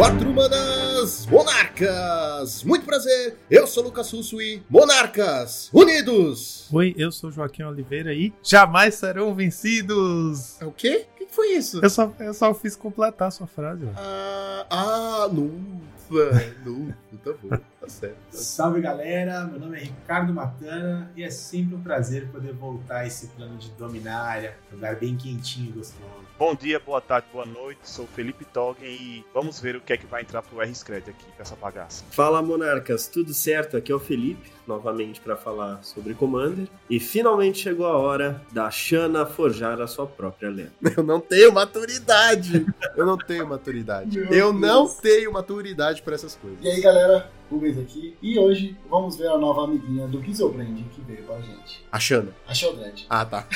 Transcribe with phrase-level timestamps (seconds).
[0.00, 2.64] Quatro Manas Monarcas!
[2.64, 6.66] Muito prazer, eu sou Lucas Russo e Monarcas Unidos!
[6.72, 10.58] Oi, eu sou Joaquim Oliveira e jamais serão vencidos!
[10.58, 11.04] É o quê?
[11.12, 11.80] O que foi isso?
[11.82, 13.86] Eu só, eu só fiz completar a sua frase.
[13.94, 18.16] Ah, ah, nufa, nufa, tá bom, tá certo.
[18.30, 23.06] Salve galera, meu nome é Ricardo Matana e é sempre um prazer poder voltar a
[23.06, 26.19] esse plano de dominária, lugar bem quentinho e gostoso.
[26.40, 27.80] Bom dia, boa tarde, boa noite.
[27.82, 31.26] Sou Felipe Toggen e vamos ver o que é que vai entrar pro R-Scred aqui
[31.36, 32.02] com essa bagaça.
[32.12, 33.76] Fala monarcas, tudo certo?
[33.76, 36.66] Aqui é o Felipe, novamente para falar sobre Commander.
[36.88, 40.72] E finalmente chegou a hora da Shana forjar a sua própria lenda.
[40.96, 42.66] Eu não tenho maturidade.
[42.96, 44.18] Eu não tenho maturidade.
[44.18, 46.58] Meu Eu não tenho maturidade pra essas coisas.
[46.64, 51.00] E aí galera, Rubens aqui, e hoje vamos ver a nova amiguinha do Gizelbrand que
[51.00, 51.84] veio pra gente.
[51.90, 52.32] Achando.
[52.46, 53.06] A Sheldred.
[53.10, 53.46] Ah, tá.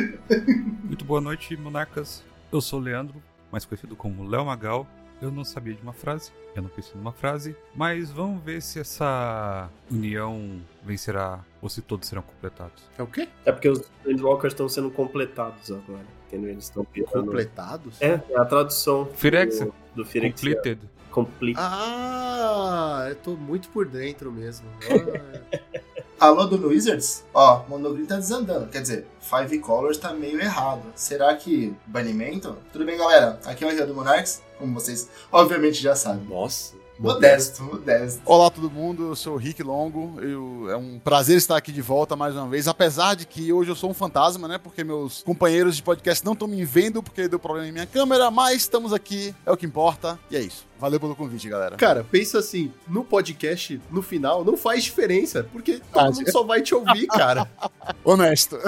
[0.84, 2.22] Muito boa noite, monarcas.
[2.52, 4.86] Eu sou o Leandro, mais conhecido como Léo Magal.
[5.22, 8.78] Eu não sabia de uma frase, eu não pensei numa frase, mas vamos ver se
[8.78, 12.82] essa união vencerá ou se todos serão completados.
[12.98, 13.28] É o quê?
[13.46, 16.50] É porque os Endwalkers estão sendo completados agora, entendeu?
[16.50, 16.86] Eles estão.
[17.10, 18.02] Completados?
[18.02, 19.66] É, é a tradução Firexia?
[19.66, 20.56] do, do Firexia.
[20.56, 20.90] Completed.
[21.14, 21.56] Complete.
[21.58, 24.66] Ah, eu tô muito por dentro mesmo.
[26.20, 27.24] Ah, Alô do Wizards?
[27.34, 28.68] Ó, Monogreen tá desandando.
[28.68, 30.82] Quer dizer, Five Colors tá meio errado.
[30.94, 32.56] Será que banimento?
[32.72, 33.38] Tudo bem, galera?
[33.44, 36.24] Aqui é o Henrique do Monarchs, como vocês obviamente já sabem.
[36.26, 36.72] nossa.
[36.96, 38.20] Modesto, modesto.
[38.24, 40.14] Olá todo mundo, eu sou o Rick Longo.
[40.22, 43.68] Eu- é um prazer estar aqui de volta mais uma vez, apesar de que hoje
[43.72, 44.58] eu sou um fantasma, né?
[44.58, 48.30] Porque meus companheiros de podcast não estão me vendo porque deu problema em minha câmera,
[48.30, 50.16] mas estamos aqui, é o que importa.
[50.30, 50.64] E é isso.
[50.84, 51.76] Valeu pelo convite, galera.
[51.78, 56.42] Cara, pensa assim, no podcast, no final, não faz diferença, porque todo Ah, mundo só
[56.42, 57.48] vai te ouvir, cara.
[58.04, 58.58] Honesto.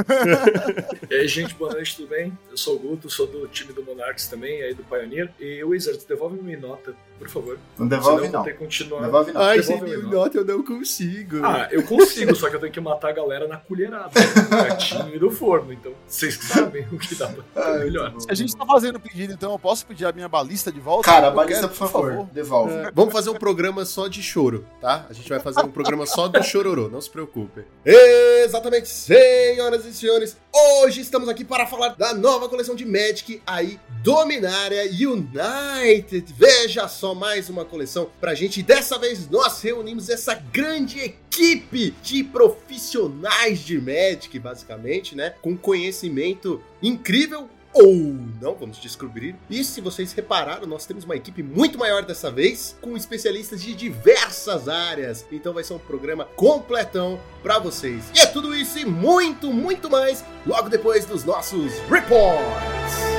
[1.10, 2.32] E aí, gente, boa noite, tudo bem?
[2.50, 5.30] Eu sou o Guto, sou do time do Monarchs também, aí do Pioneer.
[5.38, 7.58] E Wizards, devolve minha nota, por favor.
[7.78, 8.38] Não devolve Senão eu não.
[8.38, 9.02] vou ter que continuar.
[9.02, 9.40] Devolve não.
[9.42, 11.44] Ai, Devolve sem minha nota eu não consigo.
[11.44, 14.10] Ah, eu consigo, só que eu tenho que matar a galera na colherada,
[14.42, 15.70] no gatinho e no forno.
[15.70, 18.14] Então, vocês que sabem o que dá pra melhor.
[18.26, 21.04] a gente tá fazendo pedido, então eu posso pedir a minha balista de volta?
[21.10, 22.72] Cara, a balista, quero, por favor, devolve.
[22.72, 25.06] É, vamos fazer um programa só de choro, tá?
[25.08, 27.62] A gente vai fazer um programa só do chororô, não se preocupe.
[27.84, 33.78] Exatamente, senhoras e senhores, hoje estamos aqui para falar da nova coleção de Magic, aí,
[34.02, 36.34] Dominária United.
[36.36, 38.62] Veja só mais uma coleção pra gente.
[38.62, 45.34] Dessa vez nós reunimos essa grande equipe de profissionais de Magic, basicamente, né?
[45.42, 49.36] Com conhecimento incrível ou não, vamos descobrir.
[49.48, 53.74] E se vocês repararam, nós temos uma equipe muito maior dessa vez, com especialistas de
[53.74, 55.26] diversas áreas.
[55.30, 58.04] Então vai ser um programa completão pra vocês.
[58.14, 63.15] E é tudo isso e muito, muito mais logo depois dos nossos reports.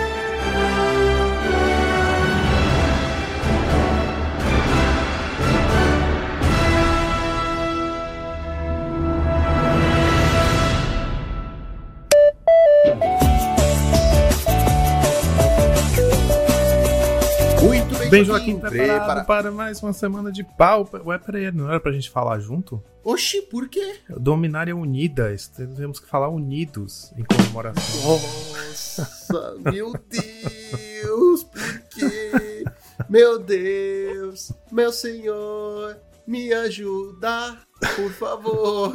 [18.10, 20.88] Bem, Bem, Joaquim, prepara- preparado para mais uma semana de pau.
[21.06, 22.82] Ué, peraí, não era pra gente falar junto?
[23.04, 24.00] Oxi, por quê?
[24.10, 25.34] Dominária Unida,
[25.76, 28.12] temos que falar unidos em comemoração.
[28.12, 32.64] Nossa, meu Deus, por quê?
[33.10, 37.58] Meu Deus, meu senhor, me ajuda,
[37.96, 38.92] por favor.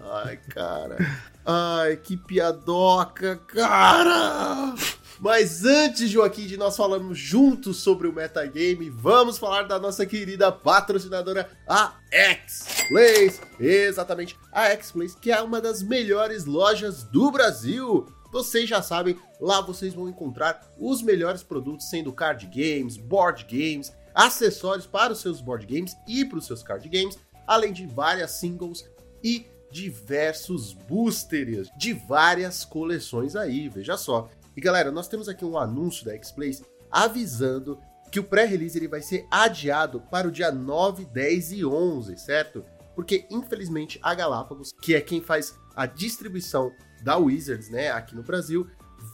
[0.00, 0.96] Ai, cara.
[1.44, 4.74] Ai, que piadoca, cara.
[5.18, 10.52] Mas antes, Joaquim, de nós falarmos juntos sobre o metagame, vamos falar da nossa querida
[10.52, 13.40] patrocinadora, a X-Plays.
[13.58, 18.06] Exatamente, a X-Plays, que é uma das melhores lojas do Brasil.
[18.30, 23.92] Vocês já sabem, lá vocês vão encontrar os melhores produtos, sendo card games, board games,
[24.14, 28.32] acessórios para os seus board games e para os seus card games, além de várias
[28.32, 28.84] singles
[29.22, 34.28] e diversos boosters de várias coleções aí, veja só.
[34.56, 37.78] E galera, nós temos aqui um anúncio da X-Plays avisando
[38.10, 42.64] que o pré-release ele vai ser adiado para o dia 9, 10 e 11, certo?
[42.94, 46.72] Porque infelizmente a Galápagos, que é quem faz a distribuição
[47.02, 48.66] da Wizards, né, aqui no Brasil,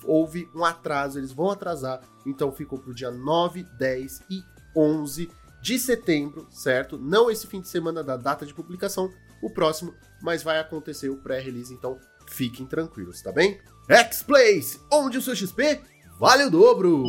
[0.05, 4.43] houve um atraso, eles vão atrasar, então ficou pro dia 9, 10 e
[4.77, 5.29] 11
[5.61, 6.97] de setembro, certo?
[6.97, 9.13] Não esse fim de semana da data de publicação,
[9.43, 11.99] o próximo, mas vai acontecer o pré-release, então
[12.29, 13.61] fiquem tranquilos, tá bem?
[13.89, 15.81] X-Plays, onde o seu XP
[16.19, 17.03] vale o dobro!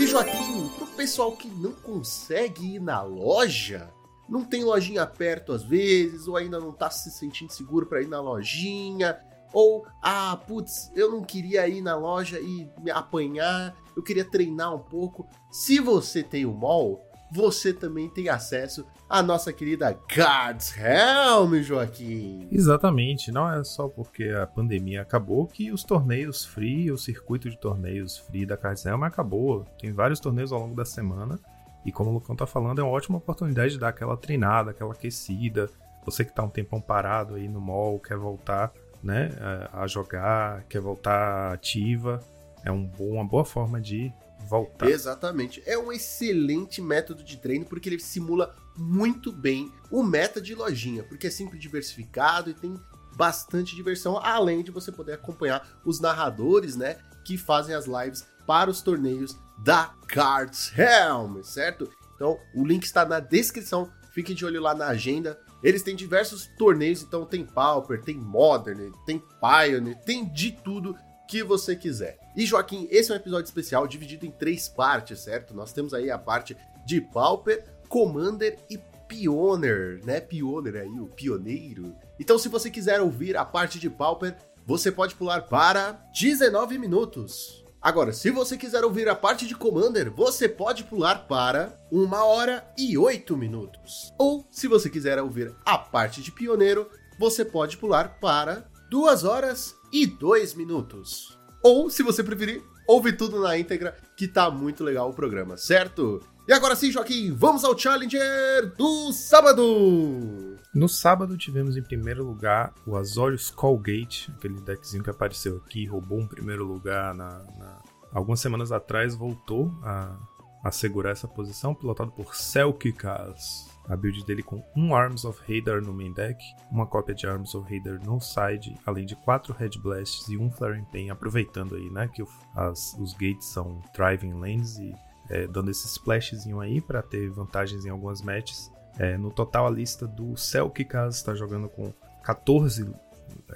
[0.00, 3.92] E Joaquim, pro pessoal que não consegue ir na loja,
[4.26, 8.08] não tem lojinha perto às vezes, ou ainda não tá se sentindo seguro para ir
[8.08, 9.18] na lojinha,
[9.52, 14.74] ou, ah, putz, eu não queria ir na loja e me apanhar, eu queria treinar
[14.74, 15.28] um pouco.
[15.50, 17.03] Se você tem o mall,
[17.34, 22.46] você também tem acesso à nossa querida Cards Helm, Joaquim.
[22.48, 27.58] Exatamente, não é só porque a pandemia acabou que os torneios free, o circuito de
[27.58, 29.66] torneios free da Cards Helm acabou.
[29.80, 31.36] Tem vários torneios ao longo da semana
[31.84, 34.92] e como o Lucão tá falando, é uma ótima oportunidade de dar aquela treinada, aquela
[34.92, 35.68] aquecida.
[36.04, 38.72] Você que tá um tempão parado aí no mall, quer voltar
[39.02, 39.30] né,
[39.72, 42.20] a jogar, quer voltar ativa,
[42.64, 44.12] é um uma boa forma de
[44.48, 44.88] voltar.
[44.88, 45.62] Exatamente.
[45.66, 51.04] É um excelente método de treino porque ele simula muito bem o meta de lojinha,
[51.04, 52.78] porque é sempre diversificado e tem
[53.16, 58.70] bastante diversão, além de você poder acompanhar os narradores, né, que fazem as lives para
[58.70, 61.88] os torneios da Cards Helm, certo?
[62.14, 63.90] Então, o link está na descrição.
[64.12, 65.40] Fique de olho lá na agenda.
[65.62, 70.94] Eles têm diversos torneios, então tem Pauper, tem Modern, tem Pioneer, tem de tudo
[71.28, 72.18] que você quiser.
[72.36, 75.54] E Joaquim, esse é um episódio especial dividido em três partes, certo?
[75.54, 76.56] Nós temos aí a parte
[76.86, 78.78] de Pauper, Commander e
[79.08, 80.20] Pioneer, né?
[80.20, 81.94] Pioneer aí, o pioneiro.
[82.18, 84.36] Então, se você quiser ouvir a parte de Pauper,
[84.66, 87.64] você pode pular para 19 minutos.
[87.80, 92.66] Agora, se você quiser ouvir a parte de Commander, você pode pular para 1 hora
[92.78, 94.10] e 8 minutos.
[94.18, 99.74] Ou, se você quiser ouvir a parte de Pioneiro, você pode pular para 2 horas
[99.94, 101.38] e 2 minutos.
[101.62, 106.20] Ou, se você preferir, ouve tudo na íntegra, que tá muito legal o programa, certo?
[106.48, 110.56] E agora sim, Joaquim, vamos ao Challenger do sábado!
[110.74, 116.18] No sábado tivemos em primeiro lugar o Azorius Skullgate, aquele deckzinho que apareceu aqui, roubou
[116.18, 117.78] um primeiro lugar na, na...
[118.12, 120.18] algumas semanas atrás, voltou a,
[120.64, 123.73] a segurar essa posição, pilotado por Selkikas.
[123.88, 127.54] A build dele com um Arms of Hadar no main deck, uma cópia de Arms
[127.54, 131.90] of Hadar no side, além de quatro Red Blasts e um Flaring Pain, aproveitando aí,
[131.90, 134.94] né, que as, os gates são Driving Lanes e
[135.30, 138.70] é, dando esse splashzinho aí para ter vantagens em algumas matches.
[138.98, 141.92] É, no total, a lista do Selkikas está jogando com
[142.22, 142.90] 14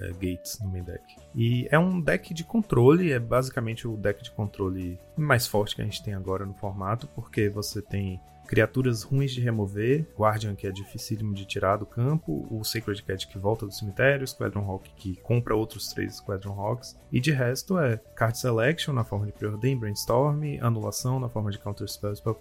[0.01, 1.03] é, gates no main deck.
[1.35, 5.83] E é um deck de controle, é basicamente o deck de controle mais forte que
[5.83, 10.67] a gente tem agora no formato, porque você tem criaturas ruins de remover, Guardian que
[10.67, 14.91] é dificílimo de tirar do campo, o Sacred Cat que volta do cemitério, Squadron Hawk
[14.97, 19.33] que compra outros três Squadron Hawks, e de resto é Card Selection na forma de
[19.33, 22.41] Preordain, Brainstorm, Anulação na forma de Counter Spell, Spell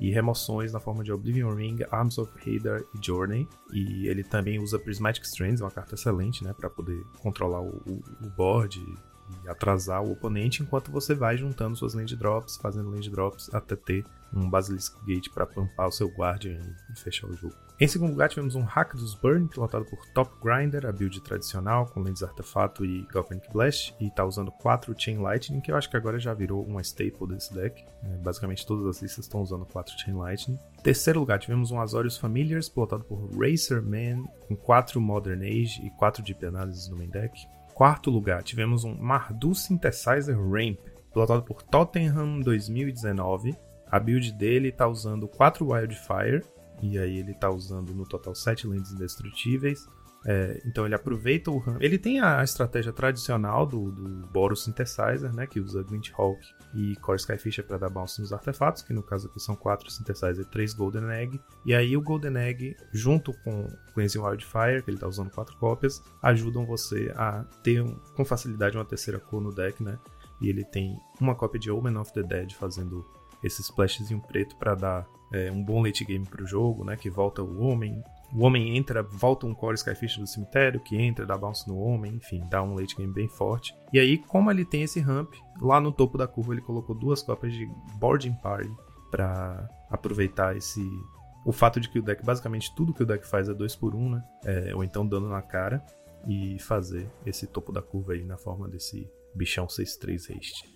[0.00, 3.48] e remoções na forma de Oblivion Ring, Arms of Hadar e Journey.
[3.72, 8.26] E ele também usa Prismatic Strands, uma carta excelente, né, para poder controlar o, o,
[8.26, 13.10] o board e atrasar o oponente enquanto você vai juntando suas land drops, fazendo land
[13.10, 16.60] drops até ter um Basilisk Gate para pampar o seu Guardian
[16.92, 17.54] e fechar o jogo.
[17.78, 21.86] Em segundo lugar, tivemos um Hack dos Burn, pilotado por Top Grinder, a build tradicional,
[21.86, 25.90] com Lens Artefato e Galvanic Blast, e tá usando 4 Chain Lightning, que eu acho
[25.90, 27.84] que agora já virou uma staple desse deck.
[28.02, 30.58] É, basicamente todas as listas estão usando 4 Chain Lightning.
[30.78, 35.84] Em terceiro lugar, tivemos um Azorius Familiars, pilotado por Racer Man, com 4 Modern Age
[35.84, 37.46] e 4 Deep Analysis no main deck.
[37.76, 40.78] Quarto lugar, tivemos um Mardu Synthesizer Ramp,
[41.12, 43.54] pilotado por Tottenham 2019,
[43.96, 46.42] a build dele tá usando 4 Wildfire,
[46.82, 49.86] e aí ele tá usando no total 7 lentes indestrutíveis.
[50.28, 51.76] É, então ele aproveita o RAM.
[51.80, 55.46] Ele tem a estratégia tradicional do, do Boros Synthesizer, né?
[55.46, 56.40] Que usa Glint Hawk
[56.74, 60.44] e Core Skyfisher para dar bounce nos artefatos, que no caso aqui são 4 Synthesizer
[60.44, 61.40] e 3 Golden Egg.
[61.64, 66.02] E aí o Golden Egg, junto com Cleansing Wildfire, que ele tá usando 4 cópias,
[66.20, 69.96] ajudam você a ter um, com facilidade uma terceira cor no deck, né?
[70.40, 73.06] E ele tem uma cópia de Omen of the Dead fazendo
[73.46, 76.96] esse splashzinho preto para dar é, um bom late game pro jogo, né?
[76.96, 78.02] Que volta o homem.
[78.34, 82.16] O homem entra, volta um Core Skyfish do cemitério, que entra, dá bounce no homem,
[82.16, 83.74] enfim, dá um late game bem forte.
[83.92, 87.22] E aí, como ele tem esse ramp, lá no topo da curva ele colocou duas
[87.22, 87.66] cópias de
[87.98, 88.70] Boarding Party
[89.10, 90.82] para aproveitar esse.
[91.44, 93.94] O fato de que o deck, basicamente tudo que o deck faz é 2 por
[93.94, 94.24] 1 um, né?
[94.44, 95.84] É, ou então dando na cara.
[96.28, 100.75] E fazer esse topo da curva aí na forma desse bichão 6-3 haste.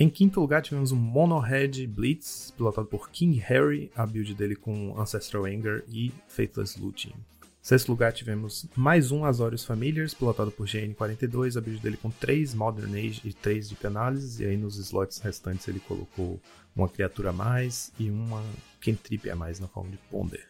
[0.00, 4.54] Em quinto lugar, tivemos o Mono Red Blitz, pilotado por King Harry, a build dele
[4.54, 7.14] com Ancestral Anger e Faithless Looting.
[7.60, 12.54] Sexto lugar, tivemos mais um Azorius Familiars, pilotado por GN42, a build dele com 3
[12.54, 16.40] Modern Age e 3 Deep Analysis, e aí nos slots restantes ele colocou
[16.76, 18.44] uma criatura a mais e uma
[18.80, 20.46] Kentrip a mais na forma de Ponder.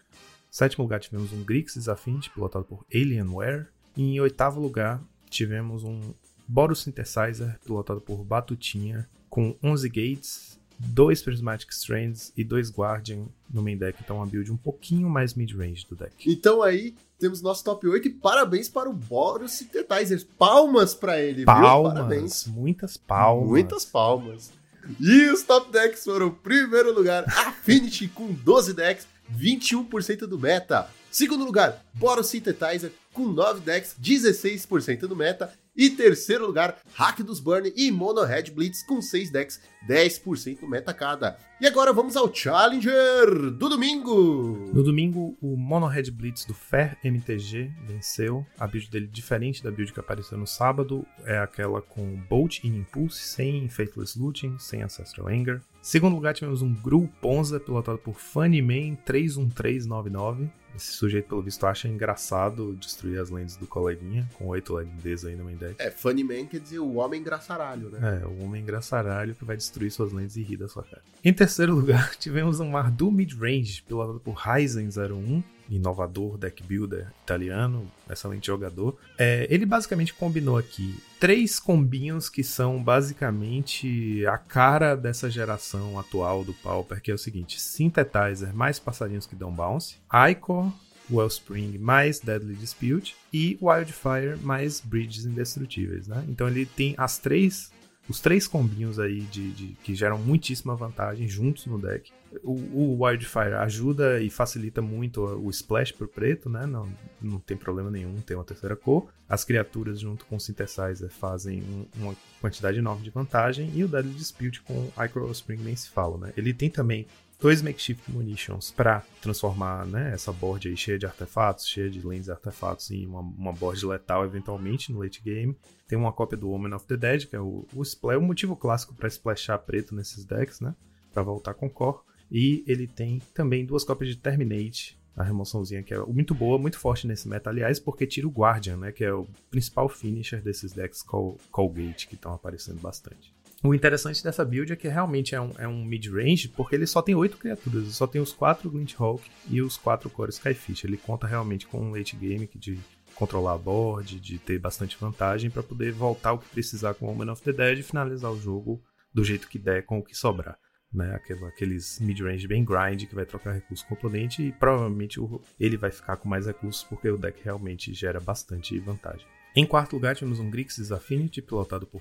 [0.50, 6.12] Sétimo lugar, tivemos um Grixis Affinity, pilotado por Alienware, e em oitavo lugar, tivemos um
[6.46, 13.62] Boros Synthesizer, pilotado por Batutinha, com 11 gates, 2 Prismatic Strands e 2 Guardian no
[13.62, 13.98] main deck.
[14.02, 16.12] Então, uma build um pouquinho mais mid-range do deck.
[16.24, 20.24] Então aí, temos nosso top 8 e parabéns para o Boros Synthesizer.
[20.38, 22.02] Palmas para ele, palmas, viu?
[22.02, 22.46] Parabéns.
[22.46, 23.48] Muitas palmas.
[23.48, 24.52] Muitas palmas.
[25.00, 29.06] E os top decks foram, primeiro lugar, Affinity com 12 decks,
[29.36, 30.88] 21% do meta.
[31.10, 35.52] Segundo lugar, Boros Synthetizer com 9 decks, 16% do meta.
[35.76, 40.68] E terceiro lugar, Hack dos Burn e Mono Red Blitz com 6 decks, 10% do
[40.68, 41.36] meta cada.
[41.60, 44.70] E agora vamos ao Challenger do domingo.
[44.72, 48.46] No domingo, o Mono Red Blitz do Fair MTG venceu.
[48.58, 52.68] A build dele, diferente da build que apareceu no sábado, é aquela com Bolt e
[52.68, 55.60] Impulse, sem Faithless Looting, sem Ancestral Anger.
[55.82, 60.50] Segundo lugar, tivemos um Gru Ponza, pilotado por Funnyman 31399.
[60.76, 65.34] Esse sujeito, pelo visto, acha engraçado destruir as lentes do coleguinha, com oito lentes aí
[65.34, 65.74] no main deck.
[65.78, 68.20] É, Funny Man quer dizer o homem engraçaralho, né?
[68.22, 71.02] É, o homem engraçaralho que vai destruir suas lentes e rir da sua cara.
[71.24, 77.90] Em terceiro lugar, tivemos um Mardu Midrange, pilotado por Ryzen 01, inovador deck builder italiano,
[78.10, 78.96] excelente jogador.
[79.18, 86.44] É, ele basicamente combinou aqui três combinhos que são basicamente a cara dessa geração atual
[86.44, 89.96] do Pauper, que é o seguinte: Synthetizer mais passarinhos que dão bounce,
[90.30, 90.72] Icor,
[91.10, 96.24] Wellspring mais Deadly Dispute e Wildfire mais Bridges Indestrutíveis, né?
[96.28, 97.70] Então ele tem as três
[98.08, 102.10] os três combinhos aí de, de, que geram muitíssima vantagem juntos no deck.
[102.42, 106.66] O, o, Wildfire ajuda e facilita muito o splash pro preto, né?
[106.66, 106.88] Não,
[107.20, 109.08] não tem problema nenhum, tem uma terceira cor.
[109.28, 113.70] As criaturas junto com o Synthesizer fazem um, uma quantidade enorme de vantagem.
[113.74, 116.32] E o Deadly Dispute com Icro Spring nem se fala, né?
[116.36, 117.06] Ele tem também
[117.40, 122.28] dois makeshift munitions para transformar né, essa board aí cheia de artefatos, cheia de lentes
[122.28, 125.56] artefatos em uma, uma board letal eventualmente no late game.
[125.86, 128.56] Tem uma cópia do Woman of the Dead, que é o, o, é o motivo
[128.56, 130.74] clássico para splashar preto nesses decks, né?
[131.12, 132.00] Para voltar com core.
[132.30, 136.78] E ele tem também duas cópias de Terminate, a remoçãozinha que é muito boa, muito
[136.78, 138.92] forte nesse meta, aliás, porque tira o Guardian, né?
[138.92, 141.38] Que é o principal finisher desses decks Call,
[141.74, 143.34] Gate que estão aparecendo bastante.
[143.64, 147.02] O interessante dessa build é que realmente é um, é um mid-range, porque ele só
[147.02, 150.84] tem oito criaturas, só tem os quatro Glint Hawk e os quatro Core Skyfish.
[150.84, 152.78] Ele conta realmente com um late game de
[153.16, 157.08] controlar a board, de ter bastante vantagem para poder voltar o que precisar com o
[157.08, 158.80] Woman of the Dead e finalizar o jogo
[159.12, 160.56] do jeito que der com o que sobrar.
[160.90, 165.20] Né, aqueles mid-range bem grind que vai trocar recurso com o oponente e provavelmente
[165.60, 169.26] ele vai ficar com mais recursos porque o deck realmente gera bastante vantagem.
[169.54, 172.00] Em quarto lugar, tivemos um Grixis Affinity, pilotado por.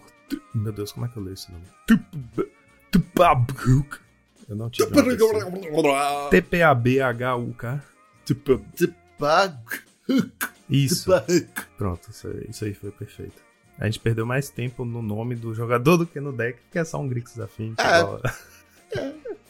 [0.54, 1.66] Meu Deus, como é que eu leio esse nome?
[4.48, 4.90] Eu não tive.
[6.30, 7.84] T-P-A-B-H-U-K.
[10.70, 11.10] Isso.
[11.78, 13.42] Pronto, isso aí, isso aí foi perfeito.
[13.80, 16.84] A gente perdeu mais tempo no nome do jogador do que no deck, que é
[16.84, 17.82] só um Grixis Affinity.
[17.82, 18.48] É.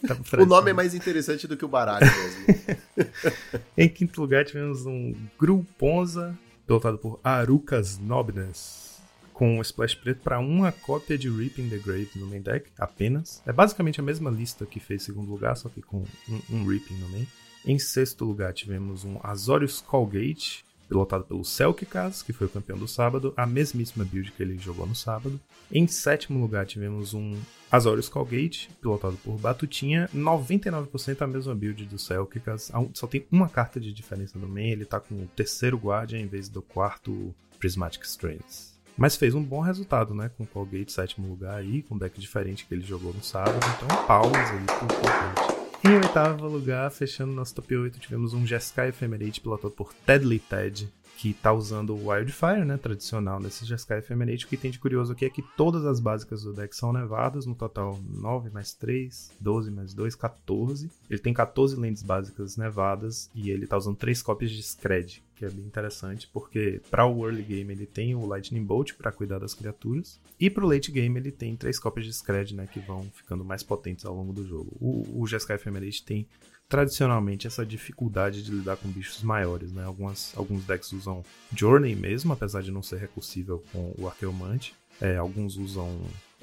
[0.06, 3.10] Tá o nome é mais interessante do que o baralho mesmo.
[3.76, 9.00] em quinto lugar, tivemos um Gru Ponza, pilotado por Arukas Nobness,
[9.32, 13.42] com um splash preto para uma cópia de Reaping the Grave no main deck, apenas.
[13.46, 16.98] É basicamente a mesma lista que fez segundo lugar, só que com um, um Reaping
[16.98, 17.26] no main.
[17.66, 22.88] Em sexto lugar tivemos um Azorius Callgate, pilotado pelo Selkikas, que foi o campeão do
[22.88, 25.38] sábado, a mesmíssima build que ele jogou no sábado.
[25.70, 27.36] Em sétimo lugar tivemos um
[27.70, 33.78] Azorius Callgate, pilotado por Batutinha, 99% a mesma build do Selkikas, só tem uma carta
[33.78, 38.04] de diferença no main, ele tá com o terceiro Guardian em vez do quarto Prismatic
[38.04, 38.78] Strands.
[38.96, 40.28] Mas fez um bom resultado, né?
[40.36, 43.60] Com o Callgate sétimo lugar aí, com um deck diferente que ele jogou no sábado,
[43.76, 45.57] então palmas aí pro Callgate.
[45.84, 50.88] Em oitavo lugar, fechando nosso top 8, tivemos um Jeskai Ephemerate pilotado por Tedley Ted,
[51.18, 54.44] que tá usando o Wildfire, né, tradicional nesse Jeskai Ephemerate.
[54.44, 57.44] O que tem de curioso aqui é que todas as básicas do deck são nevadas,
[57.44, 60.88] no total 9 mais 3, 12 mais 2, 14.
[61.10, 65.44] Ele tem 14 lentes básicas nevadas e ele tá usando 3 cópias de Scred, que
[65.44, 69.40] é bem interessante, porque para o early game ele tem o Lightning Bolt para cuidar
[69.40, 72.78] das criaturas, e para o late game ele tem três cópias de Scred, né, que
[72.78, 74.70] vão ficando mais potentes ao longo do jogo.
[74.80, 76.28] O, o Jeskai Ephemerate tem
[76.68, 79.84] tradicionalmente essa dificuldade de lidar com bichos maiores, né?
[79.84, 84.74] Algumas, alguns decks usam Journey mesmo, apesar de não ser recursível com o Arqueomante.
[85.00, 85.98] É, alguns usam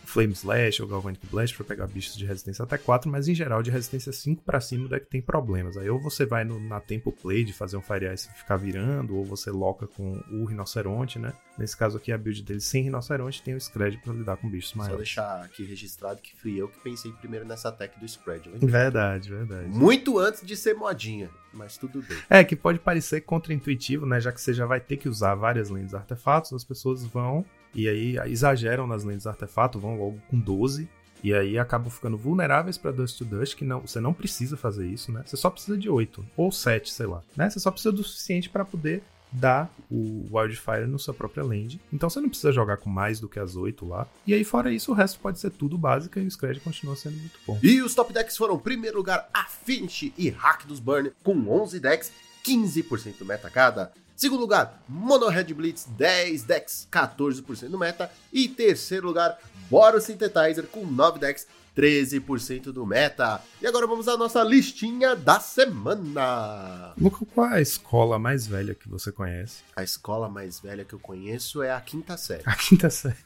[0.05, 3.62] Flame Slash ou Galvanic Blast para pegar bichos de resistência até 4, mas em geral
[3.62, 5.77] de resistência 5 para cima o deck tem problemas.
[5.77, 8.57] Aí ou você vai no, na Tempo Play de fazer um Fire Ice e ficar
[8.57, 11.33] virando, ou você loca com o Rinoceronte, né?
[11.57, 14.74] Nesse caso aqui a build dele sem Rinoceronte tem o Scred para lidar com bichos
[14.74, 15.09] maiores.
[15.09, 18.50] Só deixar aqui registrado que fui eu que pensei primeiro nessa tech do Scred.
[18.62, 19.67] Verdade, verdade.
[19.67, 22.17] Muito antes de ser modinha, mas tudo bem.
[22.29, 24.19] É, que pode parecer contraintuitivo, né?
[24.19, 27.45] Já que você já vai ter que usar várias lentes artefatos, as pessoas vão
[27.75, 30.88] e aí exageram nas lentes artefato, vão logo com 12.
[31.24, 34.88] E aí acabam ficando vulneráveis para Dust to Dust, que não, você não precisa fazer
[34.88, 35.24] isso, né?
[35.25, 37.50] Você só precisa de 8 ou 7, sei lá, né?
[37.50, 39.01] Você só precisa do suficiente para poder
[39.36, 41.79] dá o Wildfire na sua própria land.
[41.91, 44.08] Então você não precisa jogar com mais do que as 8 lá.
[44.25, 47.17] E aí, fora isso, o resto pode ser tudo básico e o Scred continua sendo
[47.17, 47.60] muito bom.
[47.62, 51.79] E os top decks foram, em primeiro lugar, Affinity e Hack dos Burn, com 11
[51.79, 52.12] decks,
[52.46, 53.91] 15% do meta cada.
[54.15, 58.10] Segundo lugar, Mono Red Blitz, 10 decks, 14% do meta.
[58.31, 59.38] E terceiro lugar,
[59.69, 61.45] Boros Synthetizer, com 9 decks,
[61.75, 63.41] 13% do meta.
[63.62, 66.93] E agora vamos à nossa listinha da semana.
[66.98, 69.63] Luca, qual é a escola mais velha que você conhece?
[69.75, 72.43] A escola mais velha que eu conheço é a quinta série.
[72.45, 73.17] A quinta série.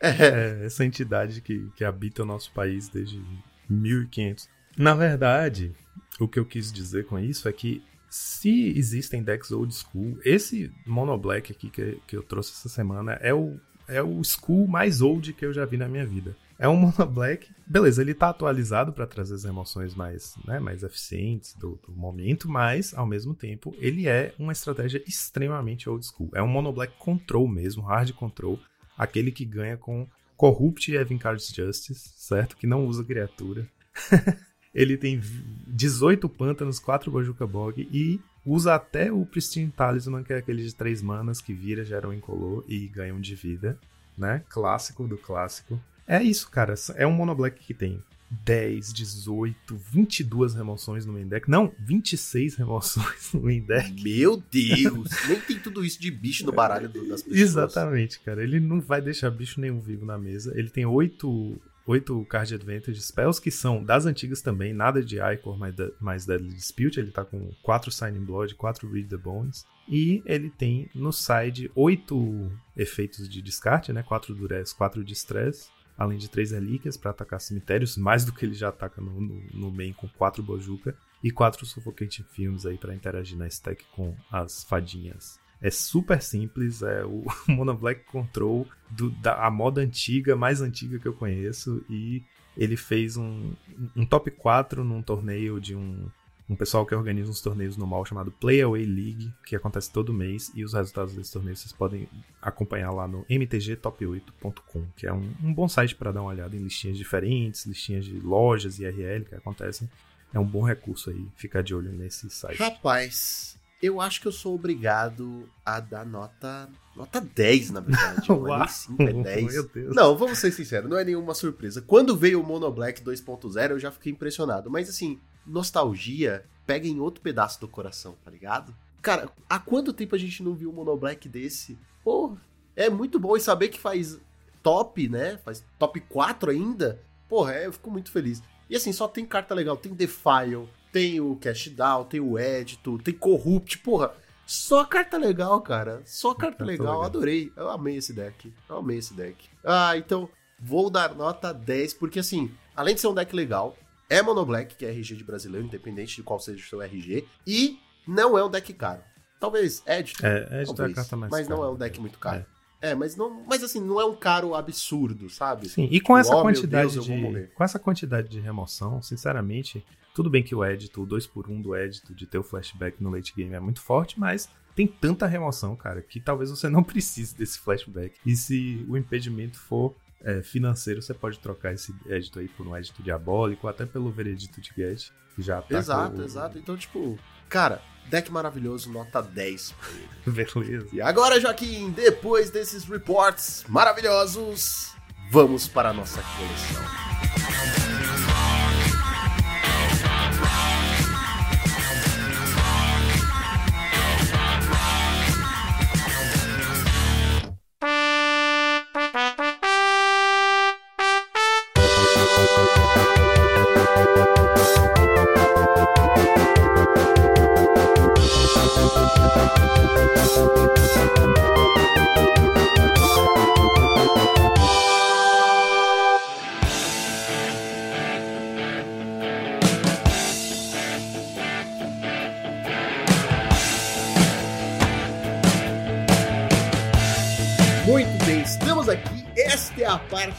[0.00, 3.22] É, essa entidade que, que habita o nosso país desde
[3.68, 4.48] 1500.
[4.78, 5.76] Na verdade,
[6.18, 10.70] o que eu quis dizer com isso é que se existem decks old school, esse
[10.86, 15.00] Mono Black aqui que, que eu trouxe essa semana é o, é o school mais
[15.00, 16.36] old que eu já vi na minha vida.
[16.58, 17.48] É um Mono Black.
[17.66, 22.50] Beleza, ele tá atualizado para trazer as emoções mais, né, mais eficientes do, do, momento,
[22.50, 26.28] mas ao mesmo tempo ele é uma estratégia extremamente old school.
[26.34, 28.60] É um Mono Black Control mesmo, hard control,
[28.94, 32.58] aquele que ganha com Corrupt e Evincard's Justice, certo?
[32.58, 33.66] Que não usa criatura.
[34.74, 35.20] ele tem
[35.66, 40.74] 18 pântanos, 4 Bojuka Bog e usa até o Pristine Talisman, que é aquele de
[40.74, 43.78] 3 manas que vira, gera um incolor e ganha um de vida,
[44.16, 44.42] né?
[44.48, 45.80] Clássico do clássico.
[46.06, 46.74] É isso, cara.
[46.96, 48.02] É um Mono Black que tem
[48.44, 51.50] 10, 18, 22 remoções no main deck.
[51.50, 54.02] Não, 26 remoções no main deck.
[54.02, 55.10] Meu Deus!
[55.28, 57.40] Nem tem tudo isso de bicho no baralho das pessoas.
[57.40, 58.42] Exatamente, cara.
[58.42, 60.52] Ele não vai deixar bicho nenhum vivo na mesa.
[60.58, 65.58] Ele tem 8 oito card advantage spells que são das antigas também, nada de Icor
[65.58, 70.22] mais, mais Deadly Dispute, ele tá com 4 Signing Blood, 4 Read the Bones, e
[70.24, 76.18] ele tem no side oito efeitos de descarte, né, 4 Durez, 4 de Stress, além
[76.18, 79.70] de 3 relíquias para atacar cemitérios, mais do que ele já ataca no, no, no
[79.70, 84.64] main com 4 Bojuka, e 4 Suffocating Films aí para interagir na stack com as
[84.64, 90.60] fadinhas é super simples, é o Mono Black Control do, da a moda antiga, mais
[90.60, 92.22] antiga que eu conheço, e
[92.56, 93.52] ele fez um,
[93.96, 96.10] um top 4 num torneio de um,
[96.50, 100.50] um pessoal que organiza uns torneios no mal chamado Playaway League, que acontece todo mês,
[100.54, 102.08] e os resultados desse torneio vocês podem
[102.42, 106.60] acompanhar lá no mtgtop8.com, que é um, um bom site para dar uma olhada em
[106.60, 109.88] listinhas diferentes, listinhas de lojas e IRL que acontecem.
[110.34, 112.58] É um bom recurso aí, ficar de olho nesse site.
[112.58, 116.70] Rapaz, eu acho que eu sou obrigado a dar nota.
[116.94, 118.28] Nota 10, na verdade.
[118.30, 119.52] Não é nem 5, é 10.
[119.52, 119.96] Meu Deus.
[119.96, 121.82] Não, vamos ser sinceros, não é nenhuma surpresa.
[121.82, 124.70] Quando veio o Mono Black 2.0, eu já fiquei impressionado.
[124.70, 128.74] Mas assim, nostalgia pega em outro pedaço do coração, tá ligado?
[129.00, 131.76] Cara, há quanto tempo a gente não viu um Mono Black desse?
[132.04, 132.36] Pô,
[132.76, 134.18] é muito bom e saber que faz
[134.62, 135.38] top, né?
[135.38, 137.00] Faz top 4 ainda.
[137.28, 138.42] Porra, é, eu fico muito feliz.
[138.70, 139.76] E assim, só tem carta legal.
[139.76, 144.12] Tem Defile, tem o Cash Down, tem o Edito, tem Corrupt, porra.
[144.46, 146.02] Só carta legal, cara.
[146.04, 146.86] Só carta legal.
[146.86, 147.02] legal.
[147.02, 147.50] Adorei.
[147.56, 148.52] Eu amei esse deck.
[148.68, 149.48] Eu amei esse deck.
[149.64, 150.28] Ah, então
[150.60, 153.76] vou dar nota 10, porque assim, além de ser um deck legal,
[154.10, 157.26] é Mono Black, que é RG de brasileiro, independente de qual seja o seu RG,
[157.46, 159.00] e não é um deck caro.
[159.40, 160.24] Talvez Edito.
[160.24, 162.40] É, Edito é a carta mais Mas cara, não é um deck muito caro.
[162.40, 162.51] É.
[162.82, 162.94] é.
[162.94, 165.68] mas não, mas assim, não é um caro absurdo, sabe?
[165.68, 170.28] Sim, e com essa oh, quantidade Deus, de com essa quantidade de remoção, sinceramente, tudo
[170.28, 173.54] bem que o edito, o 2x1 do edito de ter o flashback no late game
[173.54, 178.14] é muito forte, mas tem tanta remoção, cara, que talvez você não precise desse flashback.
[178.24, 182.76] E se o impedimento for é, financeiro, você pode trocar esse edito aí por um
[182.76, 186.24] edito diabólico, ou até pelo veredito de Get, que já tá Exato, o...
[186.24, 186.58] exato.
[186.58, 187.18] Então, tipo,
[187.48, 190.08] cara, deck maravilhoso, nota 10 pra ele.
[190.54, 190.88] Beleza.
[190.92, 194.92] E agora, Joaquim, depois desses reports maravilhosos,
[195.30, 197.91] vamos para a nossa coleção.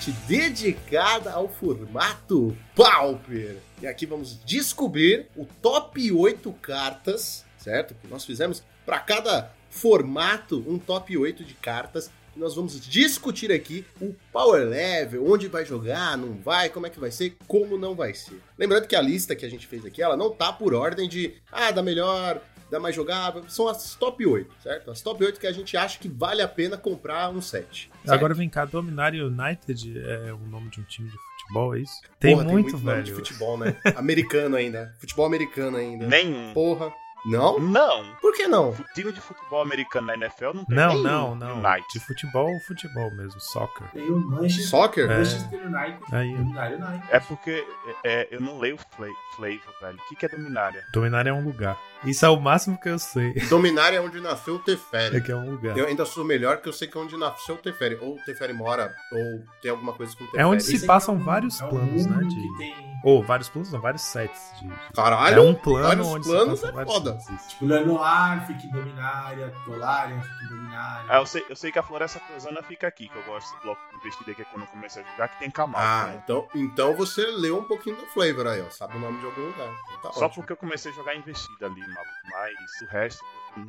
[0.03, 3.57] Parte dedicada ao formato Pauper.
[3.81, 7.95] E aqui vamos descobrir o top 8 cartas, certo?
[7.95, 13.85] Que nós fizemos para cada formato um top 8 de cartas nós vamos discutir aqui
[14.01, 17.93] o Power Level, onde vai jogar, não vai, como é que vai ser, como não
[17.93, 18.41] vai ser.
[18.57, 21.35] Lembrando que a lista que a gente fez aqui, ela não tá por ordem de,
[21.51, 22.41] ah, da melhor,
[22.73, 24.89] da mais jogável, são as top 8, certo?
[24.91, 27.91] As top 8 que a gente acha que vale a pena comprar um set.
[28.03, 28.11] certo?
[28.11, 32.01] Agora vem cá, Dominar United é o nome de um time de futebol, é isso?
[32.19, 33.03] Tem Porra, muito, nome velho.
[33.03, 33.75] de futebol, né?
[33.95, 34.93] americano ainda.
[34.99, 36.07] Futebol americano ainda.
[36.07, 36.51] Nenhum.
[36.53, 36.91] Porra.
[37.25, 37.57] Não?
[37.57, 38.15] Não.
[38.19, 38.75] Por que não?
[38.93, 41.59] Time de futebol americano na NFL não tem Não, não, não.
[41.59, 41.87] United.
[41.93, 43.87] De futebol, futebol mesmo, soccer.
[43.91, 45.09] Tem o Manchester, Soccer?
[45.09, 45.17] É.
[45.19, 45.99] Manchester United.
[46.11, 46.37] Aí, ó.
[46.37, 47.07] Dominário United.
[47.11, 47.65] É porque
[48.03, 49.07] é, eu não leio fla
[49.37, 49.97] Flavor, velho.
[49.97, 50.85] O que, que é dominária?
[50.91, 51.77] Dominar é um lugar.
[52.05, 53.33] Isso é o máximo que eu sei.
[53.49, 55.17] Dominar é onde nasceu o Teferi.
[55.17, 55.77] É que é um lugar.
[55.77, 57.97] Eu ainda sou melhor que eu sei que é onde nasceu o Teferi.
[58.01, 60.43] Ou o Teferi mora, ou tem alguma coisa com o Teferi.
[60.43, 62.17] É onde Esse se aqui passam é um- vários é um planos, né?
[62.23, 62.57] De...
[62.57, 64.41] tem, Ou vários planos, não, vários sets.
[64.61, 64.69] De...
[64.95, 65.37] Caralho!
[65.37, 67.19] É um plano vários onde planos se é foda.
[67.19, 67.47] sets.
[67.49, 71.05] Tipo, Lenoir fica em Dominária, Dolarian fica em Dominária.
[71.09, 73.63] Ah, eu sei, eu sei que a Floresta Cruzana fica aqui, que eu gosto desse
[73.63, 75.85] bloco de investida que é quando eu comecei a jogar, que tem Camargo.
[75.85, 76.21] Ah, né?
[76.23, 78.69] então, então você leu um pouquinho do flavor aí, ó.
[78.69, 79.69] Sabe o nome de algum lugar.
[79.99, 80.41] Então tá Só ótimo.
[80.41, 81.92] porque eu comecei a jogar investida ali, maluco.
[82.31, 83.23] Mas o resto,
[83.57, 83.65] eu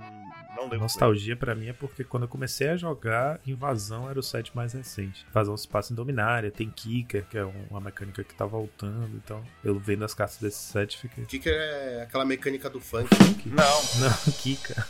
[0.56, 4.22] não, leio Nostalgia pra mim é porque quando eu comecei a jogar, Invasão era o
[4.22, 5.26] set mais recente.
[5.28, 9.16] Invasão se passa em Dominária, tem Kicker, que é um- uma mecânica que tá voltando.
[9.16, 11.24] Então, eu vendo as cartas desse set, fiquei.
[11.26, 13.08] Que é aquela mecânica do funk?
[13.46, 13.54] Não,
[14.00, 14.86] Não, Kika.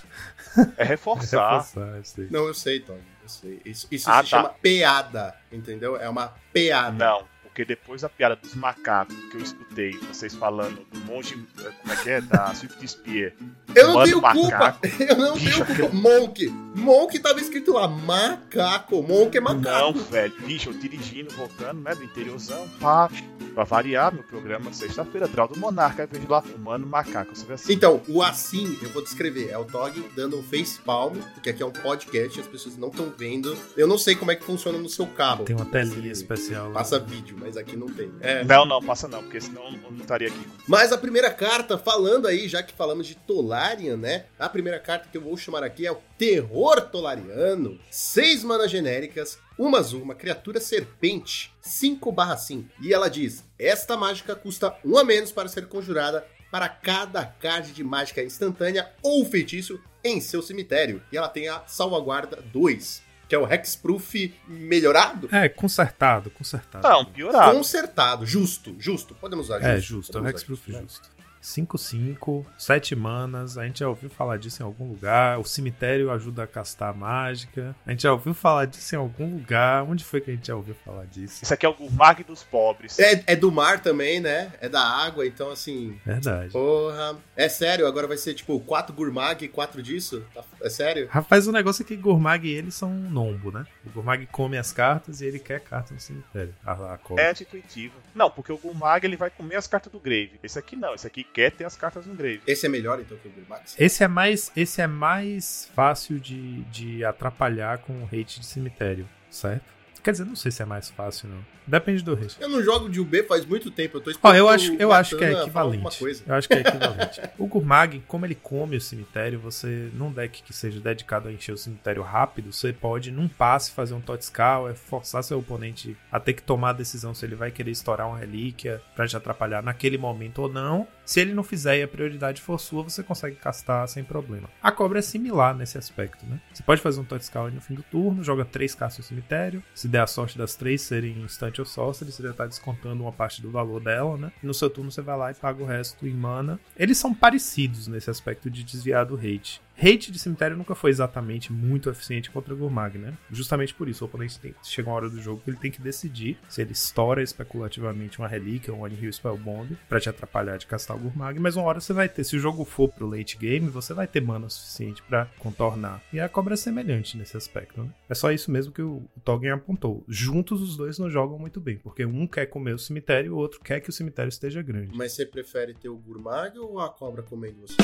[0.76, 1.56] é reforçar.
[1.58, 2.28] Reforçar, eu sei.
[2.30, 3.02] Não, eu sei, Tony.
[3.22, 3.62] Eu sei.
[3.64, 4.36] Isso, isso Ah, se tá.
[4.36, 5.96] chama peada, entendeu?
[5.96, 6.92] É uma peada.
[6.92, 11.70] Não, porque depois da piada dos macacos que eu escutei, vocês falando do monge, eh,
[11.80, 12.20] como é que é?
[12.20, 13.32] Da Swift Spear.
[13.72, 14.58] Eu não tenho culpa!
[14.58, 14.86] macaco.
[14.98, 15.94] Eu não Bicho, tenho culpa!
[15.94, 16.48] Monk!
[16.74, 19.00] Monk tava escrito lá, macaco!
[19.02, 19.98] Monk é Não, macaco!
[20.00, 20.34] velho.
[20.44, 23.08] Bicho, eu dirigindo, voltando, né, do interiorzão, pá.
[23.54, 27.36] Pra variar, meu programa sexta-feira, Draw do Monarca, aí vejo lá fumando macaco.
[27.36, 27.72] Você vê assim.
[27.72, 29.50] Então, o assim, eu vou descrever.
[29.50, 32.88] É o Tog dando um face palm, porque aqui é um podcast, as pessoas não
[32.88, 33.56] estão vendo.
[33.76, 35.44] Eu não sei como é que funciona no seu carro.
[35.44, 36.72] Tem uma telinha especial.
[36.72, 38.10] Passa vídeo, mas aqui não tem.
[38.22, 38.42] É.
[38.42, 40.48] Não, não, passa não, porque senão eu não estaria aqui.
[40.66, 44.24] Mas a primeira carta, falando aí, já que falamos de Tolarian, né?
[44.38, 47.78] A primeira carta que eu vou chamar aqui é o Terror Tolariano.
[47.90, 52.64] Seis manas genéricas, uma azul, uma criatura serpente, 5/5.
[52.80, 57.72] E ela diz: Esta mágica custa um a menos para ser conjurada para cada card
[57.72, 61.02] de mágica instantânea ou feitiço em seu cemitério.
[61.12, 63.02] E ela tem a salvaguarda 2,
[63.34, 65.28] que é o Hexproof melhorado.
[65.34, 66.86] É, consertado, consertado.
[66.86, 67.56] Não, piorado.
[67.56, 69.14] Consertado, justo, justo.
[69.16, 70.80] Podemos usar É, justo, é o Podemos usar Hexproof né?
[70.82, 71.13] justo.
[71.44, 75.38] 5-5, 7 manas, a gente já ouviu falar disso em algum lugar.
[75.38, 77.76] O cemitério ajuda a castar a mágica.
[77.86, 79.84] A gente já ouviu falar disso em algum lugar.
[79.84, 81.44] Onde foi que a gente já ouviu falar disso?
[81.44, 82.98] Isso aqui é o Gurmag dos pobres.
[82.98, 84.52] É, é do mar também, né?
[84.60, 85.98] É da água, então assim.
[86.04, 86.52] Verdade.
[86.52, 87.16] Porra.
[87.36, 90.24] É sério, agora vai ser tipo 4 Gurmag e 4 disso?
[90.34, 91.08] Tá- É sério?
[91.10, 93.66] Rapaz, o negócio é que Gourmag e ele são um nombo, né?
[93.84, 96.54] O Gourmag come as cartas e ele quer cartas no cemitério.
[96.64, 97.22] A, a cobra.
[97.22, 97.94] É anti-intuitivo.
[98.14, 100.32] Não, porque o Gurmag ele vai comer as cartas do Grave.
[100.42, 102.40] Esse aqui não, esse aqui quer ter as cartas no Grave.
[102.46, 103.62] Esse é melhor então que o Gurmag?
[103.78, 109.06] Esse é mais, esse é mais fácil de, de atrapalhar com o hate de cemitério,
[109.28, 109.74] certo?
[110.02, 111.42] Quer dizer, não sei se é mais fácil, não.
[111.66, 112.36] Depende do hate.
[112.38, 114.36] Eu não jogo de UB faz muito tempo, eu tô Ó, esperando.
[114.36, 115.98] eu acho, eu acho que é equivalente.
[115.98, 116.22] Coisa.
[116.26, 117.22] Eu acho que é equivalente.
[117.38, 121.52] o Gurmag, como ele come o cemitério, você, num deck que seja dedicado a encher
[121.52, 126.20] o cemitério rápido, você pode, num passe, fazer um Totscal, é forçar seu oponente a
[126.20, 129.62] ter que tomar a decisão se ele vai querer estourar uma relíquia pra te atrapalhar
[129.62, 130.86] naquele momento ou não.
[131.04, 134.48] Se ele não fizer e a prioridade for sua, você consegue castar sem problema.
[134.62, 136.40] A cobra é similar nesse aspecto, né?
[136.52, 139.62] Você pode fazer um Totscal aí no fim do turno, joga três cartas no cemitério.
[139.74, 143.12] Se der a sorte das três serem instante ou sorcery, você já tá descontando uma
[143.12, 144.32] parte do valor dela, né?
[144.42, 146.58] No seu turno você vai lá e paga o resto em mana.
[146.76, 149.60] Eles são parecidos nesse aspecto de desviar do hate.
[149.76, 153.14] Hate de cemitério nunca foi exatamente muito eficiente contra o Gurmag, né?
[153.30, 155.80] Justamente por isso, o oponente tem, chega uma hora do jogo que ele tem que
[155.80, 160.56] decidir se ele estoura especulativamente uma relíquia ou um One Hill Spellbomb pra te atrapalhar
[160.56, 163.08] de castar o Gurmag, mas uma hora você vai ter, se o jogo for pro
[163.08, 166.02] late game, você vai ter mana suficiente pra contornar.
[166.12, 167.90] E a cobra é semelhante nesse aspecto, né?
[168.08, 170.04] É só isso mesmo que o, Tolkien apontou.
[170.06, 173.36] Juntos os dois não jogam muito bem, porque um quer comer o cemitério e o
[173.36, 174.96] outro quer que o cemitério esteja grande.
[174.96, 177.74] Mas você prefere ter o Gurmag ou a cobra comendo você?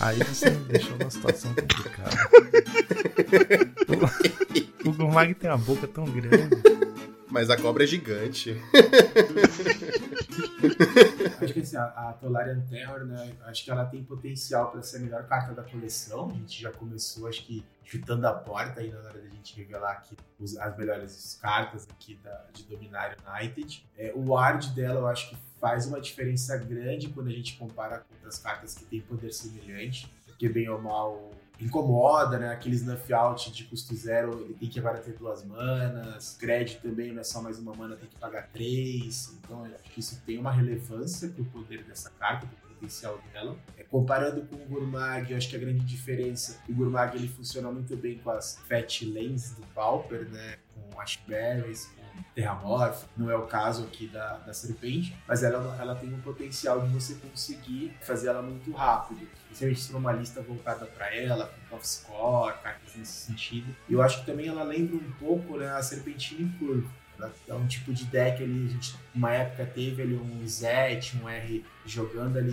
[0.00, 2.16] Ah, aí você deixou numa situação complicada.
[4.84, 6.48] O, Gurmag tem uma boca tão grande.
[7.28, 8.56] Mas a cobra é gigante.
[11.42, 13.32] Acho que assim, a, a Tolarian Terror, né?
[13.44, 16.30] Acho que ela tem potencial para ser a melhor carta da coleção.
[16.30, 19.92] A gente já começou, acho que, chutando a porta aí na hora da gente revelar
[19.92, 23.84] aqui os- as melhores cartas aqui da, de Dominar United.
[23.96, 27.98] É, o ward dela eu acho que faz uma diferença grande quando a gente compara
[27.98, 30.10] com outras cartas que têm poder semelhante.
[30.38, 32.52] Porque bem ou mal incomoda, né?
[32.52, 36.36] Aquele snuff out de custo zero, ele tem que agora ter duas manas.
[36.38, 39.36] Crédito também não é só mais uma mana, tem que pagar três.
[39.40, 43.56] Então eu acho que isso tem uma relevância pro poder dessa carta, pro potencial dela.
[43.76, 47.68] É, comparando com o Gurmag, eu acho que a grande diferença, o Gurmag ele funciona
[47.72, 50.58] muito bem com as Fat Lanes do Pauper, né?
[50.72, 51.90] Com Ashberries,
[52.22, 53.04] com Terramorph.
[53.16, 56.92] Não é o caso aqui da, da Serpente, mas ela, ela tem um potencial de
[56.92, 59.26] você conseguir fazer ela muito rápido.
[59.52, 63.74] Se for uma lista voltada para ela, com top score, cartas nesse sentido.
[63.88, 66.86] E eu acho que também ela lembra um pouco né, a Serpentina Curve.
[67.18, 71.16] Ela é um tipo de deck ali, a gente, uma época teve ali um Zet,
[71.16, 72.52] um R jogando ali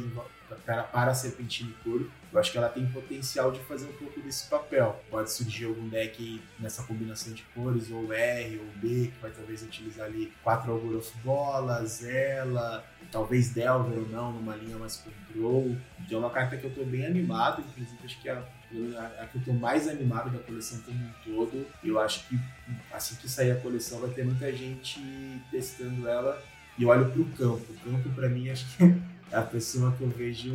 [0.66, 2.10] para, para a Serpentina Curve.
[2.32, 5.02] Eu acho que ela tem potencial de fazer um pouco desse papel.
[5.10, 9.64] Pode surgir algum deck nessa combinação de cores, ou R ou B, que vai talvez
[9.64, 15.76] utilizar ali quatro Augur of Bolas, ela, talvez Delver ou não, numa linha mais control.
[16.00, 19.28] Então é uma carta que eu estou bem animado, inclusive acho que é a, a
[19.28, 21.66] que eu estou mais animado da coleção como um todo.
[21.84, 22.38] Eu acho que
[22.92, 25.00] assim que sair a coleção vai ter muita gente
[25.50, 26.44] testando ela.
[26.78, 27.72] E olho para o campo.
[27.72, 28.84] O campo, para mim, acho que
[29.36, 30.54] é a pessoa que eu vejo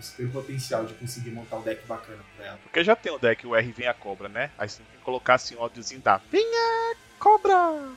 [0.00, 2.58] super potencial de conseguir montar um deck bacana pra ela.
[2.62, 4.50] Porque já tem o deck, o R vem a cobra, né?
[4.58, 7.54] Aí você tem que colocar assim o ódiozinho da Venha cobra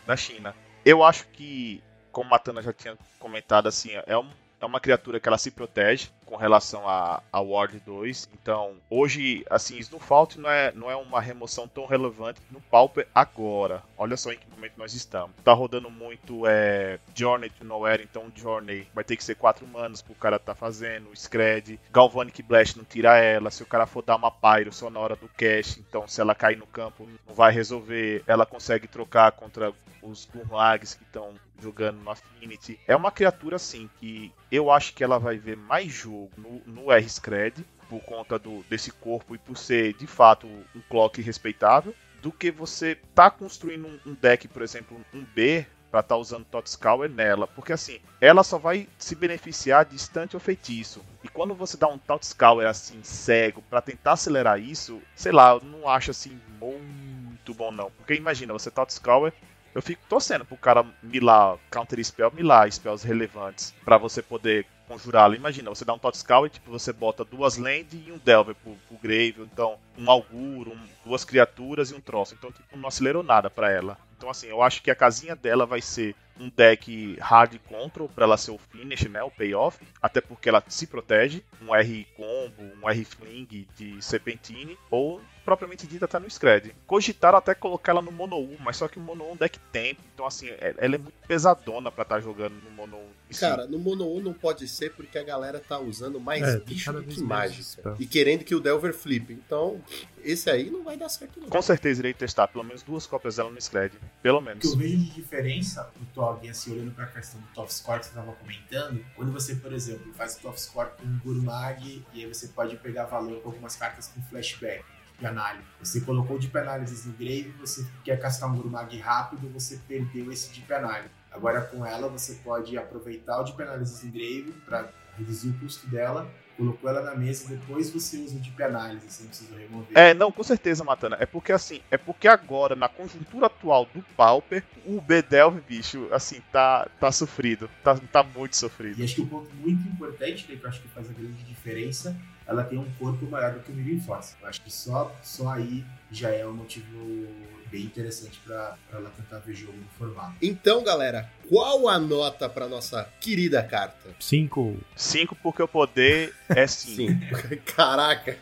[0.07, 0.55] da China.
[0.85, 4.29] Eu acho que, como a Matana já tinha comentado, assim, é um
[4.63, 8.29] é uma criatura que ela se protege com relação a, a Ward 2.
[8.33, 13.83] Então, hoje, assim, Snowfault não é, não é uma remoção tão relevante no Pauper agora.
[13.97, 15.35] Olha só em que momento nós estamos.
[15.43, 20.01] Tá rodando muito é, Journey to Nowhere, então Journey vai ter que ser 4 manos
[20.01, 21.79] pro cara tá fazendo, Scred.
[21.91, 23.51] Galvanic Blast não tira ela.
[23.51, 26.67] Se o cara for dar uma Pyro hora do cash, então se ela cair no
[26.67, 28.23] campo, não vai resolver.
[28.25, 32.79] Ela consegue trocar contra os Gurlags que estão jogando no Affinity.
[32.87, 36.91] É uma criatura assim que eu acho que ela vai ver mais jogo no, no
[36.91, 42.31] R-Scred por conta do, desse corpo e por ser de fato um clock respeitável do
[42.31, 46.45] que você tá construindo um, um deck, por exemplo, um B para estar tá usando
[46.45, 51.05] Totscour nela, porque assim, ela só vai se beneficiar de instante ou feitiço.
[51.23, 55.61] E quando você dá um Totscour assim cego para tentar acelerar isso, sei lá, eu
[55.61, 59.31] não acho assim muito bom não, porque imagina, você Totscour
[59.73, 65.35] eu fico torcendo pro cara milar counter spell, milar spells relevantes para você poder conjurá-lo.
[65.35, 68.55] Imagina, você dá um Tot Scout e tipo, você bota duas land e um Delver
[68.55, 72.35] pro, pro Grave, então um Augur, um, duas criaturas e um troço.
[72.35, 73.97] Então, tipo, não acelerou nada para ela.
[74.17, 78.23] Então, assim, eu acho que a casinha dela vai ser um deck hard control para
[78.23, 82.63] ela ser o finish, né, o payoff, até porque ela se protege, um R combo,
[82.81, 86.75] um R fling de Serpentine ou propriamente dita tá no Scred.
[86.87, 90.01] Cogitaram até colocar ela no Mono 1, mas só que o Mono 1 deck tempo,
[90.13, 93.39] então assim, é, ela é muito pesadona para estar tá jogando no Mono 1.
[93.39, 96.91] Cara, no Mono 1 não pode ser porque a galera tá usando mais é, bicho
[96.93, 97.95] do que mágica.
[97.99, 99.33] E querendo que o Delver flip.
[99.33, 99.81] Então,
[100.23, 101.49] esse aí não vai dar certo não.
[101.49, 103.93] Com certeza irei testar pelo menos duas cópias dela no Scred.
[104.21, 104.63] Pelo menos.
[104.63, 107.99] O que eu vejo de diferença no Tog, assim, olhando pra questão do top score
[107.99, 112.05] que você tava comentando, quando você, por exemplo, faz o top score com um Gurmag
[112.13, 114.83] e aí você pode pegar valor com algumas cartas com flashback
[115.19, 115.63] de análise.
[115.79, 120.51] Você colocou deep análise no grave, você quer castar um Gurmag rápido, você perdeu esse
[120.53, 121.09] deep análise.
[121.31, 125.87] Agora com ela você pode aproveitar o deep análise no grave para reduzir o custo
[125.87, 129.57] dela colocou ela na mesa e depois você usa o deep análise, você não precisa
[129.57, 129.97] remover.
[129.97, 131.17] É, não, com certeza, Matana.
[131.19, 136.41] É porque assim, é porque agora, na conjuntura atual do Pauper, o Bedelv, bicho, assim,
[136.51, 137.69] tá, tá sofrido.
[137.83, 138.99] Tá, tá muito sofrido.
[138.99, 141.43] E acho que um ponto muito importante, né, que eu acho que faz a grande
[141.43, 144.35] diferença, ela tem um corpo maior do que o Miriam Force.
[144.41, 147.27] Eu acho que só, só aí já é um motivo
[147.73, 150.35] bem interessante para ela tentar ver jogo no formato.
[150.39, 154.09] Então, galera, qual a nota para nossa querida carta?
[154.19, 154.77] Cinco.
[154.95, 157.35] Cinco porque o poder é cinco.
[157.75, 158.37] Caraca.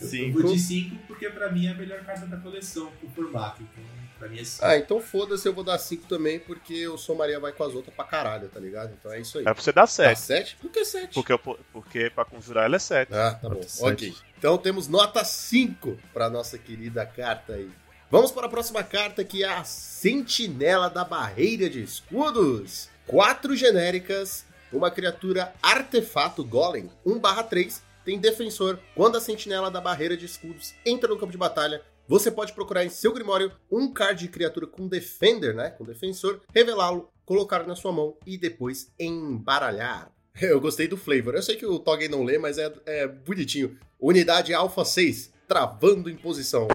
[0.00, 0.40] Cinco.
[0.40, 3.62] Eu vou de cinco porque para mim é a melhor carta da coleção pro formato.
[3.62, 3.84] Então,
[4.18, 4.64] pra mim é cinco.
[4.64, 7.72] Ah, então foda-se, eu vou dar cinco também porque eu sou Maria vai com as
[7.72, 8.92] outras pra caralho, tá ligado?
[8.98, 9.44] Então é isso aí.
[9.46, 10.08] É pra você dar sete.
[10.08, 10.56] Dá sete?
[10.56, 11.14] Por que sete?
[11.14, 11.38] Porque,
[11.72, 13.14] porque pra conjurar ela é sete.
[13.14, 13.60] Ah, tá bom.
[13.82, 14.12] Ok.
[14.36, 17.70] Então temos nota 5 para nossa querida carta aí.
[18.10, 22.88] Vamos para a próxima carta que é a Sentinela da Barreira de Escudos.
[23.06, 28.80] Quatro genéricas, uma criatura artefato golem, 1/3, tem defensor.
[28.96, 32.84] Quando a Sentinela da Barreira de Escudos entra no campo de batalha, você pode procurar
[32.84, 35.70] em seu Grimório um card de criatura com Defender, né?
[35.70, 40.10] Com defensor, revelá-lo, colocar na sua mão e depois embaralhar.
[40.42, 41.36] Eu gostei do flavor.
[41.36, 43.78] Eu sei que o Tog não lê, mas é, é bonitinho.
[44.00, 46.66] Unidade Alpha 6, travando em posição.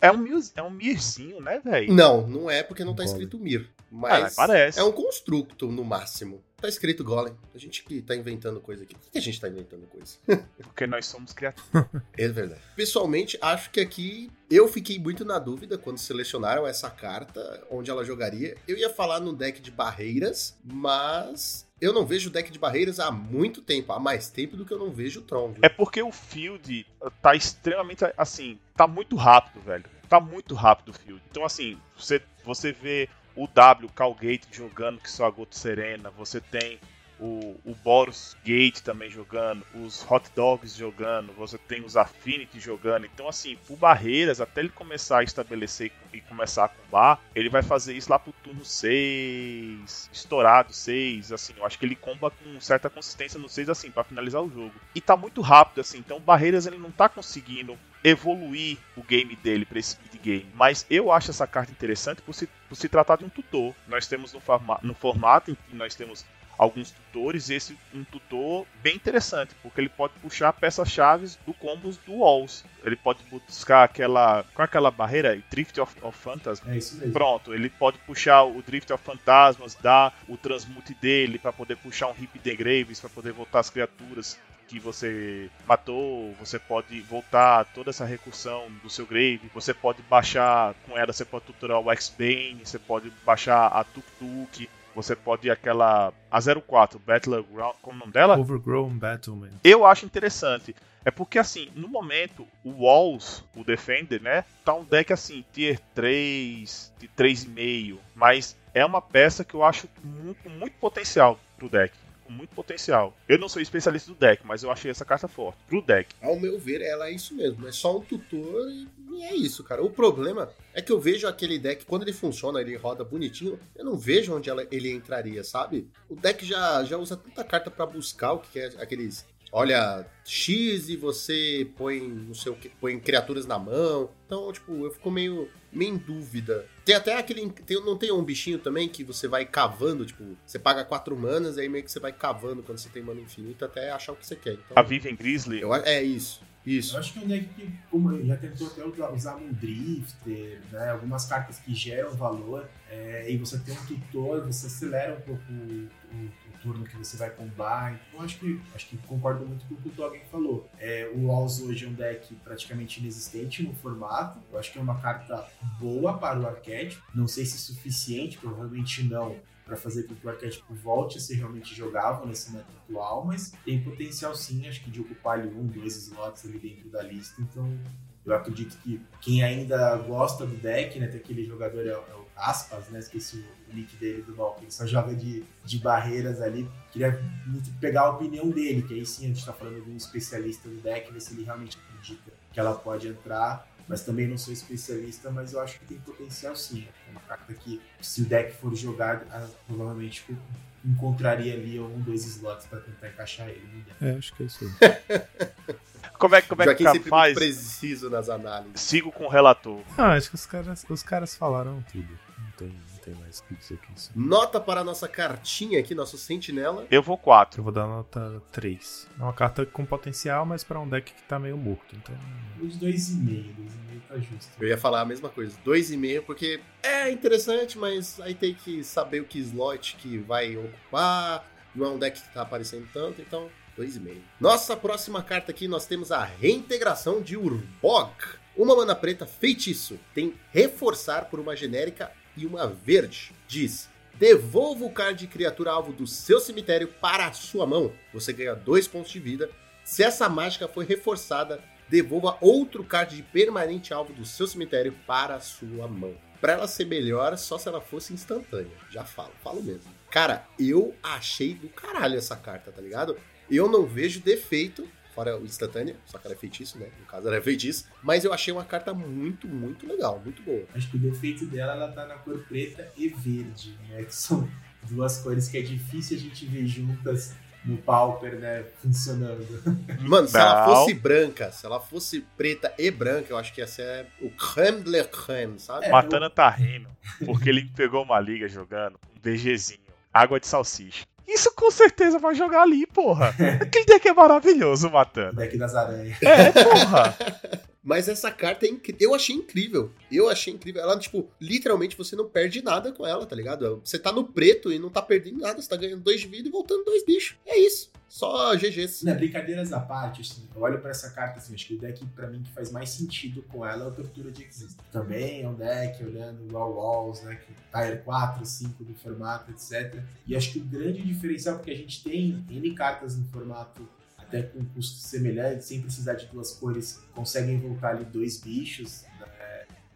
[0.00, 1.92] É um, Mir- é um Mirzinho, né, velho?
[1.92, 3.12] Não, não é porque não tá Golem.
[3.12, 3.68] escrito Mir.
[3.78, 4.78] Ah, Mas parece.
[4.78, 6.42] é um construto, no máximo.
[6.60, 7.34] Tá escrito Golem.
[7.54, 8.94] A gente que tá inventando coisa aqui.
[8.94, 10.16] Por que a gente tá inventando coisa?
[10.62, 11.68] Porque nós somos criativos.
[12.16, 12.60] É verdade.
[12.74, 18.04] Pessoalmente, acho que aqui eu fiquei muito na dúvida quando selecionaram essa carta, onde ela
[18.04, 18.56] jogaria.
[18.66, 22.98] Eu ia falar no deck de barreiras, mas eu não vejo o deck de barreiras
[22.98, 25.48] há muito tempo, há mais tempo do que eu não vejo o Tron.
[25.48, 25.60] viu?
[25.62, 26.86] É porque o field
[27.20, 29.84] tá extremamente, assim, tá muito rápido, velho.
[30.08, 31.22] Tá muito rápido o field.
[31.30, 36.10] Então, assim, você, você vê o W, Calgate jogando, que só a Goto Serena.
[36.10, 36.78] Você tem
[37.18, 43.06] o, o Boros Gate também jogando, os Hot Dogs jogando, você tem os Affinity jogando.
[43.06, 47.62] Então, assim, por barreiras, até ele começar a estabelecer e começar a combar, ele vai
[47.62, 52.60] fazer isso lá pro turno 6, estourado 6, assim, eu acho que ele comba com
[52.60, 54.74] certa consistência no 6, assim, para finalizar o jogo.
[54.94, 59.64] E tá muito rápido, assim, então barreiras ele não tá conseguindo evoluir o game dele
[59.64, 60.46] para esse speed game.
[60.54, 63.74] Mas eu acho essa carta interessante por se, por se tratar de um tutor.
[63.88, 66.24] Nós temos no, forma, no formato em que nós temos
[66.58, 71.96] alguns tutores e esse um tutor bem interessante, porque ele pode puxar peças-chave do combos
[71.98, 72.64] do Walls.
[72.84, 74.44] Ele pode buscar aquela.
[74.58, 75.40] É aquela barreira?
[75.50, 76.68] Drift of, of Phantasm.
[76.68, 77.12] É isso mesmo.
[77.12, 82.08] Pronto, ele pode puxar o Drift of Fantasmas, dar o transmute dele para poder puxar
[82.08, 87.64] um Hip the Graves, para poder voltar as criaturas que você matou, você pode voltar
[87.66, 91.90] toda essa recursão do seu grave, você pode baixar com ela, você pode tutorar o
[91.92, 97.96] X-Bane, você pode baixar a Tuk Tuk, você pode ir aquela a 04, Battleground, como
[97.96, 98.38] é o nome dela?
[98.38, 99.50] Overgrown Battlement.
[99.62, 100.74] Eu acho interessante.
[101.04, 104.42] É porque, assim, no momento, o Walls, o Defender, né?
[104.64, 107.98] Tá um deck, assim, tier 3, de 3,5.
[108.14, 111.94] Mas é uma peça que eu acho muito, muito potencial pro deck.
[112.26, 113.16] Com muito potencial.
[113.28, 115.58] Eu não sou especialista do deck, mas eu achei essa carta forte.
[115.68, 116.14] Pro deck.
[116.20, 117.66] Ao meu ver, ela é isso mesmo.
[117.66, 118.68] É só um tutor
[119.12, 119.82] e é isso, cara.
[119.82, 123.84] O problema é que eu vejo aquele deck, quando ele funciona, ele roda bonitinho, eu
[123.84, 125.88] não vejo onde ela- ele entraria, sabe?
[126.08, 129.24] O deck já, já usa tanta carta pra buscar o que é aqueles.
[129.52, 134.10] Olha, X e você põe não sei o que, põe criaturas na mão.
[134.26, 136.66] Então, tipo, eu fico meio, meio em dúvida.
[136.86, 137.50] Tem até aquele.
[137.50, 141.56] Tem, não tem um bichinho também que você vai cavando, tipo, você paga quatro manas
[141.56, 144.16] e aí meio que você vai cavando quando você tem mana infinita até achar o
[144.16, 144.52] que você quer.
[144.52, 145.60] Então, A Vivian Grizzly.
[145.60, 146.40] eu, é isso.
[146.66, 146.96] Isso.
[146.96, 150.60] Eu acho que é um deck que, como ele já tentou até usar- um drifter,
[150.72, 155.20] né, algumas cartas que geram valor, é, e você tem um tutor, você acelera um
[155.20, 157.94] pouco o, o- o turno que você vai combar.
[158.08, 160.68] Então acho que acho que concordo muito com o que o Toggen falou.
[160.78, 164.40] É, o Walls hoje é um deck praticamente inexistente no formato.
[164.52, 165.46] Eu acho que é uma carta
[165.78, 167.00] boa para o arquétipo.
[167.14, 171.34] Não sei se suficiente, provavelmente não, para fazer com que o arquétipo volte a ser
[171.34, 175.66] realmente jogável nesse meta atual, mas tem potencial sim, acho que de ocupar ali um,
[175.66, 177.76] dois slots ali dentro da lista, então
[178.24, 182.26] eu acredito que quem ainda gosta do deck, né, tem aquele jogador, é, é o
[182.36, 186.68] Aspas, né, esqueci o nick dele do que ele só joga de, de barreiras ali,
[186.92, 189.96] queria muito pegar a opinião dele, que aí sim a gente tá falando de um
[189.96, 194.36] especialista do deck, ver se ele realmente acredita que ela pode entrar, mas também não
[194.36, 196.86] sou especialista, mas eu acho que tem potencial sim.
[197.06, 200.36] É uma carta que, se o deck for jogado, ah, provavelmente tipo,
[200.84, 204.04] encontraria ali um, dois slots para tentar encaixar ele no deck.
[204.04, 205.76] É, acho que é isso aí.
[206.18, 206.92] Como é, como é que Joaquim tá?
[206.92, 207.34] sempre faz?
[207.34, 208.80] muito preciso nas análises.
[208.80, 209.80] Sigo com o relator.
[209.98, 212.18] Ah, acho que os caras, os caras falaram tudo.
[212.38, 212.68] Não tem,
[213.06, 214.10] tem mais que dizer que isso.
[214.16, 216.84] Nota para a nossa cartinha aqui, nosso sentinela.
[216.90, 217.60] Eu vou 4.
[217.60, 219.08] Eu vou dar nota 3.
[219.18, 221.94] É uma carta com potencial, mas pra um deck que tá meio morto.
[221.94, 222.16] Então,
[222.60, 224.50] Os dois e meio, dois e meio tá justo.
[224.60, 228.54] Eu ia falar a mesma coisa, dois e meio, porque é interessante, mas aí tem
[228.54, 231.48] que saber o que slot que vai ocupar.
[231.74, 234.22] Não é um deck que tá aparecendo tanto, então dois e meio.
[234.40, 238.12] Nossa próxima carta aqui, nós temos a reintegração de Urbog.
[238.56, 239.96] Uma mana preta feitiço.
[240.14, 243.32] Tem reforçar por uma genérica e uma verde.
[243.48, 247.92] Diz: devolva o card de criatura alvo do seu cemitério para a sua mão.
[248.12, 249.50] Você ganha dois pontos de vida.
[249.84, 255.36] Se essa mágica foi reforçada, devolva outro card de permanente alvo do seu cemitério para
[255.36, 256.14] a sua mão.
[256.40, 258.76] Pra ela ser melhor, só se ela fosse instantânea.
[258.90, 259.94] Já falo, falo mesmo.
[260.10, 263.16] Cara, eu achei do caralho essa carta, tá ligado?
[263.50, 266.88] Eu não vejo defeito, fora o instantânea, só que ela é feitiço, né?
[267.00, 267.88] No caso, ela é feitiço.
[268.02, 270.64] Mas eu achei uma carta muito, muito legal, muito boa.
[270.74, 274.02] Acho que o defeito dela, ela tá na cor preta e verde, né?
[274.02, 274.46] Que são
[274.82, 278.64] duas cores que é difícil a gente ver juntas no Pauper, né?
[278.82, 279.42] Funcionando.
[280.00, 283.66] Mano, se ela fosse branca, se ela fosse preta e branca, eu acho que ia
[283.66, 285.86] ser o creme de la creme, sabe?
[285.86, 286.90] É, Matana tá rindo,
[287.24, 289.80] porque ele pegou uma liga jogando um DGzinho,
[290.12, 291.06] água de salsicha.
[291.26, 293.34] Isso com certeza vai jogar ali, porra.
[293.60, 295.32] Aquele deck é maravilhoso, O Matana.
[295.32, 296.16] deck das aranhas.
[296.22, 297.16] É, porra.
[297.86, 298.70] Mas essa carta é.
[298.98, 299.92] Eu achei incrível.
[300.10, 300.82] Eu achei incrível.
[300.82, 303.80] Ela, tipo, literalmente você não perde nada com ela, tá ligado?
[303.84, 305.62] Você tá no preto e não tá perdendo nada.
[305.62, 307.36] Você tá ganhando dois de vida e voltando dois bichos.
[307.46, 307.88] É isso.
[308.08, 309.04] Só GGs.
[309.04, 312.04] Não, brincadeiras à parte, assim, eu olho pra essa carta assim, acho que o deck
[312.06, 314.76] pra mim que faz mais sentido com ela é o Tortura de Exist.
[314.92, 320.00] Também é um deck olhando Raw Walls, né, que Tire 4, 5 do formato, etc.
[320.26, 323.86] E acho que o grande diferencial, porque a gente tem N cartas no formato
[324.26, 329.04] até com custos semelhantes, sem precisar de duas cores, conseguem voltar ali dois bichos,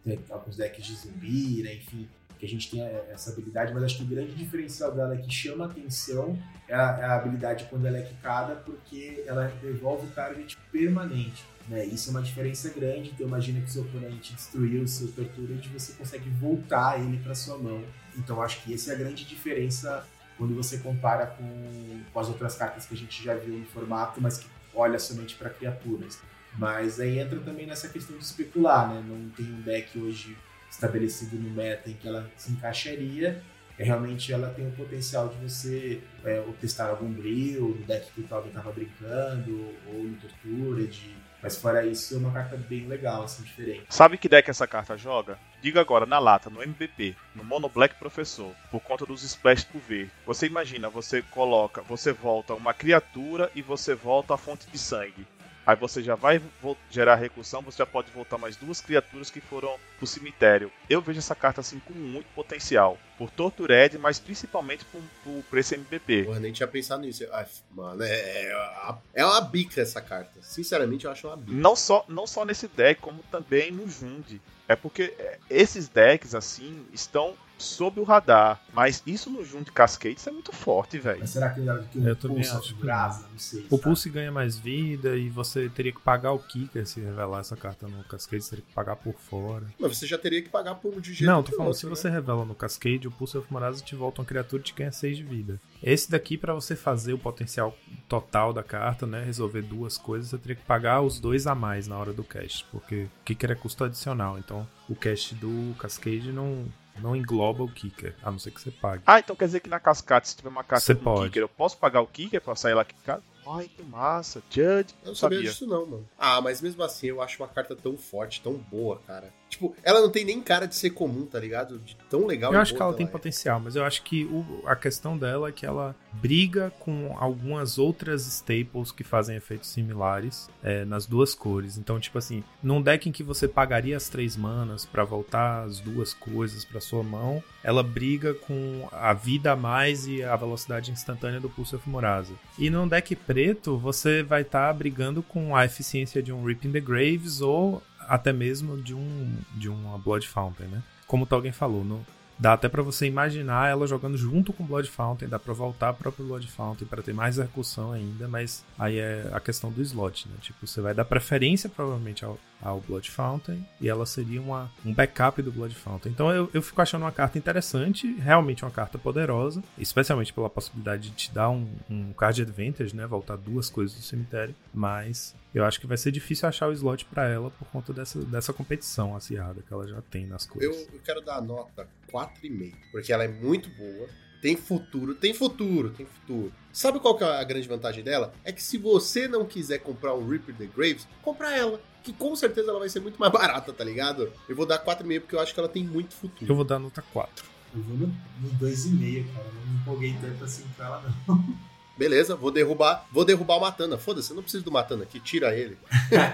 [0.05, 2.07] né, alguns decks de zumbi, né, enfim,
[2.39, 5.31] que a gente tem essa habilidade, mas acho que o grande diferencial dela é que
[5.31, 6.35] chama atenção
[6.67, 11.45] é a, é a habilidade quando ela é quicada, porque ela devolve o target permanente.
[11.67, 11.85] Né?
[11.85, 15.67] Isso é uma diferença grande, então imagina que seu oponente destruiu o seu tortura e
[15.67, 17.83] você consegue voltar ele para sua mão.
[18.17, 20.03] Então acho que essa é a grande diferença
[20.41, 24.19] quando você compara com, com as outras cartas que a gente já viu no formato,
[24.19, 26.19] mas que olha somente para criaturas.
[26.57, 29.05] Mas aí entra também nessa questão de especular, né?
[29.07, 30.35] Não tem um deck hoje
[30.67, 33.39] estabelecido no meta em que ela se encaixaria,
[33.77, 38.21] é, realmente ela tem o potencial de você é, testar algum brilho no deck que
[38.21, 41.20] o Calvin estava brincando, ou no Tortura, de...
[41.41, 43.83] mas fora isso é uma carta bem legal, assim, diferente.
[43.89, 45.39] Sabe que deck essa carta joga?
[45.61, 49.79] Diga agora, na lata, no MVP, no Mono Black Professor, por conta dos splash por
[49.81, 50.11] ver.
[50.25, 55.25] Você imagina, você coloca, você volta uma criatura e você volta a fonte de sangue.
[55.65, 56.41] Aí você já vai
[56.89, 60.71] gerar recursão, você já pode voltar mais duas criaturas que foram pro cemitério.
[60.89, 62.97] Eu vejo essa carta assim com muito potencial.
[63.17, 66.23] Por Tortured, mas principalmente por, por, por esse MVP.
[66.23, 67.23] Porra, nem tinha pensado nisso.
[67.31, 70.41] Ai, mano, é, é, é uma bica essa carta.
[70.41, 71.51] Sinceramente, eu acho uma bica.
[71.51, 74.41] Não só, não só nesse deck, como também no Jund.
[74.67, 78.61] É porque é, esses decks, assim, estão sob o radar.
[78.73, 81.19] Mas isso no junto de Cascades é muito forte, velho.
[81.19, 83.25] Mas será que, que o Eu Pulse acho que brasa?
[83.31, 83.65] Não sei.
[83.69, 83.83] O sabe?
[83.83, 87.87] Pulse ganha mais vida e você teria que pagar o Kicker se revelar essa carta
[87.87, 89.65] no Cascade, você teria que pagar por fora.
[89.79, 91.89] Mas você já teria que pagar por de jeito Não, tô falando, outro, se né?
[91.95, 94.91] você revela no Cascade, o Pulse of Morasa te volta uma criatura e te ganha
[94.91, 95.59] 6 de vida.
[95.81, 97.75] Esse daqui, pra você fazer o potencial
[98.07, 101.87] total da carta, né, resolver duas coisas, você teria que pagar os dois a mais
[101.87, 106.31] na hora do cast, porque o Kicker é custo adicional, então o cast do Cascade
[106.31, 106.65] não,
[107.01, 109.03] não engloba o Kicker, a não ser que você pague.
[109.05, 111.25] Ah, então quer dizer que na cascata, se tiver uma carta Você com pode.
[111.25, 113.23] Kicker, eu posso pagar o Kicker pra sair lá quicado?
[113.57, 114.41] Ai, que massa.
[114.49, 114.93] Judge.
[115.03, 116.09] Eu não sabia, disso não, mano.
[116.17, 119.31] Ah, mas mesmo assim eu acho uma carta tão forte, tão boa, cara.
[119.49, 121.77] Tipo, ela não tem nem cara de ser comum, tá ligado?
[121.79, 123.09] De tão legal Eu acho que boa ela tem é.
[123.09, 127.77] potencial, mas eu acho que o- a questão dela é que ela briga com algumas
[127.77, 131.77] outras staples que fazem efeitos similares é, nas duas cores.
[131.77, 135.81] Então, tipo assim, num deck em que você pagaria as três manas pra voltar as
[135.81, 140.91] duas coisas pra sua mão, ela briga com a vida a mais e a velocidade
[140.91, 142.33] instantânea do Pulse of Morasa.
[142.57, 143.40] E num deck preto,
[143.77, 148.33] você vai estar brigando com a eficiência de um Rip in the Graves ou até
[148.33, 150.83] mesmo de um de uma Blood Fountain, né?
[151.07, 152.05] Como Tolkien falou, no,
[152.41, 155.93] dá até pra você imaginar ela jogando junto com Blood Fountain, dá pra voltar a
[155.93, 160.27] próprio Blood Fountain pra ter mais execução ainda, mas aí é a questão do slot,
[160.27, 160.33] né?
[160.41, 164.91] Tipo, você vai dar preferência provavelmente ao, ao Blood Fountain e ela seria uma, um
[164.91, 166.11] backup do Blood Fountain.
[166.11, 171.11] Então eu, eu fico achando uma carta interessante, realmente uma carta poderosa, especialmente pela possibilidade
[171.11, 173.05] de te dar um, um card advantage, né?
[173.05, 177.05] Voltar duas coisas do cemitério, mas eu acho que vai ser difícil achar o slot
[177.05, 180.87] pra ela por conta dessa, dessa competição acirrada que ela já tem nas Eu, cores.
[180.93, 184.07] eu quero dar a nota 4,5, porque ela é muito boa.
[184.41, 186.51] Tem futuro, tem futuro, tem futuro.
[186.73, 188.33] Sabe qual que é a grande vantagem dela?
[188.43, 191.79] É que se você não quiser comprar um Reaper the Graves, compra ela.
[192.01, 194.33] Que com certeza ela vai ser muito mais barata, tá ligado?
[194.49, 196.51] Eu vou dar 4,5 porque eu acho que ela tem muito futuro.
[196.51, 197.45] Eu vou dar nota 4.
[197.75, 199.45] Eu vou no, no 2,5, cara.
[199.53, 201.55] Não me empolguei tanto assim com ela, não.
[201.97, 203.97] Beleza, vou derrubar, vou derrubar o Matana.
[203.97, 205.77] Foda-se, eu não preciso do Matana aqui, tira ele.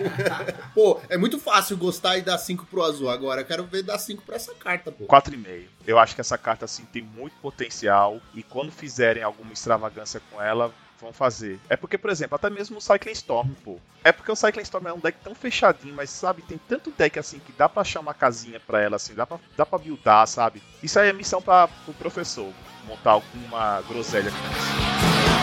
[0.73, 3.09] pô, é muito fácil gostar e dar 5 pro azul.
[3.09, 5.05] Agora eu quero ver dar 5 pra essa carta, pô.
[5.05, 5.65] 4,5.
[5.85, 10.41] Eu acho que essa carta assim tem muito potencial e quando fizerem alguma extravagância com
[10.41, 11.59] ela, vão fazer.
[11.69, 13.79] É porque, por exemplo, até mesmo o Cycling Storm, pô.
[14.03, 17.17] É porque o Cycling Storm é um deck tão fechadinho, mas sabe, tem tanto deck
[17.19, 20.27] assim que dá pra achar uma casinha pra ela assim, dá pra, dá pra buildar,
[20.27, 20.61] sabe?
[20.81, 22.51] Isso aí é missão para pro professor
[22.87, 25.36] montar alguma groselha com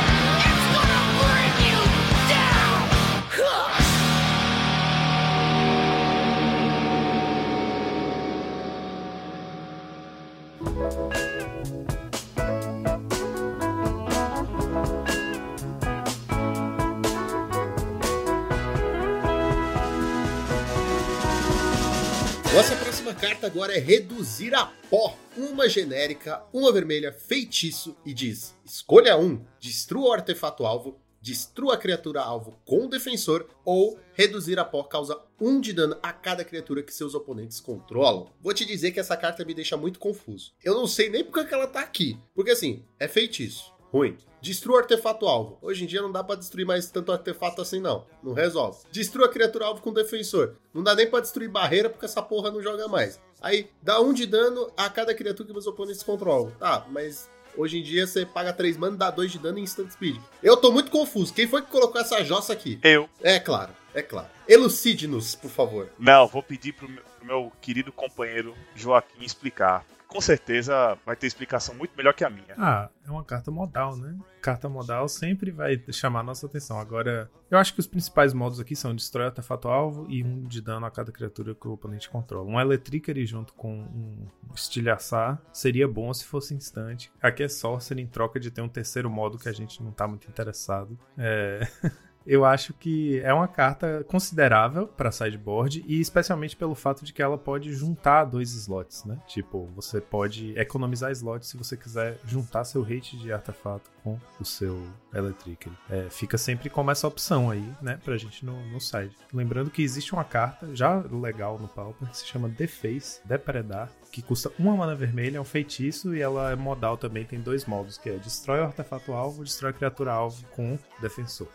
[23.45, 25.17] carta agora é reduzir a pó.
[25.37, 31.77] Uma genérica, uma vermelha, feitiço e diz: escolha um, destrua o artefato alvo, destrua a
[31.77, 36.45] criatura alvo com o defensor ou reduzir a pó causa 1 de dano a cada
[36.45, 38.31] criatura que seus oponentes controlam.
[38.41, 40.53] Vou te dizer que essa carta me deixa muito confuso.
[40.63, 42.19] Eu não sei nem porque que ela tá aqui.
[42.35, 43.75] Porque assim, é feitiço.
[43.95, 44.17] Ruim.
[44.43, 45.57] Destrua o artefato alvo.
[45.63, 48.05] Hoje em dia não dá pra destruir mais tanto artefato assim, não.
[48.23, 48.81] Não resolve.
[48.91, 50.57] Destrua a criatura alvo com defensor.
[50.75, 53.21] Não dá nem pra destruir barreira porque essa porra não joga mais.
[53.45, 56.51] Aí, dá um de dano a cada criatura que meus oponentes controlam.
[56.53, 59.91] Tá, mas hoje em dia você paga 3 mana, dá 2 de dano em instant
[59.91, 60.17] speed.
[60.43, 61.35] Eu tô muito confuso.
[61.35, 62.79] Quem foi que colocou essa jossa aqui?
[62.83, 63.07] Eu.
[63.23, 64.29] É claro, é claro.
[64.49, 65.91] Elucide-nos, por favor.
[65.99, 69.85] Não, vou pedir pro meu, pro meu querido companheiro Joaquim explicar.
[70.15, 72.55] Com certeza vai ter explicação muito melhor que a minha.
[72.57, 74.17] Ah, é uma carta modal, né?
[74.41, 76.79] Carta modal sempre vai chamar nossa atenção.
[76.79, 80.63] Agora, eu acho que os principais modos aqui são destrói artefato alvo e um de
[80.63, 82.49] dano a cada criatura que o oponente controla.
[82.49, 87.11] Um Electricary junto com um estilhaçar seria bom se fosse instante.
[87.21, 90.07] Aqui é Sorcery em troca de ter um terceiro modo que a gente não tá
[90.07, 90.97] muito interessado.
[91.19, 91.67] É.
[92.27, 97.23] eu acho que é uma carta considerável para sideboard e especialmente pelo fato de que
[97.23, 99.19] ela pode juntar dois slots, né?
[99.27, 104.45] Tipo, você pode economizar slots se você quiser juntar seu rate de artefato com o
[104.45, 105.71] seu Electric.
[105.89, 109.17] É, fica sempre como essa opção aí, né, pra gente no, no side.
[109.33, 114.23] Lembrando que existe uma carta já legal no Pauper que se chama Deface, Depredar, que
[114.23, 117.99] custa uma mana vermelha, é um feitiço e ela é modal também, tem dois modos,
[117.99, 121.49] que é destrói o artefato alvo, destrói a criatura alvo com defensor.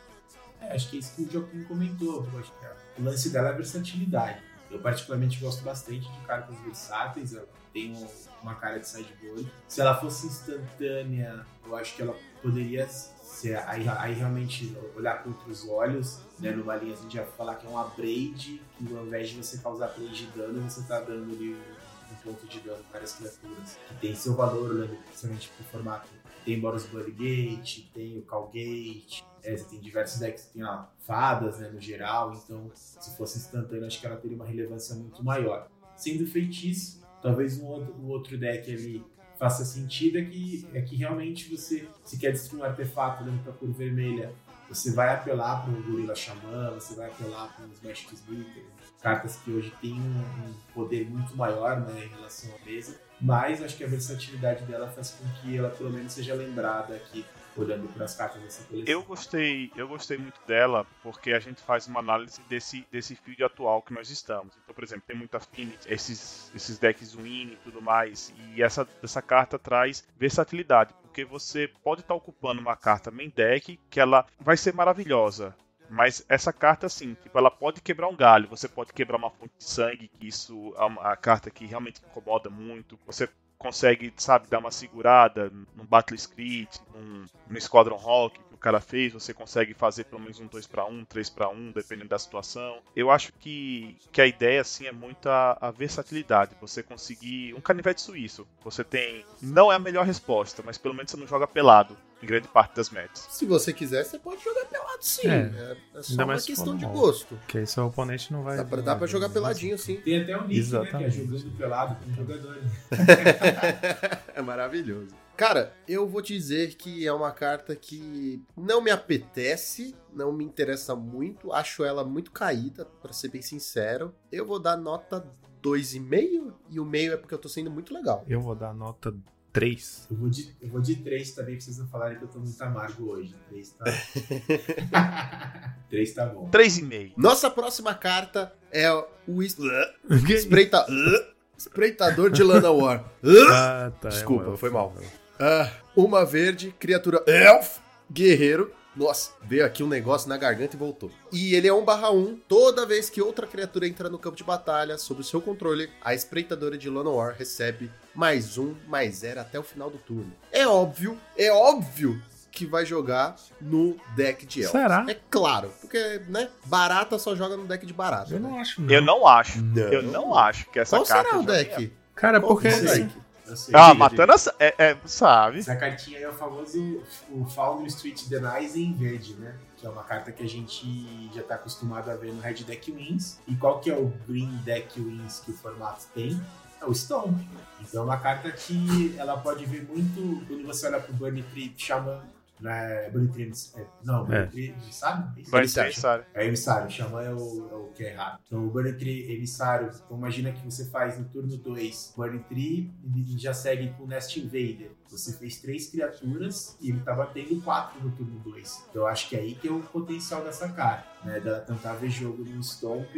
[0.61, 2.27] É, acho que é isso que o Joaquim comentou.
[2.63, 4.41] é- O lance dela é a versatilidade.
[4.69, 7.33] Eu particularmente gosto bastante de cartas versáteis.
[7.33, 8.07] Ela tem um-
[8.41, 9.51] uma cara de sideboard.
[9.67, 13.57] Se ela fosse instantânea, eu acho que ela poderia ser.
[13.67, 16.19] Aí, aí realmente olhar com outros olhos.
[16.39, 16.51] Né?
[16.51, 19.87] Numa linha gente ia falar que é uma braid, que ao invés de você causar
[19.89, 23.77] 3 de dano, você tá dando ali um, ponto de dano para várias criaturas.
[23.87, 26.07] Que tem seu valor, olhando principalmente pro formato.
[26.45, 31.69] Tem Boros Bloodgate, tem o Calgate, é, você tem diversos decks, tem ó, fadas, né,
[31.69, 35.69] no geral, então se fosse instantâneo, acho que ela teria uma relevância muito maior.
[35.95, 39.05] Sendo feitiço, talvez um outro, um outro deck ali
[39.37, 43.53] faça sentido, é que, é que realmente você, se quer destruir um artefato dentro da
[43.53, 44.33] cor vermelha,
[44.67, 48.63] você vai apelar para um Gorila Xamã, você vai apelar para uns Magic Slitter,
[49.01, 53.77] cartas que hoje têm um poder muito maior né, em relação à mesa, mas acho
[53.77, 57.25] que a versatilidade dela faz com que ela pelo menos seja lembrada aqui
[57.59, 58.91] olhando para as cartas dessa coleção.
[58.91, 63.43] Eu gostei, eu gostei muito dela porque a gente faz uma análise desse, desse field
[63.43, 64.57] atual que nós estamos.
[64.63, 68.87] Então, por exemplo, tem muita Affinity, esses, esses decks Win e tudo mais, e essa,
[69.01, 74.25] essa carta traz versatilidade, porque você pode estar ocupando uma carta main deck que ela
[74.39, 75.55] vai ser maravilhosa.
[75.89, 79.53] Mas essa carta, assim, tipo, ela pode quebrar um galho, você pode quebrar uma fonte
[79.57, 82.99] de sangue, que isso é uma carta que realmente incomoda muito.
[83.07, 83.27] Você
[83.59, 89.33] consegue, sabe, dar uma segurada no Battle Script, num, no Squadron Rock cara fez, você
[89.33, 92.79] consegue fazer pelo menos um 2 para 1, 3 para 1, dependendo da situação.
[92.95, 97.61] Eu acho que, que a ideia assim é muito a, a versatilidade, você conseguir um
[97.61, 98.47] canivete suíço.
[98.63, 102.25] Você tem, não é a melhor resposta, mas pelo menos você não joga pelado em
[102.25, 103.27] grande parte das matches.
[103.29, 105.27] Se você quiser, você pode jogar pelado sim.
[105.27, 105.77] É.
[105.95, 107.35] É, é só uma questão de gosto.
[107.35, 108.57] Porque aí seu oponente não vai.
[108.57, 109.41] Dá pra, dá pra jogar mesmo.
[109.41, 109.95] peladinho sim.
[110.01, 111.17] Tem até um nick, né, que é Exatamente.
[111.17, 112.57] jogando pelado com jogador.
[114.49, 115.15] maravilhoso.
[115.37, 120.43] Cara, eu vou te dizer que é uma carta que não me apetece, não me
[120.43, 124.13] interessa muito, acho ela muito caída, pra ser bem sincero.
[124.31, 125.25] Eu vou dar nota
[125.63, 128.25] 2,5 e o meio é porque eu tô sendo muito legal.
[128.27, 129.15] Eu vou dar nota
[129.53, 130.07] 3.
[130.11, 132.39] Eu vou de, eu vou de 3 também, pra vocês não falarem que eu tô
[132.39, 133.33] muito amargo hoje.
[133.49, 133.85] 3 tá.
[135.89, 136.49] 3 tá bom.
[136.49, 137.13] 3,5.
[137.15, 138.91] Nossa próxima carta é
[139.27, 139.57] o es-
[140.29, 140.85] espreita...
[141.59, 143.03] espreitador de Lana War.
[143.51, 144.07] Ah, tá.
[144.07, 144.57] é Desculpa, um elfo.
[144.57, 144.93] foi mal.
[145.39, 147.77] Ah, uma verde, criatura elf,
[148.11, 148.71] guerreiro.
[148.95, 151.11] Nossa, veio aqui um negócio na garganta e voltou.
[151.31, 152.39] E ele é 1 barra 1.
[152.47, 156.13] Toda vez que outra criatura entra no campo de batalha, sob o seu controle, a
[156.13, 160.33] espreitadora de Llanowar recebe mais um, mais zero até o final do turno.
[160.51, 162.21] É óbvio, é óbvio
[162.59, 164.73] que vai jogar no deck de elfos.
[164.73, 165.05] Será?
[165.07, 168.33] É claro, porque, né, barata só joga no deck de barata.
[168.33, 168.49] Eu né?
[168.49, 168.93] não acho, não.
[168.93, 169.61] Eu não acho.
[169.61, 169.83] Não.
[169.83, 171.29] Eu não acho que essa Qual carta.
[171.29, 171.93] será o deck?
[172.13, 172.67] Cara, Qual porque.
[172.67, 173.17] que é o deck?
[173.47, 173.73] Eu sei.
[173.73, 174.53] Ah, Diga, matando essa.
[174.59, 175.59] É, é, sabe?
[175.59, 177.01] Essa cartinha aí é o famoso
[177.31, 179.55] o Founder Street Denies em verde, né?
[179.77, 182.91] Que é uma carta que a gente já tá acostumado a ver no Red Deck
[182.91, 183.39] Wins.
[183.47, 186.39] E qual que é o Green Deck Wins que o formato tem?
[186.81, 187.47] É o Stone.
[187.79, 191.73] Então é uma carta que ela pode vir muito quando você olha pro Burn Trip
[191.77, 192.21] Shaman.
[192.59, 194.83] Não é Burning Tree, é, não, Burning É.
[194.83, 195.33] Emissário?
[195.37, 195.49] É?
[195.49, 196.25] Vai Emissário.
[196.33, 198.39] É emissário, o Xamã é o, é o que é errado.
[198.45, 203.53] Então, o emissário, então imagina que você faz no turno 2 Burning Tree e já
[203.53, 204.91] segue com Nest Invader.
[205.09, 208.85] Você fez três criaturas e ele tá batendo quatro no turno 2.
[208.89, 211.39] Então, eu acho que é aí que é o potencial dessa carta, né?
[211.39, 213.09] Dela tentar ver jogo no Stomp,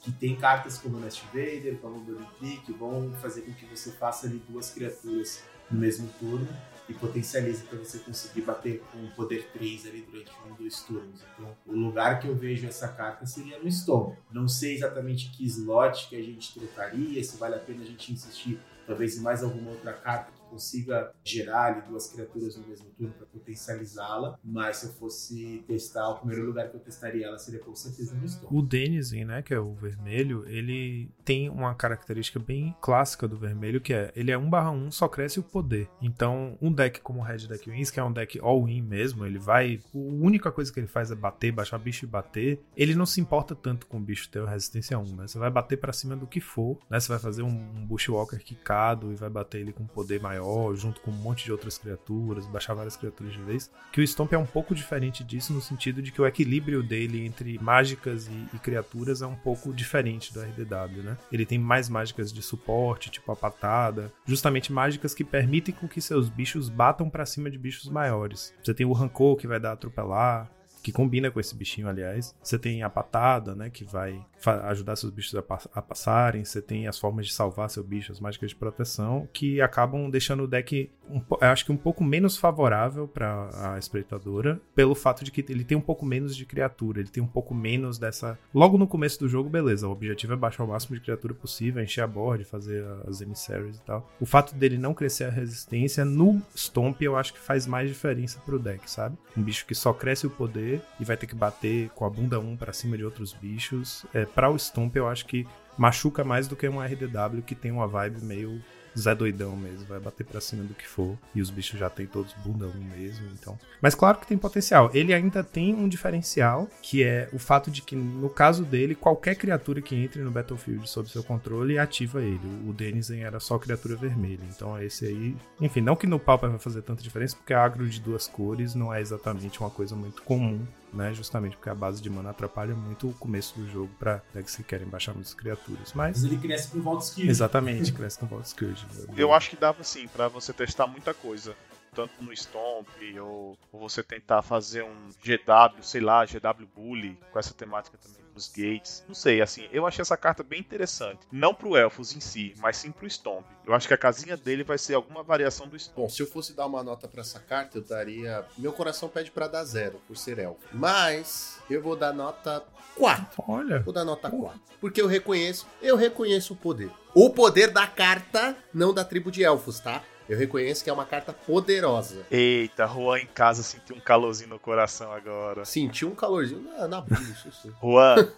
[0.00, 2.04] que tem cartas como Nest Invader, como
[2.38, 6.48] Tree, que vão fazer com que você faça ali duas criaturas no mesmo turno
[6.88, 11.20] e potencialize para você conseguir bater com o poder 3 ali durante um, dois turnos.
[11.34, 14.14] Então, o lugar que eu vejo essa carta seria no Storm.
[14.32, 18.12] Não sei exatamente que slot que a gente trocaria, se vale a pena a gente
[18.12, 23.12] insistir talvez em mais alguma outra carta consiga gerar ali duas criaturas no mesmo turno
[23.14, 27.60] para potencializá-la, mas se eu fosse testar, o primeiro lugar que eu testaria ela seria
[27.60, 28.56] com certeza no Storm.
[28.56, 33.80] O Denizen, né, que é o vermelho, ele tem uma característica bem clássica do vermelho,
[33.80, 35.88] que é ele é 1/1, só cresce o poder.
[36.00, 39.38] Então, um deck como o Red Deck Wins, que é um deck all-in mesmo, ele
[39.38, 39.80] vai.
[39.94, 42.60] A única coisa que ele faz é bater, baixar bicho e bater.
[42.76, 45.26] Ele não se importa tanto com o bicho ter resistência 1, né?
[45.26, 46.98] Você vai bater pra cima do que for, né?
[46.98, 50.37] Você vai fazer um, um Bushwalker quicado e vai bater ele com poder maior,
[50.74, 53.70] junto com um monte de outras criaturas, baixar várias criaturas de vez.
[53.92, 57.24] Que o Stomp é um pouco diferente disso, no sentido de que o equilíbrio dele
[57.24, 61.18] entre mágicas e, e criaturas é um pouco diferente do RDW, né?
[61.32, 66.00] Ele tem mais mágicas de suporte, tipo a patada, justamente mágicas que permitem com que
[66.00, 68.54] seus bichos batam pra cima de bichos maiores.
[68.62, 70.50] Você tem o rancor que vai dar atropelar,
[70.82, 72.34] que combina com esse bichinho, aliás.
[72.42, 76.44] Você tem a patada, né, que vai ajudar seus bichos a, pa- a passarem.
[76.44, 80.44] Você tem as formas de salvar seu bicho, as mágicas de proteção, que acabam deixando
[80.44, 85.30] o deck, um, acho que um pouco menos favorável para a espreitadora, pelo fato de
[85.30, 88.38] que ele tem um pouco menos de criatura, ele tem um pouco menos dessa.
[88.54, 91.82] Logo no começo do jogo, beleza, o objetivo é baixar o máximo de criatura possível,
[91.82, 94.08] encher a board, fazer as emissaries e tal.
[94.20, 98.40] O fato dele não crescer a resistência no Stomp, eu acho que faz mais diferença
[98.44, 99.16] pro deck, sabe?
[99.36, 102.38] Um bicho que só cresce o poder e vai ter que bater com a bunda
[102.38, 104.04] 1 pra cima de outros bichos.
[104.12, 107.70] É, para o Stomp, eu acho que machuca mais do que um RDW que tem
[107.70, 108.60] uma vibe meio
[108.98, 111.16] Zé doidão mesmo, vai bater pra cima do que for.
[111.34, 113.58] E os bichos já tem todos bunda 1 mesmo, então.
[113.80, 114.90] Mas claro que tem potencial.
[114.92, 119.36] Ele ainda tem um diferencial, que é o fato de que, no caso dele, qualquer
[119.36, 122.40] criatura que entre no Battlefield sob seu controle ativa ele.
[122.66, 124.42] O Denizen era só criatura vermelha.
[124.50, 125.36] Então esse aí.
[125.60, 128.92] Enfim, não que no Pauper vai fazer tanta diferença, porque agro de duas cores não
[128.92, 131.12] é exatamente uma coisa muito comum né?
[131.14, 134.62] Justamente porque a base de mana atrapalha muito o começo do jogo pra decks que
[134.62, 135.92] querem baixar muitas criaturas.
[135.94, 136.22] Mas.
[136.22, 137.28] Mas ele cresce com volta skill.
[137.28, 138.86] Exatamente, cresce com Vault Scourge.
[139.16, 141.54] Eu acho que dava sim pra você testar muita coisa.
[141.94, 142.86] Tanto no Stomp,
[143.20, 148.17] ou, ou você tentar fazer um GW, sei lá, GW Bully, com essa temática também
[148.38, 149.04] dos gates.
[149.08, 151.26] Não sei, assim, eu achei essa carta bem interessante.
[151.32, 153.44] Não pro Elfos em si, mas sim pro Stomp.
[153.66, 155.96] Eu acho que a casinha dele vai ser alguma variação do Stomp.
[155.96, 158.44] Bom, se eu fosse dar uma nota pra essa carta, eu daria.
[158.56, 160.60] Meu coração pede pra dar zero, por ser elfo.
[160.72, 162.64] Mas eu vou dar nota
[162.96, 163.42] 4.
[163.46, 163.80] Olha.
[163.80, 164.60] Vou dar nota 4.
[164.80, 166.90] Porque eu reconheço, eu reconheço o poder.
[167.14, 170.02] O poder da carta, não da tribo de elfos, tá?
[170.28, 172.26] Eu reconheço que é uma carta poderosa.
[172.30, 175.64] Eita, Juan em casa sentiu um calorzinho no coração agora.
[175.64, 177.72] Senti um calorzinho na, na bunda, isso sim.
[177.82, 178.28] Juan,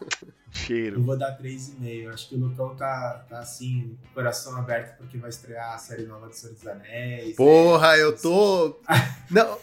[0.53, 1.03] Eu cheiro.
[1.03, 2.13] vou dar 3,5.
[2.13, 6.27] Acho que o Lucão tá, tá assim, coração aberto porque vai estrear a série nova
[6.29, 7.37] do Senhor dos Anéis.
[7.37, 8.77] Porra, eu tô.
[9.31, 9.59] Não.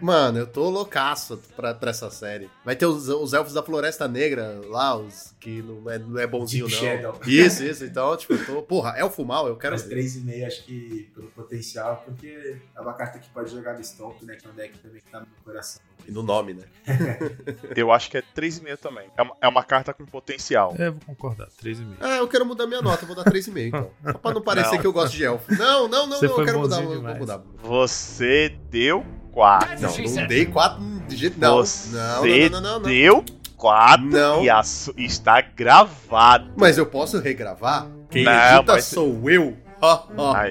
[0.00, 2.48] Mano, eu tô loucaço pra, pra essa série.
[2.64, 6.26] Vai ter os, os elfos da Floresta Negra lá, os que não é, não é
[6.26, 6.88] bonzinho, Deep não.
[6.92, 7.20] Shadow.
[7.26, 7.84] Isso, isso.
[7.84, 8.62] Então, tipo, eu tô.
[8.62, 9.96] Porra, elfo mal, eu quero Mas ver.
[9.96, 14.36] 3,5 acho que pelo potencial, porque é uma carta que pode jogar no Stomp, né?
[14.36, 15.82] Que é um deck também que tá no meu coração.
[16.06, 16.64] E no nome, né?
[17.76, 19.06] Eu acho que é 3,5 também.
[19.16, 20.74] É uma, é uma carta com potencial.
[20.78, 21.46] É, eu vou concordar.
[21.62, 21.84] 3,5.
[22.00, 23.90] Ah, eu quero mudar minha nota, vou dar 3,5 então.
[24.04, 24.80] Só pra não parecer Não.
[24.80, 25.54] que eu gosto de elfo.
[25.54, 27.18] Não, não, não, Você não, eu quero mudar, eu vou demais.
[27.18, 27.40] mudar.
[27.62, 29.80] Você deu 4.
[29.80, 31.56] Não, não dei 4 de jeito não.
[31.58, 32.82] Você Não, não, não, não, não.
[32.82, 33.24] deu
[33.56, 34.42] 4 Não.
[34.42, 36.52] e a su- está gravado.
[36.56, 37.86] Mas eu posso regravar?
[38.10, 39.56] Quem Não, edita mas- sou eu.
[39.80, 40.50] Ó, ó, Ai,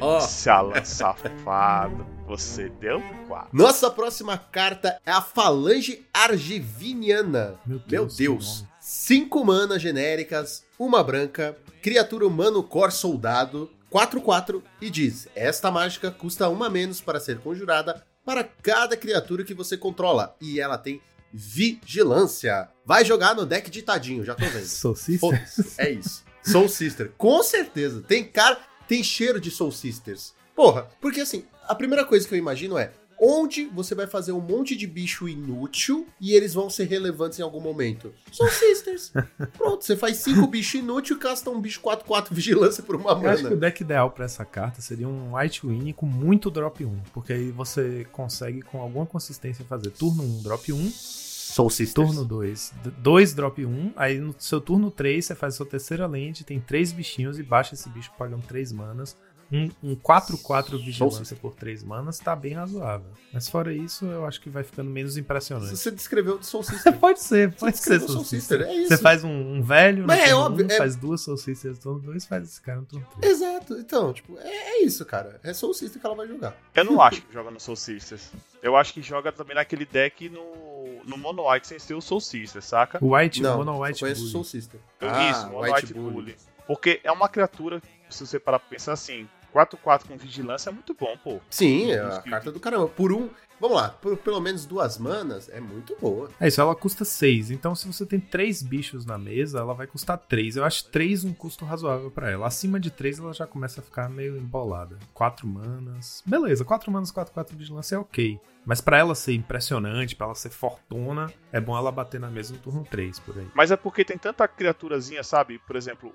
[0.83, 2.05] safado.
[2.31, 3.49] Você deu 4.
[3.51, 7.59] Nossa próxima carta é a Falange Argiviniana.
[7.65, 8.17] Meu Deus.
[8.17, 8.65] Meu Deus.
[8.79, 16.47] Cinco manas genéricas, uma branca, criatura humano cor soldado, 4-4 e diz: Esta mágica custa
[16.47, 20.33] uma menos para ser conjurada para cada criatura que você controla.
[20.39, 21.01] E ela tem
[21.33, 22.69] vigilância.
[22.85, 24.63] Vai jogar no deck ditadinho, já tô vendo.
[24.71, 25.43] Soul Sister?
[25.77, 26.23] É isso.
[26.41, 28.01] Soul Sister, com certeza.
[28.07, 28.57] Tem cara,
[28.87, 30.33] tem cheiro de Soul Sisters.
[30.55, 32.91] Porra, porque assim, a primeira coisa que eu imagino é
[33.23, 37.43] Onde você vai fazer um monte de bicho inútil e eles vão ser relevantes em
[37.43, 38.11] algum momento?
[38.31, 39.13] Soul Sisters.
[39.55, 43.29] Pronto, você faz cinco bichos inúteis e casta um bicho 4-4 vigilância por uma Eu
[43.29, 43.55] acho que o mana.
[43.57, 46.99] deck ideal pra essa carta seria um White Win com muito drop 1.
[47.13, 52.07] Porque aí você consegue, com alguma consistência, fazer turno 1, drop 1, Soul Sisters.
[52.07, 53.91] turno 2, 2 drop 1.
[53.97, 57.43] Aí no seu turno 3, você faz a sua terceira lente, tem três bichinhos e
[57.43, 59.15] baixa esse bicho pagando 3 manas.
[59.51, 63.07] Um um 4-4 vigilância por 3 manas tá bem razoável.
[63.33, 65.75] Mas fora isso, eu acho que vai ficando menos impressionante.
[65.75, 66.97] Você descreveu de Soul Sister.
[66.97, 68.59] Pode ser, pode Você ser Soul Soul Sister.
[68.59, 68.87] Sister, é isso.
[68.89, 71.37] Você faz um, um velho, Mas no é turno óbvio, um, é- faz duas Soul
[71.37, 73.31] Sisters no turno 2, faz esse cara no turno 3.
[73.33, 73.73] Exato.
[73.77, 75.39] Então, tipo, é, é isso, cara.
[75.43, 76.55] É Soul Sister que ela vai jogar.
[76.73, 78.31] Eu não acho que joga no Soul Sisters.
[78.63, 82.21] Eu acho que joga também naquele deck no, no Mono White sem ser o Soul
[82.21, 82.99] Sisters, saca?
[83.03, 84.31] O White, Não, Mono White conheço Bully.
[84.31, 84.79] Soul Sister.
[85.29, 86.35] Isso, Mono White, Bully.
[86.67, 90.93] Porque é uma criatura, se você parar pra pensar assim, 4-4 com vigilância é muito
[90.93, 91.39] bom, pô.
[91.49, 92.87] Sim, é a carta do caramba.
[92.87, 93.29] Por um.
[93.59, 96.31] Vamos lá, por pelo menos duas manas é muito boa.
[96.39, 97.51] É isso, ela custa 6.
[97.51, 100.55] Então, se você tem três bichos na mesa, ela vai custar 3.
[100.55, 102.47] Eu acho 3 um custo razoável pra ela.
[102.47, 104.97] Acima de 3, ela já começa a ficar meio embolada.
[105.13, 106.23] 4 manas.
[106.25, 108.39] Beleza, 4 manas, 4, 4 vigilância é ok.
[108.65, 112.53] Mas pra ela ser impressionante, pra ela ser fortuna, é bom ela bater na mesa
[112.53, 113.47] no turno 3 por aí.
[113.55, 115.57] Mas é porque tem tanta criaturazinha, sabe?
[115.65, 116.09] Por exemplo,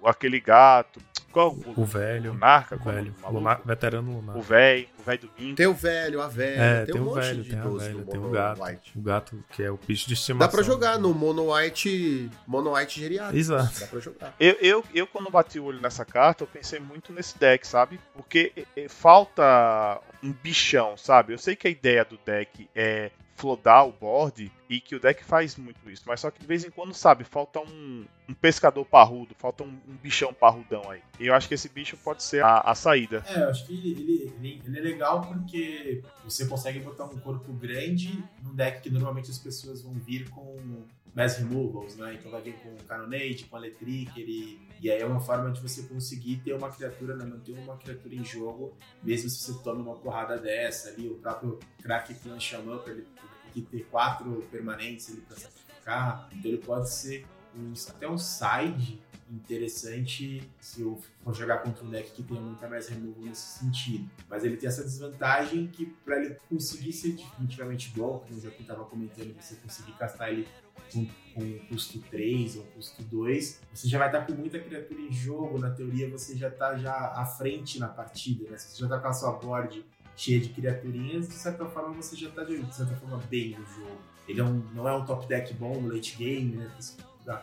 [0.00, 1.00] o, aquele gato.
[1.32, 2.76] Qual o, O velho, Lunarca?
[2.76, 3.14] o qual é o velho?
[3.30, 4.36] Lunar- veterano lunar.
[4.36, 5.56] O velho, o velho do Bingo.
[5.56, 7.62] Tem o velho, a velha, É, tem, tem, um o monte velho, de tem a
[7.68, 8.62] velha, tem o gato.
[8.62, 8.98] White.
[8.98, 10.46] O gato que é o bicho de estimação.
[10.46, 13.36] Dá pra jogar no Mono White, Mono White geriátrico.
[13.38, 13.80] Exato.
[13.80, 14.34] Dá pra jogar.
[14.38, 18.00] Eu, eu, eu, quando bati o olho nessa carta, eu pensei muito nesse deck, sabe?
[18.14, 18.52] Porque
[18.88, 21.32] falta um bichão, sabe?
[21.32, 25.22] Eu sei que a ideia do deck é flodar o board e que o deck
[25.22, 28.84] faz muito isso, mas só que de vez em quando, sabe, falta um, um pescador
[28.84, 31.00] parrudo, falta um, um bichão parrudão aí.
[31.20, 33.24] E eu acho que esse bicho pode ser a, a saída.
[33.28, 37.52] É, eu acho que ele, ele, ele, é legal porque você consegue botar um corpo
[37.52, 40.84] grande num deck que normalmente as pessoas vão vir com
[41.14, 42.14] mass removals, né?
[42.14, 44.60] Então vai vir com Canonade, com Electric, ele...
[44.80, 47.24] e aí é uma forma de você conseguir ter uma criatura, né?
[47.24, 51.58] manter uma criatura em jogo, mesmo se você toma uma porrada dessa ali, o próprio
[51.82, 52.38] Crack Clan
[52.82, 53.06] pra ele
[53.52, 59.00] que ter quatro permanentes ali pra sacrificar, então ele pode ser um- até um side
[59.30, 64.08] interessante se eu for jogar contra um deck que tenha muita mais removal nesse sentido.
[64.28, 68.48] Mas ele tem essa desvantagem que para ele conseguir ser definitivamente bom, como eu já
[68.48, 70.48] estava comentando, você conseguir castar ele
[70.92, 75.12] com, com custo 3 ou custo 2, você já vai estar com muita criatura em
[75.12, 78.56] jogo, na teoria você já está já à frente na partida, né?
[78.58, 79.84] Você já está com a sua board
[80.16, 83.98] cheia de criaturinhas, de certa forma você já está de certa forma bem no jogo.
[84.26, 86.70] Ele é um- não é um top deck bom no late game, né?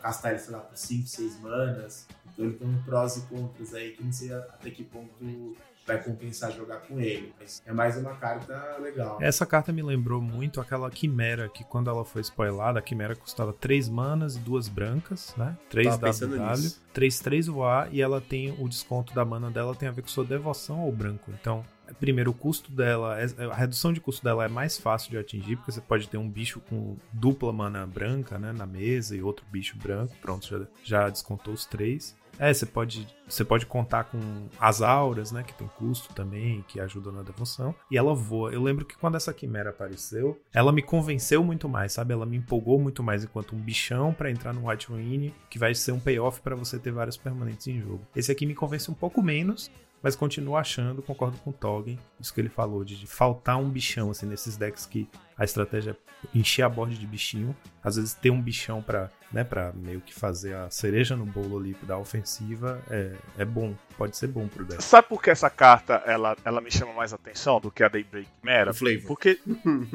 [0.02, 2.08] Castar ele, sei lá, por 5, 6 manas.
[2.34, 5.56] Então ele tem um prós e contras aí que não sei até que ponto
[5.86, 7.34] vai compensar jogar com ele.
[7.40, 9.18] Mas é mais uma carta legal.
[9.22, 13.54] Essa carta me lembrou muito aquela Quimera, que quando ela foi spoilada, a Quimera custava
[13.54, 15.56] 3 manas e duas brancas, né?
[15.70, 16.82] 3 Tava pensando WW, nisso.
[16.94, 20.08] 3 3 voar, e ela tem o desconto da mana dela tem a ver com
[20.08, 21.32] sua devoção ao branco.
[21.40, 21.64] Então,
[22.00, 25.56] primeiro, o custo dela, é- a redução de custo dela é mais fácil de atingir,
[25.58, 29.46] porque você pode ter um bicho com dupla mana branca, né, na mesa, e outro
[29.52, 32.16] bicho branco, pronto, já, já descontou os três.
[32.40, 34.20] É, você pode, você pode contar com
[34.60, 38.52] as auras, né, que tem custo também, que ajudam na devoção, e ela voa.
[38.52, 42.14] Eu lembro que quando essa quimera apareceu, ela me convenceu muito mais, sabe?
[42.14, 45.74] Ela me empolgou muito mais enquanto um bichão pra entrar no White Ruine, que vai
[45.74, 48.02] ser um payoff pra você ter vários permanentes em jogo.
[48.16, 49.72] Esse aqui me convence um pouco menos,
[50.06, 53.68] mas continuo achando, concordo com o Toggen, isso que ele falou, de, de faltar um
[53.68, 57.56] bichão, assim, nesses decks que a estratégia é encher a board de bichinho.
[57.84, 61.58] Às vezes ter um bichão pra, né, pra meio que fazer a cereja no bolo
[61.58, 64.84] ali da ofensiva é, é bom, pode ser bom pro deck.
[64.84, 68.30] Sabe por que essa carta ela, ela me chama mais atenção do que a Daybreak
[68.44, 68.76] Mera?
[68.76, 69.08] Flavor.
[69.08, 69.40] Porque.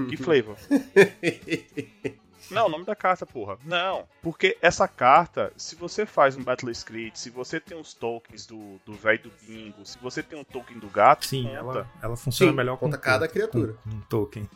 [0.09, 0.57] Que flavor?
[2.55, 3.57] Não, o nome da carta, porra.
[3.65, 8.47] Não, porque essa carta, se você faz um Battle Script, se você tem os tokens
[8.47, 11.57] do do velho do bingo, se você tem um token do gato, Sim, conta.
[11.57, 13.75] ela, ela funciona Sim, melhor com conta cada to- criatura.
[13.85, 14.49] Com, com token.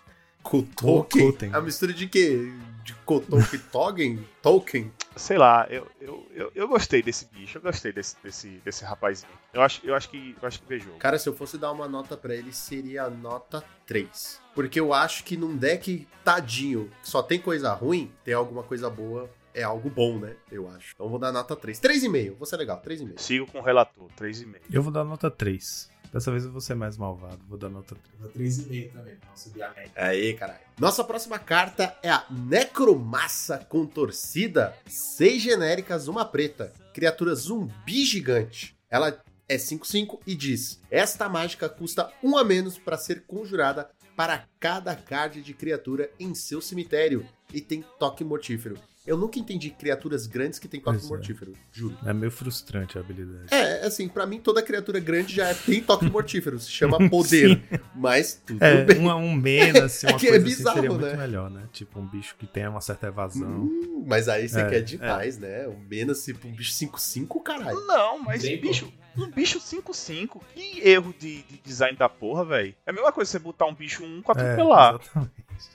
[0.44, 1.32] Com token?
[1.32, 1.50] Token.
[1.52, 2.52] A mistura de quê?
[2.84, 4.28] De Kotoken Token?
[4.42, 4.92] Token?
[5.16, 9.32] sei lá, eu, eu, eu, eu gostei desse bicho, eu gostei desse, desse, desse rapazinho.
[9.52, 10.90] Eu acho, eu acho que eu acho que vejo.
[10.98, 14.40] Cara, se eu fosse dar uma nota pra ele, seria a nota 3.
[14.54, 18.90] Porque eu acho que num deck tadinho, que só tem coisa ruim, tem alguma coisa
[18.90, 20.36] boa, é algo bom, né?
[20.50, 20.92] Eu acho.
[20.94, 21.80] Então eu vou dar nota 3.
[21.80, 23.18] 3,5, vou ser legal, 3,5.
[23.18, 24.56] Sigo com o relator, 3,5.
[24.70, 25.93] Eu vou dar nota 3.
[26.14, 27.96] Dessa vez eu vou ser mais malvado, vou dar nota
[28.34, 28.58] 3.
[28.58, 29.90] Eu vou 3,5 também, pra não subir a média.
[29.96, 30.60] Aí, caralho.
[30.78, 34.76] Nossa próxima carta é a Necromassa com torcida.
[34.86, 36.72] Seis genéricas, uma preta.
[36.92, 38.76] Criatura zumbi gigante.
[38.88, 44.46] Ela é 5-5 e diz: Esta mágica custa um a menos para ser conjurada para
[44.60, 48.78] cada card de criatura em seu cemitério e tem toque mortífero.
[49.06, 51.08] Eu nunca entendi criaturas grandes que tem toque Pois é.
[51.14, 51.94] mortífero, juro.
[52.06, 53.52] É meio frustrante a habilidade.
[53.52, 57.62] É, assim, pra mim toda criatura grande já tem toque mortífero, se chama poder.
[57.94, 59.00] Mas tudo É, bem.
[59.00, 61.16] um, um menace, uma É que é coisa bizarro, assim seria muito né?
[61.26, 61.68] melhor, né?
[61.70, 63.64] Tipo um bicho que tenha uma certa evasão.
[63.64, 65.68] Hum, mas aí você É, quer demais, né?
[65.68, 67.78] Um Menace pra um bicho 5-5, caralho.
[67.86, 72.74] Não, mas Bem, bicho, um bicho 5-5, que erro de, de design da porra, velho.
[72.86, 74.94] É a mesma coisa você botar um bicho 1 com É, atropelar.
[75.00, 75.32] exatamente.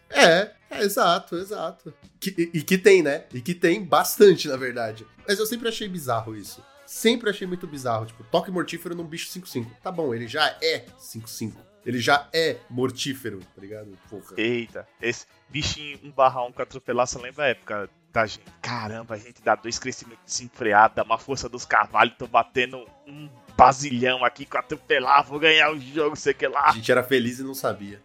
[0.10, 1.94] É, é, exato, exato.
[2.20, 3.26] Que- e, e que tem, né?
[3.34, 5.06] E que tem bastante, na verdade.
[5.28, 6.64] Mas eu sempre achei bizarro isso.
[6.86, 8.06] Sempre achei muito bizarro.
[8.06, 9.68] Tipo, toque mortífero num bicho 5-5.
[9.84, 11.54] Tá bom, ele já é 5-5.
[11.86, 13.98] Ele já é mortífero, tá ligado?
[14.10, 14.34] Porra.
[14.38, 18.42] Eita, esse bichinho 1 barra 1 com atropelar, você lembra a época gente?
[18.62, 23.30] Caramba, a gente dá dois crescimentos desenfreados, dá uma força dos cavalos, tô batendo um
[23.60, 26.72] basilhão aqui com atropelar, vou ganhar o jogo, sei que A lá.
[26.72, 28.02] gente era feliz e não sabia.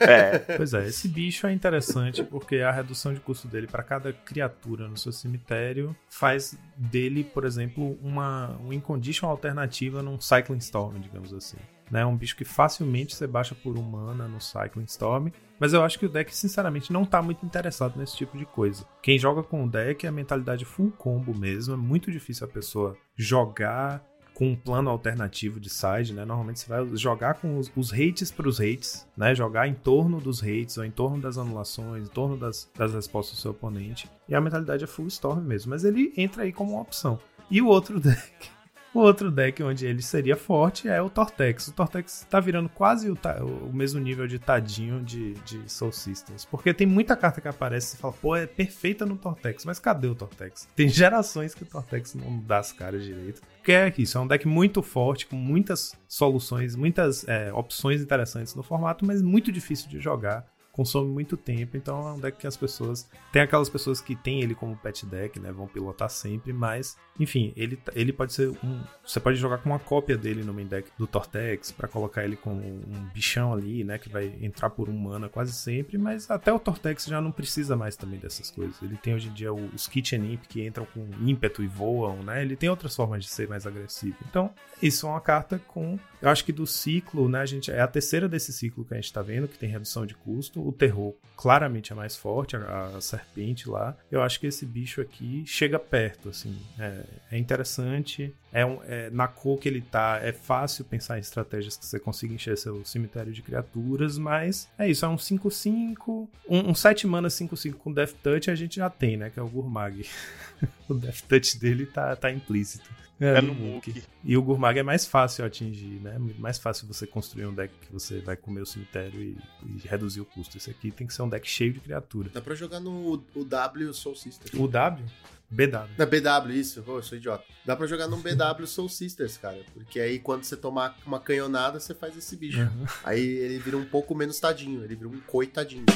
[0.00, 4.12] É, Pois é, esse bicho é interessante porque a redução de custo dele para cada
[4.12, 10.98] criatura no seu cemitério faz dele, por exemplo, uma um incondition alternativa num Cycling Storm,
[10.98, 11.58] digamos assim.
[11.90, 12.04] Né?
[12.04, 15.28] Um bicho que facilmente você baixa por um mana no Cycling Storm.
[15.58, 18.84] Mas eu acho que o deck, sinceramente, não tá muito interessado nesse tipo de coisa.
[19.00, 21.74] Quem joga com o deck é a mentalidade full combo mesmo.
[21.74, 24.02] É muito difícil a pessoa jogar
[24.36, 26.26] com um plano alternativo de side, né?
[26.26, 29.34] Normalmente você vai jogar com os, os hates pros hates, né?
[29.34, 33.38] Jogar em torno dos hates, ou em torno das anulações, em torno das, das respostas
[33.38, 34.10] do seu oponente.
[34.28, 37.18] E a mentalidade é full storm mesmo, mas ele entra aí como uma opção.
[37.50, 38.50] E o outro deck,
[38.96, 41.68] o outro deck onde ele seria forte é o Tortex.
[41.68, 46.44] O Tortex tá virando quase o, o mesmo nível de tadinho de, de Soul Systems.
[46.44, 50.06] Porque tem muita carta que aparece e fala, pô, é perfeita no Tortex, mas cadê
[50.06, 50.68] o Tortex?
[50.74, 53.42] Tem gerações que o Tortex não dá as caras direito.
[53.58, 58.54] Porque é isso, é um deck muito forte, com muitas soluções, muitas é, opções interessantes
[58.54, 60.46] no formato, mas muito difícil de jogar.
[60.76, 63.08] Consome muito tempo, então é um deck que as pessoas.
[63.32, 65.50] Tem aquelas pessoas que tem ele como pet deck, né?
[65.50, 68.82] Vão pilotar sempre, mas, enfim, ele, ele pode ser um.
[69.02, 72.36] Você pode jogar com uma cópia dele no main deck do Tortex, pra colocar ele
[72.36, 73.96] como um bichão ali, né?
[73.96, 77.74] Que vai entrar por um mana quase sempre, mas até o Tortex já não precisa
[77.74, 78.76] mais também dessas coisas.
[78.82, 82.42] Ele tem hoje em dia os Kitchen Imp que entram com ímpeto e voam, né?
[82.42, 84.16] Ele tem outras formas de ser mais agressivo.
[84.28, 84.50] Então,
[84.82, 85.98] isso é uma carta com.
[86.20, 87.40] Eu acho que do ciclo, né?
[87.40, 90.06] A gente, é a terceira desse ciclo que a gente tá vendo, que tem redução
[90.06, 90.66] de custo.
[90.66, 93.96] O terror claramente é mais forte, a, a serpente lá.
[94.10, 96.56] Eu acho que esse bicho aqui chega perto, assim.
[96.78, 98.34] É, é interessante.
[98.52, 101.98] É um, é- na cor que ele tá, é fácil pensar em estratégias que você
[101.98, 106.28] consiga encher seu cemitério de criaturas, mas é isso, é um 5-5.
[106.48, 109.28] Um, um 7 mana 5-5 com Death Touch a gente já tem, né?
[109.30, 110.06] Que é o Gurmag.
[110.88, 112.88] o Death Touch dele tá, tá implícito.
[113.20, 113.90] É no no Mook.
[113.90, 114.02] Mook.
[114.22, 116.16] E o Gurmag é mais fácil atingir, né?
[116.38, 120.20] Mais fácil você construir um deck que você vai comer o cemitério e, e reduzir
[120.20, 120.56] o custo.
[120.56, 122.30] Esse aqui tem que ser um deck cheio de criatura.
[122.32, 124.52] Dá pra jogar no o W Soul Sisters.
[124.54, 125.04] O W?
[125.48, 125.88] BW.
[125.96, 126.82] Na BW, isso.
[126.86, 127.44] Oh, eu sou idiota.
[127.64, 129.60] Dá pra jogar num BW Soul Sisters, cara.
[129.72, 132.60] Porque aí quando você tomar uma canhonada, você faz esse bicho.
[132.60, 132.86] Uhum.
[133.04, 134.82] Aí ele vira um pouco menos tadinho.
[134.82, 135.86] Ele vira um coitadinho.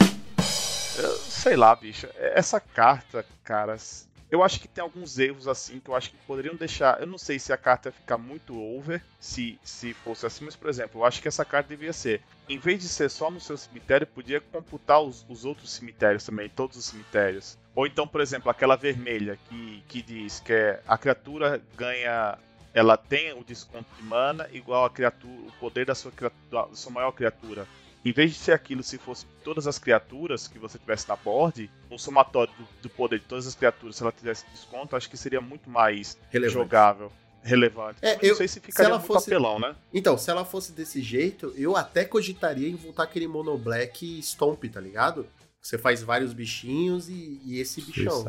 [1.28, 2.06] Sei lá, bicho.
[2.16, 4.08] Essa carta, caras.
[4.30, 7.00] Eu acho que tem alguns erros assim que eu acho que poderiam deixar.
[7.00, 10.54] Eu não sei se a carta ia ficar muito over se, se fosse assim, mas
[10.54, 12.22] por exemplo, eu acho que essa carta devia ser.
[12.48, 16.48] Em vez de ser só no seu cemitério, podia computar os, os outros cemitérios também,
[16.48, 17.58] todos os cemitérios.
[17.74, 22.38] Ou então, por exemplo, aquela vermelha que, que diz que é, a criatura ganha.
[22.72, 26.76] Ela tem o desconto de mana igual a criatura, o poder da sua, criatura, da
[26.76, 27.66] sua maior criatura.
[28.04, 31.70] Em vez de ser aquilo, se fosse todas as criaturas que você tivesse na board,
[31.90, 35.16] um somatório do, do poder de todas as criaturas, se ela tivesse desconto, acho que
[35.18, 36.54] seria muito mais Relevante.
[36.54, 37.98] jogável, relevante.
[38.00, 39.76] É, eu- não sei se se ficaria ela muito fosse- apelão, né?
[39.92, 44.64] Então, se ela fosse desse jeito, eu até cogitaria em voltar aquele Mono Black Stomp,
[44.64, 45.26] tá ligado?
[45.60, 48.24] Você faz vários bichinhos e, e esse bichão.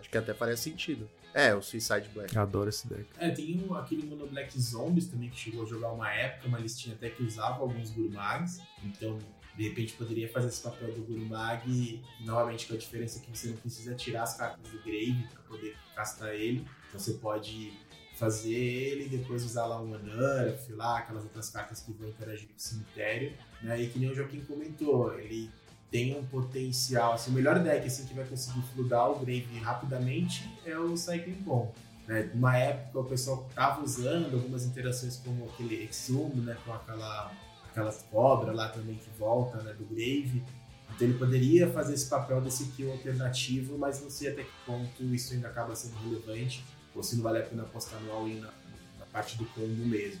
[0.00, 1.08] Acho que até faria sentido.
[1.34, 2.34] É, o Suicide Black.
[2.34, 3.06] Eu adoro esse deck.
[3.18, 6.58] É, tem um, aquele Mono Black Zombies também que chegou a jogar uma época, uma
[6.58, 8.60] listinha até que usava alguns Gurmags.
[8.84, 9.18] Então,
[9.56, 13.48] de repente, poderia fazer esse papel do Gurmag, e, novamente com a diferença que você
[13.48, 16.66] não precisa tirar as cartas do Grave para poder castar ele.
[16.88, 17.72] Então, você pode
[18.14, 22.46] fazer ele e depois usar lá um Anurf, lá, aquelas outras cartas que vão interagir
[22.48, 23.32] com o cemitério.
[23.62, 23.82] Né?
[23.82, 25.50] E que nem o Joaquim comentou, ele
[25.92, 30.50] tem um potencial, assim, o melhor deck assim, que vai conseguir fludar o Grave rapidamente
[30.64, 31.68] é o Cycling Bomb.
[32.08, 32.30] Né?
[32.34, 36.56] Numa época o pessoal tava usando algumas interações como aquele Exhume, né?
[36.64, 37.30] Com aquela,
[37.70, 39.74] aquelas cobras lá também que volta, né?
[39.74, 40.42] Do Grave.
[40.94, 45.04] Então ele poderia fazer esse papel desse kill alternativo, mas não sei até que ponto
[45.14, 46.64] isso ainda acaba sendo relevante,
[46.94, 48.50] ou se não vale a pena apostar no all-in na,
[48.98, 50.20] na parte do combo mesmo.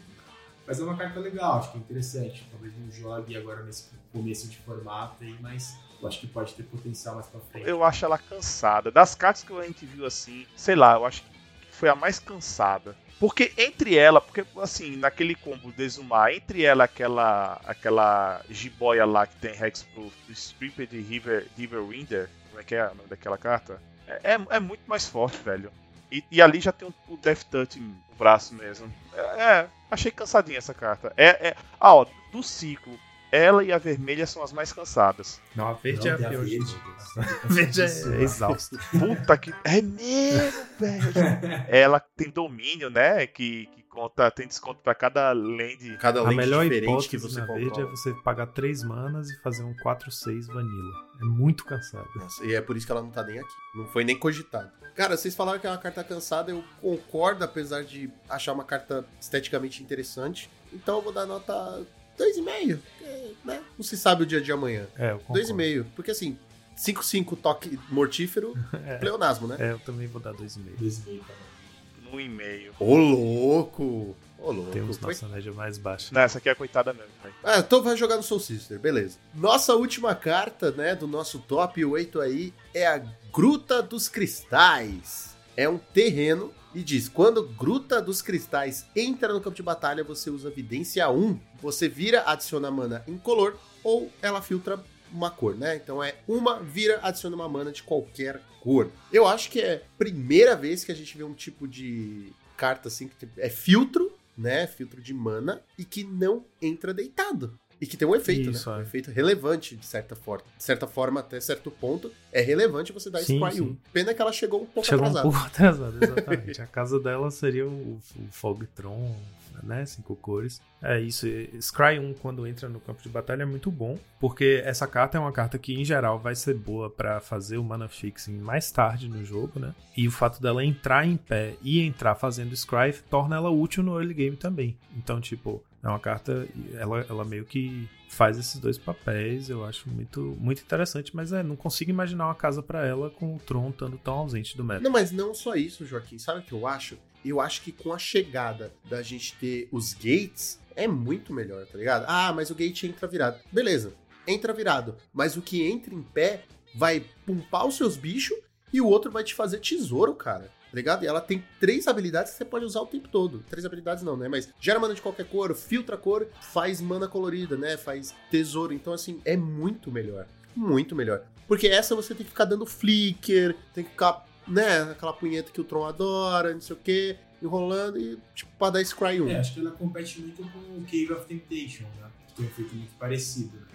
[0.66, 2.46] Mas é uma carta legal, acho que é interessante.
[2.50, 6.62] Talvez não jogue agora nesse começo de formato aí, mas eu acho que pode ter
[6.64, 7.68] potencial mais pra frente.
[7.68, 8.90] Eu acho ela cansada.
[8.90, 11.30] Das cartas que a gente viu assim, sei lá, eu acho que
[11.70, 12.96] foi a mais cansada.
[13.18, 19.36] Porque entre ela, porque assim, naquele combo Desumar, entre ela aquela aquela jiboia lá que
[19.36, 23.80] tem Hexproof, Stripped River, River Winder, como é que é o nome daquela carta?
[24.08, 25.70] É, é, é muito mais forte, velho.
[26.10, 28.92] E, e, ali já tem o, Death Touch no braço mesmo.
[29.14, 31.12] É, é, achei cansadinha essa carta.
[31.16, 32.98] É, é, ah, ó, do ciclo,
[33.32, 35.40] ela e a vermelha são as mais cansadas.
[35.56, 36.58] Não, a verde Não, é a verde.
[36.58, 37.12] todas.
[37.44, 38.78] A verde é exausta.
[38.90, 39.52] Puta que.
[39.64, 41.12] É mesmo, velho.
[41.68, 43.26] Ela tem domínio, né?
[43.26, 45.96] Que, que conta, tem desconto pra cada land.
[45.98, 47.90] Cada A melhor diferente hipótese que você na verde é controla.
[47.90, 50.94] você pagar 3 manas e fazer um 4-6 vanilla.
[51.20, 52.08] É muito cansado.
[52.16, 53.54] Nossa, e é por isso que ela não tá nem aqui.
[53.74, 54.70] Não foi nem cogitado.
[54.94, 59.04] Cara, vocês falaram que é uma carta cansada, eu concordo, apesar de achar uma carta
[59.20, 60.50] esteticamente interessante.
[60.72, 61.82] Então eu vou dar nota
[62.18, 62.78] 2,5.
[62.98, 63.62] porque, Né?
[63.76, 64.86] Não se sabe o dia de amanhã.
[64.98, 65.42] É, eu concordo.
[65.54, 65.84] 2,5.
[65.96, 66.36] Porque assim,
[66.76, 68.54] 5-5 toque mortífero,
[69.00, 69.56] pleonasmo, né?
[69.58, 70.76] É, eu também vou dar 2,5.
[70.78, 72.16] Dois e meio, tá bom.
[72.16, 72.74] Um e meio.
[72.78, 74.14] Ô, louco!
[74.38, 74.70] Ô, louco.
[74.72, 76.08] Temos Foi- nossa média mais baixa.
[76.12, 77.08] Não, essa aqui é a coitada mesmo.
[77.44, 79.16] Ah, então vai jogar no Soul Sister, beleza.
[79.34, 83.02] Nossa última carta, né, do nosso top 8 aí é a
[83.32, 85.34] Gruta dos Cristais.
[85.56, 90.30] É um terreno e diz: quando Gruta dos Cristais entra no campo de batalha, você
[90.30, 91.38] usa Vidência 1.
[91.60, 95.76] Você vira, adiciona mana incolor ou ela filtra uma cor, né?
[95.76, 98.90] Então é uma, vira, adiciona uma mana de qualquer cor.
[99.12, 102.88] Eu acho que é a primeira vez que a gente vê um tipo de carta
[102.88, 104.66] assim que é filtro, né?
[104.66, 107.58] Filtro de mana e que não entra deitado.
[107.82, 108.76] E que tem um efeito, Isso, né?
[108.76, 108.82] Um é.
[108.82, 110.44] efeito relevante, de certa forma.
[110.56, 113.64] De certa forma, até certo ponto, é relevante você dar Sim, Scry 1.
[113.66, 113.78] sim.
[113.92, 115.28] Pena que ela chegou um pouco Chegou um atrasada.
[115.28, 116.62] pouco atrasado, exatamente.
[116.62, 119.16] a casa dela seria o, o Fogtron,
[119.64, 119.84] né?
[119.84, 120.62] Cinco cores.
[120.80, 121.26] É isso.
[121.60, 123.98] Scry 1, quando entra no campo de batalha, é muito bom.
[124.20, 127.64] Porque essa carta é uma carta que, em geral, vai ser boa pra fazer o
[127.64, 129.74] mana fixing mais tarde no jogo, né?
[129.96, 133.98] E o fato dela entrar em pé e entrar fazendo Scry torna ela útil no
[133.98, 134.76] early game também.
[134.96, 136.46] Então, tipo, é uma carta.
[136.74, 139.50] Ela, ela meio que faz esses dois papéis.
[139.50, 141.14] Eu acho muito, muito interessante.
[141.14, 144.56] Mas é, não consigo imaginar uma casa pra ela com o Tron estando tão ausente
[144.56, 144.80] do meta.
[144.80, 146.18] Não, mas não só isso, Joaquim.
[146.18, 146.96] Sabe o que eu acho?
[147.24, 151.78] Eu acho que com a chegada da gente ter os gates, é muito melhor, tá
[151.78, 152.04] ligado?
[152.08, 153.38] Ah, mas o gate entra virado.
[153.50, 153.94] Beleza,
[154.26, 154.96] entra virado.
[155.12, 158.36] Mas o que entra em pé vai pumpar os seus bichos
[158.72, 160.50] e o outro vai te fazer tesouro, cara.
[160.72, 161.04] Tá ligado?
[161.04, 163.44] E ela tem três habilidades que você pode usar o tempo todo.
[163.50, 164.26] Três habilidades não, né?
[164.26, 167.76] Mas gera mana de qualquer cor, filtra cor, faz mana colorida, né?
[167.76, 168.72] Faz tesouro.
[168.72, 170.26] Então, assim, é muito melhor.
[170.56, 171.24] Muito melhor.
[171.46, 174.80] Porque essa você tem que ficar dando flicker, tem que ficar, né?
[174.90, 178.82] Aquela punheta que o Tron adora, não sei o quê, enrolando e, tipo, pra dar
[178.82, 179.28] Scry 1.
[179.28, 182.08] É, acho que ela compete muito com o Cave of Temptation, né?
[182.28, 183.66] Que tem um efeito muito parecido, né?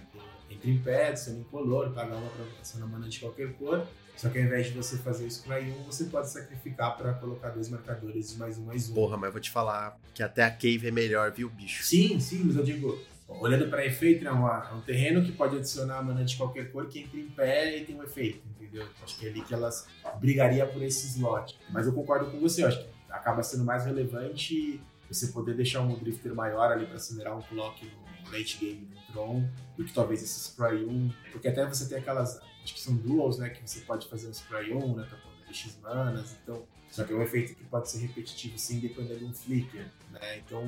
[0.50, 3.86] Entra em pé, adiciona incolor, paga uma pra adicionar mana de qualquer cor.
[4.18, 7.50] Só que ao invés de você fazer o Scry 1, você pode sacrificar pra colocar
[7.52, 8.94] dois marcadores de mais um, mais um.
[8.96, 11.84] Porra, mas eu vou te falar que até a Cave é melhor, viu, bicho?
[11.84, 15.56] Sim, sim, mas eu digo, olhando para efeito, é, uma- é um terreno que pode
[15.58, 18.88] adicionar mana de qualquer cor que entra em pé e tem um efeito, entendeu?
[19.04, 19.86] Acho que é ali que elas
[20.20, 21.56] brigaria por esse slot.
[21.70, 25.82] Mas eu concordo com você, eu acho que acaba sendo mais relevante você poder deixar
[25.82, 29.48] um drifter maior ali para acelerar um clock no late game do Tron
[29.78, 33.40] do que talvez esse Spray 1, porque até você tem aquelas, acho que são duals,
[33.40, 37.04] né, que você pode fazer um Spray 1, né, pra poder X manas, então só
[37.04, 40.38] que é um efeito que pode ser repetitivo sim, dependendo de um flicker, né?
[40.38, 40.64] Então,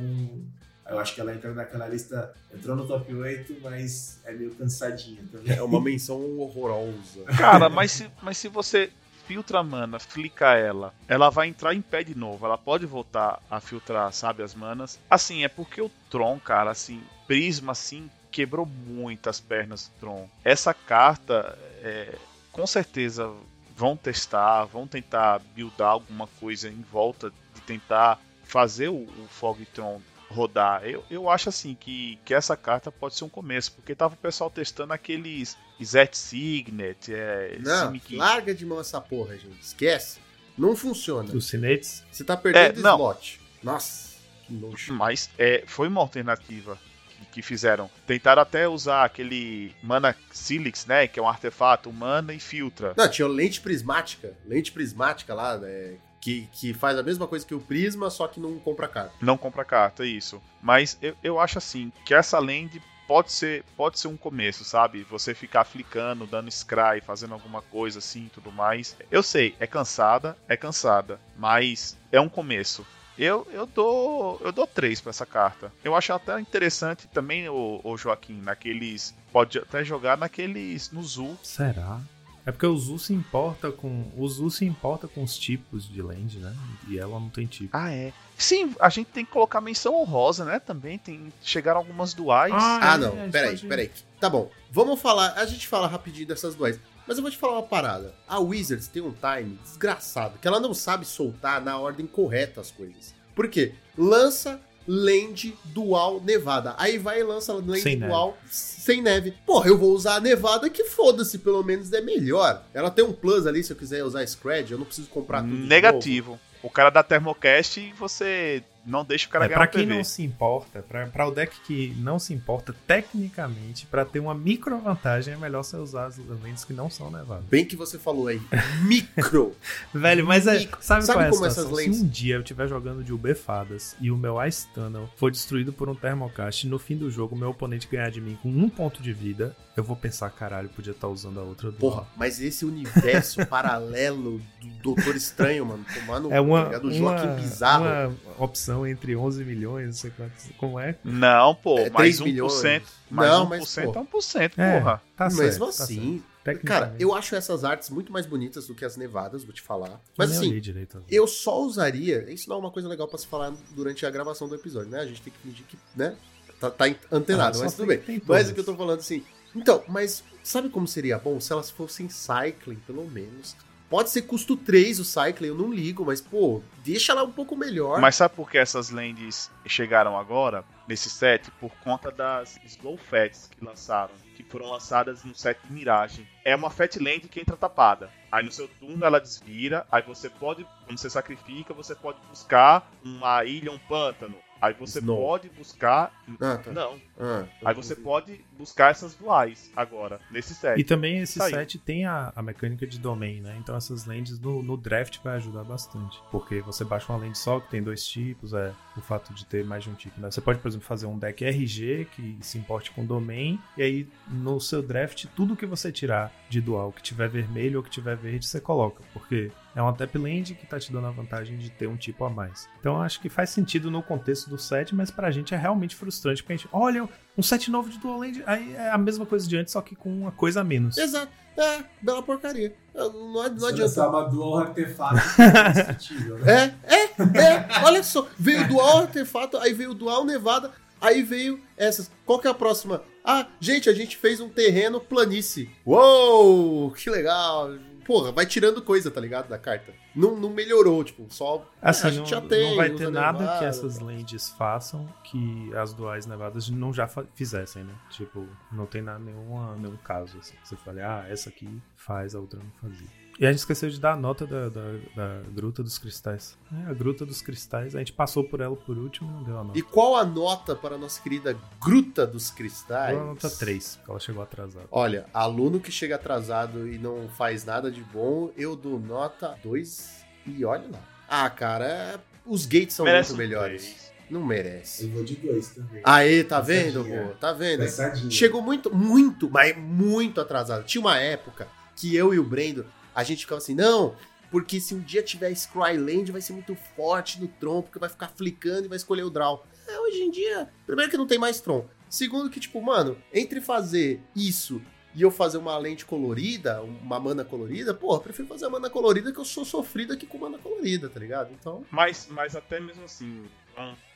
[0.88, 5.24] eu acho que ela entra naquela lista, entrou no top 8, mas é meio cansadinha
[5.32, 5.58] também.
[5.58, 7.24] É uma menção horrorosa.
[7.38, 8.91] Cara, mas se, mas se você
[9.26, 12.45] filtra a mana, flica ela, ela vai entrar em pé de novo.
[12.45, 15.00] Ela pode voltar a filtrar, sabe, as manas.
[15.10, 20.30] Assim, é porque o Tron, cara, assim, Prisma, assim, quebrou muitas pernas do Tron.
[20.43, 22.15] Essa carta, é,
[22.51, 23.32] com certeza,
[23.75, 30.01] vão testar, vão tentar buildar alguma coisa em volta de tentar fazer o, o Fogtron
[30.30, 30.84] rodar.
[30.86, 34.17] Eu, eu acho assim que, que essa carta pode ser um começo, porque tava o
[34.17, 39.59] pessoal testando aqueles Zet Signet, é, Não, Simic- larga de mão essa porra, gente.
[39.61, 40.19] Esquece.
[40.57, 41.34] Não funciona.
[41.34, 42.03] Os cinetes.
[42.11, 42.95] Você tá perdendo É, não.
[42.97, 43.39] slot.
[43.63, 44.09] Nossa,
[44.45, 44.93] que nojo.
[44.93, 46.77] Mas é, foi uma alternativa
[47.26, 47.89] que, fizeram.
[48.05, 51.07] Tentaram até usar aquele Mana Silix, né?
[51.07, 52.93] Que é um artefato, mana e filtra.
[52.97, 54.34] Não, tinha lente prismática.
[54.45, 55.95] Lente prismática lá, né?
[56.22, 59.13] Que, que faz a mesma coisa que o Prisma, só que não compra carta.
[59.22, 60.41] Não compra carta, isso.
[60.61, 65.01] Mas eu, eu acho assim que essa land pode ser, pode ser um começo, sabe?
[65.09, 68.95] Você ficar flicando, dando scry, fazendo alguma coisa assim e tudo mais.
[69.09, 72.86] Eu sei, é cansada, é cansada, mas é um começo.
[73.20, 75.72] Eu, eu dou eu dou três pra essa carta.
[75.84, 79.13] Eu acho até interessante também, o, o Joaquim, naqueles.
[79.32, 80.89] Pode até jogar naqueles.
[80.91, 81.38] no Zul.
[81.43, 81.99] Será?
[82.45, 84.09] É porque o Zu se importa com.
[84.17, 86.55] O Zu se importa com os tipos de land, né?
[86.88, 87.70] E ela não tem tipo.
[87.78, 88.11] Ah, é.
[88.38, 90.57] Sim, a gente tem que colocar menção honrosa, né?
[90.59, 91.32] Também tem.
[91.43, 92.53] Chegaram algumas duais.
[92.55, 93.91] Ah, é, não, gente peraí, pode- peraí.
[94.20, 96.80] Tá bom, vamos falar, a gente fala rapidinho dessas duas.
[97.10, 98.14] Mas eu vou te falar uma parada.
[98.28, 102.70] A Wizards tem um time desgraçado, que ela não sabe soltar na ordem correta as
[102.70, 103.16] coisas.
[103.34, 103.74] Por quê?
[103.97, 106.76] Lança land dual nevada.
[106.78, 109.34] Aí vai e lança land Sem dual sem neve.
[109.43, 112.64] Porra, eu vou usar a nevada que foda-se, pelo menos é melhor.
[112.76, 115.49] Ela tem um plus ali, se eu quiser usar Scred, eu não preciso comprar tudo
[115.49, 115.68] de novo.
[115.68, 116.39] Negativo.
[116.62, 119.86] O cara da Thermocast e você não deixa o cara É, ganhar pra um quem
[119.88, 119.95] PV.
[119.97, 124.34] não se importa, pra, pra o deck que não se importa, tecnicamente, pra ter uma
[124.34, 127.45] micro vantagem, é melhor você usar as lands que não são nevadas.
[127.45, 128.41] Bem que você falou aí.
[128.84, 129.55] Micro.
[129.93, 130.77] Velho, mas é, Micro.
[130.82, 133.34] sabe, Sabe qual é como essas lentes- Se um dia eu estiver jogando de UB
[133.36, 137.09] Fadas e o meu Ice Tunnel for destruído por um Thermocast e no fim do
[137.11, 140.30] jogo o meu oponente ganhar de mim com um ponto de vida, eu vou pensar,
[140.32, 145.65] caralho, podia estar usando a outra do Porra, mas esse universo paralelo do Doutor Estranho,
[145.65, 147.86] mano, tomando É uma, do Joaquim uma, Bizarro.
[147.86, 150.95] uma opção entre 11 milhões, não sei quantos, como é.
[151.03, 152.24] Não, pô, É, mais 3 1%.
[152.24, 152.63] milhões.
[153.09, 153.91] Mais Não, 1% mas, é pô.
[153.93, 155.01] 1%, É, porra.
[155.15, 156.65] tá Mesmo certo, tá assim, certo.
[156.65, 159.99] cara, eu acho essas artes muito mais bonitas do que as nevadas, vou te falar.
[160.17, 161.03] Mas assim, direito.
[161.09, 162.32] eu só usaria.
[162.32, 164.99] Isso não é uma coisa legal pra se falar durante a gravação do episódio, né?
[164.99, 166.15] A gente tem que fingir que, né?
[166.59, 168.22] Tá, tá antenado, Ah, mas tudo bem.
[168.28, 169.24] Mas o que eu tô falando assim.
[169.55, 173.55] Então, mas sabe como seria bom se elas fossem cycling, pelo menos?
[173.89, 177.55] Pode ser custo 3 o cycling, eu não ligo, mas, pô, deixa ela um pouco
[177.55, 177.99] melhor.
[177.99, 181.49] Mas sabe por que essas lands chegaram agora, nesse set?
[181.59, 186.27] Por conta das Slow Fats que lançaram, que foram lançadas no set Mirage.
[186.45, 188.11] É uma Fat Land que entra tapada.
[188.31, 192.91] Aí no seu turno ela desvira, aí você pode, quando você sacrifica, você pode buscar
[193.03, 194.35] uma ilha, um pântano.
[194.62, 195.18] Aí você Snow.
[195.18, 196.12] pode buscar.
[196.39, 196.72] Ah, tá.
[196.72, 196.99] Não.
[197.20, 200.80] Ah, Aí você pode buscar essas duais agora, nesse set.
[200.80, 201.55] E também esse Saiu.
[201.55, 203.55] set tem a, a mecânica de domain, né?
[203.60, 206.20] Então essas lands no, no draft vai ajudar bastante.
[206.32, 209.64] Porque você baixa uma land só que tem dois tipos, é o fato de ter
[209.66, 210.30] mais de um tipo, né?
[210.30, 214.07] Você pode, por exemplo, fazer um deck RG que se importe com domain, e aí
[214.28, 218.16] no seu draft, tudo que você tirar de dual, que tiver vermelho ou que tiver
[218.18, 219.01] verde, você coloca.
[219.14, 222.24] Porque é uma tap land que tá te dando a vantagem de ter um tipo
[222.26, 222.67] a mais.
[222.80, 226.41] Então acho que faz sentido no contexto do set, mas pra gente é realmente frustrante,
[226.41, 227.07] porque a gente, olha,
[227.38, 229.95] um set novo de dual land, aí é a mesma coisa de antes, só que
[229.95, 230.97] com uma coisa a menos.
[230.97, 231.32] Exato.
[231.57, 232.74] É, bela porcaria.
[232.95, 234.07] Não, não adianta.
[234.07, 236.74] uma dual artefato é discutível, né?
[236.84, 237.67] É, é, é.
[237.84, 238.28] Olha só.
[238.38, 242.09] Veio o dual artefato, aí veio o dual nevada, aí veio essas.
[242.26, 243.03] Qual que é a próxima?
[243.26, 245.70] Ah, gente, a gente fez um terreno planície.
[245.86, 247.72] Uou, que legal.
[248.06, 249.47] Porra, vai tirando coisa, tá ligado?
[249.47, 249.93] Da carta.
[250.16, 251.66] Não, não melhorou, tipo, só.
[251.82, 252.70] Assim, a gente não, já tem.
[252.70, 257.08] não vai ter nada nevada, que essas lands façam que as duais nevadas não já
[257.36, 257.93] fizessem, né?
[258.10, 260.56] Tipo, não tem nada, nenhuma, nenhum caso assim.
[260.64, 263.18] Você fale, ah, essa aqui faz, a outra não fazia.
[263.39, 264.81] E a gente esqueceu de dar a nota da, da,
[265.15, 266.57] da Gruta dos Cristais.
[266.85, 269.57] É, a Gruta dos Cristais, a gente passou por ela por último e não deu
[269.57, 269.79] a nota.
[269.79, 273.11] E qual a nota para a nossa querida Gruta dos Cristais?
[273.15, 274.85] Deu a nota 3, porque ela chegou atrasada.
[274.91, 280.19] Olha, aluno que chega atrasado e não faz nada de bom, eu dou nota 2
[280.45, 280.99] e olha lá.
[281.29, 283.83] Ah, cara, é- os gates são Merece muito melhores.
[283.83, 284.09] três.
[284.29, 285.05] Não merece.
[285.05, 286.01] Eu vou de dois também.
[286.03, 287.27] Aê, tá vendo, Pesadinha.
[287.29, 287.33] pô?
[287.35, 287.79] Tá vendo?
[287.79, 288.29] Pesadinha.
[288.29, 290.83] Chegou muito, muito, mas muito atrasado.
[290.83, 294.16] Tinha uma época que eu e o Brendo, a gente ficava assim, não,
[294.51, 298.30] porque se um dia tiver Scryland vai ser muito forte no Tron, porque vai ficar
[298.30, 299.66] flicando e vai escolher o Draw.
[299.88, 301.86] É, hoje em dia, primeiro que não tem mais Tron.
[302.10, 304.82] Segundo que, tipo, mano, entre fazer isso
[305.14, 308.89] e eu fazer uma lente colorida, uma mana colorida, pô, eu prefiro fazer a mana
[308.89, 311.51] colorida que eu sou sofrido aqui com mana colorida, tá ligado?
[311.53, 313.45] Então, Mas, mas até mesmo assim,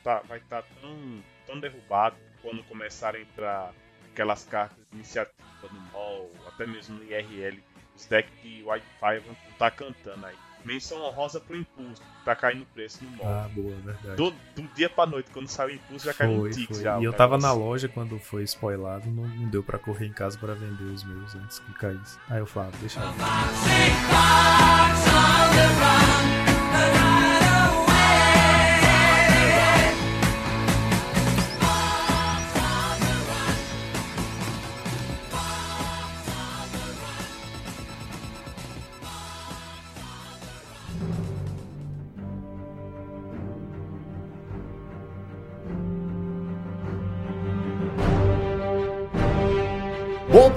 [0.02, 3.74] tá- vai estar tão, tão derrubado quando começarem a entrar
[4.12, 5.34] aquelas cartas de iniciativa
[5.72, 7.58] no mall, até mesmo no IRL.
[7.96, 10.34] Os decks de Wi-Fi vão estar cantando aí.
[10.64, 13.26] Menção honrosa pro impulso, tá caindo o preço no mall.
[13.26, 14.16] Ah, boa, verdade.
[14.16, 16.82] Do, do dia pra noite, quando saiu o impulso, já caiu um Foi, tic foi.
[16.82, 16.98] já.
[16.98, 20.38] E eu tava na loja quando foi spoilado, não, não deu pra correr em casa
[20.38, 22.18] pra vender os meus antes que caísse.
[22.30, 23.04] Aí eu falava, deixa eu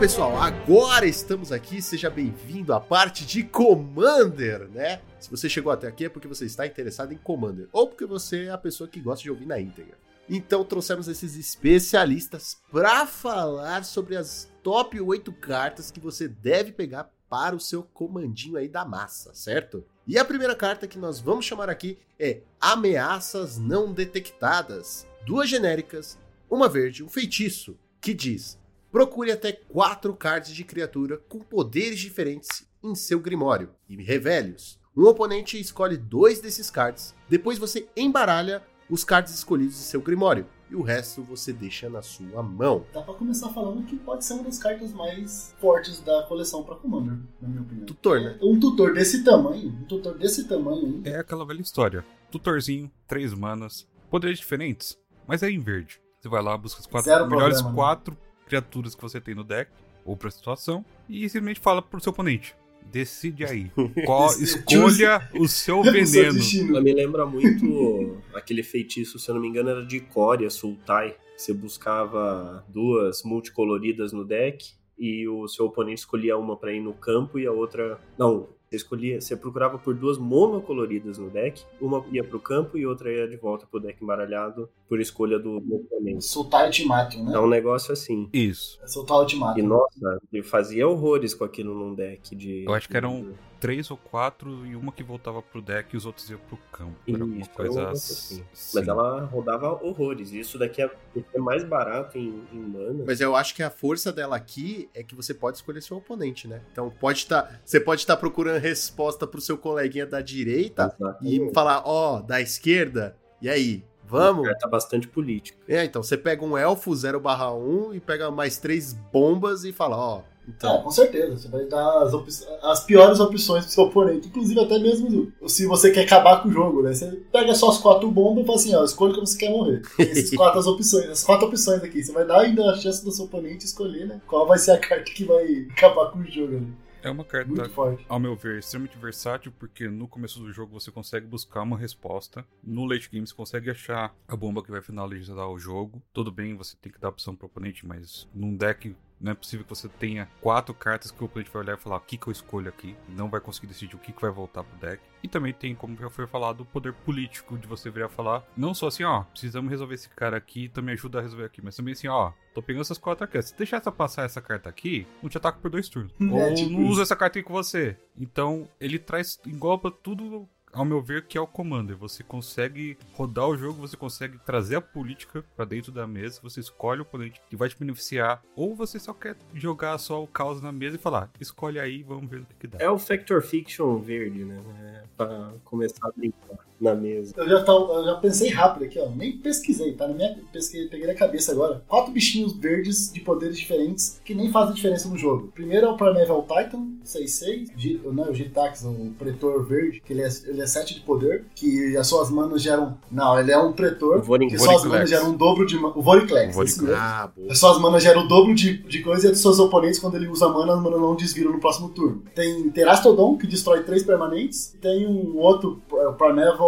[0.08, 1.82] pessoal, agora estamos aqui.
[1.82, 5.02] Seja bem-vindo à parte de Commander, né?
[5.20, 8.46] Se você chegou até aqui é porque você está interessado em Commander ou porque você
[8.46, 9.98] é a pessoa que gosta de ouvir na íntegra.
[10.30, 17.12] Então trouxemos esses especialistas para falar sobre as top 8 cartas que você deve pegar
[17.30, 19.84] para o seu comandinho aí da massa, certo?
[20.08, 25.06] E a primeira carta que nós vamos chamar aqui é Ameaças Não Detectadas.
[25.26, 26.18] Duas genéricas,
[26.50, 28.58] uma verde, um feitiço, que diz:
[28.91, 34.80] Procure até quatro cartas de criatura com poderes diferentes em seu grimório e revele-os.
[34.95, 40.47] Um oponente escolhe dois desses cards, depois você embaralha os cards escolhidos em seu grimório
[40.72, 42.85] e o resto você deixa na sua mão.
[42.93, 46.76] Dá pra começar falando que pode ser uma das cartas mais fortes da coleção pra
[46.76, 47.85] Commander, na minha opinião.
[47.85, 48.38] Tutor, né?
[48.41, 51.11] Um tutor desse tamanho, um tutor desse tamanho aí.
[51.14, 52.05] É aquela velha história.
[52.31, 54.97] Tutorzinho, três manas, poderes diferentes,
[55.27, 56.01] mas é em verde.
[56.19, 58.18] Você vai lá, busca as quatro Zero melhores problema, né?
[58.48, 59.72] Criaturas que você tem no deck,
[60.06, 62.56] ou pra situação, e simplesmente fala pro seu oponente.
[62.91, 63.72] Decide aí.
[64.06, 66.40] Qual, escolha o seu veneno.
[66.69, 71.15] Ela me lembra muito aquele feitiço, se eu não me engano, era de Coria, Sultai.
[71.36, 76.94] Você buscava duas multicoloridas no deck e o seu oponente escolhia uma pra ir no
[76.94, 77.99] campo e a outra.
[78.18, 82.86] Não, você escolhia, você procurava por duas monocoloridas no deck, uma ia pro campo e
[82.86, 86.26] outra ia de volta pro deck embaralhado por escolha do do oponente.
[86.26, 87.35] Soltar Ultimatum, né?
[87.35, 88.30] É um negócio assim.
[88.31, 88.80] Isso.
[88.84, 89.59] É soltar Ultimatum.
[89.59, 92.64] E nossa, eu fazia horrores com aquilo num deck de.
[92.65, 96.05] Eu acho que eram três ou quatro e uma que voltava pro deck e os
[96.05, 96.95] outros iam pro campo.
[97.07, 98.35] Era alguma Isso, coisa um assim.
[98.35, 100.31] negócio Mas ela rodava horrores.
[100.31, 100.89] Isso daqui é,
[101.34, 103.03] é mais barato em, em mana.
[103.05, 106.47] Mas eu acho que a força dela aqui é que você pode escolher seu oponente,
[106.47, 106.61] né?
[106.72, 111.53] Então pode estar, você pode estar procurando resposta pro seu coleguinha da direita e Exatamente.
[111.53, 113.18] falar, ó, da esquerda.
[113.41, 114.48] E aí, vamos?
[114.48, 115.58] Carta bastante política.
[115.68, 120.20] É, então você pega um elfo 0/1 e pega mais três bombas e fala, ó,
[120.20, 121.36] É, então, com certeza.
[121.38, 122.30] Você vai dar as, op-
[122.64, 124.30] as piores opções pro seu oponente.
[124.30, 126.94] Inclusive, até mesmo se você quer acabar com o jogo, né?
[126.94, 129.82] Você pega só as quatro bombas e fala assim, ó, escolha como você quer morrer.
[130.00, 132.02] Essas quatro as opções, as quatro opções aqui.
[132.02, 134.22] Você vai dar ainda a chance do seu oponente escolher, né?
[134.26, 136.68] Qual vai ser a carta que vai acabar com o jogo ali.
[137.03, 138.06] É uma carta, Muito forte.
[138.10, 142.45] ao meu ver, extremamente versátil, porque no começo do jogo você consegue buscar uma resposta.
[142.64, 146.02] No late game você consegue achar a bomba que vai finalizar o jogo.
[146.11, 149.65] Tudo bem, você tem que dar opção pro oponente, mas num deck não é possível
[149.65, 152.27] que você tenha quatro cartas que o oponente vai olhar e falar o que, que
[152.27, 152.95] eu escolho aqui.
[153.10, 155.02] Não vai conseguir decidir o que, que vai voltar pro deck.
[155.23, 158.73] E também tem, como já foi falado, o poder político de você virar falar, não
[158.73, 161.76] só assim, ó, precisamos resolver esse cara aqui, então me ajuda a resolver aqui, mas
[161.76, 163.41] também assim, ó, tô pegando essas quatro aqui.
[163.41, 166.14] Se deixar essa passar essa carta aqui, não te ataco por dois turnos.
[166.38, 167.98] É, Ou tipo não usa essa carta aqui com você.
[168.15, 171.98] Então, ele traz, engloba tudo, ao meu ver, que é o Commander.
[171.98, 176.60] Você consegue rodar o jogo, você consegue trazer a política pra dentro da mesa, você
[176.60, 180.61] escolhe o oponente que vai te beneficiar, ou você só quer jogar só o caos
[180.61, 182.77] na mesa e falar, escolhe aí, vamos ver o que, que dá.
[182.80, 184.61] É o Factor Fiction verde, né?
[184.80, 187.34] É pra começar a brincar na mesa.
[187.38, 189.10] Eu já, tava- eu já pensei rápido aqui, ó.
[189.10, 190.08] Nem pesquisei, tá?
[190.08, 191.82] Na minha pesquisei, peguei na cabeça agora.
[191.88, 195.52] Quatro bichinhos verdes de poderes diferentes que nem fazem diferença no jogo.
[195.56, 197.70] Primeiro é o Primeval Titan, 6-6.
[197.76, 201.45] G- Não, o Gitax, o Pretor Verde, que ele é, ele é 7 de poder.
[201.56, 202.98] Que as suas manas geram.
[203.12, 204.22] Não, ele é um Pretor.
[204.22, 205.78] Vorin- Que suas manas geram um dobro de.
[205.78, 206.95] O Voriclex, O esse mesmo.
[206.95, 207.52] ah, boa.
[207.52, 210.16] As suas manas geram o dobro de, de coisa e as dos seus oponentes, quando
[210.16, 212.24] ele usa mana, as manas não desviram no próximo turno.
[212.36, 214.74] Tem Terastodon, que destrói três permanentes.
[214.74, 216.66] E tem um outro é, Primeval,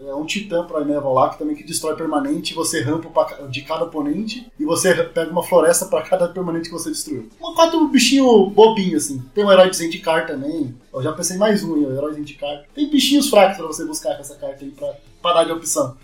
[0.00, 2.54] é um Titã Primeval lá, que também que destrói permanente.
[2.54, 4.50] Você rampa pra de cada oponente.
[4.58, 7.28] E você pega uma floresta pra cada permanente que você destruiu.
[7.42, 9.22] Um quatro bichinho bobinho, assim.
[9.34, 10.74] Tem um herói de Zendikar também.
[10.92, 12.64] Eu já pensei mais um, hein, o herói de Zendikar.
[12.74, 15.96] Tem bichinhos fracos pra você buscar com essa carta aí pra, pra dar de opção.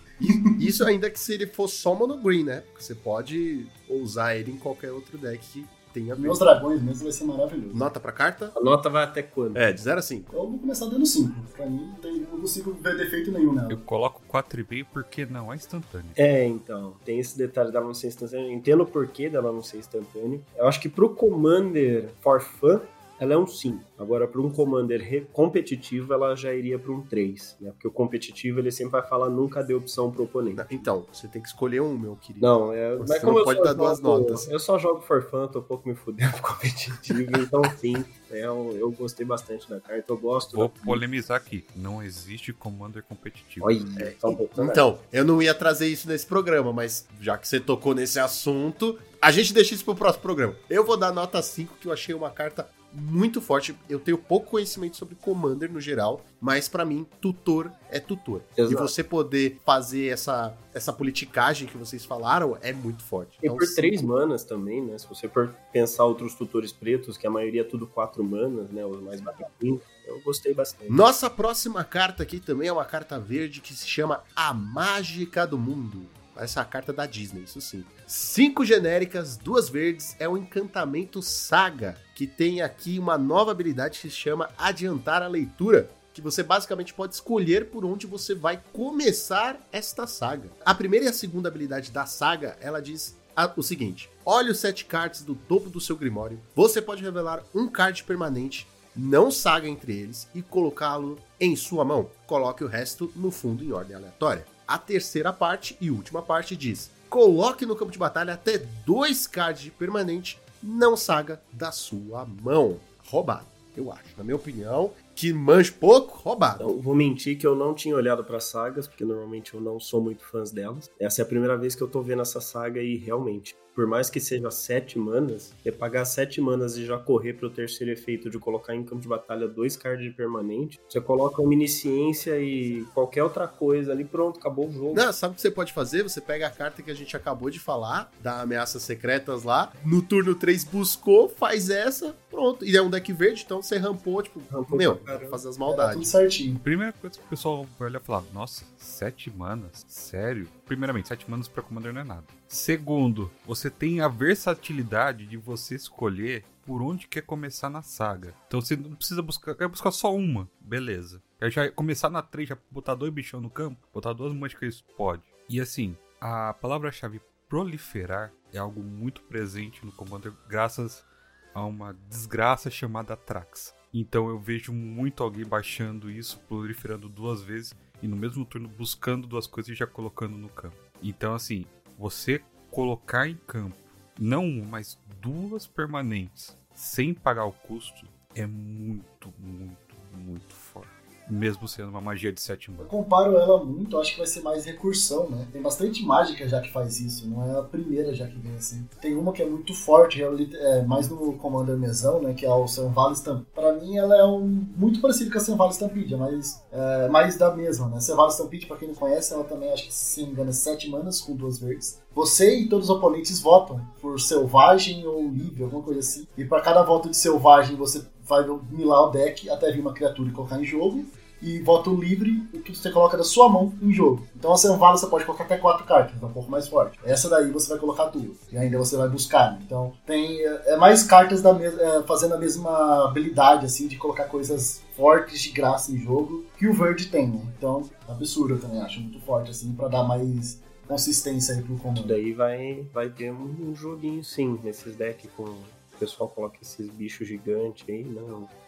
[0.59, 2.61] Isso ainda que se ele for só monogreen, né?
[2.61, 6.45] Porque você pode usar ele em qualquer outro deck que tenha Meus mesmo.
[6.45, 7.77] dragões mesmo vai ser maravilhoso.
[7.77, 8.53] Nota pra carta?
[8.57, 9.57] A nota vai até quando?
[9.57, 10.35] É, de 0 a 5.
[10.35, 11.33] Eu vou começar dando 5.
[11.57, 13.71] Pra mim, não, tem, não consigo ver defeito nenhum nela.
[13.71, 16.11] Eu coloco 4,5 porque não é instantâneo.
[16.17, 18.47] É, então, tem esse detalhe dela não ser instantânea.
[18.47, 20.41] Eu entendo o porquê dela não ser instantânea.
[20.57, 22.81] Eu acho que pro Commander for fun,
[23.21, 23.79] ela é um 5.
[23.99, 27.59] Agora, para um Commander competitivo, ela já iria para um 3.
[27.61, 27.71] Né?
[27.73, 30.63] Porque o competitivo, ele sempre vai falar nunca dê opção pro oponente.
[30.71, 32.45] Então, você tem que escolher um, meu querido.
[32.45, 34.49] Não, é, Você mas não como eu pode só dar duas jogo- notas.
[34.49, 38.47] Eu só jogo for fun, tô um pouco me fudendo pro competitivo, então sim, é,
[38.47, 40.57] eu, eu gostei bastante da carta, eu gosto.
[40.57, 40.83] Vou da...
[40.83, 41.67] polemizar aqui.
[41.77, 43.67] Não existe Commander competitivo.
[43.67, 44.15] Olha, né?
[44.61, 48.99] Então, eu não ia trazer isso nesse programa, mas já que você tocou nesse assunto,
[49.21, 50.55] a gente deixa isso pro próximo programa.
[50.71, 53.77] Eu vou dar nota 5, que eu achei uma carta muito forte.
[53.89, 58.43] Eu tenho pouco conhecimento sobre Commander no geral, mas pra mim, tutor é tutor.
[58.57, 58.83] E Exato.
[58.83, 63.39] você poder fazer essa, essa politicagem que vocês falaram é muito forte.
[63.43, 64.99] E Então, por sim, três manas também, né?
[64.99, 68.85] Se você for pensar outros tutores pretos, que a maioria é tudo quatro manas, né?
[68.85, 70.91] Os mais baratinhos, eu gostei bastante.
[70.91, 75.59] Nossa próxima carta aqui também é uma carta verde que se chama A Mágica do
[75.59, 76.07] Mundo.
[76.37, 77.85] Essa é a carta da Disney, isso sim.
[78.07, 84.11] Cinco genéricas, duas verdes, é o encantamento Saga, que tem aqui uma nova habilidade que
[84.11, 85.89] se chama Adiantar a Leitura.
[86.13, 90.51] Que você basicamente pode escolher por onde você vai começar esta saga.
[90.63, 93.17] A primeira e a segunda habilidade da saga, ela diz
[93.57, 96.39] o seguinte: olhe os sete cards do topo do seu Grimório.
[96.55, 102.11] Você pode revelar um card permanente não saga entre eles e colocá-lo em sua mão.
[102.27, 104.45] Coloque o resto no fundo em ordem aleatória.
[104.69, 109.63] A terceira parte e última parte diz: coloque no campo de batalha até dois cards
[109.63, 112.79] de permanente não saga da sua mão.
[113.07, 113.47] Roubado,
[113.77, 114.17] eu acho.
[114.17, 116.81] Na minha opinião, que manjo pouco, roubado.
[116.81, 120.25] Vou mentir que eu não tinha olhado para sagas, porque normalmente eu não sou muito
[120.25, 120.91] fã delas.
[120.99, 124.11] Essa é a primeira vez que eu tô vendo essa saga e realmente, por mais
[124.11, 128.39] que seja sete manas, é pagar sete manas e já correr pro terceiro efeito de
[128.39, 133.47] colocar em campo de batalha dois cards de permanente, você coloca omnisciência e qualquer outra
[133.47, 134.95] coisa ali, pronto, acabou o jogo.
[134.95, 136.03] Não, sabe o que você pode fazer?
[136.03, 140.03] Você pega a carta que a gente acabou de falar, da ameaças secretas lá, no
[140.03, 142.65] turno 3 buscou, faz essa, pronto.
[142.65, 144.99] E é um deck verde, então você rampou, tipo, Rampou meu,
[145.31, 146.09] fazer as Tá tudo maldades.
[146.09, 146.59] certinho.
[146.59, 149.85] Primeira coisa que o pessoal vai olhar e falar, nossa, sete manas?
[149.89, 150.49] Sério?
[150.71, 152.25] Primeiramente, sete manas pra Commander não é nada.
[152.47, 158.33] Segundo, você tem a versatilidade de você escolher por onde quer começar na saga.
[158.47, 161.21] Então você não precisa buscar, quer buscar só uma, beleza.
[161.41, 165.25] Quer já começar na 3, já botar dois bichão no campo, botar duas mágicas, pode.
[165.49, 171.05] E assim, a palavra-chave proliferar é algo muito presente no Commander graças
[171.53, 173.75] a uma desgraça chamada Trax.
[173.93, 179.27] Então eu vejo muito alguém baixando isso, proliferando duas vezes e no mesmo turno buscando
[179.27, 180.77] duas coisas e já colocando no campo.
[181.03, 181.65] Então assim,
[181.99, 183.77] você colocar em campo
[184.19, 191.00] não uma, mas duas permanentes sem pagar o custo é muito, muito, muito forte.
[191.31, 192.91] Mesmo sendo uma magia de sete Eu manas.
[192.91, 195.47] comparo ela muito, acho que vai ser mais recursão, né?
[195.53, 198.87] Tem bastante mágica já que faz isso, não é a primeira já que vem assim.
[199.01, 202.35] Tem uma que é muito forte, é, mais no Commander Mesão, né?
[202.35, 203.47] Que é o Sanvala Stampede.
[203.55, 207.37] Pra mim ela é um, muito parecida com a Sanvala Stampede, é mais, é, mais
[207.39, 208.01] da mesma, né?
[208.01, 210.53] Sanvala Stampede, pra quem não conhece, ela também acho que se não me engano é
[210.53, 212.01] 7 manas com duas verdes.
[212.15, 216.27] Você e todos os oponentes votam por selvagem ou livre, alguma coisa assim.
[216.37, 220.29] E pra cada voto de selvagem você vai milar o deck até vir uma criatura
[220.29, 221.05] e colocar em jogo
[221.43, 224.27] e voto livre o que você coloca da sua mão em jogo.
[224.37, 226.99] Então a Sanvala você pode colocar até quatro cartas, é um pouco mais forte.
[227.05, 228.37] Essa daí você vai colocar duas.
[228.51, 229.53] E ainda você vai buscar.
[229.53, 229.59] né?
[229.65, 234.83] Então tem é mais cartas da é, fazendo a mesma habilidade assim de colocar coisas
[234.97, 237.29] fortes de graça em jogo que o verde tem.
[237.29, 237.41] Né?
[237.57, 240.61] Então absurdo eu também acho muito forte assim pra dar mais
[240.91, 242.03] consistência aí pro comando.
[242.03, 245.55] Daí vai, vai ter um joguinho sim, nesses decks com.
[246.01, 248.23] O pessoal coloca esses bichos gigantes aí, né?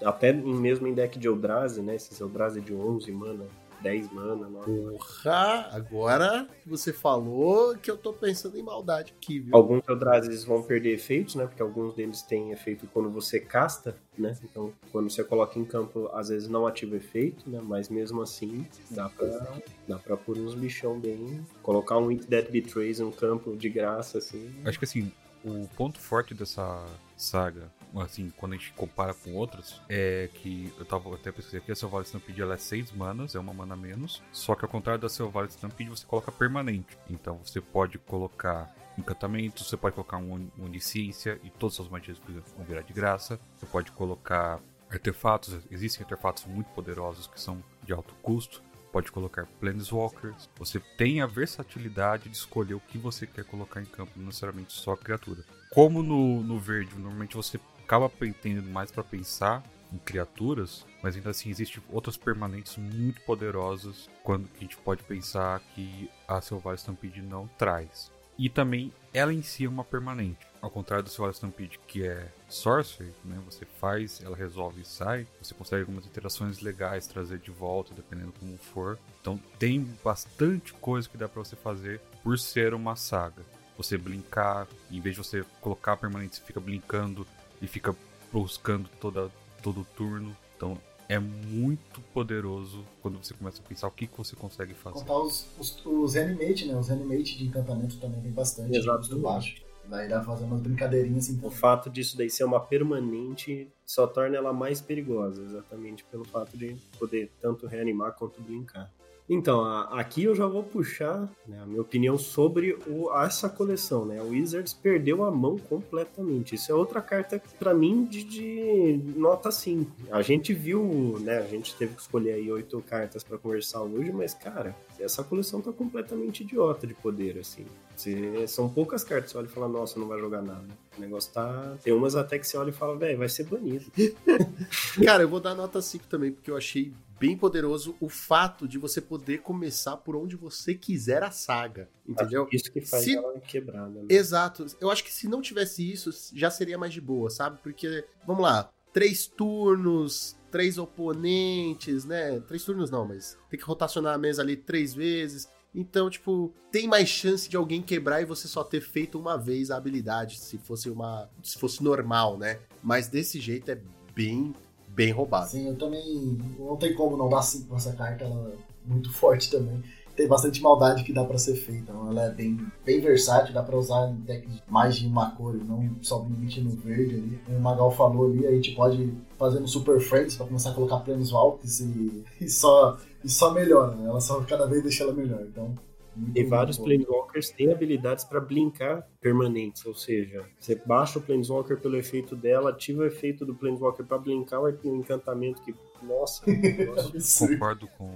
[0.05, 1.95] Até em- mesmo em deck de Eldrazi, né?
[1.97, 3.47] Esses Eldrazi de 11 mana,
[3.81, 4.93] 10 mana, 9 mana.
[4.99, 9.57] Porra, agora que você falou que eu tô pensando em maldade aqui, viu?
[9.57, 11.47] Alguns Eldrazi vão perder efeitos, né?
[11.47, 14.37] Porque alguns deles têm efeito quando você casta, né?
[14.45, 17.61] Então, quando você coloca em campo, às vezes não ativa efeito, né?
[17.65, 19.57] Mas mesmo assim, dá pra,
[19.89, 21.41] dá pra pôr uns bichão bem.
[21.63, 24.49] Colocar um It That Betrays no campo de graça, assim.
[24.67, 25.11] Acho que assim,
[25.45, 26.85] o ponto forte dessa
[27.17, 31.73] saga, assim, quando a gente compara com outras, é que eu tava até pesquisei aqui,
[31.73, 35.01] a Selvagem Stampede ela é 6 manas, é uma mana menos, só que ao contrário
[35.01, 36.99] da Selvagem Stampede você coloca permanente.
[37.09, 42.19] Então você pode colocar encantamentos, você pode colocar um onisciência e todas as magias
[42.57, 43.39] vão virar de graça.
[43.57, 44.61] Você pode colocar
[44.91, 48.63] artefatos, existem artefatos muito poderosos que são de alto custo
[48.93, 50.49] pode colocar Planeswalkers.
[50.59, 54.73] Você tem a versatilidade de escolher o que você quer colocar em campo, não necessariamente
[54.73, 55.43] só criatura.
[55.73, 61.31] Como no, no verde, normalmente você acaba entendendo mais para pensar em criaturas, mas ainda
[61.31, 67.21] assim existem outras permanentes muito poderosas quando a gente pode pensar que a Selvagem Stampede
[67.21, 68.11] não traz.
[68.39, 70.52] E também ela em si é uma permanente.
[70.63, 73.37] Ao contrário do Selvagem Stampede, que é Sorcery, né?
[73.47, 75.27] Você faz, ela resolve e sai.
[75.43, 78.97] Você consegue algumas interações legais trazer de volta, dependendo como for.
[79.21, 83.43] Então tem bastante coisa que dá pra você fazer por ser uma saga.
[83.77, 87.27] Você brincar, em vez de você colocar permanente, você fica brincando
[87.61, 87.93] e fica
[88.33, 89.33] buscando toda,
[89.65, 90.37] todo turno.
[90.57, 90.79] Então
[91.09, 95.01] é muito poderoso quando você começa a pensar o que, que você consegue fazer.
[95.01, 96.79] Contar os, os, os reanimate, né?
[96.79, 98.77] Os reanimate de encantamento também vem bastante.
[98.77, 98.99] Exato.
[98.99, 99.72] custo baixo.
[99.89, 101.39] Dá pra fazer umas brincadeirinhas assim.
[101.43, 106.57] O fato disso daí ser uma permanente só torna ela mais perigosa, exatamente pelo fato
[106.57, 108.91] de poder tanto reanimar quanto brincar.
[109.29, 114.05] Então, a- aqui eu já vou puxar né, a minha opinião sobre o- essa coleção,
[114.05, 114.21] né?
[114.21, 116.55] O Wizards perdeu a mão completamente.
[116.57, 119.91] Isso é outra carta, pra mim, de, de nota 5.
[120.11, 121.39] A gente viu, né?
[121.39, 125.61] A gente teve que escolher aí oito cartas pra conversar hoje, mas, cara, essa coleção
[125.61, 127.65] tá completamente idiota de poder, assim.
[127.97, 130.67] Você- são poucas cartas, você olha e fala, nossa, não vai jogar nada.
[130.97, 131.77] O negócio tá...
[131.83, 133.85] Tem umas até que você olha e fala, velho, vai ser banido.
[135.05, 138.79] Cara, eu vou dar nota 5 também, porque eu achei bem poderoso o fato de
[138.79, 142.49] você poder começar por onde você quiser a saga, entendeu?
[142.53, 143.89] Isso que faz Se- ela quebrada.
[144.01, 144.07] Né?
[144.09, 144.67] Exato.
[144.81, 147.59] Eu acho que se não tivesse isso, já seria mais de boa, sabe?
[147.63, 152.41] Porque, vamos lá, três turnos, três oponentes, né?
[152.41, 155.49] Três turnos não, mas tem que rotacionar a mesa ali três vezes.
[155.75, 159.71] Então, tipo, tem mais chance de alguém quebrar e você só ter feito uma vez
[159.71, 161.31] a habilidade, se fosse uma.
[161.43, 162.59] se fosse normal, né?
[162.83, 163.81] Mas desse jeito é
[164.15, 164.55] bem,
[164.89, 165.47] bem roubado.
[165.47, 166.39] Assim, eu também.
[166.59, 169.83] Não tem como não dar 5 pra essa carta, ela é muito forte também.
[170.15, 171.91] Tem bastante maldade que dá pra ser feita.
[171.91, 175.31] Então ela é bem, bem versátil, dá pra usar em decks de mais de uma
[175.31, 177.41] cor, não somente no verde ali.
[177.47, 180.75] Como o Magal falou ali, a gente pode fazer no Super Friends pra começar a
[180.75, 184.09] colocar Planeswalkers e, e, só, e só melhora, né?
[184.09, 185.43] Ela só cada vez deixa ela melhor.
[185.43, 185.75] Então.
[186.15, 186.85] muito, E vários bom.
[186.85, 192.71] Planeswalkers têm habilidades para blinkar permanentes, ou seja, você baixa o Planeswalker pelo efeito dela,
[192.71, 196.45] ativa o efeito do Planeswalker para blinkar o o encantamento que, nossa.
[197.39, 198.13] Concordo com,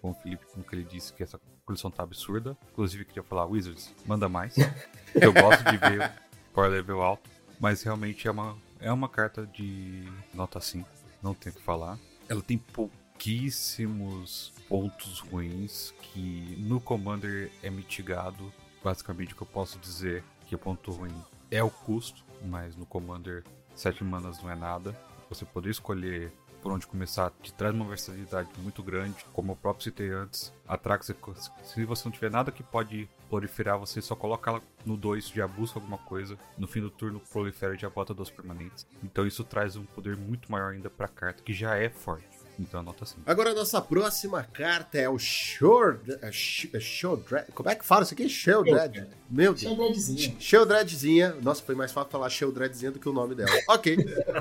[0.00, 2.56] com o Felipe com o que ele disse que essa coleção tá absurda.
[2.72, 4.54] Inclusive, queria falar, Wizards, manda mais.
[5.14, 6.12] Eu gosto de ver
[6.52, 7.28] Power Level alto,
[7.58, 10.88] mas realmente é uma, é uma carta de nota 5,
[11.22, 11.98] não tem o que falar.
[12.28, 12.58] Ela tem
[13.14, 18.52] pouquíssimos pontos ruins que no Commander é mitigado.
[18.82, 21.14] Basicamente, o que eu posso dizer que é ponto ruim
[21.50, 24.98] é o custo, mas no Commander 7 manas não é nada.
[25.30, 29.24] Você poder escolher por onde começar te traz uma versatilidade muito grande.
[29.32, 31.10] Como eu próprio citei antes, a Trax,
[31.62, 35.46] se você não tiver nada que pode proliferar, você só coloca ela no 2, já
[35.46, 36.38] busca alguma coisa.
[36.58, 38.86] No fim do turno, prolifera e já bota duas permanentes.
[39.02, 42.33] Então isso traz um poder muito maior ainda pra carta, que já é forte.
[42.58, 43.16] Então anota assim.
[43.26, 45.98] Agora a nossa próxima carta é o Shore.
[46.22, 47.50] é é Sheldred.
[47.52, 48.28] Como é que fala isso aqui?
[48.28, 49.06] Sheldred.
[49.30, 49.60] Meu Deus.
[49.60, 50.36] Sheldredzinha.
[50.38, 51.36] Sheldredzinha.
[51.42, 53.50] Nossa, foi mais fácil falar Sheldredzinha do que o nome dela.
[53.68, 53.96] Ok.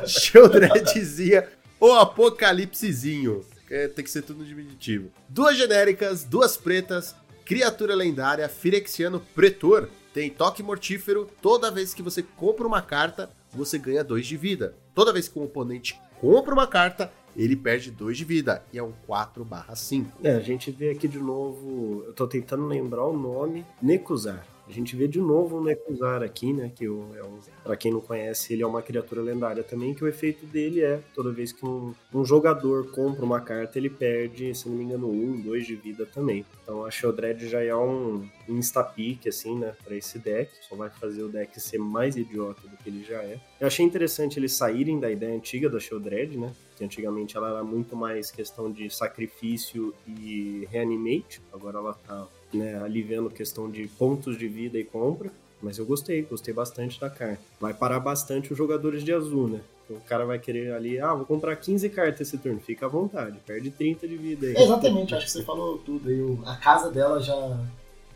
[0.06, 1.48] Sheldredzinha.
[1.80, 3.46] O Apocalipsezinho.
[3.70, 5.10] É, tem que ser tudo no diminutivo.
[5.28, 9.90] Duas genéricas, duas pretas, criatura lendária, Firexiano Pretor.
[10.14, 11.30] Tem toque mortífero.
[11.42, 14.76] Toda vez que você compra uma carta, você ganha dois de vida.
[14.94, 18.64] Toda vez que um oponente compra uma carta, ele perde dois de vida.
[18.72, 20.20] E é um 4 5.
[20.24, 24.46] É, a gente vê aqui de novo, eu tô tentando lembrar o nome, Nekuzar.
[24.68, 27.92] A gente vê de novo o Nekuzar aqui, né, que o, é um, pra quem
[27.92, 31.52] não conhece, ele é uma criatura lendária também, que o efeito dele é, toda vez
[31.52, 35.68] que um, um jogador compra uma carta, ele perde, se não me engano, um, dois
[35.68, 36.46] de vida também.
[36.64, 41.24] Então a Sheldred já é um insta-pick, assim, né, pra esse deck, só vai fazer
[41.24, 43.40] o deck ser mais idiota do que ele já é.
[43.60, 47.64] Eu achei interessante eles saírem da ideia antiga da Sheldred, né, que antigamente ela era
[47.64, 54.38] muito mais questão de sacrifício e reanimate, agora ela tá né, aliviando questão de pontos
[54.38, 55.32] de vida e compra.
[55.62, 57.40] Mas eu gostei, gostei bastante da carta.
[57.60, 59.62] Vai parar bastante os jogadores de azul, né?
[59.90, 62.60] O cara vai querer ali, ah, vou comprar 15 cartas esse turno.
[62.60, 64.58] Fica à vontade, perde 30 de vida aí.
[64.58, 66.38] Exatamente, acho que você falou tudo aí.
[66.46, 67.60] A casa dela já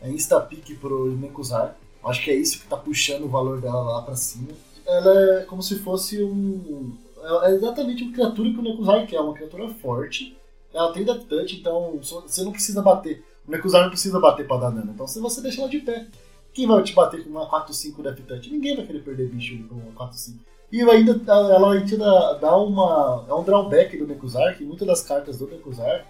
[0.00, 1.76] é insta-pique pro Nekuzar.
[2.04, 4.48] Acho que é isso que tá puxando o valor dela lá pra cima.
[4.86, 6.96] Ela é como se fosse um.
[7.42, 10.36] É exatamente uma criatura que o Nekuzar quer, uma criatura forte.
[10.72, 13.24] Ela tem death touch, então você não precisa bater.
[13.48, 14.92] O Nekuzar não precisa bater pra dar dano.
[14.94, 16.06] Então se você deixa ela de pé,
[16.52, 18.50] quem vai te bater com uma 4-5 death touch?
[18.50, 20.34] Ninguém vai querer perder bicho com uma 4-5.
[20.70, 23.24] E ainda ela ainda dá, uma.
[23.26, 26.04] É um drawback do Nekuzar, que muitas das cartas do Nekuzar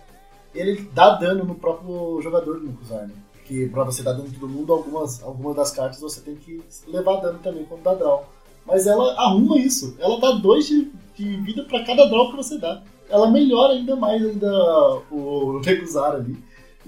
[0.52, 3.14] ele dá dano no próprio jogador do Nekuzar, né?
[3.44, 6.60] Que pra você dar dano em todo mundo, algumas, algumas das cartas você tem que
[6.88, 8.26] levar dano também quando dá draw.
[8.66, 9.96] Mas ela arruma isso.
[10.00, 12.82] Ela dá dois de, de vida pra cada draw que você dá.
[13.08, 14.50] Ela melhora ainda mais ainda
[15.10, 16.36] o Nekuzar ali.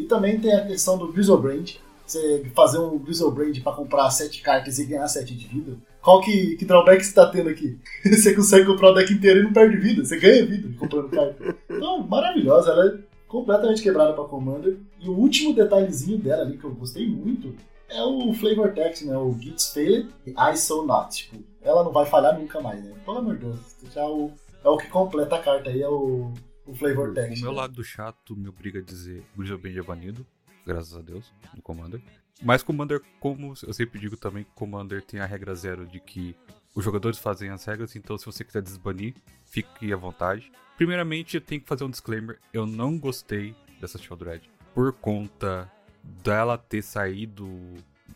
[0.01, 1.77] E também tem a questão do Grizzlebrand.
[2.07, 5.77] Você fazer um Grizzlebrand pra comprar sete cartas e ganhar sete de vida.
[6.01, 7.79] Qual que, que drawback você tá tendo aqui?
[8.03, 10.03] você consegue comprar o deck inteiro e não perde vida.
[10.03, 11.55] Você ganha vida comprando carta.
[11.69, 12.71] Então, maravilhosa.
[12.71, 12.99] Ela é
[13.29, 14.79] completamente quebrada pra Commander.
[14.99, 17.55] E o último detalhezinho dela ali que eu gostei muito
[17.91, 19.17] é o flavor text, né?
[19.19, 21.15] O Gits Failed e I So Not.
[21.15, 22.93] Tipo, ela não vai falhar nunca mais, né?
[23.05, 23.59] Pelo amor de Deus.
[23.93, 24.33] Já o,
[24.65, 26.33] é o que completa a carta aí, é o,
[26.71, 27.43] o flavor O text.
[27.43, 27.59] meu né?
[27.59, 30.27] lado do chato me obriga a dizer Grizzlebrand é banido,
[30.67, 32.01] graças a Deus, no Commander.
[32.43, 36.35] Mas Commander, como eu sempre digo também, Commander tem a regra zero de que
[36.75, 39.15] os jogadores fazem as regras, então se você quiser desbanir,
[39.45, 40.51] fique à vontade.
[40.77, 45.71] Primeiramente, eu tenho que fazer um disclaimer: eu não gostei dessa Shieldred por conta
[46.23, 47.47] dela ter saído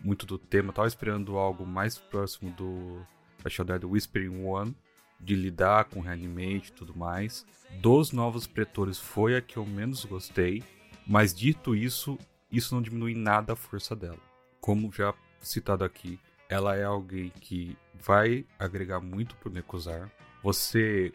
[0.00, 0.68] muito do tema.
[0.68, 3.04] Eu tava esperando algo mais próximo do
[3.42, 4.74] da Shieldred Whispering One,
[5.20, 7.46] de lidar com Reanimate e tudo mais.
[7.80, 10.62] Dos novos pretores foi a que eu menos gostei,
[11.06, 12.18] mas dito isso,
[12.50, 14.18] isso não diminui nada a força dela.
[14.60, 16.18] Como já citado aqui,
[16.48, 20.10] ela é alguém que vai agregar muito pro Nekuzar.
[20.42, 21.12] Você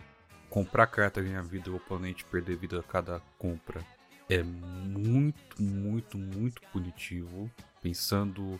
[0.50, 3.82] comprar carta ganhar vida e o oponente perder vida a cada compra
[4.30, 7.50] é muito, muito, muito punitivo.
[7.82, 8.60] Pensando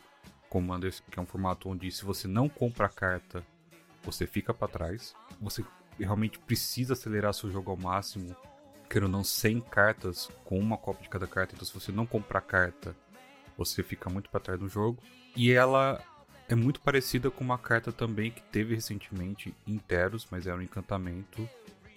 [0.50, 3.46] Commander, que é um formato onde se você não compra carta,
[4.04, 5.14] você fica para trás.
[5.42, 5.64] Você
[5.98, 8.36] realmente precisa acelerar seu jogo ao máximo.
[8.90, 11.54] Quero não 100 cartas com uma cópia de cada carta.
[11.54, 12.96] Então se você não comprar carta,
[13.58, 15.04] você fica muito para trás no jogo.
[15.36, 16.02] E ela
[16.48, 20.62] é muito parecida com uma carta também que teve recentemente em Teros, mas era um
[20.62, 21.48] encantamento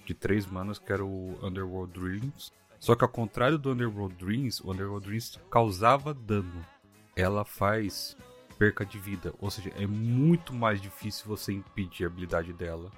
[0.05, 2.53] de 3 manas, que era o Underworld Dreams.
[2.79, 6.67] Só que ao contrário do Underworld Dreams, o Underworld Dreams causava dano.
[7.15, 8.17] Ela faz
[8.59, 12.91] perca de vida, ou seja, é muito mais difícil você impedir a habilidade dela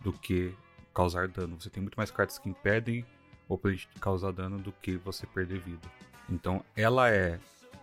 [0.00, 0.54] do que
[0.94, 1.60] causar dano.
[1.60, 3.04] Você tem muito mais cartas que impedem
[3.48, 5.88] o oponente de causar dano do que você perder vida.
[6.28, 7.40] Então ela é,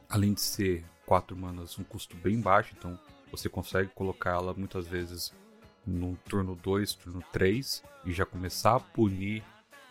[0.10, 2.98] além de ser 4 manas, um custo bem baixo, então
[3.32, 5.34] você consegue colocá-la muitas vezes
[5.86, 9.44] no turno 2, turno 3 e já começar a punir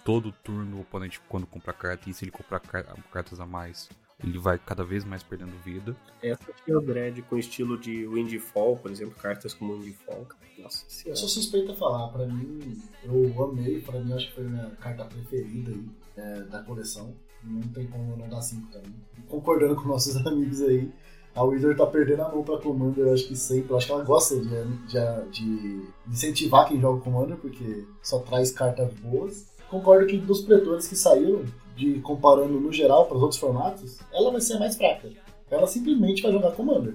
[0.04, 2.08] todo turno o oponente quando comprar carta.
[2.08, 3.88] E se ele comprar cartas a mais,
[4.24, 5.94] ele vai cada vez mais perdendo vida.
[6.22, 10.26] Essa tinha o Dread com estilo de Windfall, por exemplo, cartas como Windfall.
[10.58, 11.12] Nossa senhora.
[11.12, 14.48] Eu sou suspeito a falar, pra mim, eu amei, pra mim acho que foi a
[14.48, 15.84] minha carta preferida aí,
[16.16, 17.14] é, da coleção.
[17.42, 18.94] Não tem como não dar 5 também.
[19.28, 20.90] Concordando com nossos amigos aí,
[21.34, 23.70] a Wizard tá perdendo a mão pra Commander, eu acho que sempre.
[23.70, 28.50] Eu acho que ela gosta de, de, de incentivar quem joga Commander, porque só traz
[28.52, 29.52] cartas boas.
[29.68, 31.44] Concordo que dos pretores que saíram,
[31.74, 35.08] de comparando no geral para os outros formatos, ela vai ser a mais fraca.
[35.50, 36.94] Ela simplesmente vai jogar Commander.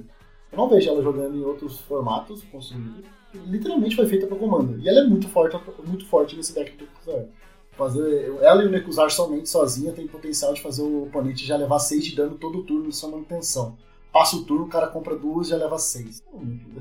[0.51, 3.05] Eu não vejo ela jogando em outros formatos construídos.
[3.45, 4.79] Literalmente foi feita para Commander.
[4.79, 7.25] E ela é muito forte, muito forte nesse deck do Nekuzar.
[7.71, 11.79] Fazer, ela e o Nekuzar somente sozinha tem potencial de fazer o oponente já levar
[11.79, 13.77] 6 de dano todo turno em sua manutenção
[14.11, 16.23] passa o turno, o cara compra duas e já leva seis.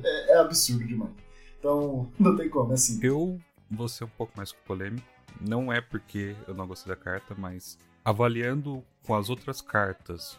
[0.03, 1.13] É, é, absurdo demais.
[1.59, 2.99] Então, não tem como, é assim.
[3.03, 3.39] Eu
[3.71, 5.07] vou ser um pouco mais polêmico.
[5.41, 7.79] Não é porque eu não gostei da carta, mas
[8.09, 10.39] avaliando com as outras cartas,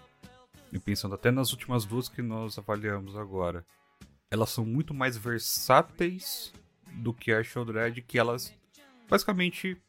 [0.74, 3.64] e pensando até nas últimas duas que nós avaliamos agora,
[4.32, 6.52] elas são muito mais versáteis
[6.94, 8.52] do que a Shieldred, que elas
[9.08, 9.80] basicamente,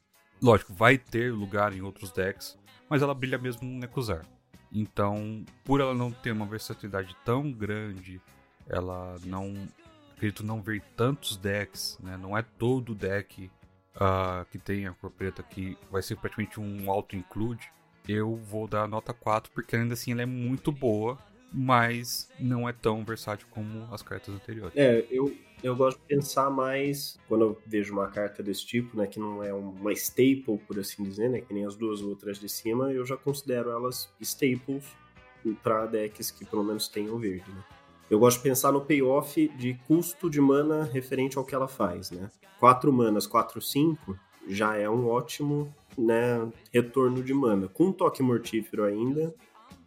[0.43, 4.27] lógico, vai ter lugar em outros decks, mas ela brilha mesmo no Nekuzar.
[4.71, 8.21] Então, por ela não ter uma versatilidade tão grande,
[8.69, 9.55] ela não.
[10.13, 12.19] Acredito não ver tantos decks, né?
[12.19, 13.51] Não é todo deck
[13.97, 17.71] uh, que tem a cor preta que vai ser praticamente um auto-include.
[18.09, 21.19] Eu vou dar nota 4, porque ainda assim ela é muito boa,
[21.53, 24.77] mas não é tão versátil como as cartas anteriores.
[24.77, 29.07] É, eu, eu gosto de pensar mais quando eu vejo uma carta desse tipo, né,
[29.07, 32.49] que não é uma staple, por assim dizer, né, que nem as duas outras de
[32.49, 34.85] cima, eu já considero elas staples
[35.63, 37.65] para decks que pelo menos tenham verde, né.
[38.11, 42.11] Eu gosto de pensar no payoff de custo de mana referente ao que ela faz,
[42.11, 42.29] né.
[42.59, 44.19] 4 manas, 4, 5
[44.49, 47.69] já é um ótimo, né, retorno de mana.
[47.69, 49.33] Com um toque mortífero ainda,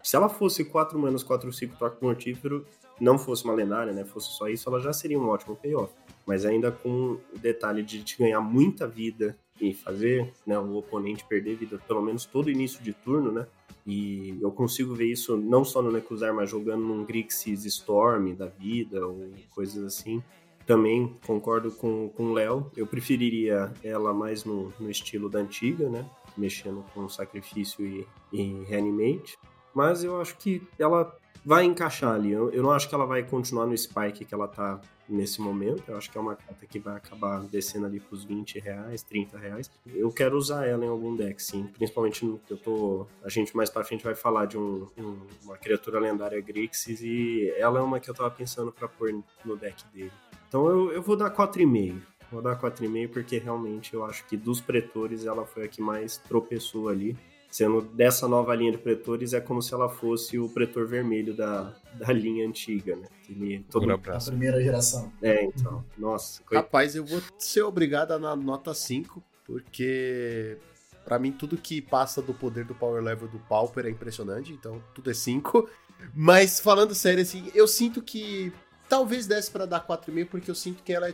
[0.02, 2.66] se ela fosse 4 manas, 4, 5 toque mortífero,
[2.98, 5.94] não fosse uma lendária, né, fosse só isso, ela já seria um ótimo payoff.
[6.26, 11.26] Mas ainda com o detalhe de te ganhar muita vida e fazer né, o oponente
[11.26, 13.46] perder vida pelo menos todo início de turno, né?
[13.86, 18.48] E eu consigo ver isso não só no Nekuzar, mas jogando num Grixis Storm da
[18.48, 20.24] vida ou coisas assim.
[20.66, 22.72] Também concordo com o Léo.
[22.76, 26.10] Eu preferiria ela mais no, no, estilo da antiga, né?
[26.38, 29.38] Mexendo com sacrifício e, e reanimate.
[29.74, 31.14] Mas eu acho que ela
[31.46, 32.32] vai encaixar ali.
[32.32, 35.84] Eu, eu, não acho que ela vai continuar no spike que ela tá nesse momento.
[35.88, 39.38] Eu acho que é uma carta que vai acabar descendo ali pros 20 reais, 30
[39.38, 39.72] reais.
[39.86, 41.68] Eu quero usar ela em algum deck, sim.
[41.68, 43.08] Principalmente no eu tô.
[43.24, 47.54] A gente mais pra frente vai falar de um, um, uma criatura lendária Grixis e
[47.58, 49.14] ela é uma que eu tava pensando pra pôr
[49.46, 50.12] no deck dele.
[50.48, 52.02] Então eu, eu vou dar 4,5.
[52.32, 56.18] Vou dar 4,5 porque realmente eu acho que dos pretores ela foi a que mais
[56.18, 57.16] tropeçou ali
[57.54, 61.72] sendo dessa nova linha de pretores é como se ela fosse o pretor vermelho da,
[61.94, 63.08] da linha antiga, né?
[63.30, 63.92] Ele, todo...
[63.92, 65.14] A primeira geração.
[65.22, 65.86] É, então.
[65.96, 66.42] Nossa.
[66.42, 66.56] Coit...
[66.56, 70.58] Rapaz, eu vou ser obrigado a dar nota 5, porque
[71.06, 74.82] para mim tudo que passa do poder do power level do Pauper é impressionante, então
[74.96, 75.70] tudo é 5.
[76.12, 78.52] Mas falando sério, assim, eu sinto que
[78.90, 81.14] talvez desse pra dar 4,5, porque eu sinto que ela é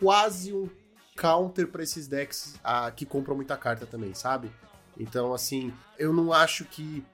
[0.00, 0.68] quase um
[1.16, 4.50] counter pra esses decks ah, que compram muita carta também, sabe?
[4.98, 7.04] Então, assim, eu não acho que.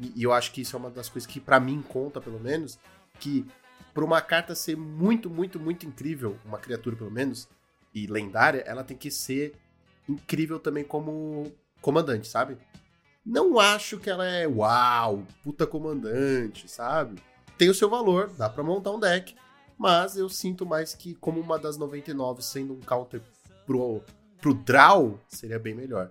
[0.00, 2.78] E eu acho que isso é uma das coisas que pra mim conta, pelo menos,
[3.20, 3.46] que
[3.92, 7.46] pra uma carta ser muito, muito, muito incrível, uma criatura pelo menos,
[7.94, 9.54] e lendária, ela tem que ser
[10.08, 12.56] incrível também como comandante, sabe?
[13.24, 17.22] Não acho que ela é uau, puta comandante, sabe?
[17.58, 19.36] Tem o seu valor, dá pra montar um deck,
[19.78, 23.22] mas eu sinto mais que como uma das 99 sendo um counter
[23.66, 24.02] pro,
[24.40, 26.10] pro draw, seria bem melhor.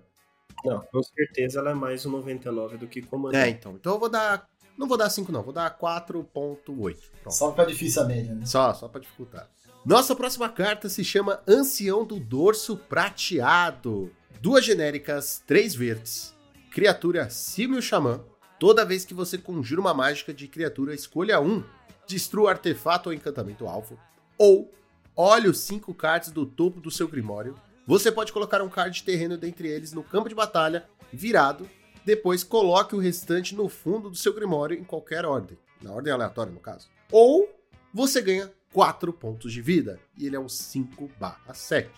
[0.64, 3.50] Não, com certeza ela é mais um 99 do que É, comandante.
[3.50, 3.72] então.
[3.74, 4.46] Então eu vou dar.
[4.78, 6.96] Não vou dar 5, não, vou dar 4.8.
[7.22, 7.34] Pronto.
[7.36, 8.46] Só pra difícil a média, né?
[8.46, 9.48] Só, só pra dificultar.
[9.84, 14.10] Nossa próxima carta se chama Ancião do Dorso Prateado.
[14.40, 16.34] Duas genéricas, três verdes.
[16.70, 18.20] Criatura Símio Xamã.
[18.58, 21.62] Toda vez que você conjura uma mágica de criatura, escolha um.
[22.06, 23.98] Destrua artefato ou encantamento alvo.
[24.38, 24.70] Ou
[25.16, 27.54] olhe os cinco cards do topo do seu grimório.
[27.86, 31.68] Você pode colocar um card de terreno dentre eles no campo de batalha, virado.
[32.04, 35.56] Depois coloque o restante no fundo do seu grimório em qualquer ordem.
[35.82, 36.88] Na ordem aleatória, no caso.
[37.10, 37.48] Ou
[37.92, 39.98] você ganha 4 pontos de vida.
[40.16, 41.10] E ele é um 5
[41.52, 41.90] 7.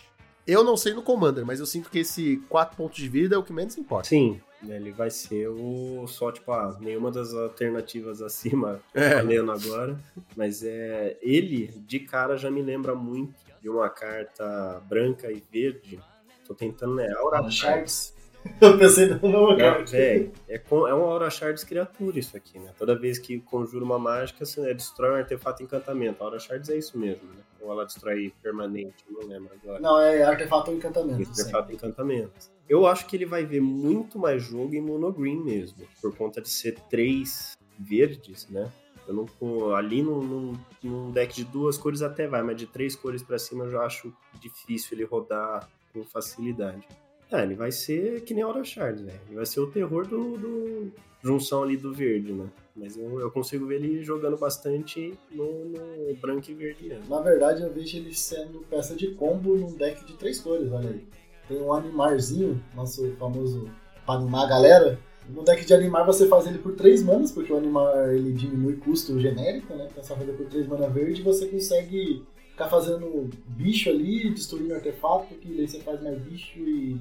[0.47, 3.39] Eu não sei no Commander, mas eu sinto que esse 4 pontos de vida é
[3.39, 4.09] o que menos importa.
[4.09, 9.15] Sim, ele vai ser o só, tipo, ah, nenhuma das alternativas acima É.
[9.15, 9.98] valendo agora.
[10.36, 11.16] Mas é.
[11.23, 13.35] Ele, de cara, já me lembra muito
[13.65, 15.99] de uma carta branca e verde.
[16.47, 17.11] Tô tentando, né?
[17.16, 18.12] Aura Aura Shards.
[18.61, 19.86] Eu pensei mesmo Não, lugar.
[19.86, 22.74] véi, é, com- é uma Aura Shards criatura isso aqui, né?
[22.78, 26.23] Toda vez que conjura uma mágica, você né, destrói um artefato encantamento.
[26.23, 27.41] A Aura Shards é isso mesmo, né?
[27.62, 29.81] Ou ela destrói permanente, não lembro agora.
[29.81, 31.23] Não, é artefato encantamento.
[31.23, 31.41] Esse sim.
[31.41, 32.32] artefato encantamento.
[32.69, 36.51] Eu acho que ele vai ver muito mais jogo em monogreen mesmo, por conta de
[36.51, 38.70] ser três verdes, né?
[39.06, 40.52] Eu não, ali num, num-
[40.82, 43.82] num deck de duas cores até vai, mas de três cores pra cima eu já
[43.82, 46.86] acho difícil ele rodar com facilidade.
[47.31, 49.18] É, ele vai ser que nem Aura Shard, né?
[49.26, 52.47] Ele vai ser o terror do, do- junção ali do verde, né?
[52.76, 56.98] Mas eu, eu consigo ver ele jogando bastante no, no branco e verde.
[57.09, 60.90] Na verdade, eu vejo ele sendo peça de combo num deck de três cores, olha
[60.90, 61.06] aí.
[61.48, 63.70] Tem um animarzinho, nosso famoso
[64.05, 64.98] pra animar a galera.
[65.28, 68.76] No deck de animar você faz ele por três manas, porque o animar ele diminui
[68.76, 69.88] custo genérico, né?
[69.90, 75.55] Então você por três mana verde você consegue ficar fazendo bicho ali, destruindo artefato, que
[75.55, 77.01] daí você faz mais bicho e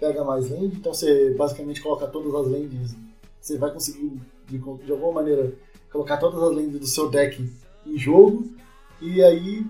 [0.00, 0.76] pega mais land.
[0.76, 2.96] Então você basicamente coloca todas as lands.
[3.40, 4.12] Você vai conseguir,
[4.46, 5.52] de, de alguma maneira,
[5.92, 7.48] colocar todas as lands do seu deck
[7.86, 8.48] em jogo.
[9.00, 9.64] E aí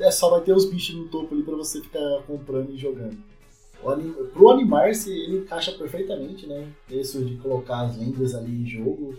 [0.00, 3.16] é só vai ter os bichos no topo ali pra você ficar comprando e jogando.
[3.84, 4.12] O anim...
[4.32, 6.66] Pro Animar-se, ele encaixa perfeitamente, né?
[6.90, 9.14] Isso de colocar as lendas ali em jogo.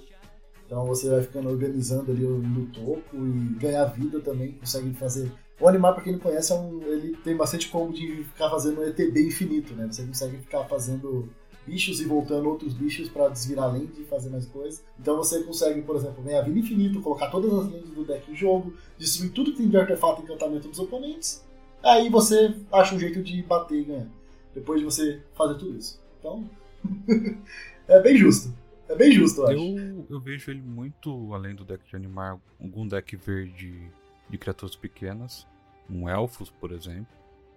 [0.66, 5.32] Então você vai ficando organizando ali no topo e ganhar vida também, consegue fazer.
[5.60, 6.82] O Animar, pra quem não conhece, é um...
[6.84, 9.88] ele tem bastante como de ficar fazendo um ETB infinito, né?
[9.90, 11.30] Você consegue ficar fazendo
[11.66, 14.84] bichos e voltando outros bichos pra desvirar lente e fazer mais coisas.
[15.00, 18.36] Então você consegue, por exemplo, ganhar vida infinito, colocar todas as lentes do deck em
[18.36, 21.44] jogo, destruir tudo que tem de artefato e encantamento dos oponentes.
[21.84, 24.08] Aí você acha um jeito de bater e ganhar.
[24.56, 26.02] Depois de você fazer tudo isso.
[26.20, 26.50] Então,
[27.88, 28.52] é bem justo.
[28.88, 29.78] É bem justo, eu acho.
[29.78, 33.92] Eu, eu vejo ele muito, além do deck de animar, algum deck verde
[34.30, 35.46] de criaturas pequenas,
[35.90, 37.08] um elfos, por exemplo,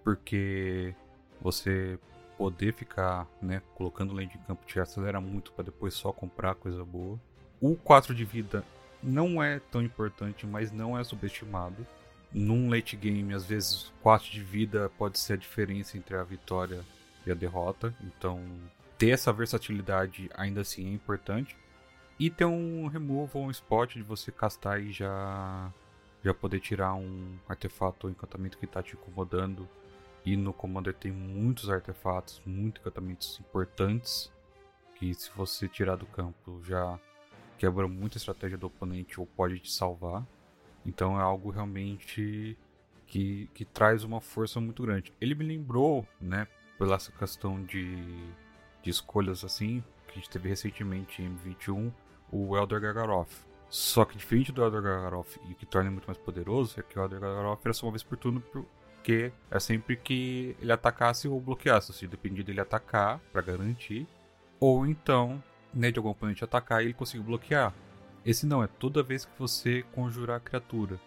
[0.03, 0.93] porque
[1.41, 1.97] você
[2.37, 6.83] poder ficar, né, colocando lane de campo te acelera muito para depois só comprar coisa
[6.83, 7.19] boa.
[7.61, 8.63] O 4 de vida
[9.03, 11.85] não é tão importante, mas não é subestimado.
[12.31, 16.85] Num late game, às vezes, 4 de vida pode ser a diferença entre a vitória
[17.25, 17.93] e a derrota.
[18.03, 18.43] Então,
[18.97, 21.57] ter essa versatilidade ainda assim é importante.
[22.19, 25.71] E ter um removal, um spot de você castar e já,
[26.23, 29.67] já poder tirar um artefato ou encantamento que está te incomodando.
[30.25, 34.31] E no Commander tem muitos artefatos, muitos encantamentos importantes.
[34.95, 36.99] Que se você tirar do campo já
[37.57, 40.25] quebra muita estratégia do oponente ou pode te salvar.
[40.85, 42.57] Então é algo realmente
[43.09, 45.13] que, que traz uma força muito grande.
[45.19, 46.47] Ele me lembrou, né,
[46.77, 47.97] pela essa questão de,
[48.81, 51.91] de escolhas assim, que a gente teve recentemente em M21,
[52.31, 53.47] o Elder Gargaroth.
[53.69, 56.97] Só que diferente do Elder Gargaroth e o que torna muito mais poderoso é que
[56.97, 61.27] o Elder Gargaroth era só uma vez por turno porque é sempre que ele atacasse
[61.27, 64.07] ou bloqueasse, se dependia dele atacar para garantir,
[64.59, 65.43] ou então,
[65.73, 67.73] né, de algum oponente atacar e ele conseguir bloquear.
[68.25, 70.99] Esse não, é toda vez que você conjurar a criatura.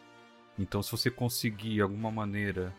[0.59, 2.75] Então, se você conseguir alguma maneira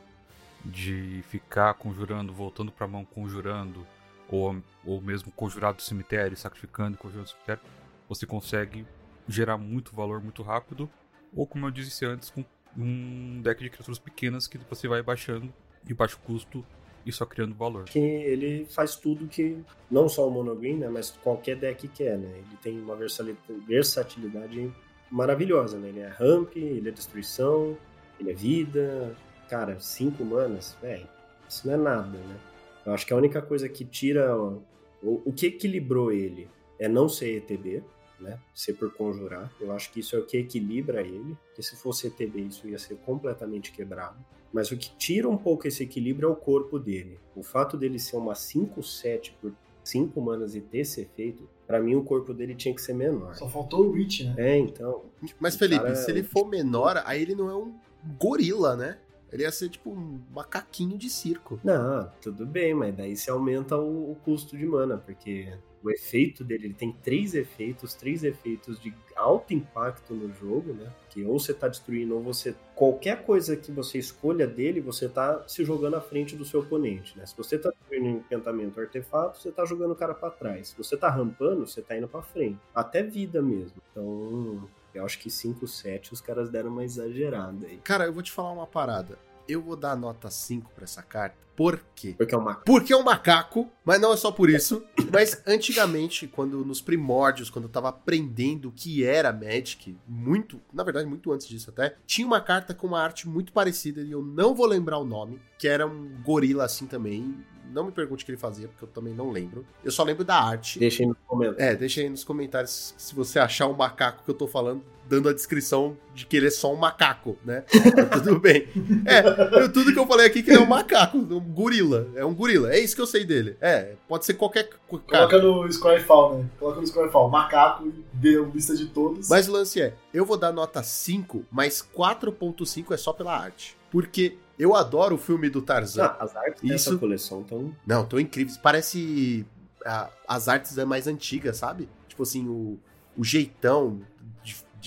[0.64, 3.86] de ficar conjurando, voltando pra mão conjurando,
[4.30, 7.62] ou, ou mesmo conjurar do cemitério, sacrificando e conjurando do cemitério,
[8.08, 8.86] você consegue
[9.28, 10.90] gerar muito valor muito rápido,
[11.34, 12.44] ou como eu disse antes, com
[12.78, 15.54] um deck de criaturas pequenas que você vai baixando
[15.84, 16.66] de baixo custo
[17.06, 17.86] e só criando valor.
[17.86, 19.58] Que ele faz tudo que
[19.90, 22.30] não só o monogreen, né, mas qualquer deck quer, né?
[22.38, 24.72] Ele tem uma versatilidade
[25.12, 25.90] maravilhosa, né?
[25.90, 27.78] Ele é ramp, ele é destruição,
[28.20, 29.16] ele é vida.
[29.50, 31.08] Cara, cinco manas, velho,
[31.48, 32.40] isso não é nada, né?
[32.86, 34.36] Eu acho que a única coisa que tira.
[34.38, 36.50] O, o que equilibrou ele
[36.80, 37.84] é não ser ETB,
[38.20, 38.40] né?
[38.54, 39.52] Ser por conjurar.
[39.60, 41.38] Eu acho que isso é o que equilibra ele.
[41.48, 44.18] Porque se fosse ETB, isso ia ser completamente quebrado.
[44.54, 47.20] Mas o que tira um pouco esse equilíbrio é o corpo dele.
[47.36, 49.52] O fato dele ser uma 5-7 por
[49.84, 53.36] 5 manas e ter esse efeito, para mim o corpo dele tinha que ser menor.
[53.36, 54.36] Só faltou o Reach, né?
[54.38, 55.06] É, então.
[55.40, 57.74] Mas, Felipe, se ele for menor, aí ele não é um
[58.18, 59.00] gorila, né?
[59.32, 61.60] Ele ia ser tipo um macaquinho de circo.
[61.64, 65.52] Não, tudo bem, mas daí você aumenta o, o custo de mana, porque
[65.84, 68.94] o efeito dele, ele tem três efeitos, três efeitos de
[69.24, 70.92] alto impacto no jogo, né?
[71.10, 72.56] Que ou você tá destruindo, ou você.
[72.76, 77.18] Qualquer coisa que você escolha dele, você tá se jogando à frente do seu oponente,
[77.18, 77.26] né?
[77.26, 80.70] Se você tá destruindo um encantamento artefato, você tá jogando o cara para trás.
[80.70, 82.60] Se você tá rampando, você tá indo para frente.
[82.74, 83.82] Até vida mesmo.
[83.92, 84.68] Então.
[84.94, 87.78] Eu acho que 5, 7 os caras deram uma exagerada aí.
[87.80, 89.18] Cara, eu vou te falar uma parada.
[89.48, 91.44] Eu vou dar nota 5 pra essa carta.
[91.56, 92.16] Por quê?
[92.18, 92.66] Porque é um macaco.
[92.66, 94.84] Porque é um macaco, mas não é só por isso.
[95.12, 100.84] mas antigamente, quando nos primórdios, quando eu tava aprendendo o que era Magic, muito, na
[100.84, 104.24] verdade, muito antes disso até, tinha uma carta com uma arte muito parecida e eu
[104.24, 107.36] não vou lembrar o nome, que era um gorila assim também.
[107.72, 109.66] Não me pergunte o que ele fazia, porque eu também não lembro.
[109.84, 110.80] Eu só lembro da arte.
[110.80, 111.64] Deixa aí nos comentários.
[111.64, 115.30] É, deixa aí nos comentários se você achar o macaco que eu tô falando, dando
[115.30, 117.64] a descrição de que ele é só um macaco, né?
[118.12, 118.68] tudo bem.
[119.06, 122.08] É, tudo que eu falei aqui que ele é um macaco, um gorila.
[122.16, 122.74] É um gorila.
[122.74, 123.58] É isso que eu sei dele.
[123.60, 124.70] É, pode ser qualquer
[125.08, 125.28] cara.
[125.28, 126.46] Coloca no Squarefall, né?
[126.60, 129.28] Coloca no Squarefall, macaco e dê lista de todos.
[129.30, 133.76] Mas o lance é, eu vou dar nota 5, mas 4.5 é só pela arte.
[133.92, 136.06] Porque eu adoro o filme do Tarzan.
[136.06, 137.76] Ah, as artes Isso- dessa coleção tão.
[137.86, 138.58] Não, tão incríveis.
[138.58, 139.46] Parece
[139.86, 141.90] a- as artes é mais antigas, sabe?
[142.08, 142.80] Tipo assim, o,
[143.18, 144.02] o jeitão.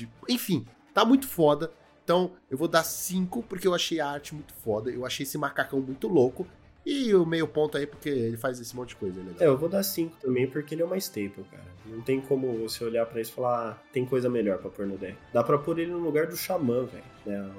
[0.05, 1.73] De- enfim, tá muito foda.
[2.05, 4.91] Então, eu vou dar 5 porque eu achei a arte muito foda.
[4.91, 6.47] Eu achei esse macacão muito louco.
[6.85, 9.21] E o meio ponto aí porque ele faz esse monte de coisa.
[9.21, 9.33] Né?
[9.41, 11.65] É, eu vou dar 5 também, porque ele é uma staple, cara.
[11.85, 14.87] Não tem como você olhar pra isso e falar, ah, tem coisa melhor pra pôr
[14.87, 15.17] no deck.
[15.33, 17.03] Dá pra pôr ele no lugar do Xamã, velho.
[17.25, 17.53] Né?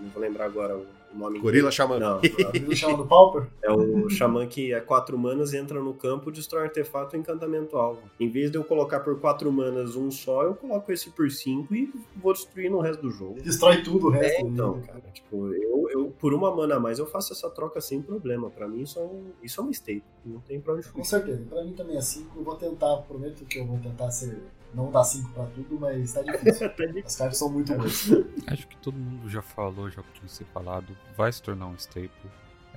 [0.00, 1.38] não vou lembrar agora o o nome.
[1.38, 1.98] Gorila Xamã.
[1.98, 2.20] Não,
[2.54, 3.48] Ele chama do Pauper?
[3.62, 7.76] é o Xamã que é 4 manas, entra no campo, destrói um artefato e encantamento
[7.76, 8.00] alvo.
[8.18, 11.74] Em vez de eu colocar por 4 manas um só, eu coloco esse por 5
[11.74, 13.40] e vou destruir no resto do jogo.
[13.42, 14.38] Destrói tudo o resto.
[14.38, 17.80] É, então, cara, tipo, eu, eu por uma mana a mais eu faço essa troca
[17.80, 18.50] sem problema.
[18.50, 21.08] Pra mim isso é, um, isso é uma staple, não tem pra onde Com fugir.
[21.08, 21.42] certeza.
[21.48, 22.38] Pra mim também é 5.
[22.38, 24.38] Eu vou tentar, prometo que eu vou tentar ser.
[24.74, 26.70] Não dar 5 pra tudo, mas tá difícil.
[27.04, 28.10] As cartas são muito boas.
[28.46, 32.10] Acho que todo mundo já falou, já tinha ser falado, vai se tornar um staple.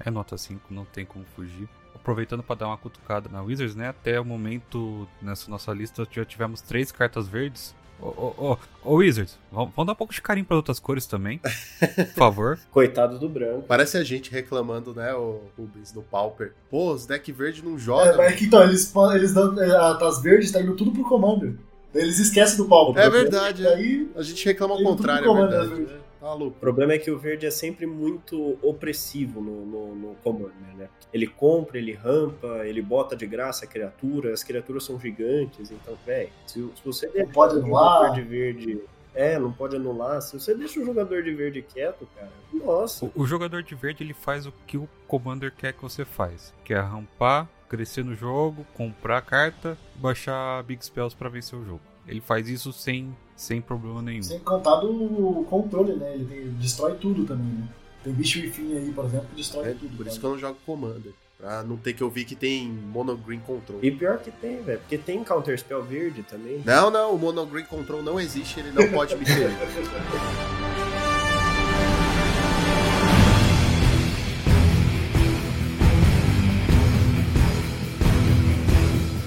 [0.04, 1.68] É nota 5, não tem como fugir.
[1.94, 3.90] Aproveitando para dar uma cutucada na Wizards, né?
[3.90, 7.76] Até o momento, nessa nossa lista, já tivemos três cartas verdes.
[8.00, 11.06] Ô, ô, ô, ô Wizards, vamos, vamos dar um pouco de carinho para outras cores
[11.06, 12.60] também, por favor.
[12.72, 13.64] Coitado do branco.
[13.68, 16.54] Parece a gente reclamando, né, o Rubens, do Pauper.
[16.68, 18.18] Pô, os deck verde não É, joga.
[18.18, 19.54] mas é que, então, eles, eles dão.
[19.60, 21.54] a- As verdes tá indo tudo pro Commander.
[21.94, 23.04] Eles esquecem do Pauper.
[23.04, 23.70] É verdade, é.
[23.72, 25.82] Daí A gente reclama ao contrário, é verdade.
[25.82, 26.00] né?
[26.20, 26.36] Tá.
[26.36, 30.88] O problema é que o verde é sempre muito opressivo no, no, no Commander, né?
[31.12, 35.98] Ele compra, ele rampa, ele bota de graça a criatura, as criaturas são gigantes, então,
[36.06, 38.02] velho, se, se você deixa pode o anular.
[38.04, 38.82] jogador de verde.
[39.14, 40.22] É, não pode anular.
[40.22, 43.06] Se você deixa o jogador de verde quieto, cara, nossa.
[43.08, 46.54] O, o jogador de verde ele faz o que o Commander quer que você faz,
[46.64, 51.80] que é rampar, crescer no jogo, comprar carta, baixar Big Spells para vencer o jogo.
[52.06, 54.24] Ele faz isso sem, sem problema nenhum.
[54.24, 56.14] Sem contar do controle, né?
[56.16, 57.68] Ele, tem- destrói tudo também, né?
[58.04, 59.96] Tem bicho e fim aí, por exemplo, que destrói É, tudo.
[59.96, 60.28] por isso que cara.
[60.28, 61.14] eu não jogo Commander.
[61.38, 63.80] Pra não ter que ouvir que tem Mono Green Control.
[63.82, 66.62] E pior que tem, velho, porque tem Counter Spell verde também.
[66.66, 69.50] Não, não, o Mono Green Control não existe, ele não pode me ferir.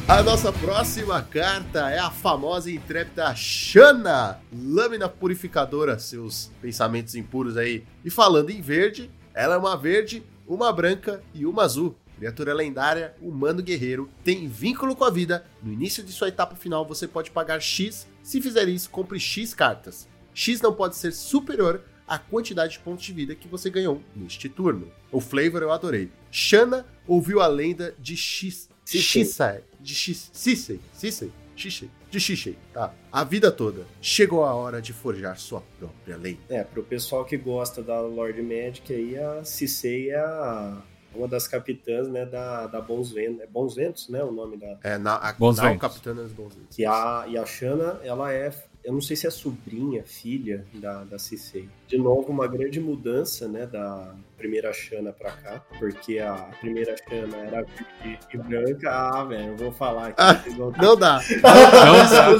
[0.07, 7.57] A nossa próxima carta é a famosa e intrépida Shana, lâmina purificadora, seus pensamentos impuros
[7.57, 7.85] aí.
[8.05, 11.97] E falando em verde, ela é uma verde, uma branca e uma azul.
[12.19, 15.47] Criatura lendária, humano guerreiro, tem vínculo com a vida.
[15.63, 18.07] No início de sua etapa final, você pode pagar X.
[18.23, 20.07] Se fizer isso, compre X cartas.
[20.35, 24.51] X não pode ser superior à quantidade de pontos de vida que você ganhou neste
[24.51, 24.93] turno.
[25.11, 26.13] O flavor eu adorei.
[26.31, 28.69] Shana ouviu a lenda de X.
[28.85, 29.25] Cissei.
[29.25, 29.65] Shisai.
[29.81, 30.31] De X.
[30.33, 30.81] Sisei.
[30.93, 31.33] Sisei.
[31.57, 31.91] Shisei.
[32.11, 32.93] de Xixi, tá?
[33.13, 33.87] A vida toda.
[34.01, 36.39] Chegou a hora de forjar sua própria lei.
[36.49, 40.83] É, pro pessoal que gosta da Lord Magic aí, a Cissei é a,
[41.15, 43.41] uma das capitãs, né, da, da Bons Ventos.
[43.41, 44.79] É Bons Ventos, né, o nome da...
[44.83, 45.81] É, na, a, Bons na ventos.
[45.81, 46.79] Capitã das Bons Ventos.
[46.79, 48.53] E a, e a Shanna, ela é,
[48.85, 51.69] eu não sei se é sobrinha, filha da, da Cissei.
[51.89, 57.37] De novo, uma grande mudança, né, da primeira Shanna pra cá, porque a primeira Shanna
[57.39, 57.65] era
[58.03, 58.91] verde e branca.
[58.91, 60.17] Ah, velho, eu vou falar aqui.
[60.19, 60.83] Ah, Não dá.
[60.83, 61.21] Não dá.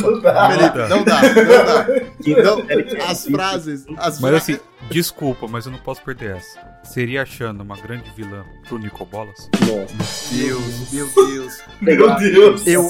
[0.01, 0.51] Não dá.
[0.51, 2.43] Felipe, não dá, não dá.
[2.43, 4.59] Não, série que é as frases, as Mas fra- assim,
[4.91, 6.74] desculpa, mas eu não posso perder essa.
[6.85, 9.49] Seria a Shanna uma grande vilã pro Nicobolas?
[9.61, 10.35] Nossa.
[10.35, 11.59] Deus, meu Deus.
[11.81, 12.67] Meu Deus.
[12.67, 12.89] Eu-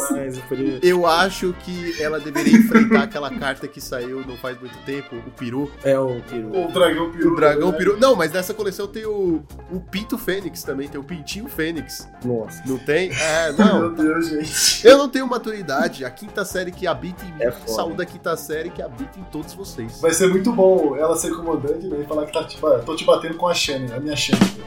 [0.83, 5.31] Eu acho que ela deveria enfrentar aquela carta que saiu não faz muito tempo, o
[5.31, 5.71] peru.
[5.83, 6.49] É o peru.
[6.66, 7.33] O dragão peru.
[7.33, 7.79] O dragão né?
[7.79, 7.99] peru.
[7.99, 12.09] Não, mas nessa coleção tem o, o Pinto Fênix também, tem o Pintinho Fênix.
[12.25, 12.62] Nossa.
[12.66, 13.11] Não tem?
[13.12, 13.95] É, Meu não.
[13.95, 14.87] Deus, gente.
[14.87, 16.05] Eu não tenho maturidade.
[16.05, 19.25] A quinta série que habita em mim, É saúde da quinta série que habita em
[19.25, 20.01] todos vocês.
[20.01, 22.95] Vai ser muito bom ela ser comandante né, e falar que tá tipo, ah, tô
[22.95, 23.55] te batendo com a
[23.85, 24.65] Shannon, a minha Shannon.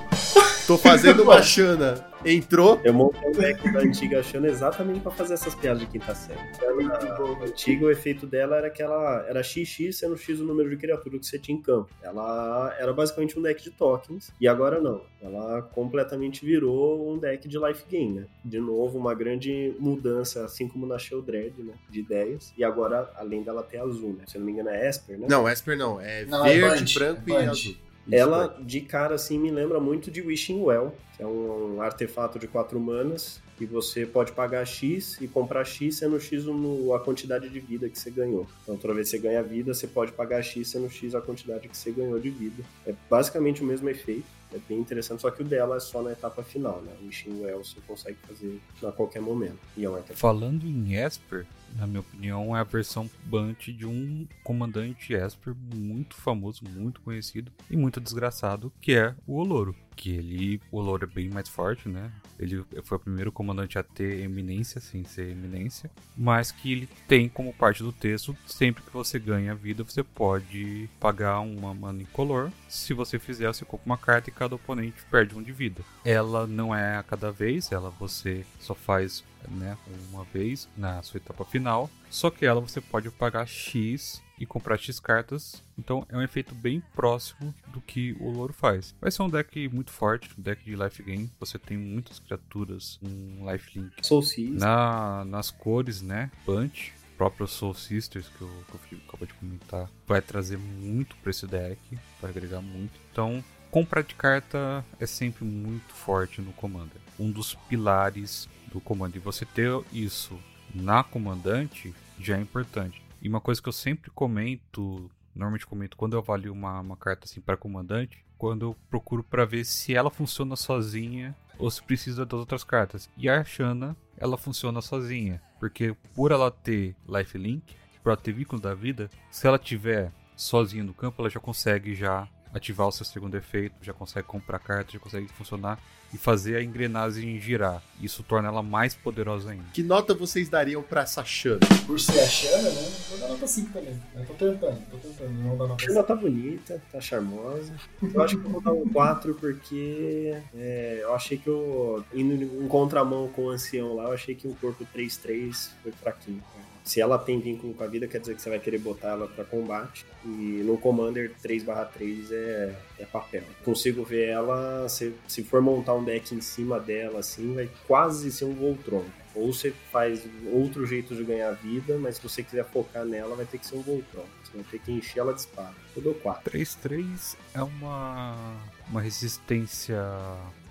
[0.66, 2.06] Tô fazendo uma chana.
[2.26, 2.82] Entrou.
[2.84, 6.40] Eu montei o deck da antiga Shanna exatamente pra fazer essas piadas de quinta série.
[6.40, 10.76] A antiga, o efeito dela era que ela era XX sendo X o número de
[10.76, 11.90] criatura que você tinha em campo.
[12.04, 15.04] Ela era basicamente um deck de tokens, e agora não.
[15.22, 18.26] Ela completamente virou um deck de life game, né?
[18.44, 21.74] De novo, uma grande mudança, assim como na Sheldred, né?
[21.90, 22.52] De ideias.
[22.58, 24.26] E agora, além dela ter azul, né?
[24.28, 25.28] Se eu não me engano, é Esper, né?
[25.30, 26.02] Não, Esper não.
[26.02, 27.76] É Não, é verde, Band, branco é e azul.
[28.12, 32.48] Ela, de cara, assim, me lembra muito de Wishing Well, que é um artefato de
[32.48, 37.50] quatro manas, e você pode pagar X e comprar X sendo X no, a quantidade
[37.50, 38.48] de vida que você ganhou.
[38.64, 41.68] Então, toda vez que você ganha vida, você pode pagar X sendo X a quantidade
[41.68, 42.64] que você ganhou de vida.
[42.86, 44.26] É basicamente o mesmo efeito.
[44.54, 46.94] É bem interessante, só que o dela é só na etapa final, né?
[47.02, 49.58] O Wishing Well você consegue fazer a qualquer momento.
[49.76, 50.20] E é um artefato.
[50.20, 51.46] Falando em Esper,
[51.78, 57.52] na minha opinião, é a versão Bunt de um comandante Esper muito famoso, muito conhecido
[57.70, 59.76] e muito desgraçado, que é o Oloro.
[59.96, 62.12] Que ele, o Oloro é bem mais forte, né?
[62.40, 67.28] Ele foi o primeiro comandante a ter eminência, sem ser eminência, mas que ele tem
[67.28, 72.52] como parte do texto, sempre que você ganha vida, você pode pagar uma mana incolor.
[72.70, 75.82] Se você fizer, você compra uma carta e cada oponente perde um de vida.
[76.06, 79.78] Ela não é a cada vez, ela você só faz né,
[80.12, 81.90] uma vez na sua etapa final.
[82.10, 85.64] Só que ela você pode pagar X e comprar X cartas.
[85.78, 88.96] Então é um efeito bem próximo do que o Louro faz.
[89.02, 91.30] Vai ser um deck muito forte, um deck de life game.
[91.40, 93.94] Você tem muitas criaturas, um life link.
[94.06, 94.24] Soul.
[94.52, 96.32] Na, nas cores, né?
[96.46, 101.16] Punch, próprio Soul Sisters, que o, que o Felipe acabou de comentar, vai trazer muito
[101.18, 101.80] pra esse deck,
[102.22, 103.00] vai agregar muito.
[103.12, 107.02] Então, compra de carta é sempre muito forte no Commander.
[107.20, 108.48] Um dos pilares
[108.78, 109.18] do Commander.
[109.18, 110.38] E você ter isso
[110.74, 113.02] na comandante já é importante.
[113.22, 117.26] E uma coisa que eu sempre comento, normalmente comento quando eu avalio uma, uma carta
[117.26, 122.26] assim para comandante, quando eu procuro para ver se ela funciona sozinha ou se precisa
[122.26, 123.10] das outras cartas.
[123.18, 128.62] E a Shanna, ela funciona sozinha, porque por ela ter lifelink, por ela ter vínculo
[128.62, 133.06] da vida, se ela tiver sozinha no campo, ela já consegue já ativar o seu
[133.06, 135.80] segundo efeito, já consegue comprar cartas, já consegue funcionar
[136.14, 137.82] e fazer a engrenagem girar.
[138.02, 139.66] Isso torna ela mais poderosa ainda.
[139.74, 141.60] Que nota vocês dariam pra essa chana?
[141.86, 142.92] Por ser a Shanna, né?
[143.10, 144.02] Vou dar nota 5 também.
[144.16, 145.92] Eu tô tentando, tô tentando não dar nota 5.
[145.92, 147.74] Ela tá bonita, tá charmosa.
[148.02, 152.64] Eu acho que eu vou dar um 4 porque é, eu achei que eu, indo
[152.64, 156.42] em contramão com o ancião lá, eu achei que um corpo 3-3 foi fraquinho.
[156.88, 159.28] Se ela tem vínculo com a vida, quer dizer que você vai querer botar ela
[159.28, 160.06] pra combate.
[160.24, 163.44] E no Commander 3/3 é, é papel.
[163.66, 168.32] Consigo ver ela, se, se for montar um deck em cima dela, assim, vai quase
[168.32, 169.04] ser um Voltron.
[169.36, 173.46] Ou você faz outro jeito de ganhar vida, mas se você quiser focar nela, vai
[173.46, 174.24] ter que ser um Voltron.
[174.42, 175.76] Você vai ter que encher ela de espada.
[175.94, 176.50] Eu dou 4.
[176.50, 178.56] 3-3 é uma,
[178.90, 180.02] uma resistência.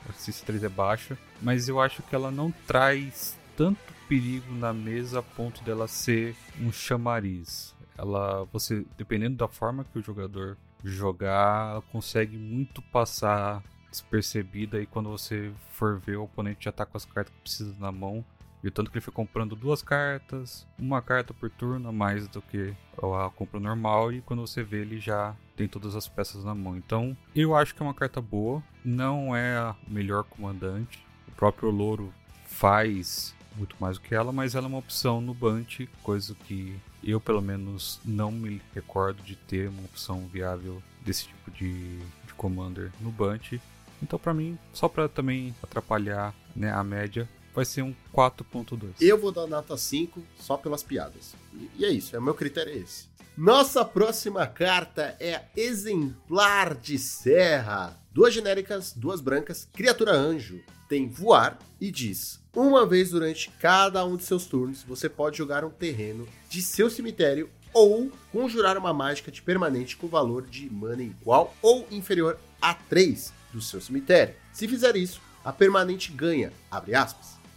[0.06, 5.20] Resistência 3 é baixa, mas eu acho que ela não traz tanto perigo na mesa
[5.20, 7.74] a ponto dela ser um chamariz.
[7.98, 15.08] Ela, você, dependendo da forma que o jogador jogar, consegue muito passar despercebida e quando
[15.08, 18.24] você for ver o oponente já tá com as cartas que precisa na mão.
[18.62, 22.26] E o tanto que ele foi comprando duas cartas, uma carta por turno a mais
[22.26, 26.44] do que a compra normal, e quando você vê ele já tem todas as peças
[26.44, 26.76] na mão.
[26.76, 31.06] Então, eu acho que é uma carta boa, não é a melhor comandante.
[31.28, 32.12] O próprio Louro
[32.46, 36.78] faz muito mais do que ela, mas ela é uma opção no Bunt, coisa que
[37.02, 42.34] eu pelo menos não me recordo de ter uma opção viável desse tipo de, de
[42.36, 43.58] commander no Bunt.
[44.02, 48.94] Então, pra mim, só pra também atrapalhar né, a média, vai ser um 4.2.
[49.00, 51.34] Eu vou dar nota 5 só pelas piadas.
[51.54, 53.06] E, e é isso, é o meu critério é esse.
[53.36, 57.98] Nossa próxima carta é Exemplar de Serra.
[58.10, 60.62] Duas genéricas, duas brancas, criatura anjo.
[60.88, 65.62] Tem voar e diz: Uma vez durante cada um de seus turnos, você pode jogar
[65.62, 71.02] um terreno de seu cemitério ou conjurar uma mágica de permanente com valor de mana
[71.02, 74.34] igual ou inferior a 3 do seu cemitério.
[74.54, 76.50] Se fizer isso, a permanente ganha.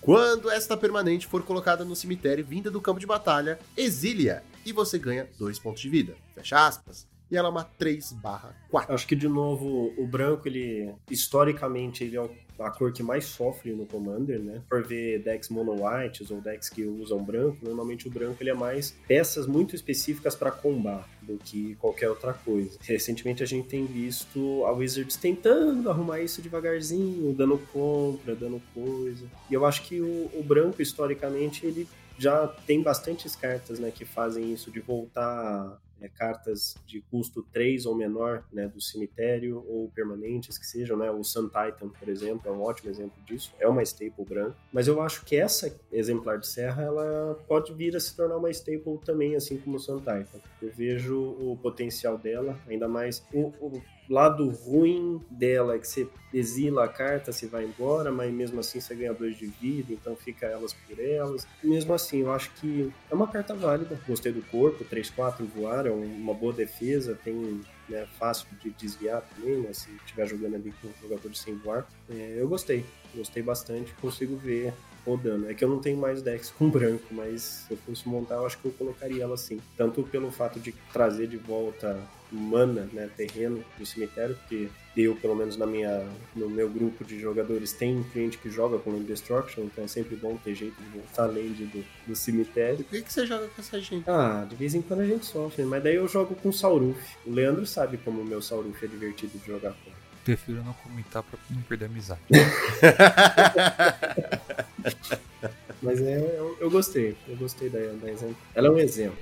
[0.02, 5.00] Quando esta permanente for colocada no cemitério vinda do campo de batalha, exile-a e você
[5.00, 6.14] ganha 2 pontos de vida.
[6.36, 7.08] Fecha aspas.
[7.32, 8.94] E ela é uma 3 barra 4.
[8.94, 12.30] Acho que, de novo, o branco, ele, historicamente, ele é
[12.60, 14.62] a cor que mais sofre no Commander, né?
[14.70, 18.54] Por ver decks mono whites ou decks que usam branco, normalmente o branco ele é
[18.54, 22.78] mais peças muito específicas para combar do que qualquer outra coisa.
[22.82, 29.26] Recentemente a gente tem visto a Wizards tentando arrumar isso devagarzinho, dando compra, dando coisa.
[29.50, 31.88] E eu acho que o, o branco, historicamente, ele
[32.18, 37.86] já tem bastantes cartas né, que fazem isso de voltar é, cartas de custo 3
[37.86, 41.10] ou menor né, do cemitério ou permanentes que sejam, né?
[41.12, 43.54] O Sun Titan, por exemplo, é um ótimo exemplo disso.
[43.60, 44.56] É uma staple branca.
[44.72, 48.50] Mas eu acho que essa exemplar de serra, ela pode vir a se tornar uma
[48.50, 50.40] staple também, assim como o Sun Titan.
[50.62, 56.08] Eu vejo o potencial dela, ainda mais o, o lado ruim dela é que você
[56.34, 60.16] exila a carta, você vai embora, mas mesmo assim você ganha dois de vida, então
[60.16, 61.48] fica elas por elas.
[61.64, 64.00] Mesmo assim, eu acho que é uma carta válida.
[64.08, 69.58] Gostei do corpo, 3-4 voar, é uma boa defesa, tem né, fácil de desviar também,
[69.58, 71.88] né, se estiver jogando ali com jogadores sem voar.
[72.10, 74.74] É, eu gostei, gostei bastante, consigo ver
[75.10, 75.50] rodando.
[75.50, 78.46] É que eu não tenho mais decks com branco, mas se eu fosse montar, eu
[78.46, 79.60] acho que eu colocaria ela assim.
[79.78, 82.00] Tanto pelo fato de trazer de volta
[82.32, 87.20] mana, né, terreno do cemitério, porque eu, pelo menos na minha, no meu grupo de
[87.20, 90.76] jogadores, tem um cliente que joga com Land Destruction, então é sempre bom ter jeito
[90.82, 92.82] de voltar além do, do cemitério.
[92.82, 94.10] E por que, que você joga com essa gente?
[94.10, 97.00] Ah, de vez em quando a gente sofre, mas daí eu jogo com Sauruf.
[97.26, 99.92] O Leandro sabe como o meu Sauruf é divertido de jogar com.
[100.24, 102.22] Prefiro não comentar pra não perder a amizade.
[105.82, 108.38] Mas é, eu, eu gostei, eu gostei da, da exemplo.
[108.54, 109.18] Ela é um exemplo.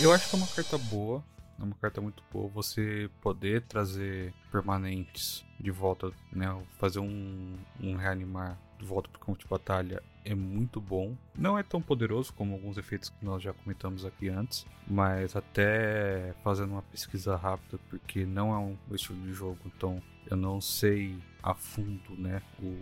[0.00, 1.22] Eu acho que é uma carta boa.
[1.58, 6.56] É uma carta muito boa você poder trazer permanentes de volta, né?
[6.78, 11.16] Fazer um, um reanimar de volta pro campo de batalha é muito bom.
[11.34, 16.32] Não é tão poderoso como alguns efeitos que nós já comentamos aqui antes, mas até
[16.44, 20.00] fazendo uma pesquisa rápida, porque não é um estilo de jogo, então
[20.30, 22.42] eu não sei a fundo, né?
[22.62, 22.76] O,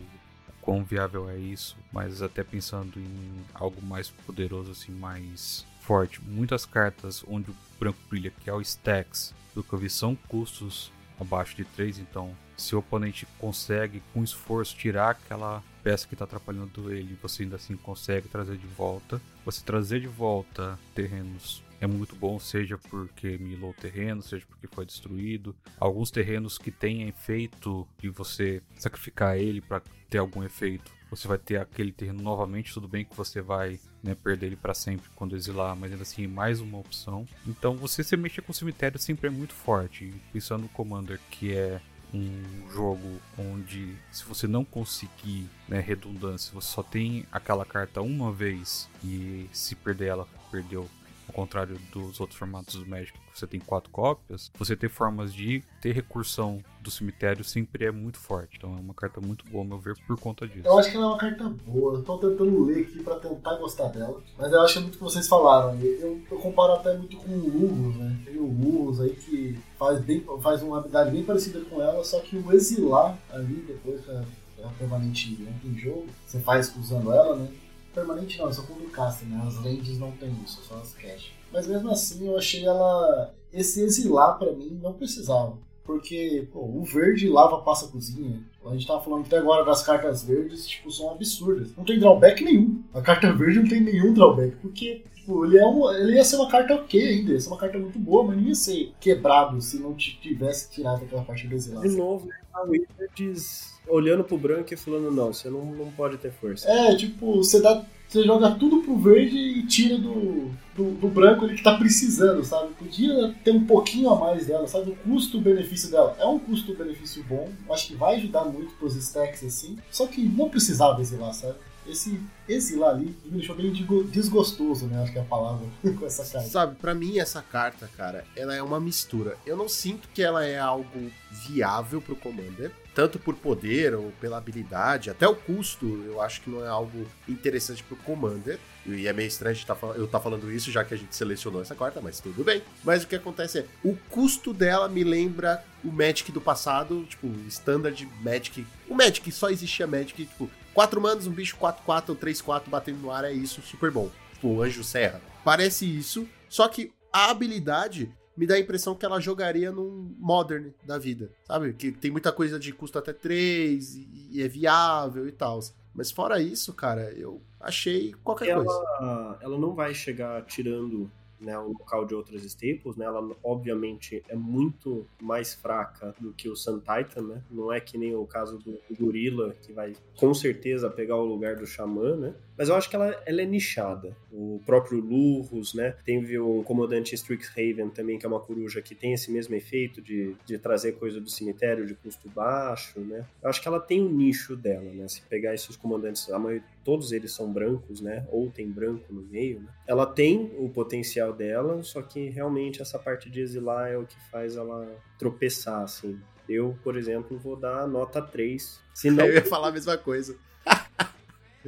[0.67, 6.21] quão viável é isso, mas até pensando em algo mais poderoso, assim, mais forte.
[6.21, 10.17] Muitas cartas onde o branco brilha, que é o Stacks, do que eu vi, são
[10.27, 10.91] custos
[11.21, 16.25] abaixo de 3, então se o oponente consegue com esforço tirar aquela peça que está
[16.25, 19.21] atrapalhando ele, você ainda assim consegue trazer de volta.
[19.45, 24.67] Você trazer de volta terrenos é muito bom, seja porque milou o terreno, seja porque
[24.67, 25.55] foi destruído.
[25.79, 31.39] Alguns terrenos que têm efeito de você sacrificar ele para ter algum efeito, você vai
[31.39, 32.73] ter aquele terreno novamente.
[32.73, 36.27] Tudo bem que você vai né, perder ele para sempre quando exilar, mas ainda assim
[36.27, 37.27] mais uma opção.
[37.47, 40.13] Então você se mexer com o cemitério sempre é muito forte.
[40.33, 41.81] Pensando no Commander, que é
[42.15, 48.33] um jogo onde se você não conseguir né, redundância, você só tem aquela carta uma
[48.33, 50.89] vez e se perder ela, perdeu
[51.29, 55.33] ao contrário dos outros formatos do Magic, que você tem quatro cópias, você ter formas
[55.33, 58.57] de ter recursão do cemitério sempre é muito forte.
[58.57, 60.67] Então é uma carta muito boa, ao meu ver, por conta disso.
[60.67, 61.95] Eu acho que ela é uma carta boa.
[61.95, 64.21] Eu tô tentando ler aqui pra tentar gostar dela.
[64.39, 65.79] Mas eu acho muito o que vocês falaram.
[65.81, 68.17] Eu, eu comparo até muito com o Urus, né?
[68.25, 72.21] Tem o Urus aí que faz, bem, faz uma habilidade bem parecida com ela, só
[72.21, 74.25] que o exilar ali, depois a,
[74.65, 77.49] a permanente em jogo, você faz usando ela, né?
[77.97, 79.43] Permanente não, é só quando caster, né?
[79.47, 81.33] As lentes não tem isso, só as cash.
[81.51, 83.35] Mas mesmo assim eu achei ela.
[83.51, 85.57] Esse exilar pra mim não precisava.
[85.83, 88.43] Porque, pô, o verde lava passa a cozinha.
[88.67, 91.75] A gente tava falando até agora das cartas verdes, tipo, são absurdas.
[91.75, 92.83] Não tem drawback nenhum.
[92.93, 96.37] A carta verde não tem nenhum drawback, porque tipo, ele, é um, ele ia ser
[96.37, 99.61] uma carta ok ainda, ia ser uma carta muito boa, mas não ia ser quebrado
[99.63, 101.83] se não tivesse tirado aquela parte do exilar.
[101.83, 106.33] De novo, a Wizards olhando pro branco e falando, não, você não, não pode ter
[106.33, 106.71] força.
[106.71, 107.85] É, tipo, você dá.
[108.09, 112.45] Você joga tudo pro verde e tira do, do, do branco ele que tá precisando,
[112.45, 112.73] sabe?
[112.75, 114.93] Podia ter um pouquinho a mais dela, sabe?
[114.93, 119.77] O custo-benefício dela é um custo-benefício bom, acho que vai ajudar muito pros stacks assim,
[119.91, 121.57] só que não precisava exilar, sabe?
[121.89, 123.73] Esse exilar ali me deixou bem
[124.11, 125.03] desgostoso, né?
[125.03, 126.49] Acho que é a palavra com essa carta.
[126.49, 129.37] Sabe, pra mim essa carta, cara, ela é uma mistura.
[129.47, 134.39] Eu não sinto que ela é algo viável pro Commander, tanto por poder ou pela
[134.39, 138.59] habilidade, até o custo, eu acho que não é algo interessante pro Commander.
[138.87, 141.75] E é meio estranho tá eu estar falando isso, já que a gente selecionou essa
[141.75, 142.63] carta, mas tudo bem.
[142.85, 147.27] Mas o que acontece é, o custo dela me lembra o Magic do passado, tipo,
[147.49, 148.65] standard Magic.
[148.89, 153.11] O Magic só existia Magic, tipo, 4 manos, um bicho 4-4 ou 3-4 batendo no
[153.11, 154.11] ar, é isso, super bom.
[154.35, 155.23] Tipo, o Anjo Serra.
[155.43, 160.73] Parece isso, só que a habilidade me dá a impressão que ela jogaria num Modern
[160.85, 161.73] da vida, sabe?
[161.73, 165.61] Que tem muita coisa de custo até 3 e, e é viável e tal.
[165.95, 168.71] Mas fora isso, cara, eu achei qualquer coisa.
[169.01, 173.05] ela, ela não vai chegar tirando né, o local de outras staples, né?
[173.05, 177.43] Ela obviamente é muito mais fraca do que o Sun Titan, né?
[177.51, 181.57] Não é que nem o caso do, Gorilla, que vai com certeza pegar o lugar
[181.57, 182.35] do Xamã, né?
[182.57, 184.17] Mas eu acho que ela, ela é nichada.
[184.33, 185.95] O próprio Lurrus, né?
[186.05, 190.35] Tem o comandante Strixhaven também, que é uma coruja que tem esse mesmo efeito de,
[190.45, 193.27] de trazer coisa do cemitério de custo baixo, né?
[193.43, 195.07] Eu acho que ela tem o nicho dela, né?
[195.09, 198.27] Se pegar esses comandantes, a maioria, todos eles são brancos, né?
[198.31, 199.69] Ou tem branco no meio, né?
[199.87, 204.19] Ela tem o potencial dela, só que realmente essa parte de exilar é o que
[204.31, 204.89] faz ela
[205.19, 206.19] tropeçar, assim.
[206.49, 208.81] Eu, por exemplo, vou dar nota 3.
[208.95, 210.37] Se não Eu ia falar a mesma coisa.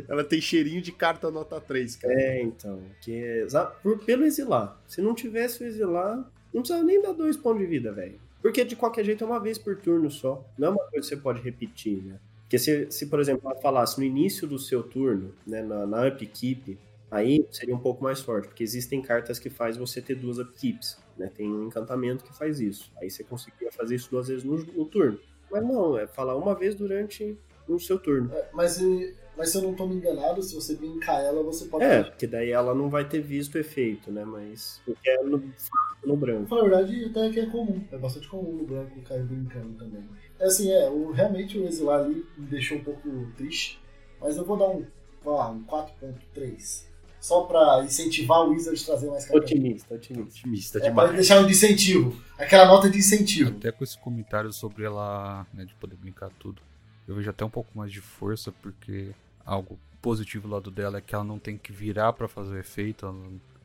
[0.09, 2.15] Ela tem cheirinho de carta nota 3, cara.
[2.15, 2.81] É, então.
[3.01, 3.47] Que é
[3.83, 4.81] por, pelo exilar.
[4.87, 6.17] Se não tivesse o exilar,
[6.53, 8.19] não precisava nem dar dois pontos de vida, velho.
[8.41, 10.45] Porque de qualquer jeito é uma vez por turno só.
[10.57, 12.19] Não é uma coisa que você pode repetir, né?
[12.43, 16.09] Porque se, se por exemplo, ela falasse no início do seu turno, né, na, na
[16.09, 16.79] upkeep,
[17.11, 20.97] aí seria um pouco mais forte, porque existem cartas que faz você ter duas upkeeps,
[21.17, 21.31] né?
[21.35, 22.91] Tem um encantamento que faz isso.
[23.01, 25.19] Aí você conseguiria fazer isso duas vezes no, no turno.
[25.51, 28.33] Mas não, é falar uma vez durante o seu turno.
[28.33, 31.67] É, mas, eh, mas se eu não tô me enganado, se você brincar ela, você
[31.67, 31.85] pode.
[31.85, 34.25] É, porque daí ela não vai ter visto o efeito, né?
[34.25, 35.43] Mas porque é no,
[36.05, 36.53] no branco.
[36.55, 37.81] Na verdade, até que é comum.
[37.93, 40.05] É bastante comum no branco cair brincando também.
[40.41, 43.81] É assim, é, o, realmente o exilar ali me deixou um pouco triste.
[44.21, 44.85] Mas eu vou dar um,
[45.25, 46.87] lá, um 4.3.
[47.21, 49.51] Só pra incentivar o Wizard a trazer mais cartas.
[49.51, 50.39] Otimista, otimista.
[50.41, 51.13] Otimista É pra demais.
[51.15, 52.17] deixar um de incentivo.
[52.39, 53.51] Aquela nota de incentivo.
[53.57, 56.63] Até com esse comentário sobre ela, né, de poder brincar tudo,
[57.07, 59.11] eu vejo até um pouco mais de força, porque
[59.49, 62.59] algo positivo do lado dela é que ela não tem que virar pra fazer o
[62.59, 63.07] efeito.
[63.07, 63.15] ela-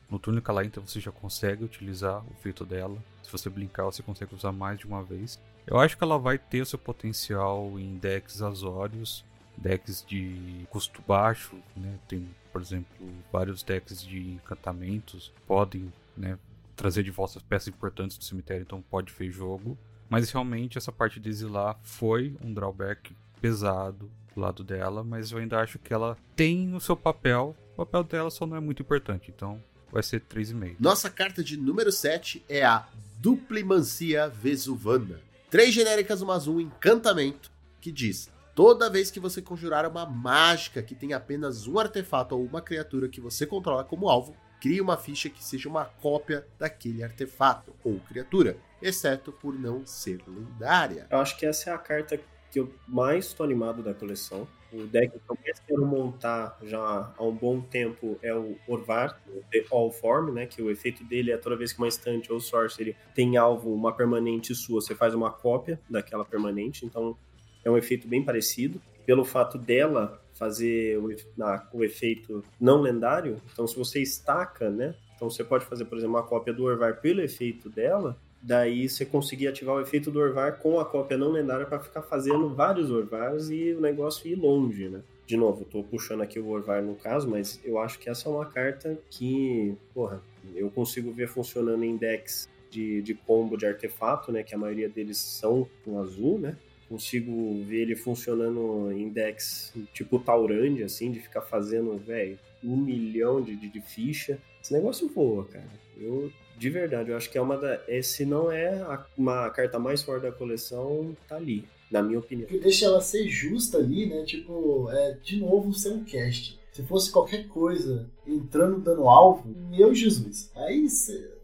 [0.10, 2.97] no turno que ela entra, você já consegue utilizar o efeito dela.
[3.23, 5.39] Se você brincar, você consegue usar mais de uma vez.
[5.65, 9.26] Eu acho que ela vai ter o seu potencial em decks azórios,
[9.57, 11.97] decks de custo baixo, né?
[12.07, 16.38] Tem, por exemplo, vários decks de encantamentos podem, né,
[16.76, 19.77] trazer de volta as peças importantes do cemitério, então pode ver jogo.
[20.10, 25.38] Mas realmente essa parte de exilar foi um drawback pesado do lado dela, mas eu
[25.38, 27.55] ainda acho que ela tem o seu papel.
[27.73, 29.61] O papel dela só não é muito importante, então
[29.91, 30.76] vai ser 3,5.
[30.80, 32.88] Nossa carta de número 7 é a
[33.19, 35.22] Duplimancia Vesuvana.
[35.49, 40.93] Três genéricas, uma azul, encantamento, que diz: Toda vez que você conjurar uma mágica que
[40.93, 45.30] tem apenas um artefato ou uma criatura que você controla como alvo, crie uma ficha
[45.30, 51.07] que seja uma cópia daquele artefato ou criatura, exceto por não ser lendária.
[51.10, 52.19] Eu acho que essa é a carta
[52.53, 54.47] que eu mais estou animado da coleção.
[54.71, 59.19] O deck que eu mais quero montar já há um bom tempo é o Orvar,
[59.27, 60.45] o The All Form, né?
[60.45, 63.91] Que o efeito dele é toda vez que uma estante ou sorcery tem alvo, uma
[63.91, 66.85] permanente sua, você faz uma cópia daquela permanente.
[66.85, 67.17] Então
[67.65, 68.80] é um efeito bem parecido.
[69.05, 74.95] Pelo fato dela fazer o, na- o efeito não lendário, então se você estaca, né?
[75.15, 79.06] Então você pode fazer, por exemplo, uma cópia do Orvar pelo efeito dela, daí você
[79.06, 82.91] conseguir ativar o efeito do Orvar com a cópia não lendária para ficar fazendo vários
[82.91, 85.02] Orvars e o negócio ir longe, né?
[85.26, 88.32] De novo, tô puxando aqui o Orvar no caso, mas eu acho que essa é
[88.32, 90.22] uma carta que, porra,
[90.53, 94.44] eu consigo ver funcionando em decks de, de combo de artefato, né?
[94.44, 96.57] Que a maioria deles são com azul, né?
[96.90, 103.41] Consigo ver ele funcionando em decks tipo Taurand, assim, de ficar fazendo, velho, um milhão
[103.41, 104.38] de, de, de ficha.
[104.61, 105.72] Esse negócio voa, cara.
[105.98, 107.80] Eu, de verdade, eu acho que é uma da.
[107.88, 112.19] é, Se não é a- uma carta mais forte da coleção, tá ali, na minha
[112.19, 112.47] opinião.
[112.49, 114.23] Deixa ela ser justa ali, né?
[114.23, 116.59] Tipo, é de novo ser um cast.
[116.71, 120.49] Se fosse qualquer coisa entrando dando alvo, meu Jesus.
[120.55, 120.88] Aí,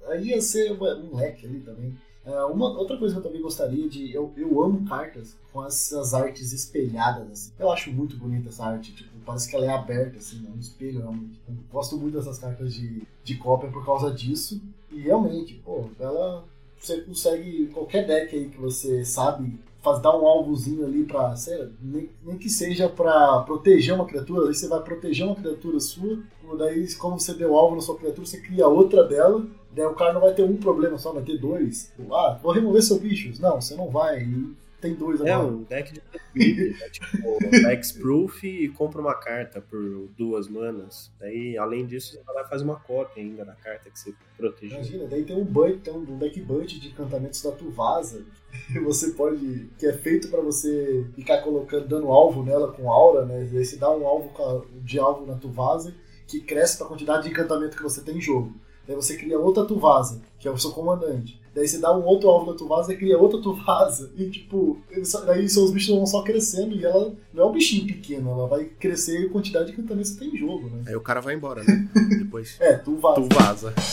[0.08, 1.96] aí ia ser um leque ali também.
[2.30, 4.14] É, uma outra coisa que eu também gostaria de.
[4.14, 7.32] Eu, eu amo cartas com essas artes espelhadas.
[7.32, 7.52] Assim.
[7.58, 8.94] Eu acho muito bonita essa arte.
[8.94, 11.40] Tipo, parece que ela é aberta, assim, é um espelho realmente.
[11.48, 14.62] Eu gosto muito dessas cartas de, de cópia por causa disso.
[14.92, 16.46] E realmente, pô, ela
[16.80, 21.70] você consegue, qualquer deck aí que você sabe faz, dar um alvozinho ali pra, sei
[21.82, 26.20] nem, nem que seja pra proteger uma criatura, aí você vai proteger uma criatura sua,
[26.58, 30.14] daí como você deu alvo na sua criatura, você cria outra dela, daí o cara
[30.14, 31.92] não vai ter um problema só, vai ter dois.
[32.12, 33.40] Ah, vou remover seus bichos.
[33.40, 35.52] Não, você não vai, e tem dois É agora.
[35.54, 36.02] um deck de
[36.36, 36.90] né?
[36.92, 37.38] tipo,
[37.70, 41.12] Hexproof e compra uma carta por duas manas.
[41.20, 44.14] Daí, além disso, você vai lá e faz uma cópia ainda da carta que você
[44.38, 44.78] protegeu.
[44.78, 48.24] Imagina, daí tem um bunch, tem um deck bunch de encantamentos da Tuvasa.
[48.72, 49.70] que Você pode.
[49.78, 53.48] que é feito pra você ficar colocando, dando alvo nela com aura, né?
[53.52, 55.94] Daí você dá um alvo a- de alvo na Tuvasa
[56.26, 58.54] que cresce pra quantidade de encantamento que você tem em jogo.
[58.90, 61.40] Daí você cria outra Tuvasa, que é o seu comandante.
[61.54, 64.12] Daí você dá um outro alvo na Tuvasa e cria outra Tuvasa.
[64.18, 67.86] E tipo, só- daí seus bichos vão só crescendo e ela não é um bichinho
[67.86, 70.86] pequeno, ela vai crescer a quantidade que você tem em jogo, né?
[70.88, 71.88] Aí o cara vai embora, né?
[72.18, 73.22] Depois É, Tuvasa.
[73.22, 73.74] tu vaza.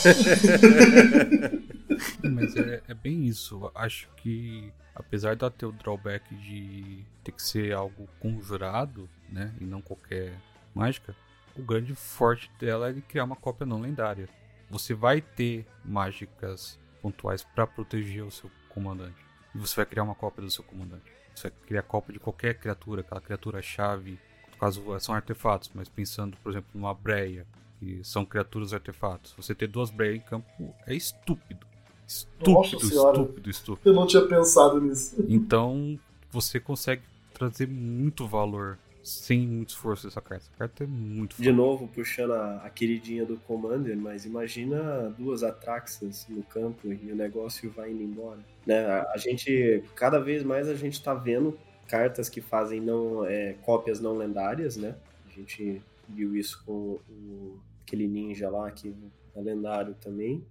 [2.23, 3.55] Mas é, é bem isso.
[3.65, 9.07] Eu Acho que, apesar de ela ter o drawback de ter que ser algo conjurado,
[9.31, 9.53] né?
[9.61, 10.33] E não qualquer
[10.73, 11.15] mágica,
[11.55, 14.27] o grande forte dela é de criar uma cópia não lendária.
[14.69, 19.15] Você vai ter mágicas pontuais para proteger o seu comandante.
[19.55, 21.11] E você vai criar uma cópia do seu comandante.
[21.33, 24.19] Você vai criar cópia de qualquer criatura, aquela criatura-chave.
[24.51, 27.45] No caso, são artefatos, mas pensando, por exemplo, numa breia,
[27.79, 29.33] que são criaturas artefatos.
[29.37, 31.65] Você ter duas breias em campo é estúpido.
[32.07, 33.89] Estúpido, estúpido, estúpido.
[33.89, 35.23] Eu não tinha pensado nisso.
[35.27, 35.99] Então
[36.31, 37.03] você consegue
[37.33, 40.45] trazer muito valor sem muito esforço essa carta.
[40.45, 41.55] Essa carta é muito De foda.
[41.55, 47.15] novo, puxando a, a queridinha do Commander, mas imagina duas Atraxas no campo e o
[47.15, 48.39] negócio vai indo embora.
[48.65, 48.85] Né?
[48.85, 51.57] A, a gente, cada vez mais a gente tá vendo
[51.87, 54.95] cartas que fazem não, é, cópias não lendárias, né?
[55.25, 58.93] A gente viu isso com o, aquele ninja lá que
[59.35, 60.45] é lendário também.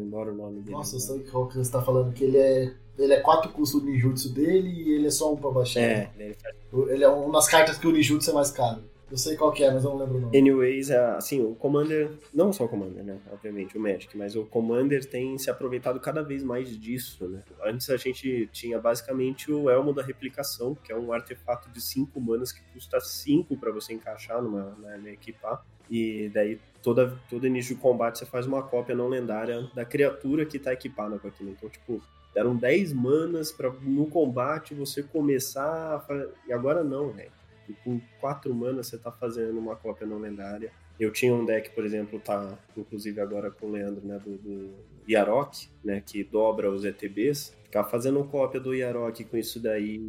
[0.00, 0.76] Embora o nome dele.
[0.76, 1.20] Nossa, eu agora.
[1.20, 2.72] sei qual que você tá falando, que ele é.
[2.98, 5.80] Ele é 4 custos do ninjutsu dele e ele é só um pra baixar.
[5.80, 6.54] É, ele faz
[6.90, 8.82] Ele é uma das cartas que o ninjutsu é mais caro.
[9.10, 10.38] Eu sei qual que é, mas eu não lembro o nome.
[10.38, 13.18] Anyways, é, assim, o Commander, não só o Commander, né?
[13.32, 17.42] Obviamente, o Magic, mas o Commander tem se aproveitado cada vez mais disso, né?
[17.64, 22.20] Antes a gente tinha basicamente o Elmo da Replicação, que é um artefato de 5
[22.20, 25.64] manas que custa 5 para você encaixar numa, na, na equipar.
[25.90, 30.46] E daí, toda, todo início de combate você faz uma cópia não lendária da criatura
[30.46, 31.50] que tá equipada com aquilo.
[31.50, 32.00] Então, tipo,
[32.34, 37.32] deram 10 manas para no combate você começar a E agora não, velho.
[37.68, 40.72] E com 4 manas você tá fazendo uma cópia não lendária.
[40.98, 44.74] Eu tinha um deck, por exemplo, tá inclusive agora com o Leandro, né, do, do
[45.08, 47.58] Yarok, né, que dobra os ETBs.
[47.64, 50.00] Ficar fazendo cópia do Yarok com isso daí,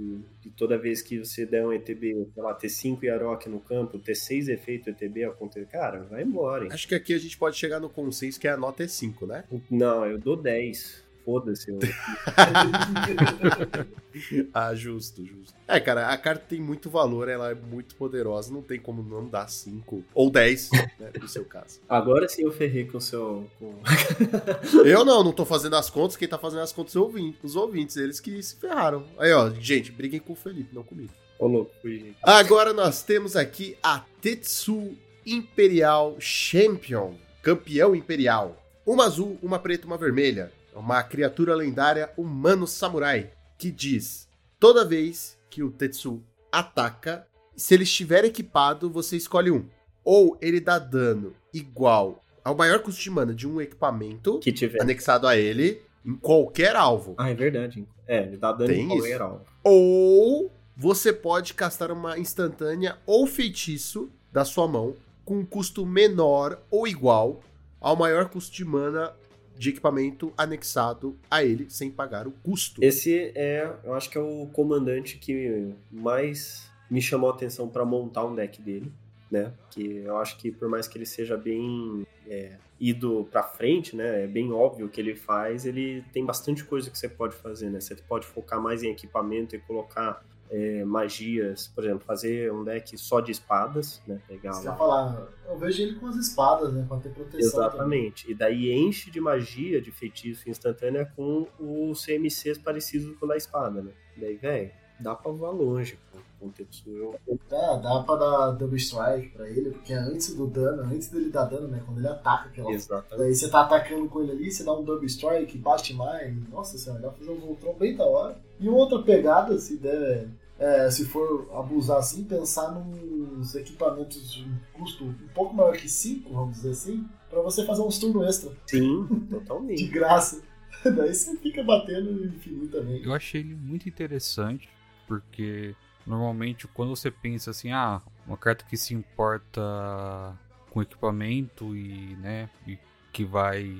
[0.43, 3.99] e toda vez que você der um ETB, sei lá, ter 5 Yarok no campo,
[3.99, 6.63] ter 6 efeitos ETB acontecer, cara, vai embora.
[6.63, 6.71] hein?
[6.71, 9.43] Acho que aqui a gente pode chegar no consenso que a nota é 5, né?
[9.69, 11.03] Não, eu dou 10.
[11.25, 11.71] Foda-se.
[11.71, 11.79] eu-
[14.53, 15.53] Ah, justo, justo.
[15.67, 19.25] É, cara, a carta tem muito valor, ela é muito poderosa, não tem como não
[19.27, 21.79] dar 5 ou 10, né, no seu caso.
[21.87, 23.49] Agora sim eu ferrei com o seu.
[23.57, 23.79] com-
[24.85, 27.55] Eu não, não tô fazendo as contas, quem tá fazendo as contas é ouvinte, os
[27.55, 29.05] ouvintes, eles que se ferraram.
[29.17, 31.11] Aí, ó, gente, briguem com o Felipe, não comigo.
[31.39, 32.17] Ô, louco, fui, gente.
[32.21, 34.95] Agora nós temos aqui a Tetsu
[35.25, 38.57] Imperial Champion, campeão imperial.
[38.85, 40.51] Uma azul, uma preta, uma vermelha.
[40.73, 44.27] É Uma criatura lendária humano samurai que diz:
[44.59, 46.21] toda vez que o Tetsu
[46.51, 49.65] ataca, se ele estiver equipado, você escolhe um.
[50.03, 54.81] Ou ele dá dano igual ao maior custo de mana de um equipamento Que tiver.
[54.81, 57.13] anexado a ele em qualquer alvo.
[57.17, 57.87] Ah, é verdade.
[58.07, 59.23] É, ele dá dano Tem em qualquer isso?
[59.23, 59.45] alvo.
[59.63, 66.59] Ou você pode castar uma instantânea ou feitiço da sua mão com um custo menor
[66.71, 67.41] ou igual
[67.79, 69.13] ao maior custo de mana
[69.57, 72.83] de equipamento anexado a ele sem pagar o custo.
[72.83, 77.85] Esse é, eu acho que é o comandante que mais me chamou a atenção pra
[77.85, 78.91] montar um deck dele,
[79.29, 79.53] né?
[79.69, 84.23] Que eu acho que por mais que ele seja bem é, ido pra frente, né?
[84.23, 87.69] É bem óbvio o que ele faz, ele tem bastante coisa que você pode fazer,
[87.69, 87.79] né?
[87.79, 92.97] Você pode focar mais em equipamento e colocar é, magias, por exemplo, fazer um deck
[92.97, 94.19] só de espadas, né?
[94.27, 96.85] Pegar Você vai falar, eu vejo ele com as espadas, né?
[96.85, 97.51] Pra ter proteção.
[97.51, 97.67] também.
[97.69, 98.29] Exatamente.
[98.29, 103.37] E daí enche de magia, de feitiço instantânea com os CMCs parecidos com o da
[103.37, 103.91] espada, né?
[104.17, 107.15] Daí, velho, dá pra voar longe com, com o Tetsuo.
[107.49, 111.45] É, dá pra dar double strike pra ele, porque antes do dano, antes dele dar
[111.45, 111.81] dano, né?
[111.85, 112.71] Quando ele ataca aquela.
[112.71, 113.17] Exatamente.
[113.17, 116.35] Daí você tá atacando com ele ali, você dá um double strike, bate mais.
[116.49, 118.37] Nossa senhora, dá pra fazer um Voltron bem da hora.
[118.59, 120.27] E uma outra pegada, se der.
[120.61, 125.89] É, se for abusar assim, pensar nos equipamentos de um custo um pouco maior que
[125.89, 129.87] 5, vamos dizer assim, pra você fazer uns turnos extra, Sim, de totalmente.
[129.87, 130.43] graça.
[130.83, 133.03] Daí você fica batendo infinitamente.
[133.05, 134.69] Eu achei ele muito interessante,
[135.07, 135.75] porque
[136.05, 140.37] normalmente quando você pensa assim, ah, uma carta que se importa
[140.69, 142.77] com equipamento e, né, e
[143.11, 143.75] que vai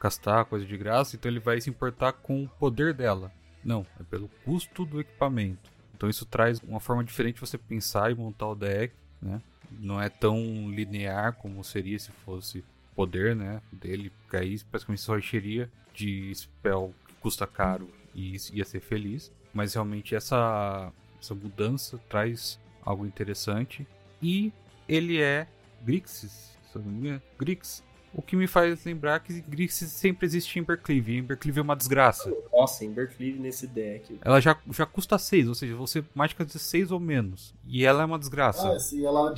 [0.00, 3.30] castar coisa de graça, então ele vai se importar com o poder dela.
[3.62, 5.70] Não, é pelo custo do equipamento.
[6.02, 9.40] Então isso traz uma forma diferente de você pensar e montar o deck, né?
[9.70, 10.36] Não é tão
[10.68, 16.92] linear como seria se fosse poder, né, dele, porque aí praticamente só encheria de spell
[17.06, 19.30] que custa caro e ia ser feliz.
[19.54, 23.86] Mas realmente essa, essa mudança traz algo interessante.
[24.20, 24.52] E
[24.88, 25.46] ele é
[25.84, 27.22] Grixis, se não me engano.
[27.38, 27.80] Grix.
[28.14, 31.12] O que me faz lembrar que Grixis sempre existe em Embercleave.
[31.12, 32.32] E Embercleave é uma desgraça.
[32.52, 34.18] Nossa, Embercleave nesse deck.
[34.22, 37.54] Ela já, já custa 6, ou seja, você mágica de 6 ou menos.
[37.66, 38.70] E ela é uma desgraça.
[38.70, 39.34] Ah, sim, ela,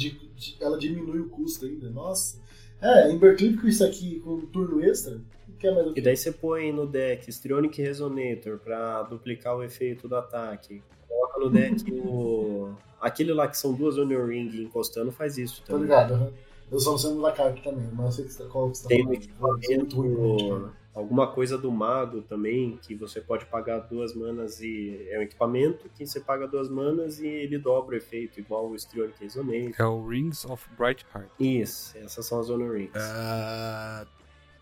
[0.60, 1.88] ela diminui o custo ainda.
[1.88, 2.42] Nossa.
[2.82, 6.16] É, Embercleave com isso aqui, com um turno extra, não quer mais o E daí
[6.16, 10.82] você põe no deck Strionic Resonator pra duplicar o efeito do ataque.
[11.08, 12.74] Coloca no deck o.
[13.00, 15.82] Aquele lá que são duas Onion Ring encostando faz isso Tô também.
[15.82, 16.32] ligado, aham.
[16.74, 18.48] Eu só não sei o nome da carta também, mas eu sei que você tá,
[18.50, 19.06] qual que você tá Tem um
[19.38, 19.64] falando.
[19.64, 20.34] É muito ruim, muito ruim.
[20.34, 25.22] equipamento, alguma coisa do mago também, que você pode pagar duas manas e é um
[25.22, 29.74] equipamento que você paga duas manas e ele dobra o efeito, igual o Strionic Resonator.
[29.78, 31.28] É o Rings of Bright Heart.
[31.38, 32.90] Isso, essas são as Onion Rings.
[32.96, 34.04] Ah,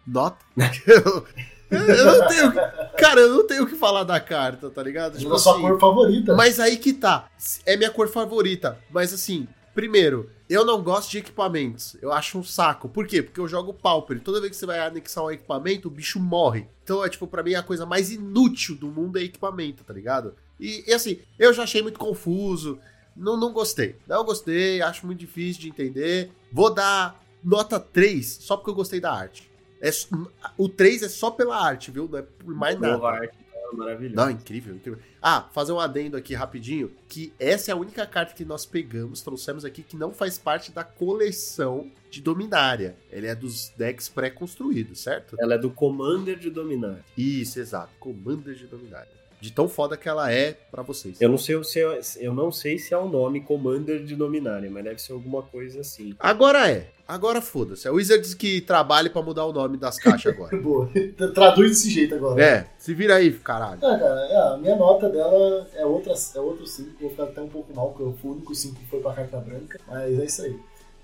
[0.07, 0.45] nota.
[0.87, 1.27] eu,
[1.71, 2.53] eu não tenho.
[2.99, 5.19] Cara, eu não tenho o que falar da carta, tá ligado?
[5.19, 6.35] Tipo, a sua cor favorita.
[6.35, 7.31] Mas aí que tá.
[7.65, 8.79] É minha cor favorita.
[8.91, 11.97] Mas assim, primeiro, eu não gosto de equipamentos.
[12.03, 12.89] Eu acho um saco.
[12.89, 13.23] Por quê?
[13.23, 14.21] Porque eu jogo Pauper.
[14.21, 16.67] Toda vez que você vai anexar um equipamento, o bicho morre.
[16.85, 20.35] Então é tipo, pra mim, a coisa mais inútil do mundo é equipamento, tá ligado?
[20.61, 22.79] E, e, assim, eu já achei muito confuso.
[23.17, 23.97] Não, não gostei.
[24.07, 26.31] Não gostei, acho muito difícil de entender.
[26.53, 29.51] Vou dar nota 3 só porque eu gostei da arte.
[29.81, 29.91] É,
[30.59, 32.09] o 3 é só pela arte, viu?
[32.09, 32.93] Não é por mais nada.
[32.93, 33.42] Nova arte
[33.75, 34.17] maravilhosa.
[34.17, 34.99] Não, incrível, incrível.
[35.21, 39.23] Ah, fazer um adendo aqui rapidinho, que essa é a única carta que nós pegamos,
[39.23, 42.97] trouxemos aqui, que não faz parte da coleção de Dominária.
[43.11, 45.37] Ele é dos decks pré-construídos, certo?
[45.39, 47.05] Ela é do Commander de Dominar.
[47.17, 47.93] Isso, exato.
[47.99, 49.22] Commander de Dominária.
[49.43, 51.21] De tão foda que ela é pra vocês.
[51.21, 54.71] Eu não sei se é, eu não sei se é o nome Commander de Dominária,
[54.71, 56.15] mas deve ser alguma coisa assim.
[56.17, 56.87] Agora é.
[57.09, 57.89] Agora foda-se.
[57.89, 60.57] É o Wizards que trabalha pra mudar o nome das caixas agora.
[60.57, 60.89] Boa.
[61.35, 62.41] Traduz desse jeito agora.
[62.41, 63.81] é, se vira aí, caralho.
[63.85, 66.91] Ah, cara, é, a minha nota dela é, outra, é outro 5.
[67.01, 69.81] Vou ficar até um pouco mal, porque o único 5 foi pra carta branca.
[69.89, 70.57] Mas é isso aí.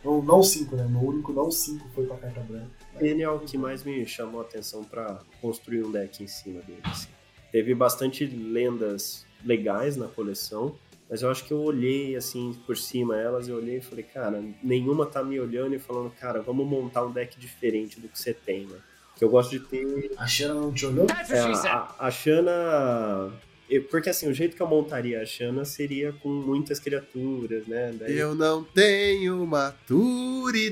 [0.04, 0.86] Não, não 5, né?
[0.88, 2.70] Meu único não 5 foi pra carta branca.
[3.00, 6.60] Ele é o que mais me chamou a atenção pra construir um deck em cima
[6.60, 6.78] dele.
[6.84, 7.08] assim.
[7.50, 10.74] Teve bastante lendas legais na coleção,
[11.08, 14.42] mas eu acho que eu olhei assim por cima elas, eu olhei e falei, cara,
[14.62, 18.34] nenhuma tá me olhando e falando, cara, vamos montar um deck diferente do que você
[18.34, 18.78] tem, né?
[19.16, 21.06] Que eu gosto de ter A Xana não te olhou?
[21.10, 23.32] É, a, a Shanna.
[23.68, 27.92] Eu- Porque assim, o jeito que eu montaria a Shanna seria com muitas criaturas, né?
[27.98, 29.44] Daí, Eu não tenho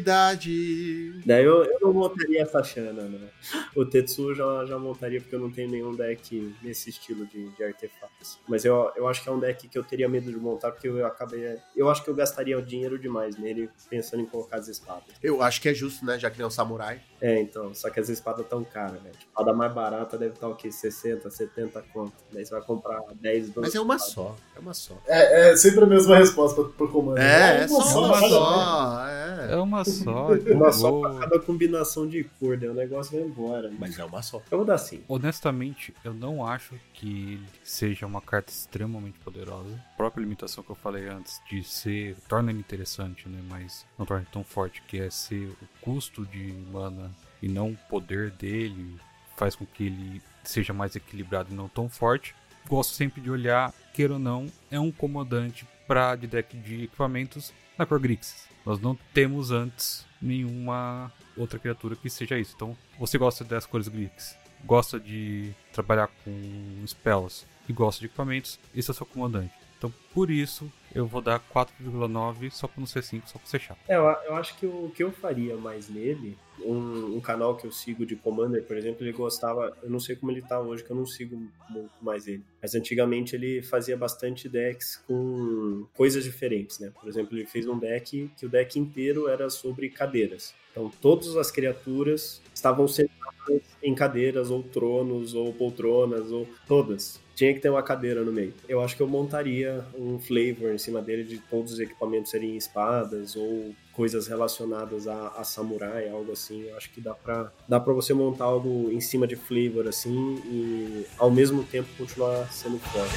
[0.06, 1.12] maturidade.
[1.24, 3.28] daí eu, eu não montaria essa Shanna, né?
[3.74, 7.62] O Tetsu já, já montaria porque eu não tenho nenhum deck nesse estilo de, de
[7.64, 8.38] artefatos.
[8.48, 10.88] Mas eu, eu acho que é um deck que eu teria medo de montar porque
[10.88, 11.58] eu acabei.
[11.76, 15.14] Eu acho que eu gastaria dinheiro demais nele pensando em colocar as espadas.
[15.22, 16.18] Eu acho que é justo, né?
[16.18, 17.00] Já que ele é um samurai.
[17.20, 19.10] É, então, só que as espadas tão caras, né?
[19.14, 20.70] A espada mais barata deve estar o quê?
[20.70, 22.12] 60, 70 conto.
[22.32, 22.85] Daí você vai comprar
[23.20, 23.60] 10, 12.
[23.60, 24.36] Mas é uma só.
[24.54, 24.94] É uma só.
[25.06, 27.18] É, é sempre a mesma resposta pro, comando.
[27.18, 29.06] É, é só uma cada só.
[29.08, 29.26] É.
[29.52, 30.28] É uma só.
[30.56, 33.68] Uma só pra cada combinação de cor, daí o negócio vai embora.
[33.68, 33.76] né?
[33.78, 34.42] Mas é uma só.
[34.50, 35.04] Eu vou dar 5.
[35.08, 39.68] Honestamente, eu não acho que ele seja uma carta extremamente poderosa.
[39.92, 42.16] A própria limitação que eu falei antes de ser.
[42.28, 43.40] torna ele interessante, né?
[43.48, 47.10] Mas não torna ele tão forte, que é ser o custo de mana
[47.42, 48.96] e não o poder dele,
[49.36, 52.34] faz com que ele seja mais equilibrado e não tão forte.
[52.68, 57.52] Gosto sempre de olhar, queira ou não, é um comandante para de deck de equipamentos
[57.78, 58.48] na cor Grixis.
[58.64, 62.54] Nós não temos antes nenhuma outra criatura que seja isso.
[62.56, 68.58] Então, você gosta das cores Grixis, gosta de trabalhar com spells e gosta de equipamentos,
[68.74, 69.54] esse é o seu comandante.
[69.78, 73.60] Então, por isso, eu vou dar 4,9 só pra não ser 5, só pra ser
[73.60, 73.78] chato.
[73.88, 77.66] É, eu, eu acho que o que eu faria mais nele, um, um canal que
[77.66, 80.82] eu sigo de Commander, por exemplo, ele gostava, eu não sei como ele tá hoje,
[80.82, 81.36] que eu não sigo
[81.68, 86.90] muito mais ele, mas antigamente ele fazia bastante decks com coisas diferentes, né?
[86.98, 90.54] Por exemplo, ele fez um deck que o deck inteiro era sobre cadeiras.
[90.70, 97.20] Então, todas as criaturas estavam sentadas em cadeiras, ou tronos, ou poltronas, ou todas.
[97.36, 98.54] Tinha que ter uma cadeira no meio.
[98.66, 102.56] Eu acho que eu montaria um flavor em cima dele de todos os equipamentos serem
[102.56, 106.62] espadas ou coisas relacionadas a, a samurai, algo assim.
[106.62, 110.40] Eu acho que dá pra, dá pra você montar algo em cima de flavor assim
[110.46, 113.14] e ao mesmo tempo continuar sendo forte.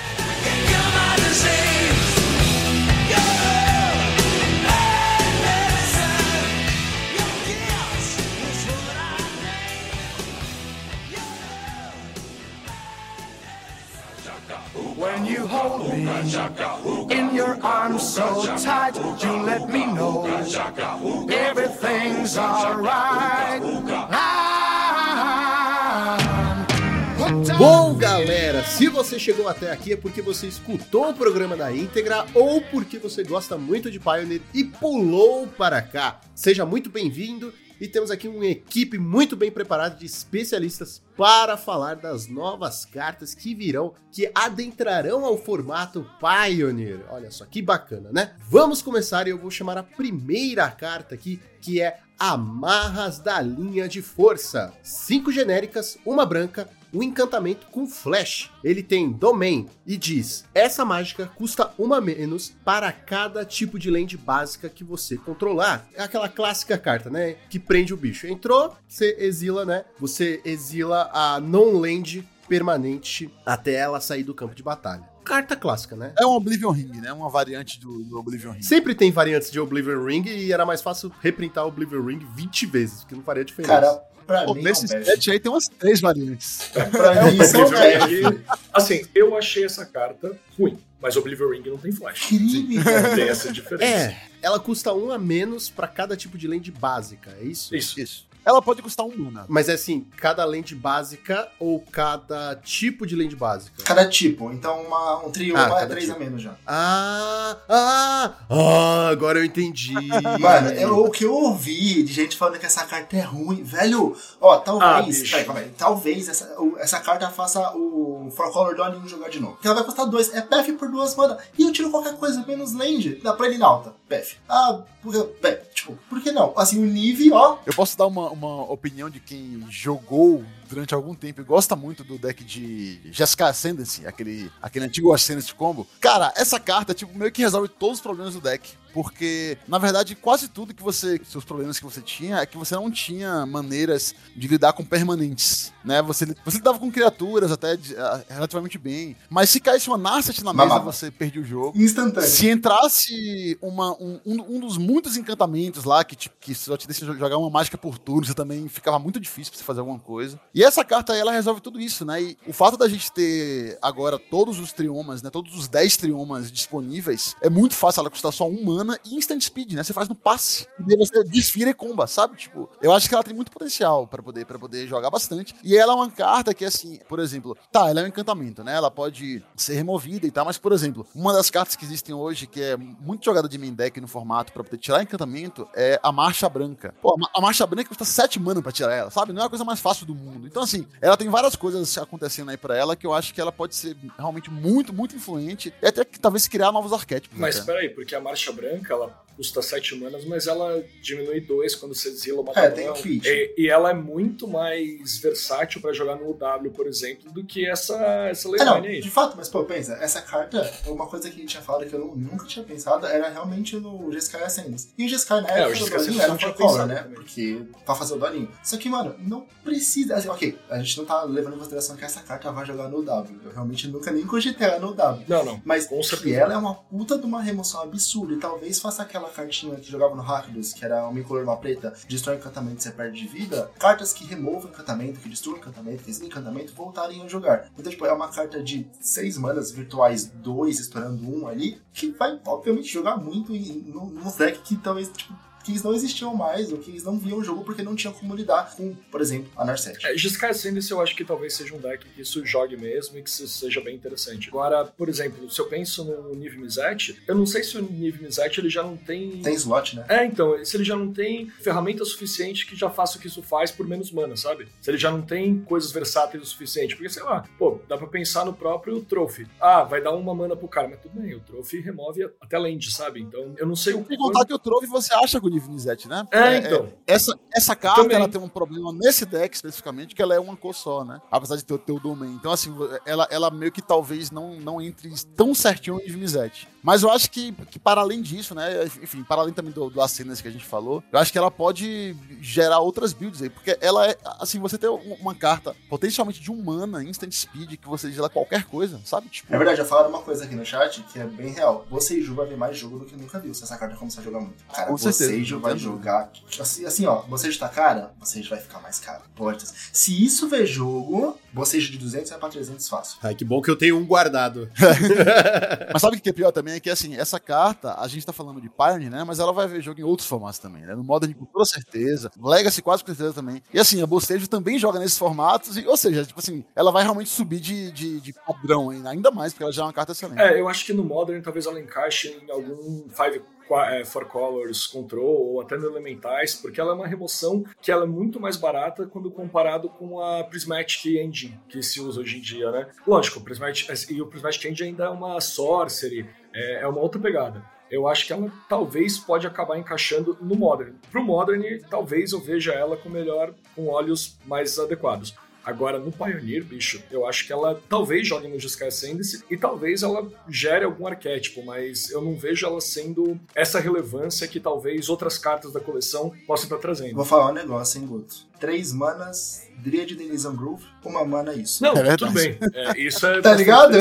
[29.20, 33.58] Chegou até aqui é porque você escutou o programa na íntegra ou porque você gosta
[33.58, 36.22] muito de Pioneer e pulou para cá.
[36.34, 41.96] Seja muito bem-vindo e temos aqui uma equipe muito bem preparada de especialistas para falar
[41.96, 47.06] das novas cartas que virão, que adentrarão ao formato Pioneer.
[47.10, 48.36] Olha só que bacana, né?
[48.50, 53.88] Vamos começar e eu vou chamar a primeira carta aqui, que é Amarras da Linha
[53.88, 54.74] de Força.
[54.84, 58.52] Cinco genéricas, uma branca, um encantamento com flash.
[58.64, 64.18] Ele tem domain e diz: essa mágica custa uma menos para cada tipo de land
[64.18, 65.88] básica que você controlar.
[65.94, 67.36] É aquela clássica carta, né?
[67.50, 68.28] Que prende o bicho.
[68.28, 69.86] Entrou, você exila, né?
[70.00, 75.08] Você exila a non-land permanente até ela sair do campo de batalha.
[75.24, 76.12] Carta clássica, né?
[76.18, 77.14] É um Oblivion Ring, né?
[77.14, 78.64] Uma variante do, do Oblivion Ring.
[78.64, 82.66] Sempre tem variantes de Oblivion Ring e era mais fácil reprintar o Oblivion Ring 20
[82.66, 83.74] vezes, porque não faria diferença.
[83.74, 84.62] Cara, pra Pô, mim.
[84.62, 86.70] nesse é set aí tem umas três variantes.
[86.92, 88.16] Pra mim, é um Oblivion bad.
[88.16, 88.42] Ring,
[88.72, 92.28] assim, eu achei essa carta ruim, mas Oblivion Ring não tem flash.
[92.28, 92.78] Crime.
[93.16, 93.84] Tem essa diferença.
[93.86, 97.76] É, ela custa um a menos para cada tipo de land básica, é isso?
[97.76, 98.00] Isso.
[98.00, 98.29] Isso.
[98.50, 99.46] Ela pode custar um mana.
[99.48, 103.84] Mas é assim, cada land básica ou cada tipo de land básica?
[103.84, 104.52] Cada tipo.
[104.52, 106.16] Então, uma, um trio Ah, é três tipo.
[106.16, 106.56] a menos já.
[106.66, 109.94] Ah, ah, ah, agora eu entendi.
[110.40, 114.16] Mano, eu- o que eu ouvi de gente falando que essa carta é ruim, velho,
[114.42, 115.38] ó, Ah, talvez, bicho.
[115.46, 119.40] peraí, aí, talvez essa, o- essa carta faça o For Color do Aninho jogar de
[119.40, 119.54] novo.
[119.54, 122.44] Porque ela vai custar dois, é PF por duas mana, e eu tiro qualquer coisa
[122.48, 124.38] menos land, dá pra ele na alta, PF.
[124.50, 126.54] Ah, porque, PF, tipo, por que não?
[126.58, 131.14] Assim, o Nive, ó, Eu posso dar uma, uma opinião de quem jogou durante algum
[131.16, 135.88] tempo e gosta muito do deck de Jessica Ascendancy, aquele, aquele antigo Ascendancy combo.
[136.00, 138.78] Cara, essa carta, tipo, meio que resolve todos os problemas do deck.
[138.92, 141.22] Porque, na verdade, quase tudo que você.
[141.24, 145.72] Seus problemas que você tinha é que você não tinha maneiras de lidar com permanentes.
[145.86, 146.02] Né?
[146.02, 149.16] Você, você lidava com criaturas até de- ah, relativamente bem.
[149.30, 150.92] Mas se caísse uma Narset na mesa, Mamava.
[150.92, 151.78] você perdia o jogo.
[151.80, 152.28] instantâneo.
[152.28, 156.88] Se entrasse uma, um, um, um dos muitos encantamentos lá que, te- que só te
[156.88, 160.00] deixa jogar uma mágica por turno, você também ficava muito difícil pra você fazer alguma
[160.00, 160.40] coisa.
[160.54, 162.22] E essa carta ela resolve tudo isso, né?
[162.22, 165.30] E o fato da gente ter agora todos os triomas, né?
[165.30, 169.42] Todos os 10 triomas disponíveis, é muito fácil ela custar só um mana e instant
[169.42, 169.84] speed, né?
[169.84, 170.68] Você faz no passe.
[170.80, 172.38] E daí você desfira e comba, sabe?
[172.38, 175.56] Tipo, eu acho que ela tem muito potencial pra poder, pra poder jogar bastante.
[175.64, 178.76] E ela é uma carta que, assim, por exemplo, tá, ela é um encantamento, né?
[178.76, 182.48] Ela pode ser removida e tal, mas, por exemplo, uma das cartas que existem hoje,
[182.48, 186.12] que é muito jogada de main deck no formato pra poder tirar encantamento, é a
[186.12, 186.94] Marcha Branca.
[187.02, 189.34] Pô, a Marcha Branca custa 7 mana pra tirar ela, sabe?
[189.34, 190.49] Não é a coisa mais fácil do mundo.
[190.50, 193.52] Então, assim, ela tem várias coisas acontecendo aí pra ela que eu acho que ela
[193.52, 197.38] pode ser realmente muito, muito influente e até que talvez criar novos arquétipos.
[197.38, 197.66] Mas até.
[197.74, 202.10] peraí, porque a marcha branca, ela custa 7 manas, mas ela diminui 2 quando você
[202.10, 203.26] desila uma É, tem feat.
[203.26, 207.66] E, e ela é muito mais versátil pra jogar no W, por exemplo, do que
[207.66, 207.96] essa,
[208.30, 209.02] essa É, não, Leyline aí.
[209.02, 211.94] de fato, mas pô, pensa, essa carta, uma coisa que a gente tinha falado que
[211.94, 214.90] eu nu- nunca tinha pensado era realmente no Jeskai Ascendance.
[214.98, 216.96] E o Jeskai na É, o época do Dolinho Ascendance era um pensado né?
[217.04, 217.16] também.
[217.16, 218.52] Porque pra fazer o Dolinho.
[218.62, 220.16] Só que, mano, não precisa.
[220.16, 223.04] Assim, ok, a gente não tá levando em consideração que essa carta vai jogar no
[223.04, 223.40] W.
[223.44, 225.26] Eu realmente nunca nem cogitei ela no W.
[225.28, 225.62] Não, não.
[225.66, 228.34] Mas Com que ela é uma puta de uma remoção absurda.
[228.34, 231.94] E talvez faça aquela cartinha que jogava no Rakdos, que era uma incolor, uma preta,
[232.08, 233.70] destrói encantamento e você perde de vida.
[233.78, 237.70] Cartas que removam encantamento, que destruem encantamento, que encantamento, voltarem a jogar.
[237.78, 242.40] Então, tipo, é uma carta de 6 manas virtuais, 2 estourando um ali, que vai,
[242.46, 245.34] obviamente, jogar muito em, no, nos decks que talvez, tipo,
[245.70, 248.14] que eles não existiam mais, ou que eles não viam o jogo porque não tinham
[248.14, 250.06] como lidar com, por exemplo, a Narset.
[250.06, 253.22] É, Jeskai Ascendance eu acho que talvez seja um deck que isso jogue mesmo e
[253.22, 254.50] que isso seja bem interessante.
[254.50, 258.22] Agora, por exemplo, se eu penso no Niv Mizzet, eu não sei se o Niv
[258.22, 259.42] Mizzet ele já não tem...
[259.42, 260.06] Tem slot, né?
[260.10, 263.44] É, então, se ele já não tem ferramenta suficiente que já faça o que isso
[263.44, 264.68] faz por menos mana, sabe?
[264.82, 266.96] Se ele já não tem coisas versáteis o suficiente.
[266.96, 269.48] Porque, sei lá, pô, dá pra pensar no próprio Trophy.
[269.60, 272.92] Ah, vai dar uma mana pro cara, mas tudo bem, o Trophy remove até land,
[272.92, 273.22] sabe?
[273.22, 276.08] Então, eu não sei o Sem contar que o Trove você acha com o Divinizete,
[276.08, 276.26] né?
[276.32, 276.88] É, então.
[277.06, 278.18] Essa, essa carta Também.
[278.18, 281.20] ela tem um problema nesse deck especificamente, que ela é uma cor só, né?
[281.32, 282.32] Apesar de ter, o- ter o domain.
[282.34, 282.74] Então, assim,
[283.06, 286.68] ela, ela meio que talvez não, não entre tão certinho em Divinizete.
[286.84, 288.86] Mas eu acho que, que para além disso, né?
[289.02, 291.52] Enfim, para além também do, do Ascendance que a gente falou, eu acho que ela
[291.52, 293.50] pode gerar outras builds aí.
[293.50, 297.78] Porque ela é, assim, você ter um- uma carta potencialmente de um mana, instant speed,
[297.78, 299.30] que você diz ela qualquer coisa, sabe?
[299.30, 301.86] Tipo, É verdade, já falaram uma coisa aqui no chat que é bem real.
[301.90, 304.22] Você e Ju vai ver mais jogo do que nunca viu se essa carta começar
[304.22, 304.64] a jogar muito.
[304.74, 306.32] Cara, Com você certeza, e Ju vai tem jogar.
[306.60, 309.24] Assim, assim, ó, você tá cara, você vai ficar mais caro.
[309.36, 309.74] Portas.
[309.92, 313.18] Se isso ver jogo, você de 200 vai pra 300 fácil.
[313.24, 314.70] Ai, que bom que eu tenho um guardado.
[315.92, 316.76] Mas sabe o que é pior também?
[316.76, 319.24] É que, assim, essa carta, a gente tá falando de Pioneer, né?
[319.24, 320.96] Mas ela vai ver jogo em outros formatos também, né?
[320.96, 323.62] No Modern com toda certeza, Legacy quase com certeza também.
[323.74, 327.04] E assim, a Bostejo também joga nesses formatos, e, ou seja, tipo assim, ela vai
[327.04, 330.12] realmente subir de, de, de padrão ainda, ainda mais, porque ela já é uma carta
[330.12, 330.42] excelente.
[330.42, 334.26] É, eu acho que no Modern talvez ela encaixe em algum Five qua- é, Four
[334.26, 338.40] Colors Control ou até no Elementais, porque ela é uma remoção que ela é muito
[338.40, 342.88] mais barata quando comparado com a Prismatic Engine que se usa hoje em dia, né?
[343.06, 347.20] Lógico, o Prismatic, e o Prismatic Engine ainda é uma Sorcery, é, é uma outra
[347.20, 347.64] pegada.
[347.90, 350.94] Eu acho que ela talvez pode acabar encaixando no Modern.
[351.12, 355.36] Pro Modern, talvez eu veja ela com melhor, com olhos mais adequados.
[355.64, 360.04] Agora, no Pioneer, bicho, eu acho que ela talvez jogue no Jeskai Ascendancy e talvez
[360.04, 365.38] ela gere algum arquétipo, mas eu não vejo ela sendo essa relevância que talvez outras
[365.38, 367.16] cartas da coleção possam estar trazendo.
[367.16, 368.50] Vou falar um negócio, hein, Guto?
[368.60, 371.82] Três manas, Dryad Denizan Groove, uma mana isso.
[371.82, 372.58] Não, É tudo bem.
[372.74, 373.98] É, isso é Tá ligado?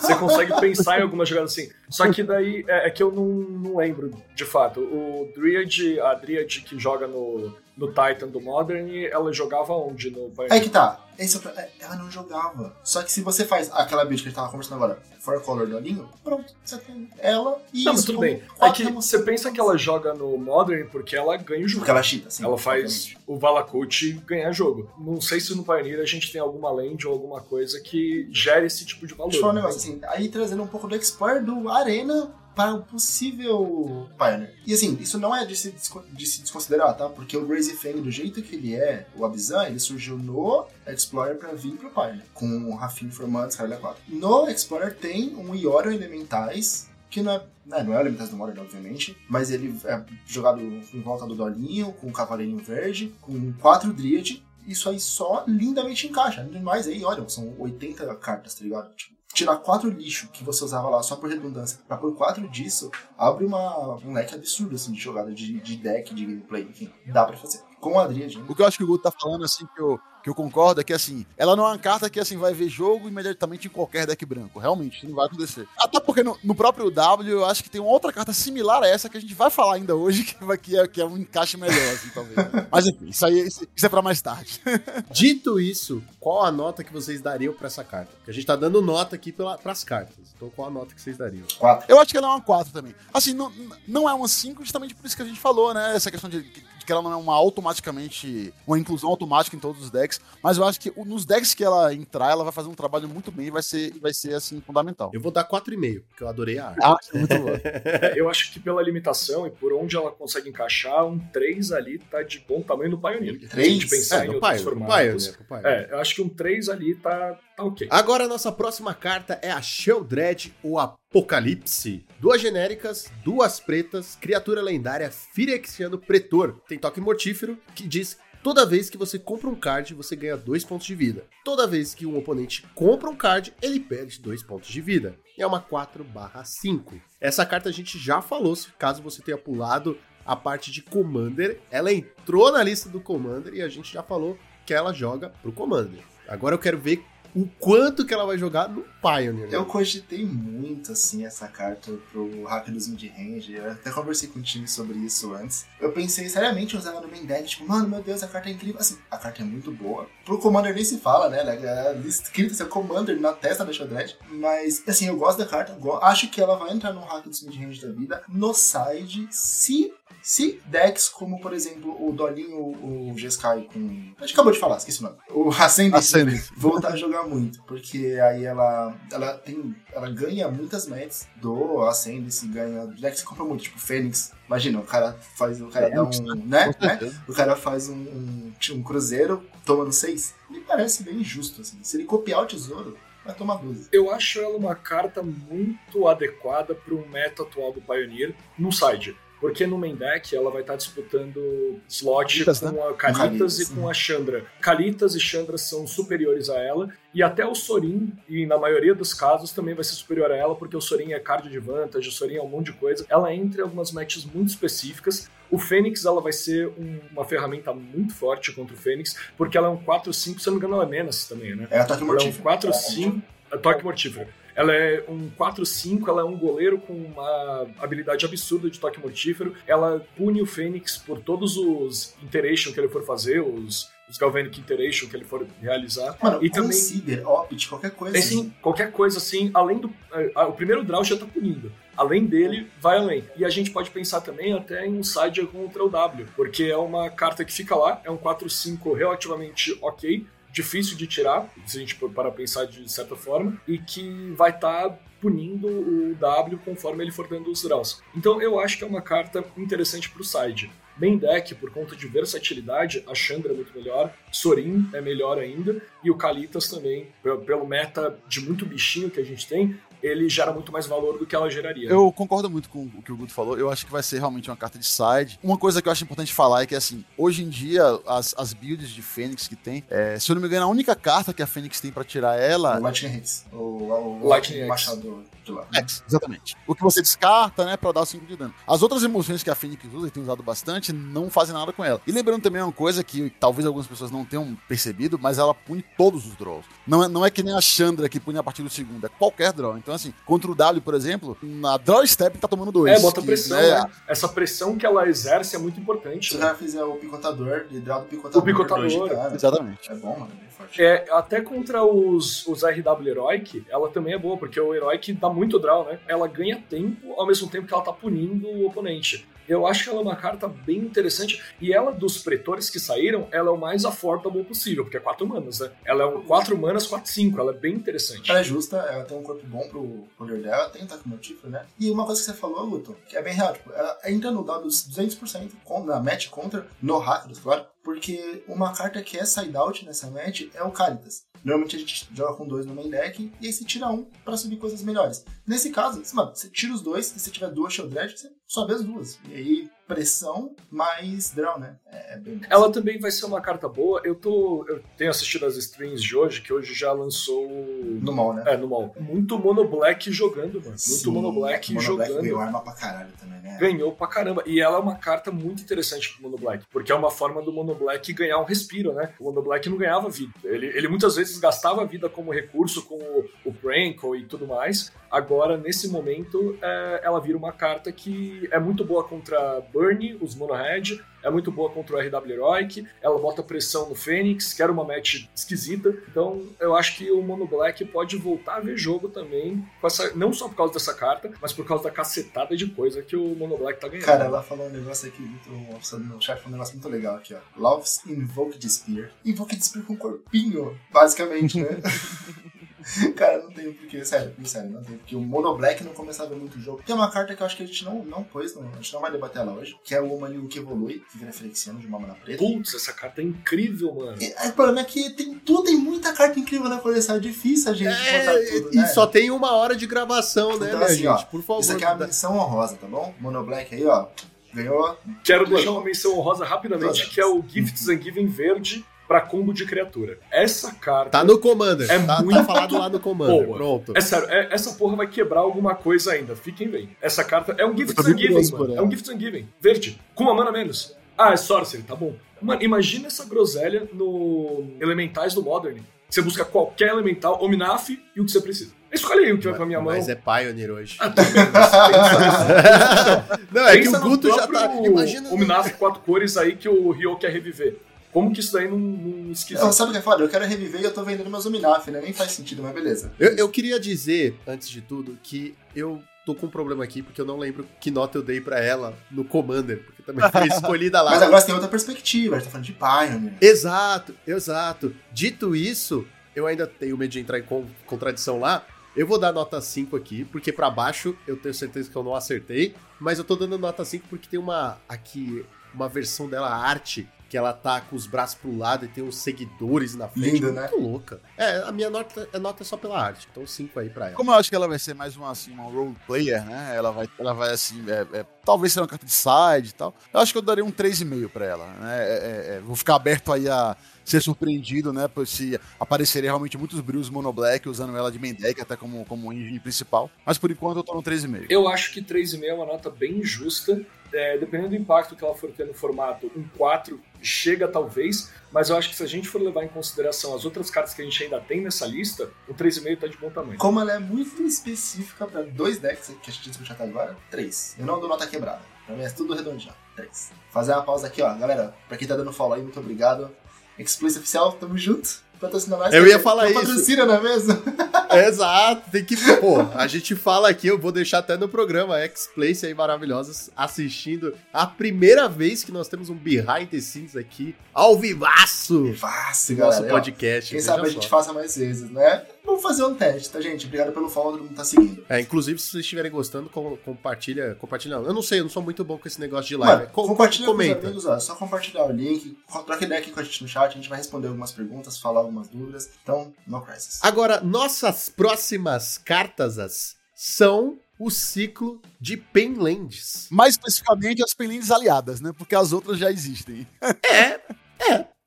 [0.00, 1.70] Você consegue pensar em alguma jogada assim.
[1.88, 4.80] Só que daí é, é que eu não, não lembro, de fato.
[4.80, 10.30] O Dryad, a Dryad que joga no, no Titan do Modern, ela jogava onde no
[10.30, 10.52] Pioneer?
[10.52, 11.06] Aí que tá.
[11.20, 12.74] Esse é é, ela não jogava.
[12.82, 15.66] Só que se você faz aquela build que a gente tava conversando agora, Four Color
[15.66, 16.54] do Alinho, pronto.
[16.64, 18.42] Você tem ela e Não, mas isso tudo bem.
[18.58, 21.80] É que você pensa que ela joga no Modern porque ela ganha o jogo.
[21.80, 22.42] Porque ela cheata, assim.
[22.42, 24.90] ela faz o Valakut ganhar jogo.
[24.98, 28.66] Não sei se no Pioneer a gente tem alguma land ou alguma coisa que gere
[28.66, 29.28] esse tipo de valor.
[29.28, 30.00] Deixa eu falar um negócio assim.
[30.08, 34.54] Aí trazendo um pouco do Explorer do Arena para o possível Pioneer.
[34.66, 35.74] E assim, isso não é de se,
[36.12, 37.08] de se desconsiderar, tá?
[37.08, 41.36] Porque o Crazy Fang, do jeito que ele é, o Abizan, ele surgiu no Explorer
[41.36, 42.24] pra vir pro Pioneer.
[42.34, 44.02] Com o Rafim formando, Scarlet 4.
[44.08, 48.36] No Explorer tem um Ioro Elementais, que não é, né, não é o Elementais do
[48.36, 53.52] Modern, obviamente, mas ele é jogado em volta do Dolinho, com o Cavaleirinho Verde, com
[53.54, 54.42] quatro Dryad.
[54.66, 56.42] Isso aí só lindamente encaixa.
[56.42, 58.94] Além mais, aí, olha, são 80 cartas, tá ligado?
[58.94, 62.90] Tipo, tirar quatro lixo que você usava lá só por redundância pra pôr quatro disso,
[63.16, 67.24] abre uma, um leque absurdo assim, de jogada de, de deck, de gameplay, enfim, dá
[67.24, 67.60] pra fazer.
[67.80, 68.26] Com a né?
[68.48, 70.80] O que eu acho que o Guto tá falando, assim, que eu, que eu concordo,
[70.80, 73.70] é que, assim, ela não é uma carta que, assim, vai ver jogo imediatamente em
[73.70, 74.58] qualquer deck branco.
[74.58, 75.66] Realmente, isso não vai acontecer.
[75.78, 78.86] Até porque no, no próprio W, eu acho que tem uma outra carta similar a
[78.86, 81.16] essa que a gente vai falar ainda hoje, que, vai, que, é, que é um
[81.16, 82.36] encaixe melhor, assim, talvez.
[82.70, 84.60] Mas, enfim, isso aí isso, isso é pra mais tarde.
[85.10, 88.12] Dito isso, qual a nota que vocês dariam pra essa carta?
[88.16, 90.16] Porque a gente tá dando nota aqui pela, pras cartas.
[90.36, 91.46] Então qual a nota que vocês dariam?
[91.58, 91.86] Quatro.
[91.88, 92.94] Eu acho que ela é uma 4 também.
[93.12, 93.52] Assim, não,
[93.86, 95.94] não é uma 5 justamente por isso que a gente falou, né?
[95.94, 96.42] Essa questão de
[96.90, 100.20] que ela não é uma automaticamente, uma inclusão automática em todos os decks.
[100.42, 103.30] Mas eu acho que nos decks que ela entrar, ela vai fazer um trabalho muito
[103.30, 105.10] bem e vai ser, vai ser assim, fundamental.
[105.14, 106.80] Eu vou dar 4,5, porque eu adorei a arte.
[106.82, 107.50] Ah, muito bom.
[108.00, 111.98] É, eu acho que pela limitação e por onde ela consegue encaixar, um 3 ali
[111.98, 113.38] tá de bom tamanho no Pioneer.
[113.38, 113.68] Se a Três?
[113.72, 115.36] gente pensar É, em outros Pioneer, formatos.
[115.48, 115.66] Pioneer.
[115.66, 117.88] É, eu acho que um 3 ali tá ok.
[117.90, 122.04] Agora a nossa próxima carta é a Sheldred, o Apocalipse.
[122.18, 126.60] Duas genéricas, duas pretas, criatura lendária, Firexiano Pretor.
[126.68, 130.64] Tem toque mortífero, que diz Toda vez que você compra um card, você ganha dois
[130.64, 131.26] pontos de vida.
[131.44, 135.14] Toda vez que um oponente compra um card, ele perde dois pontos de vida.
[135.38, 136.98] É uma 4/5.
[137.20, 141.92] Essa carta a gente já falou, caso você tenha pulado a parte de Commander, ela
[141.92, 146.02] entrou na lista do Commander e a gente já falou que ela joga pro Commander.
[146.26, 147.04] Agora eu quero ver
[147.34, 149.48] o quanto que ela vai jogar no Pioneer.
[149.48, 149.56] né?
[149.56, 153.52] Eu cogitei muito, assim, essa carta pro hack dos mid-range.
[153.54, 155.66] Eu até conversei com o time sobre isso antes.
[155.80, 157.48] Eu pensei seriamente em usar ela no main deck.
[157.48, 158.80] Tipo, mano, meu Deus, a carta é incrível.
[158.80, 160.08] Assim, a carta é muito boa.
[160.30, 161.40] Pro Commander nem se fala, né?
[161.40, 164.16] Ela é escrita ser Commander na testa da Shadred.
[164.30, 165.76] Mas, assim, eu gosto da carta.
[166.02, 168.22] Acho que ela vai entrar no hack dos mid-range da vida.
[168.28, 169.92] No side, se...
[170.22, 174.12] Se decks como, por exemplo, o Dolinho, o Jeskai com...
[174.18, 175.16] A gente acabou de falar, esqueci o nome.
[175.30, 176.42] O Ascendant Ascendant.
[176.54, 182.46] voltar a jogar muito, porque aí ela ela tem ela ganha muitas matches do Ascendance,
[182.46, 184.32] ganha deck que você compra muito, tipo Fênix.
[184.46, 186.10] Imagina, o cara faz o cara dá um,
[186.44, 187.12] né, né?
[187.28, 190.34] O cara faz um, um, um cruzeiro tomando 6.
[190.48, 191.78] Me parece bem justo assim.
[191.82, 193.88] Se ele copiar o tesouro, vai tomar 12.
[193.92, 199.16] Eu acho ela uma carta muito adequada para o meta atual do Pioneer no side.
[199.40, 202.80] Porque no main deck ela vai estar disputando slot Kalitas, com né?
[202.82, 204.44] a Kalitas Kalitas, e com a Chandra.
[204.60, 209.12] Kalitas e Chandra são superiores a ela, e até o Sorin, e na maioria dos
[209.14, 212.36] casos também vai ser superior a ela, porque o Sorin é card advantage, o Sorin
[212.36, 213.04] é um monte de coisa.
[213.08, 215.28] Ela entra em algumas matches muito específicas.
[215.50, 219.66] O Fênix ela vai ser um- uma ferramenta muito forte contra o Fênix, porque ela
[219.66, 221.66] é um 4-5, se eu não me engano, ela é Menace também, né?
[221.70, 222.42] É ataque Ela é um mortífero.
[222.44, 223.22] 4-5.
[223.52, 224.28] É toque mortífero.
[224.54, 229.54] Ela é um 4-5, ela é um goleiro com uma habilidade absurda de toque mortífero.
[229.66, 234.60] Ela pune o Fênix por todos os Iteration que ele for fazer, os, os Galvanic
[234.60, 236.16] Iteration que ele for realizar.
[236.22, 238.12] Mano, e também Consider, Opt, qualquer coisa.
[238.12, 239.92] tem sim, qualquer coisa assim, além do.
[240.12, 241.72] eh, ah, o primeiro draw já tá punindo.
[241.96, 243.24] Além dele, vai além.
[243.36, 246.76] E a gente pode pensar também até em um side contra o W, porque é
[246.76, 251.80] uma carta que fica lá, é um 4-5 relativamente ok, difícil de tirar, se a
[251.80, 257.12] gente para pensar de certa forma, e que vai estar punindo o W conforme ele
[257.12, 258.02] for dando os draws.
[258.16, 260.70] Então eu acho que é uma carta interessante pro side.
[260.96, 265.80] Main deck, por conta de versatilidade, a Chandra é muito melhor, Sorin é melhor ainda,
[266.04, 267.08] e o Kalitas também,
[267.46, 271.26] pelo meta de muito bichinho que a gente tem, ele gera muito mais valor do
[271.26, 271.88] que ela geraria.
[271.88, 273.58] Eu concordo muito com o que o Guto falou.
[273.58, 275.38] Eu acho que vai ser realmente uma carta de side.
[275.42, 278.52] Uma coisa que eu acho importante falar é que, assim, hoje em dia, as, as
[278.52, 281.42] builds de Fênix que tem, é, se eu não me engano, a única carta que
[281.42, 282.78] a Fênix tem pra tirar ela.
[282.78, 283.46] O Lightning Hits.
[283.52, 284.68] O, o, o Lightning X.
[284.68, 285.66] Machado de lá.
[285.74, 286.56] É, exatamente.
[286.66, 288.54] O que você descarta, né, pra dar 5 de dano.
[288.66, 291.84] As outras emoções que a Fênix usa e tem usado bastante não fazem nada com
[291.84, 292.00] ela.
[292.06, 295.84] E lembrando também uma coisa que talvez algumas pessoas não tenham percebido, mas ela pune
[295.96, 296.64] todos os draws.
[296.86, 299.08] Não é, não é que nem a Chandra que pune a partir do segundo, é
[299.08, 299.76] qualquer draw.
[299.76, 302.98] Então, assim, contra o W, por exemplo, na draw step tá tomando dois.
[302.98, 303.90] É, bota que, pressão, né, né?
[304.08, 306.30] Essa pressão que ela exerce é muito importante.
[306.30, 306.46] Se né?
[306.46, 308.42] já fizer o picotador, de draw do picotador.
[308.42, 309.34] O picotador, dano.
[309.34, 309.90] Exatamente.
[309.90, 310.82] É bom, mano, é bem forte.
[310.82, 315.28] É, até contra os, os RW Heroic, ela também é boa, porque o Heroic dá
[315.28, 315.98] muito draw, né?
[316.06, 319.28] Ela ganha tempo ao mesmo tempo que ela tá punindo o oponente.
[319.50, 321.42] Eu acho que ela é uma carta bem interessante.
[321.60, 325.26] E ela, dos pretores que saíram, ela é o mais affordable possível, porque é 4
[325.26, 325.72] manas, né?
[325.84, 327.36] Ela é um 4 manas, 4-5.
[327.38, 328.30] Ela é bem interessante.
[328.30, 331.66] Ela é justa, ela tem um corpo bom pro poder dela, tem ataque mortífero, né?
[331.80, 334.44] E uma coisa que você falou, Luto, que é bem real, tipo, ela entra no
[334.44, 339.56] dado 200% com- na match contra, no Rakdos, claro, porque uma carta que é side
[339.56, 341.22] out nessa match é o Caritas.
[341.42, 344.36] Normalmente a gente joga com dois no main deck e aí você tira um pra
[344.36, 345.24] subir coisas melhores.
[345.46, 348.74] Nesse caso, mano, você tira os dois, e se tiver duas Shield Dredge, você sobe
[348.74, 349.16] as duas.
[349.28, 351.76] E aí, pressão mais draw, né?
[351.86, 354.00] É, é bem Ela também vai ser uma carta boa.
[354.04, 354.66] Eu tô.
[354.68, 357.48] Eu tenho assistido as streams de hoje, que hoje já lançou.
[357.48, 358.42] no mal, né?
[358.48, 358.92] É, no mall.
[358.98, 360.70] Muito Mono Black jogando, mano.
[360.70, 362.08] Muito Sim, Mono Black Mono jogando.
[362.08, 363.56] Black ganhou arma pra caralho também, né?
[363.60, 364.42] ganhou pra caramba.
[364.44, 367.52] E ela é uma carta muito interessante pro Mono Black, porque é uma forma do
[367.52, 369.14] Mono Black ganhar um respiro, né?
[369.20, 370.32] O Mono Black não ganhava vida.
[370.42, 374.92] Ele, ele muitas vezes gastava vida como recurso com o, o Prankle e tudo mais.
[375.10, 380.34] Agora, nesse momento, é, ela vira uma carta que é muito boa contra Burn, os
[380.34, 384.62] Mono Red, é muito boa contra o RW Heroic, ela bota pressão no Fênix, que
[384.62, 385.94] era uma match esquisita.
[386.08, 390.14] Então, eu acho que o Mono Black pode voltar a ver jogo também, com essa,
[390.14, 393.34] não só por causa dessa carta, mas por causa da cacetada de coisa que o
[393.34, 394.06] Mono Black tá ganhando.
[394.06, 395.50] Cara, ela falou um negócio aqui muito.
[395.50, 397.38] No chat falou um negócio muito legal aqui, ó.
[397.56, 399.10] Loves Invoked Spear.
[399.24, 401.80] Invoked Spear com corpinho, basicamente, né?
[403.16, 406.56] Cara, não tem porquê, sério, sério, não tem porque o Mono Black não começava muito
[406.58, 406.82] o jogo.
[406.84, 408.92] Tem uma carta que eu acho que a gente não, não pôs, não, a gente
[408.92, 411.86] não vai debater ela hoje, que é o Humaniu que evolui, que vira Flexiano de
[411.86, 412.38] uma mana preta.
[412.42, 414.16] Putz, essa carta é incrível, mano.
[414.20, 417.20] E, aí, o problema é que tem tudo, tem muita carta incrível na coleção, é
[417.20, 418.86] difícil a gente É, tudo, e né?
[418.86, 421.06] só tem uma hora de gravação, né, Então, minha assim, gente?
[421.08, 421.60] ó, Por favor.
[421.60, 423.14] Isso aqui é a dá- menção honrosa, tá bom?
[423.20, 424.06] Mono Black aí, ó.
[424.52, 424.98] Ganhou.
[425.22, 427.08] Quero deixar uma menção honrosa rapidamente, Todas.
[427.14, 430.18] que é o Gifts and Giving verde pra combo de criatura.
[430.30, 431.10] Essa carta.
[431.10, 431.90] Tá no Commander.
[431.90, 433.44] É tá, muito tá falado lá no Commander.
[433.44, 433.56] boa.
[433.56, 433.92] Pronto.
[433.96, 436.36] É sério, é- essa porra vai quebrar alguma coisa ainda.
[436.36, 436.90] Fiquem bem.
[437.02, 438.64] Essa carta é um Gifts tô and Giving, mano.
[438.66, 438.76] ela.
[438.78, 439.48] É um Gifts and Giving.
[439.60, 440.00] Verde.
[440.14, 440.94] Com uma mana menos.
[441.18, 442.14] Ah, é Sorcery, tá bom.
[442.40, 445.80] Mano, imagina essa groselha no Elementais do Modern.
[446.08, 448.70] Você busca qualquer elemental, Ominaf e o que você precisa.
[448.92, 449.92] Escolhe aí o que vai pra minha mão.
[449.92, 450.96] Mas é Pioneer hoje.
[451.00, 451.32] Ah, pensa-
[453.52, 454.72] Não, é que Pensa o no Guto já tá.
[454.84, 455.30] Imagina.
[455.30, 457.76] Ominaf quatro cores aí que o Ryo quer reviver.
[458.12, 459.62] Como que isso daí não, não esquisito?
[459.64, 460.22] Não, sabe o que é foda?
[460.24, 462.00] Eu quero reviver e eu tô vendendo meus Ominaf, né?
[462.00, 463.12] Nem faz sentido, mas beleza.
[463.18, 467.20] Eu, eu queria dizer, antes de tudo, que eu tô com um problema aqui, porque
[467.20, 471.00] eu não lembro que nota eu dei pra ela no Commander, porque também foi escolhida
[471.02, 471.12] lá.
[471.12, 473.34] Mas agora você tem outra perspectiva, a gente tá falando de Pioneer.
[473.40, 474.94] Exato, exato.
[475.12, 478.66] Dito isso, eu ainda tenho medo de entrar em con- contradição lá.
[478.96, 482.14] Eu vou dar nota 5 aqui, porque pra baixo eu tenho certeza que eu não
[482.14, 487.08] acertei, mas eu tô dando nota 5 porque tem uma aqui uma versão dela arte
[487.30, 490.40] que ela tá com os braços pro lado e tem uns seguidores na frente.
[490.40, 491.20] Lindo, muito louca.
[491.38, 493.28] É, a minha nota, a nota é só pela arte.
[493.30, 494.16] Então 5 aí pra ela.
[494.16, 496.72] Como eu acho que ela vai ser mais uma, assim, uma role player, né?
[496.74, 499.94] Ela vai, ela vai assim, é, é, talvez seja uma carta de side e tal.
[500.12, 501.66] Eu acho que eu daria um 3,5 pra ela.
[501.66, 501.98] Né?
[501.98, 505.06] É, é, é, vou ficar aberto aí a ser surpreendido, né?
[505.06, 509.04] Por se aparecerem realmente muitos brilhos mono black usando ela de main deck até como,
[509.04, 510.10] como engine principal.
[510.26, 511.46] Mas por enquanto eu tô no 3,5.
[511.48, 513.80] Eu acho que 3,5 é uma nota bem justa.
[514.12, 518.70] É, dependendo do impacto que ela for ter no formato, um 4 chega talvez, mas
[518.70, 521.04] eu acho que se a gente for levar em consideração as outras cartas que a
[521.04, 523.58] gente ainda tem nessa lista, o 3,5 tá de bom tamanho.
[523.58, 527.76] Como ela é muito específica pra dois decks que a gente discutiu até agora, três.
[527.78, 528.62] Eu não dou nota quebrada.
[528.86, 529.74] Pra mim é tudo redondinho.
[529.94, 530.32] Três.
[530.50, 531.32] Fazer uma pausa aqui, ó.
[531.34, 533.30] Galera, pra quem tá dando follow aí, muito obrigado.
[533.78, 535.22] Explicit Oficial, tamo junto.
[535.40, 535.94] Patrocina nós.
[535.94, 536.60] Eu ia falar isso.
[536.60, 537.62] Patrocina, não é mesmo?
[538.12, 539.16] Exato, tem que.
[539.36, 544.34] Pô, a gente fala aqui, eu vou deixar até no programa X-Place aí maravilhosos assistindo
[544.52, 548.94] a primeira vez que nós temos um behind the scenes aqui, ao vivaço!
[549.00, 549.86] Nosso galera.
[549.86, 550.50] Ó, podcast.
[550.50, 552.24] Quem sabe a gente faça mais vezes, né?
[552.50, 553.64] Vamos fazer um teste, tá, gente?
[553.66, 555.04] Obrigado pelo follow, todo mundo tá seguindo.
[555.08, 557.54] É, inclusive, se vocês estiverem gostando, com- compartilha.
[557.54, 557.96] Compartilha.
[557.98, 558.04] não.
[558.06, 559.82] Eu não sei, eu não sou muito bom com esse negócio de live.
[559.82, 560.86] Mano, Co- compartilha com os comenta.
[560.88, 561.14] amigos, ó.
[561.16, 563.88] É só compartilhar o link, troca ideia aqui com a gente no chat, a gente
[563.88, 565.90] vai responder algumas perguntas, falar algumas dúvidas.
[566.02, 566.98] Então, no crisis.
[567.02, 573.28] Agora, nossas próximas cartas as, são o ciclo de Penlands.
[573.30, 575.32] Mais especificamente as penlinhas aliadas, né?
[575.38, 576.66] Porque as outras já existem.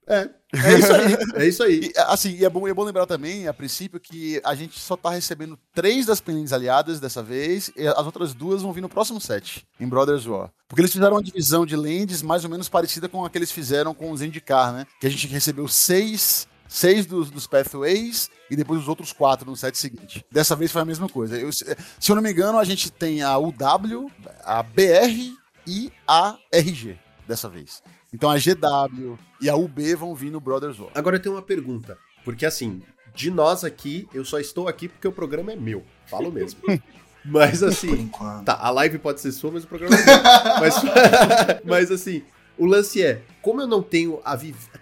[0.07, 1.91] É isso aí, é isso aí.
[1.95, 4.95] E, assim, e é bom, é bom lembrar também, a princípio, que a gente só
[4.95, 8.89] tá recebendo três das penlinhas aliadas dessa vez, e as outras duas vão vir no
[8.89, 10.51] próximo set, em Brothers War.
[10.67, 13.51] Porque eles fizeram uma divisão de lands mais ou menos parecida com a que eles
[13.51, 14.85] fizeram com o Zendikar, né?
[14.99, 19.55] Que a gente recebeu seis, seis dos, dos Pathways e depois os outros quatro no
[19.55, 20.25] set seguinte.
[20.31, 21.37] Dessa vez foi a mesma coisa.
[21.37, 21.65] Eu- se
[22.09, 24.11] eu não me engano, a gente tem a UW,
[24.43, 25.33] a BR
[25.67, 27.81] e a RG dessa vez.
[28.13, 30.91] Então a GW e a UB vão vir no Brothers War.
[30.95, 31.97] Agora eu tenho uma pergunta.
[32.23, 32.81] Porque assim,
[33.13, 35.83] de nós aqui, eu só estou aqui porque o programa é meu.
[36.07, 36.61] Falo mesmo.
[37.25, 37.91] Mas Por assim.
[37.93, 38.45] enquanto.
[38.45, 40.23] Tá, a live pode ser sua, mas o programa é meu.
[40.59, 40.75] mas,
[41.63, 42.21] mas assim,
[42.57, 44.37] o lance é: como eu não tenho a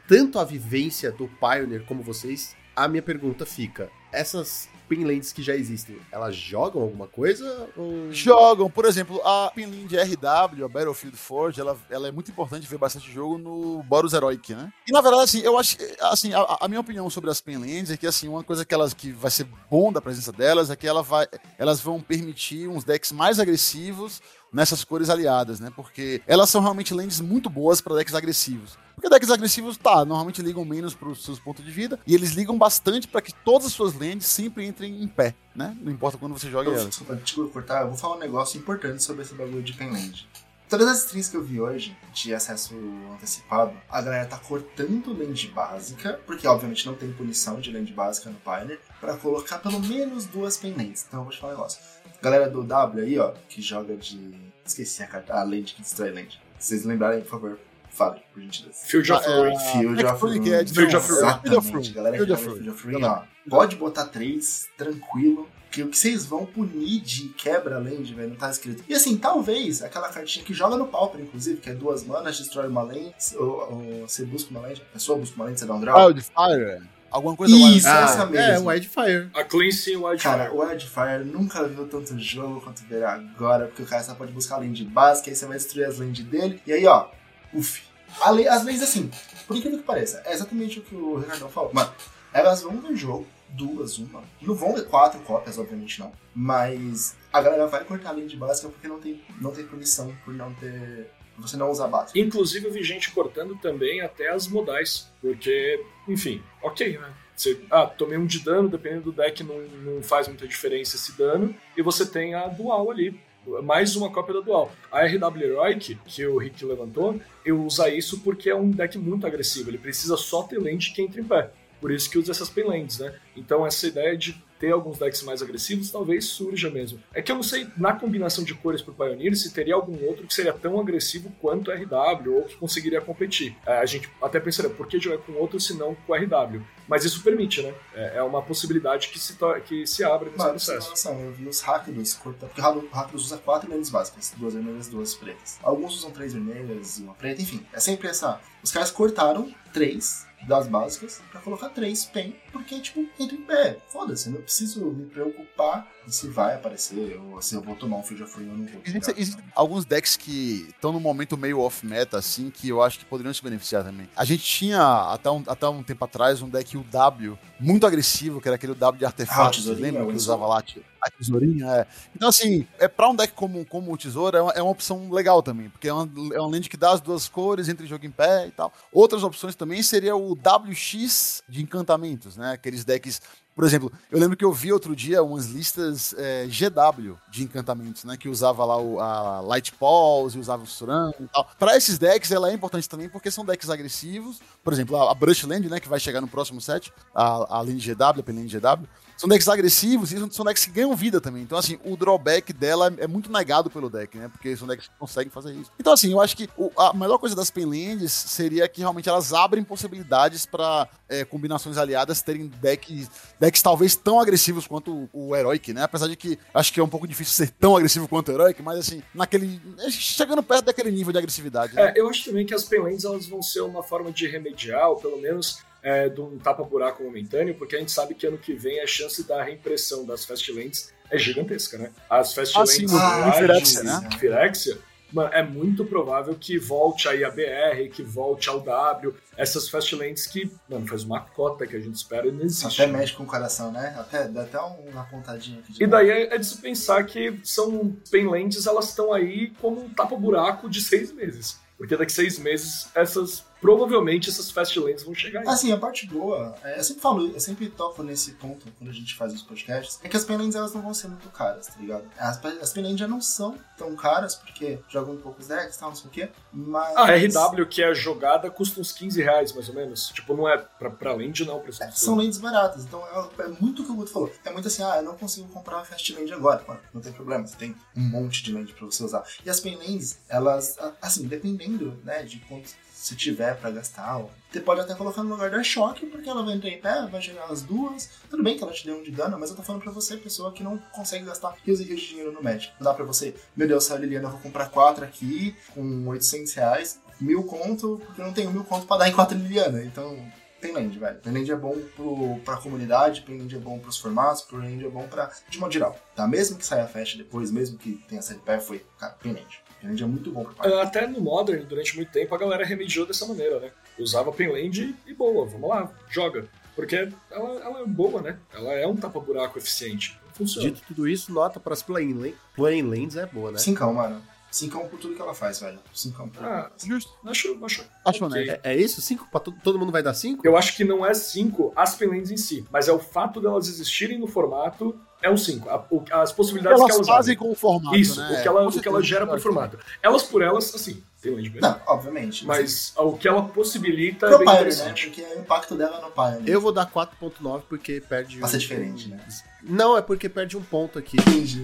[0.07, 5.55] tanto a vivência do Pioneer como vocês, a minha pergunta fica: essas pinlands que já
[5.55, 7.69] existem, elas jogam alguma coisa?
[7.77, 8.11] Ou...
[8.11, 12.67] Jogam, por exemplo, a Pinlin de RW, a Battlefield Forge, ela, ela é muito importante
[12.67, 14.69] ver bastante jogo no Boros Heroic, né?
[14.85, 17.95] E na verdade, assim, eu acho, assim, a, a minha opinião sobre as Pinlands é
[17.95, 20.85] que, assim, uma coisa que elas que vai ser bom da presença delas é que
[20.85, 21.25] ela vai,
[21.57, 24.21] elas vão permitir uns decks mais agressivos
[24.51, 25.71] nessas cores aliadas, né?
[25.73, 28.77] Porque elas são realmente lands muito boas para decks agressivos.
[29.01, 32.33] Porque decks agressivos, tá, normalmente ligam menos para os seus pontos de vida, e eles
[32.33, 35.75] ligam bastante para que todas as suas lands sempre entrem em pé, né?
[35.81, 36.85] Não importa quando você joga elas.
[36.85, 40.27] desculpa, desculpa cortar, eu vou falar um negócio importante sobre esse bagulho de Penland.
[40.69, 42.75] Todas as strings que eu vi hoje, de acesso
[43.11, 48.29] antecipado, a galera tá cortando land básica, porque obviamente não tem punição de land básica
[48.29, 51.05] no Pioneer, pra colocar pelo menos duas Penlands.
[51.07, 51.81] Então eu vou te falar um negócio.
[52.21, 54.31] Galera do W aí, ó, que joga de.
[54.63, 56.39] Esqueci a carta, a land que destrói land.
[56.59, 57.59] Se vocês lembrarem, por favor,
[57.91, 58.79] fale, por gentileza.
[58.85, 59.53] Field of Ruin.
[59.53, 60.49] é, Field of Free, Ruin.
[60.53, 61.39] é Field of Ruin.
[61.41, 61.83] Field of Ruin.
[61.83, 62.55] Field of Ruin.
[62.57, 63.21] Field of Ruin, ó.
[63.49, 65.47] Pode botar três, tranquilo.
[65.71, 68.83] Que o que vocês vão punir de quebra land, velho, não tá escrito.
[68.89, 72.67] E assim, talvez aquela cartinha que joga no Pauper, inclusive, que é duas manas, destrói
[72.67, 75.73] uma land, ou, ou você busca uma land, a pessoa busca uma land, você dá
[75.73, 76.07] um draw.
[76.07, 76.81] Wildfire?
[77.09, 78.69] Alguma coisa Isso, Ah, essa é, mesmo.
[78.69, 79.29] Wildfire.
[79.33, 80.37] A Cleansing e o Wildfire.
[80.37, 84.33] Cara, o Wildfire nunca viu tanto jogo quanto verá agora, porque o cara só pode
[84.33, 87.07] buscar a land básica, aí você vai destruir as land dele, e aí, ó,
[87.53, 87.81] uff.
[88.21, 89.09] A lei- As leis, assim,
[89.47, 91.71] por incrível que pareça, é exatamente o que o Ricardão falou.
[91.73, 91.91] Mano,
[92.33, 94.21] elas vão ver jogo, duas, uma.
[94.41, 96.11] Não vão ver quatro cópias, obviamente não.
[96.35, 100.33] Mas a galera vai cortar a land básica porque não tem, não tem punição por
[100.33, 101.09] não ter.
[101.35, 102.19] por você não usar básica.
[102.19, 105.07] Inclusive, eu vi gente cortando também até as modais.
[105.21, 107.13] Porque, enfim, ok, né?
[107.35, 111.13] Você, ah, tomei um de dano, dependendo do deck, não, não faz muita diferença esse
[111.13, 111.55] dano.
[111.77, 113.19] E você tem a dual ali.
[113.63, 114.71] Mais uma cópia da dual.
[114.91, 119.25] A RW Heroic, que o Rick levantou, eu uso isso porque é um deck muito
[119.25, 119.69] agressivo.
[119.69, 121.51] Ele precisa só ter land que entre em pé.
[121.79, 123.15] Por isso que usa essas penlands, né?
[123.35, 126.99] Então essa ideia de ter alguns decks mais agressivos talvez surja mesmo.
[127.11, 130.27] É que eu não sei, na combinação de cores pro Pioneer, se teria algum outro
[130.27, 133.57] que seria tão agressivo quanto o RW, ou que conseguiria competir.
[133.65, 136.61] É, a gente até pensaria, por que jogar com outro se não com o RW?
[136.87, 137.73] Mas isso permite, né?
[137.95, 140.89] É, é uma possibilidade que se, que se abre nesse Mano, processo.
[140.91, 142.47] noção, eu vi os Rakdos cortar.
[142.47, 145.57] Porque o Rakdos usa quatro vermelhas básicas: duas vermelhas duas pretas.
[145.63, 147.65] Alguns usam três vermelhas e uma preta, enfim.
[147.73, 148.39] É sempre essa.
[148.61, 153.77] Os caras cortaram três das básicas pra colocar três PEN porque, tipo, entra em pé.
[153.87, 157.99] Foda-se, eu não preciso me preocupar se vai aparecer ou se eu vou tomar um
[157.99, 158.81] of Free ou não vou.
[158.83, 163.05] Existem, existem alguns decks que estão num momento meio off-meta, assim, que eu acho que
[163.05, 164.09] poderiam se beneficiar também.
[164.15, 164.81] A gente tinha,
[165.13, 168.97] até um, até um tempo atrás, um deck UW muito agressivo, que era aquele UW
[168.97, 170.03] de Ah, o artefatos, tesourinho, lembra?
[170.05, 170.63] o Que usava lá
[171.01, 171.87] a tesourinha, é.
[172.15, 175.11] Então, assim, é, pra um deck como, como o Tesouro, é uma, é uma opção
[175.11, 178.05] legal também, porque é uma, é uma land que dá as duas cores, entre jogo
[178.05, 178.71] em pé e tal.
[178.91, 182.40] Outras opções também seria o WX de encantamentos, né?
[182.49, 183.21] Aqueles decks
[183.53, 188.05] por exemplo, eu lembro que eu vi outro dia umas listas é, GW de encantamentos,
[188.05, 188.15] né?
[188.15, 191.49] Que usava lá o, a Light Pulse, usava o Suran e tal.
[191.59, 194.39] Pra esses decks, ela é importante também porque são decks agressivos.
[194.63, 195.81] Por exemplo, a, a Brushland, né?
[195.81, 198.87] Que vai chegar no próximo set, a, a GW, a Land GW.
[199.21, 201.43] São decks agressivos e são- decks que ganham vida também.
[201.43, 204.27] Então, assim, o drawback dela é muito negado pelo deck, né?
[204.29, 205.69] Porque são decks que conseguem fazer isso.
[205.79, 209.31] Então, assim, eu acho que o- a melhor coisa das Penlands seria que realmente elas
[209.31, 213.09] abrem possibilidades pra é, combinações aliadas terem decks,
[213.39, 215.83] decks talvez tão agressivos quanto o, o Heroic, né?
[215.83, 218.61] Apesar de que acho que é um pouco difícil ser tão agressivo quanto o Heroic,
[218.63, 219.61] mas assim, naquele.
[219.91, 221.75] chegando perto daquele nível de agressividade.
[221.75, 221.91] né?
[221.95, 224.95] É, eu acho também que as Penlands elas vão ser uma forma de remediar, ou
[224.95, 228.79] pelo menos é, de um tapa-buraco momentâneo, porque a gente sabe que ano que vem
[228.81, 231.91] a chance da reimpressão das Fastlands é gigantesca, né?
[232.09, 234.09] As no- lá no Firexia, de né?
[234.19, 234.77] Firexia,
[235.11, 240.25] mano, é muito provável que volte aí a BR, que volte ao W, essas Fastlands
[240.27, 242.81] que, mano, faz uma cota que a gente espera e não existe.
[242.81, 243.93] Até mexe com o coração, né?
[243.99, 247.03] Até, dá até um- uma pontadinha aqui de E daí é, é de se pensar
[247.05, 251.59] que são Penlands, elas estão aí como um tapa-buraco de seis meses.
[251.77, 253.43] Porque daqui seis meses, essas.
[253.61, 255.47] Provavelmente essas Fastlands vão chegar aí.
[255.47, 258.93] Assim, a parte boa, é, eu sempre falo, eu sempre toco nesse ponto quando a
[258.93, 261.75] gente faz os podcasts, é que as penlands elas não vão ser muito caras, tá
[261.79, 262.03] ligado?
[262.17, 266.07] As, as já não são tão caras, porque jogam poucos decks e tal, não sei
[266.07, 266.95] o quê, mas...
[266.97, 270.09] A RW, que é jogada, custa uns 15 reais, mais ou menos.
[270.09, 273.03] Tipo, não é pra, pra land, não, preço É, são lentes baratas, então
[273.39, 274.31] é, é muito o que o Guto falou.
[274.43, 276.63] É muito assim, ah, eu não consigo comprar uma Fast Land agora.
[276.67, 279.23] Mano, não tem problema, você tem um monte de land pra você usar.
[279.45, 282.69] E as Penlands, elas, a- assim, dependendo, né, de quanto
[283.01, 286.43] se tiver pra gastar, ó, você pode até colocar no lugar da choque, porque ela
[286.43, 288.09] vai entrar em pé, vai gerar as duas.
[288.29, 290.17] Tudo bem que ela te deu um de dano, mas eu tô falando pra você,
[290.17, 292.71] pessoa que não consegue gastar rios e rios de dinheiro no Magic.
[292.79, 296.99] Dá pra você, meu Deus, saiu Liliana, eu vou comprar quatro aqui, com 800 reais,
[297.19, 299.83] mil conto, porque eu não tenho mil conto pra dar em quatro Liliana.
[299.83, 300.15] Então,
[300.59, 301.19] Penland, velho.
[301.21, 305.31] Penland é bom pro, pra comunidade, Penland é bom pros formatos, Penland é bom pra.
[305.49, 305.97] de modo geral.
[306.15, 306.27] Tá?
[306.27, 308.85] Mesmo que saia a festa depois, mesmo que tenha saído pé, foi.
[308.99, 309.63] Cara, Penland.
[309.81, 310.71] Penland é muito bom pai.
[310.71, 313.71] É, Até no Modern, durante muito tempo, a galera remediou dessa maneira, né?
[313.99, 316.47] Usava Penland e boa, vamos lá, joga.
[316.75, 318.37] Porque ela, ela é boa, né?
[318.53, 320.17] Ela é um tapa-buraco eficiente.
[320.33, 320.69] Funciona.
[320.71, 322.13] Dito tudo isso, nota para as plain,
[322.57, 323.57] lands é boa, né?
[323.57, 324.21] Cincão, mano.
[324.49, 325.79] Cincão por tudo que ela faz, velho.
[325.93, 326.83] Cincão por tudo que Ah, ela faz.
[326.85, 327.11] Justo.
[327.25, 328.41] Acho, acho, Acho ok.
[328.41, 328.59] honesto.
[328.65, 329.01] É, é isso?
[329.01, 329.27] Cinco?
[329.31, 330.45] Pra to- todo mundo vai dar cinco?
[330.45, 333.67] Eu acho que não é 5 as Penlands em si, mas é o fato delas
[333.67, 335.67] existirem no formato é um 5.
[336.11, 338.37] As possibilidades Elas que elas fazem com o formato, Isso, né?
[338.39, 339.41] o que ela, o que ela gera por claro.
[339.41, 339.79] formato.
[340.01, 341.61] Elas por elas, assim, Penland mesmo.
[341.61, 342.45] Não, obviamente.
[342.45, 344.69] Mas o que ela possibilita é Pro bem Pyre, né?
[344.71, 345.05] interessante.
[345.07, 346.49] Porque é o impacto dela no Pyre.
[346.49, 349.19] Eu vou dar 4.9 porque perde Pra ser um- diferente, né?
[349.63, 351.17] Não, é porque perde um ponto aqui.
[351.19, 351.61] Entendi.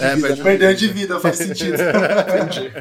[0.00, 1.74] É, perde um Perdeu de vida, faz sentido.
[1.82, 2.72] Entendi.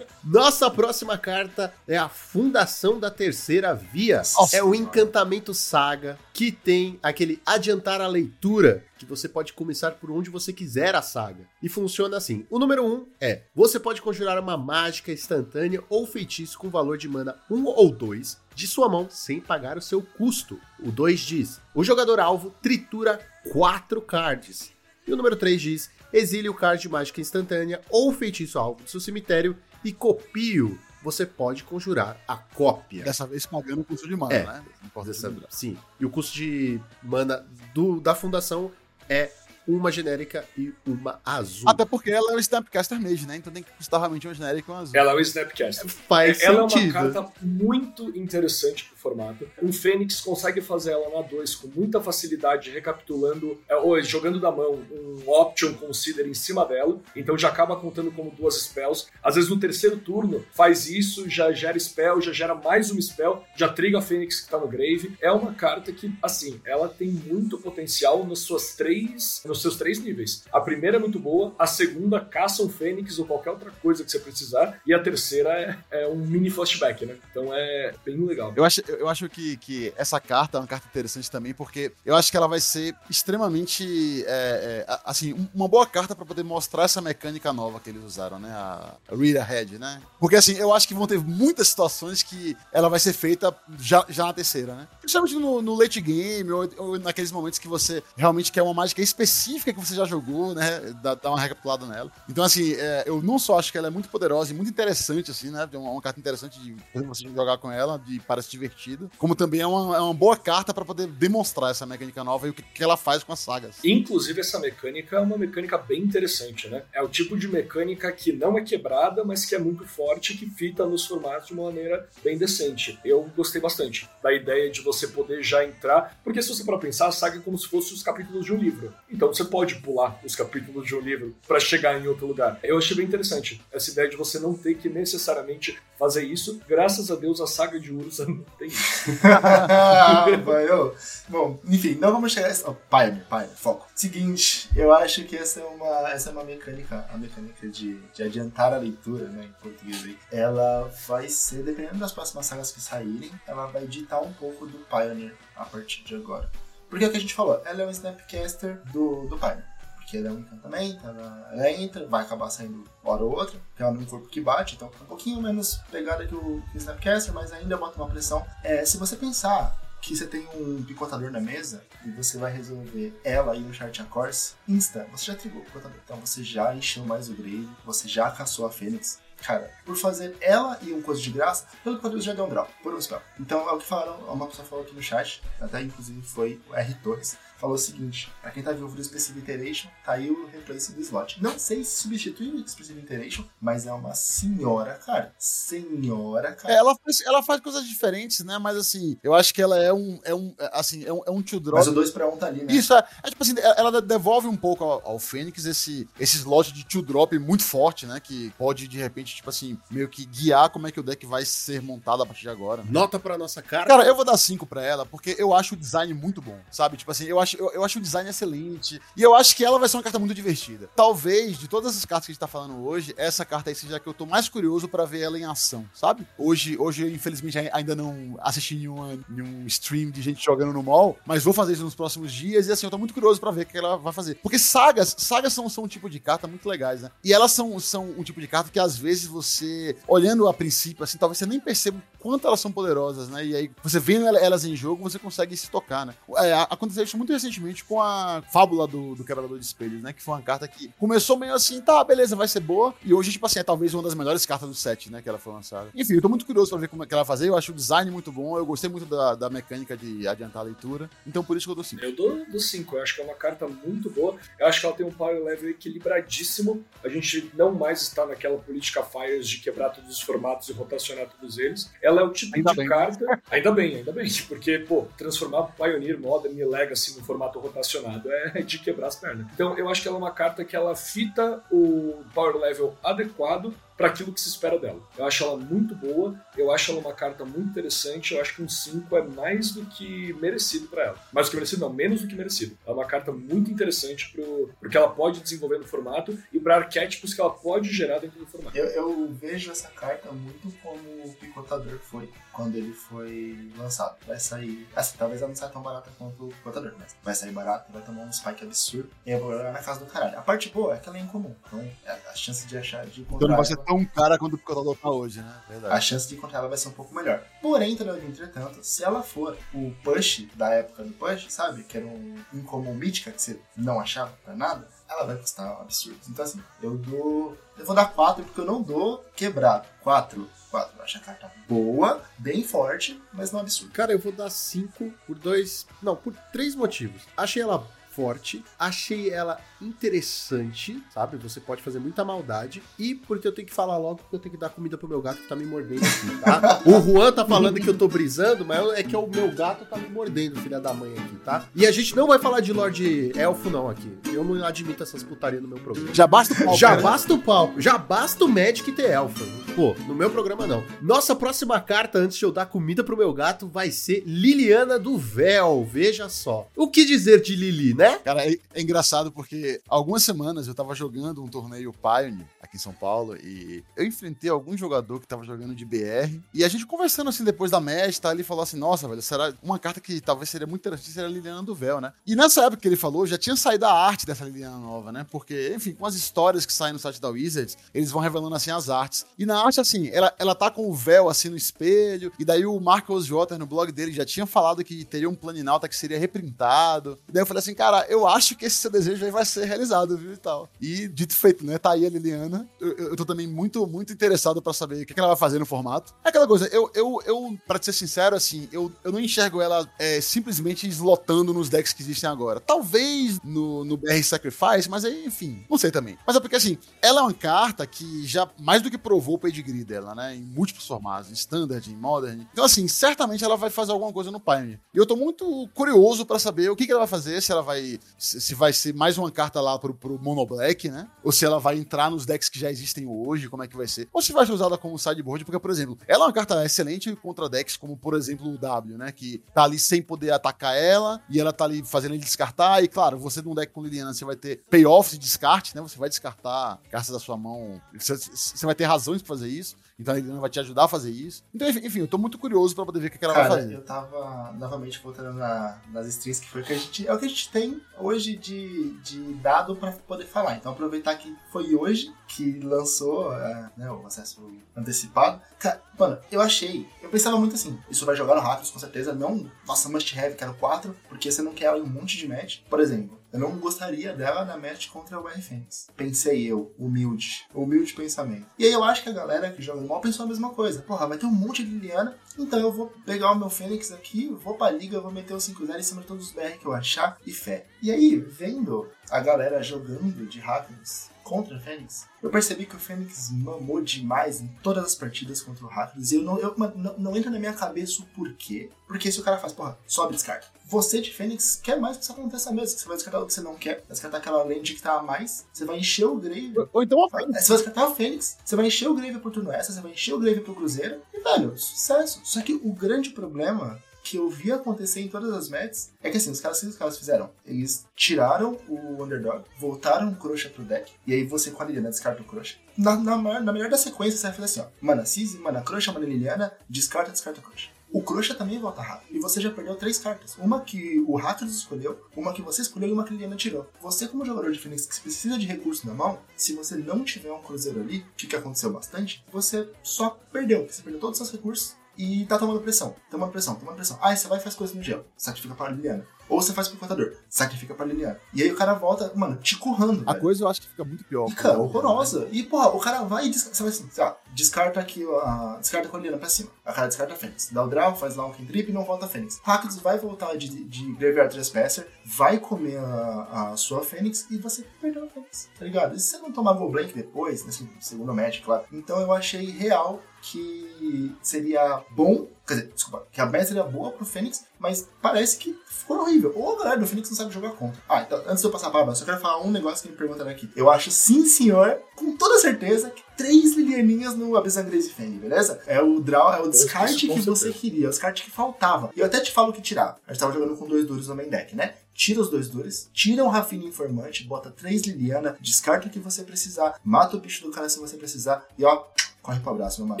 [0.24, 4.18] Nossa próxima carta é a Fundação da Terceira Via.
[4.18, 9.92] Nossa é o encantamento saga que tem aquele adiantar a leitura, que você pode começar
[9.92, 11.46] por onde você quiser a saga.
[11.62, 12.46] E funciona assim.
[12.50, 16.98] O número 1 um é: você pode conjurar uma mágica instantânea ou feitiço com valor
[16.98, 20.60] de mana 1 um ou 2 de sua mão sem pagar o seu custo.
[20.78, 23.18] O 2 diz: o jogador alvo tritura
[23.52, 24.72] 4 cards.
[25.06, 28.90] E o número 3 diz: exile o card de mágica instantânea ou feitiço alvo do
[28.90, 30.78] seu cemitério e copie-o.
[31.02, 33.04] Você pode conjurar a cópia.
[33.04, 34.44] Dessa vez pagando o custo de mana, É.
[34.44, 34.62] né?
[35.02, 35.78] Dessa- sim.
[35.98, 38.70] E o custo de mana do, da fundação
[39.10, 39.28] é
[39.66, 41.68] uma genérica e uma azul.
[41.68, 43.36] Até porque ela é um Snapcaster Mage, né?
[43.36, 44.96] Então tem que custar realmente uma genérica e uma azul.
[44.96, 45.88] Ela é o Snapcaster.
[45.88, 46.96] Faz ela sentido.
[46.96, 49.48] é uma carta muito interessante pro formato.
[49.62, 54.50] Um Fênix consegue fazer ela na 2 com muita facilidade, recapitulando, é, ou jogando da
[54.50, 59.06] mão um Option Consider em cima dela, então já acaba contando como duas spells.
[59.22, 63.44] Às vezes no terceiro turno faz isso, já gera spell, já gera mais uma spell,
[63.56, 65.16] já triga a Fênix que tá no grave.
[65.20, 69.98] É uma carta que, assim, ela tem muito potencial nas suas três, nos seus três
[69.98, 70.44] níveis.
[70.52, 74.10] A primeira é muito boa, a segunda caça um fênix ou qualquer outra coisa que
[74.10, 75.50] você precisar, e a terceira
[75.90, 77.16] é, é um mini flashback, né?
[77.30, 78.52] Então é bem legal.
[78.56, 82.14] Eu acho, eu acho que, que essa carta é uma carta interessante também, porque eu
[82.14, 84.24] acho que ela vai ser extremamente.
[84.26, 88.02] é, é, assim, um- uma boa carta pra poder mostrar essa mecânica nova que eles
[88.04, 88.50] usaram, né?
[88.50, 90.00] A Read Ahead, né?
[90.18, 94.04] Porque assim, eu acho que vão ter muitas situações que ela vai ser feita já,
[94.08, 94.88] já na terceira, né?
[95.10, 99.02] Principalmente no, no late game, ou, ou naqueles momentos que você realmente quer uma mágica
[99.02, 100.94] específica que você já jogou, né?
[101.02, 102.12] Dá, dá uma recapitulada nela.
[102.28, 105.30] Então, assim, é, eu não só acho que ela é muito poderosa e muito interessante,
[105.32, 105.68] assim, né?
[105.72, 109.10] É uma, uma carta interessante de você jogar com ela, de parece divertido.
[109.18, 112.50] Como também é uma, é uma boa carta pra poder demonstrar essa mecânica nova e
[112.50, 113.78] o que, que ela faz com as sagas.
[113.84, 116.84] Inclusive, essa mecânica é uma mecânica bem interessante, né?
[116.92, 120.36] É o tipo de mecânica que não é quebrada, mas que é muito forte e
[120.36, 122.98] que fita nos formatos de uma maneira bem decente.
[123.04, 127.08] Eu gostei bastante da ideia de você poder já entrar, porque se você para pensar,
[127.08, 128.92] a saga é como se fosse os capítulos de um livro.
[129.10, 132.58] Então você pode pular os capítulos de um livro para chegar em outro lugar.
[132.62, 136.60] Eu achei bem interessante essa ideia de você não ter que necessariamente fazer isso.
[136.66, 139.10] Graças a Deus, a saga de Ursa não tem isso.
[141.28, 142.64] Bom, enfim, não vamos chegar a esse.
[142.66, 143.86] Oh, Pioneer, Pioneer, foco.
[143.94, 148.22] Seguinte, eu acho que essa é uma, essa é uma mecânica, a mecânica de, de
[148.22, 150.18] adiantar a leitura, né, em português aí.
[150.32, 154.78] Ela vai ser, dependendo das próximas sagas que saírem, ela vai ditar um pouco do
[154.90, 156.50] Pioneer a partir de agora.
[156.88, 159.64] Porque é o que a gente falou, ela é um Snapcaster do, do Pioneer.
[159.96, 163.82] Porque ela é um encantamento, ela, ela entra, vai acabar saindo hora ou outra, porque
[163.82, 167.52] ela é um corpo que bate, então um pouquinho menos pegada que o, Snapcaster, mas
[167.52, 168.44] ainda bota uma pressão.
[168.64, 173.14] É, se você pensar que você tem um picotador na mesa e você vai resolver
[173.22, 175.98] ela e o Chart a Course, insta, você já trigou o picotador.
[176.04, 179.20] Então você já encheu mais o grave, você já caçou a Fênix.
[179.42, 182.68] Cara, por fazer ela e um coisa de graça, pelo picotador já deu um draw,
[182.82, 183.22] por um spell.
[183.38, 186.74] Então é o que falaram, uma pessoa falou aqui no chat, até inclusive foi o
[186.74, 190.46] R Torres, falou o seguinte: pra quem tá vivo do Expressive Iteration, tá aí o
[190.46, 191.40] replace do slot.
[191.42, 195.32] Não sei se substitui o Expressive Iteration, mas é uma senhora, cara.
[195.38, 196.74] Senhora, cara.
[196.74, 198.58] É, ela, faz, ela faz coisas diferentes, né?
[198.58, 200.18] Mas assim, eu acho que ela é um.
[200.24, 201.78] É um assim, é um, é um two drop.
[201.78, 202.72] Mas o 2 pra 1 um tá ali, né?
[202.72, 206.72] Isso, é, é tipo assim, ela devolve um pouco ao, ao Fênix esse, esse slot
[206.72, 208.18] de two drop muito forte, né?
[208.20, 211.44] Que pode, de repente, tipo assim, meio que guiar como é que o deck vai
[211.44, 212.82] ser montado a partir de agora.
[212.88, 213.86] Nota pra nossa cara.
[213.86, 216.96] Cara, eu vou dar 5 pra ela, porque eu acho o design muito bom, sabe?
[216.96, 219.00] Tipo assim, eu acho, eu, eu acho o design excelente.
[219.16, 220.88] E eu acho que ela vai ser uma carta muito divertida.
[220.94, 223.96] Talvez, de todas as cartas que a gente tá falando hoje, essa carta aí seja
[223.96, 226.26] a que eu tô mais curioso pra ver ela em ação, sabe?
[226.38, 231.44] Hoje, hoje infelizmente, ainda não assisti nenhuma, nenhum stream de gente jogando no mall, mas
[231.44, 232.66] vou fazer isso nos próximos dias.
[232.66, 234.36] E assim, eu tô muito curioso pra ver o que ela vai fazer.
[234.42, 237.10] Porque sagas, sagas são, são um tipo de carta muito legais, né?
[237.24, 241.04] E elas são, são um tipo de carta que às vezes você, olhando a princípio,
[241.04, 243.44] assim, talvez você nem perceba quanto elas são poderosas, né?
[243.44, 246.14] E aí, você vendo ela- elas em jogo, você consegue se tocar, né?
[246.36, 250.12] É, aconteceu isso muito recentemente com a fábula do, do Quebrador de Espelhos, né?
[250.12, 252.94] Que foi uma carta que começou meio assim, tá, beleza, vai ser boa.
[253.04, 255.20] E hoje, tipo assim, é talvez uma das melhores cartas do set, né?
[255.22, 255.88] Que ela foi lançada.
[255.94, 257.48] Enfim, eu tô muito curioso pra ver como é que ela vai fazer.
[257.48, 258.56] Eu acho o design muito bom.
[258.56, 261.08] Eu gostei muito da, da mecânica de adiantar a leitura.
[261.26, 262.04] Então, por isso que eu dou 5.
[262.04, 264.36] Eu dou do 5, eu acho que é uma carta muito boa.
[264.58, 265.70] Eu acho que ela tem um power level
[266.10, 266.84] equilibradíssimo.
[267.04, 271.26] A gente não mais está naquela política Fires de quebrar todos os formatos e rotacionar
[271.28, 271.90] todos eles.
[272.02, 272.88] Ela é o tipo Ainda de bem.
[272.88, 273.40] carta.
[273.50, 274.26] Ainda bem, ainda bem.
[274.48, 279.46] Porque, pô, transformar Pioneer, Modern e Legacy no formato rotacionado é de quebrar as pernas.
[279.54, 283.74] Então eu acho que ela é uma carta que ela fita o power level adequado
[284.00, 284.98] para aquilo que se espera dela.
[285.18, 288.62] Eu acho ela muito boa, eu acho ela uma carta muito interessante, eu acho que
[288.62, 291.18] um 5 é mais do que merecido para ela.
[291.30, 292.78] Mais do que merecido, não, menos do que merecido.
[292.86, 296.76] É uma carta muito interessante pro, pro que ela pode desenvolver no formato e para
[296.76, 298.74] arquétipos que ela pode gerar dentro do formato.
[298.74, 304.16] Eu, eu vejo essa carta muito como o Picotador foi quando ele foi lançado.
[304.26, 304.88] Vai sair.
[304.94, 308.02] Assim, talvez ela não saia tão barata quanto o Picotador, mas vai sair barato, vai
[308.02, 310.38] tomar um spike absurdo e eu vou jogar na casa do caralho.
[310.38, 313.20] A parte boa é que ela é incomum, então a a chance de achar de
[313.20, 315.62] Então encontrar não vai ser ela, tão cara quanto o Picotador tá hoje, né?
[315.68, 315.94] Verdade.
[315.94, 317.42] a chance de encontrar ela vai ser um pouco melhor.
[317.60, 321.82] Porém, entretanto, se ela for o push da época do push, sabe?
[321.84, 325.82] Que era um incomum mítica que você não achava pra nada, ela vai custar um
[325.82, 326.18] absurdo.
[326.28, 327.58] Então assim, eu dou.
[327.76, 329.86] Eu vou dar 4 porque eu não dou quebrado.
[330.02, 330.48] 4.
[330.70, 330.96] 4.
[330.96, 333.92] Eu acho a carta boa, bem forte, mas não absurdo.
[333.92, 335.86] Cara, eu vou dar 5 por dois.
[336.02, 337.22] Não, por três motivos.
[337.36, 337.86] Achei ela
[338.20, 341.38] forte, achei ela interessante, sabe?
[341.38, 342.82] Você pode fazer muita maldade.
[342.98, 345.22] E porque eu tenho que falar logo porque eu tenho que dar comida pro meu
[345.22, 346.82] gato que tá me mordendo aqui, tá?
[346.84, 349.96] o Juan tá falando que eu tô brisando, mas é que o meu gato tá
[349.96, 351.64] me mordendo, filha da mãe aqui, tá?
[351.74, 354.12] E a gente não vai falar de Lorde Elfo, não, aqui.
[354.26, 356.12] Eu não admito essas putarias no meu programa.
[356.12, 357.02] Já basta o palco, Já né?
[357.02, 359.44] basta o palco, já basta o Magic ter elfa.
[359.74, 360.84] Pô, no meu programa não.
[361.00, 365.16] Nossa próxima carta, antes de eu dar comida pro meu gato, vai ser Liliana do
[365.16, 365.88] Véu.
[365.90, 366.68] Veja só.
[366.76, 368.09] O que dizer de Lili, né?
[368.10, 368.18] É?
[368.18, 372.80] Cara, é, é engraçado porque algumas semanas eu tava jogando um torneio Pioneer aqui em
[372.80, 376.86] São Paulo e eu enfrentei algum jogador que tava jogando de BR e a gente
[376.86, 380.20] conversando assim depois da match, tá ali falou assim: "Nossa, velho, será uma carta que
[380.20, 382.12] talvez seria muito interessante seria a Liliana do Véu, né?".
[382.26, 385.26] E nessa época que ele falou, já tinha saído a arte dessa Liliana nova, né?
[385.30, 388.70] Porque, enfim, com as histórias que saem no site da Wizards, eles vão revelando assim
[388.70, 389.24] as artes.
[389.38, 392.66] E na arte assim, ela, ela tá com o véu assim no espelho, e daí
[392.66, 396.18] o Marcos Jotter no blog dele já tinha falado que teria um Planinauta que seria
[396.18, 397.18] reprintado.
[397.28, 399.64] E daí eu falei assim, cara, eu acho que esse seu desejo aí vai ser
[399.64, 400.68] realizado, viu, e tal.
[400.80, 402.49] E dito feito, né, tá aí a Liliana.
[402.80, 405.58] Eu, eu tô também muito, muito interessado pra saber o que, que ela vai fazer
[405.58, 406.14] no formato.
[406.24, 409.88] É aquela coisa, eu, eu, eu pra ser sincero, assim, eu, eu não enxergo ela
[409.98, 412.60] é, simplesmente eslotando nos decks que existem agora.
[412.60, 416.18] Talvez no, no BR Sacrifice, mas aí, enfim, não sei também.
[416.26, 419.38] Mas é porque, assim, ela é uma carta que já mais do que provou o
[419.38, 422.46] pedigree dela, né, em múltiplos formatos, em Standard, em Modern.
[422.52, 424.80] Então, assim, certamente ela vai fazer alguma coisa no Pioneer.
[424.94, 427.62] E eu tô muito curioso pra saber o que, que ela vai fazer, se ela
[427.62, 427.98] vai.
[428.18, 431.08] Se vai ser mais uma carta lá pro, pro Mono Black, né?
[431.22, 433.86] Ou se ela vai entrar nos decks que já existem hoje, como é que vai
[433.86, 434.08] ser.
[434.12, 437.14] Ou se vai ser usada como sideboard, porque, por exemplo, ela é uma carta excelente
[437.16, 439.12] contra decks, como, por exemplo, o W, né?
[439.12, 442.82] Que tá ali sem poder atacar ela, e ela tá ali fazendo ele descartar.
[442.82, 445.82] E, claro, você num deck com Liliana, você vai ter payoffs de descarte, né?
[445.82, 447.80] Você vai descartar cartas da sua mão.
[447.96, 449.76] Você, você vai ter razões pra fazer isso.
[450.00, 451.44] Então a Liliana vai te ajudar a fazer isso.
[451.54, 453.74] Então, enfim, eu tô muito curioso pra poder ver o que, ela vai Cara, fazer.
[453.74, 457.06] eu tava novamente voltando na- nas strings que foi que a gente.
[457.06, 460.56] É o que a gente tem hoje de, de dado pra poder falar.
[460.56, 464.40] Então aproveitar que foi hoje que lançou é, né, o acesso
[464.74, 465.40] antecipado.
[465.58, 466.88] Cara, mano, eu achei.
[467.02, 469.12] Eu pensava muito assim, isso vai jogar no Raptors com certeza.
[469.12, 472.60] Não, nossa, must have, quero 4, porque você não quer um monte de match.
[472.68, 475.88] Por exemplo, eu não gostaria dela na match contra o R Fênix.
[475.96, 477.46] Pensei eu, humilde.
[477.54, 478.46] Humilde pensamento.
[478.58, 480.82] E aí eu acho que a galera que joga mal pensou a mesma coisa.
[480.82, 484.28] Porra, vai ter um monte de Liliana, então eu vou pegar o meu Fênix aqui,
[484.42, 486.72] vou pra liga, vou meter o 5-0 em cima de todos os BR que eu
[486.72, 487.66] achar e fé.
[487.82, 492.78] E aí, vendo a galera jogando de Rakdos contra o Fênix, eu percebi que o
[492.78, 496.10] Fênix mamou demais em todas as partidas contra o Rakdos.
[496.10, 498.68] E eu não, eu, não, não entra na minha cabeça o porquê.
[498.88, 500.48] Porque se o cara faz, porra, sobe descarta.
[500.66, 502.74] Você de Fênix quer mais que isso aconteça mesmo.
[502.74, 504.94] que Você vai descartar o que você não quer, vai descartar aquela land que tá
[504.98, 506.52] a mais, você vai encher o grave.
[506.72, 509.30] Ou então a Vai- Você vai descartar o Fênix, você vai encher o Grave pro
[509.30, 512.20] turno extra, você vai encher o Grave pro Cruzeiro, e velho, sucesso.
[512.24, 516.16] Só que o grande problema que eu vi acontecer em todas as matches é que
[516.16, 517.30] assim, os caras, o que os caras fizeram?
[517.44, 521.90] Eles tiraram o Underdog, voltaram o Crusha pro deck, e aí você com a Liliana
[521.90, 522.56] descarta o Crusha.
[522.76, 524.84] Na, na, na melhor da sequência, você vai fazer assim, ó.
[524.84, 527.70] Mana Cis, mana Crusha, mana Liliana, descarta, descarta Crusha.
[527.92, 529.16] O Crusha também volta rápido.
[529.16, 530.36] E você já perdeu três cartas.
[530.38, 533.68] Uma que o Rakdos escolheu, uma que você escolheu e uma que a Liliana tirou.
[533.80, 537.32] Você, como jogador de Phoenix que precisa de recurso na mão, se você não tiver
[537.32, 540.68] um cruzeiro ali, que que aconteceu bastante, você só perdeu.
[540.68, 542.96] Você perdeu todos os seus recursos e tá tomando pressão.
[543.10, 543.98] Tomando pressão, tomando pressão.
[544.00, 545.04] Ah, você vai e faz coisa no gel.
[545.16, 546.06] Sacrifica pra Liliana.
[546.30, 547.12] Ou você faz pro contador.
[547.28, 548.18] Sacrifica pra Liliana.
[548.32, 550.04] E aí o cara volta, mano, te currando.
[550.06, 550.22] A velho.
[550.22, 551.28] coisa eu acho que fica muito pior.
[551.28, 552.28] E, cara, horrorosa.
[552.30, 553.56] E, porra, o cara vai e descarta.
[553.56, 556.50] Você vai assim, lá, descarta aqui, a, descarta com a Liliana pra cima.
[556.64, 557.50] A cara descarta a Fênix.
[557.50, 559.40] Dá o draw, faz lá um cantrip e não volta a Fênix.
[559.42, 564.64] Rakdos vai voltar de, de Graveyard Trespasser, vai comer a, a sua Fênix e você
[564.80, 565.96] perdeu a Fênix, tá ligado?
[565.96, 568.64] E se você não tomar Gol Blank depois, nesse segundo match, claro.
[568.72, 573.92] Então eu achei real que seria bom, quer dizer, desculpa, que a match seria boa
[573.92, 576.32] pro Fênix, mas parece que ficou horrível.
[576.36, 577.80] Ou a galera do Fênix não sabe jogar contra.
[577.88, 579.96] Ah, então, antes de eu passar a eu só quero falar um negócio que me
[579.96, 580.50] perguntaram aqui.
[580.54, 585.60] Eu acho, sim, senhor, com toda certeza, que três Lilianinhas no Abyssal Grace Fang, beleza?
[585.66, 588.90] É o draw, é o descarte que você queria, o descarte que faltava.
[588.96, 589.98] E eu até te falo o que tirar.
[590.06, 591.74] A gente tava jogando com dois duros no main deck, né?
[591.92, 596.22] Tira os dois duros, tira o Rafine Informante, bota três Liliana, descarta o que você
[596.22, 598.84] precisar, mata o bicho do cara se você precisar, e ó,
[599.30, 600.00] corre pro abraço, meu mano.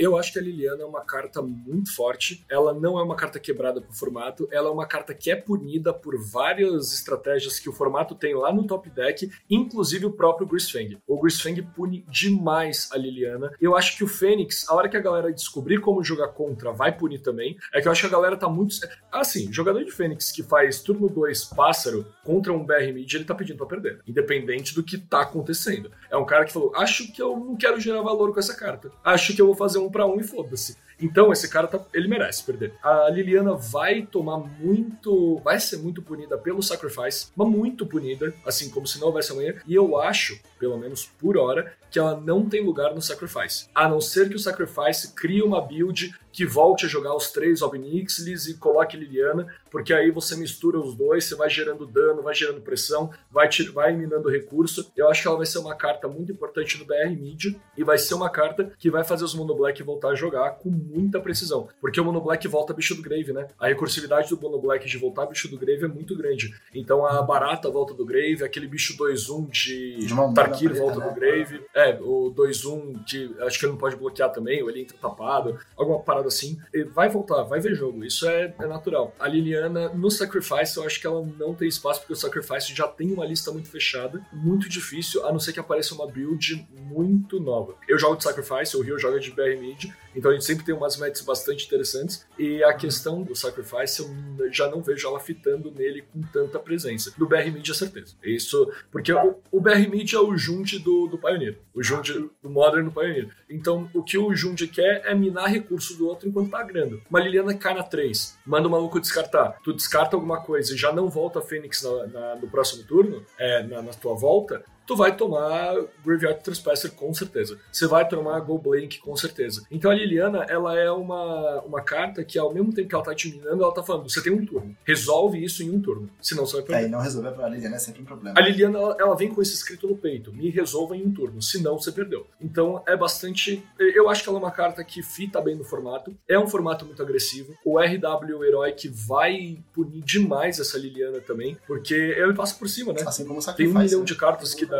[0.00, 2.44] Eu acho que a Liliana é uma carta muito forte.
[2.48, 4.48] Ela não é uma carta quebrada pro formato.
[4.50, 8.52] Ela é uma carta que é punida por várias estratégias que o formato tem lá
[8.52, 10.98] no top deck, inclusive o próprio Grisfang.
[11.06, 13.52] O Grisfang pune demais a Liliana.
[13.60, 16.96] Eu acho que o Fênix, a hora que a galera descobrir como jogar contra, vai
[16.96, 17.56] punir também.
[17.72, 18.74] É que eu acho que a galera tá muito.
[19.12, 23.34] Assim, jogador de Fênix que faz turno 2 pássaro contra um BR mid, ele tá
[23.34, 24.00] pedindo pra perder.
[24.06, 25.90] Independente do que tá acontecendo.
[26.10, 28.90] É um cara que falou: acho que eu não quero gerar valor com essa carta.
[29.20, 30.78] Acho que eu vou fazer um pra um e foda-se.
[30.98, 32.72] Então, esse cara, tá, ele merece perder.
[32.82, 35.38] A Liliana vai tomar muito.
[35.44, 39.54] Vai ser muito punida pelo Sacrifice, mas muito punida, assim como se não houvesse amanhã.
[39.66, 43.68] E eu acho, pelo menos por hora, que ela não tem lugar no Sacrifice.
[43.74, 47.62] A não ser que o Sacrifice crie uma build que volte a jogar os três
[47.62, 52.34] Obnixilis e coloque Liliana, porque aí você mistura os dois, você vai gerando dano, vai
[52.34, 54.90] gerando pressão, vai, tir- vai minando recurso.
[54.96, 57.98] Eu acho que ela vai ser uma carta muito importante no BR Mid e vai
[57.98, 61.68] ser uma carta que vai fazer os Mono Black voltar a jogar com muita precisão.
[61.80, 63.46] Porque o Mono Black volta bicho do Grave, né?
[63.58, 66.54] A recursividade do Mono Black de voltar bicho do Grave é muito grande.
[66.74, 71.08] Então a barata volta do Grave, aquele bicho 2-1 de, De Tarkir volta né?
[71.08, 71.64] do Grave.
[71.74, 75.58] É, o 2-1 que acho que ele não pode bloquear também, ou ele entra tapado,
[75.76, 76.58] alguma parada assim.
[76.92, 78.04] Vai voltar, vai ver jogo.
[78.04, 79.14] Isso é, é natural.
[79.18, 82.86] A Liliana, no Sacrifice, eu acho que ela não tem espaço, porque o Sacrifice já
[82.86, 87.40] tem uma lista muito fechada, muito difícil, a não ser que apareça uma build muito
[87.40, 87.74] nova.
[87.88, 90.74] Eu jogo de Sacrifice, o Rio joga de BR Mid, então a gente sempre tem
[90.74, 92.26] umas matches bastante interessantes.
[92.38, 97.12] E a questão do Sacrifice, eu já não vejo ela fitando nele com tanta presença.
[97.16, 98.14] Do BR Mid é certeza.
[98.22, 101.58] Isso, porque o, o BR Mid é o Jund do, do Pioneer.
[101.74, 103.28] O Jund do Modern do Pioneer.
[103.48, 107.00] Então, o que o Jund quer é minar recurso do outro enquanto tá agrando.
[107.08, 109.58] Uma Liliana cai na 3, manda o maluco descartar.
[109.62, 113.24] Tu descarta alguma coisa e já não volta a Fênix na- na- no próximo turno,
[113.38, 115.72] é, na, na tua volta, tu vai tomar
[116.04, 117.56] Graveyard Trespasser com certeza.
[117.70, 119.64] Você vai tomar Go Blank com certeza.
[119.70, 123.14] Então a Liliana, ela é uma, uma carta que ao mesmo tempo que ela tá
[123.14, 124.76] te minando, ela tá falando, você tem um turno.
[124.84, 126.82] Resolve isso em um turno, senão você vai perder.
[126.82, 128.36] É, e não resolver a Liliana é sempre um problema.
[128.36, 131.40] A Liliana, ela, ela vem com esse escrito no peito: me resolva em um turno,
[131.40, 132.26] senão você perdeu.
[132.40, 133.62] Então é bastante.
[133.78, 136.12] Eu acho que ela é uma carta que fita bem no formato.
[136.28, 137.54] É um formato muito agressivo.
[137.64, 143.02] O RW Heroic vai punir demais essa Liliana também, porque ele passa por cima, né?
[143.06, 144.06] Assim como o Tem um milhão né?
[144.06, 144.79] de cartas que dá.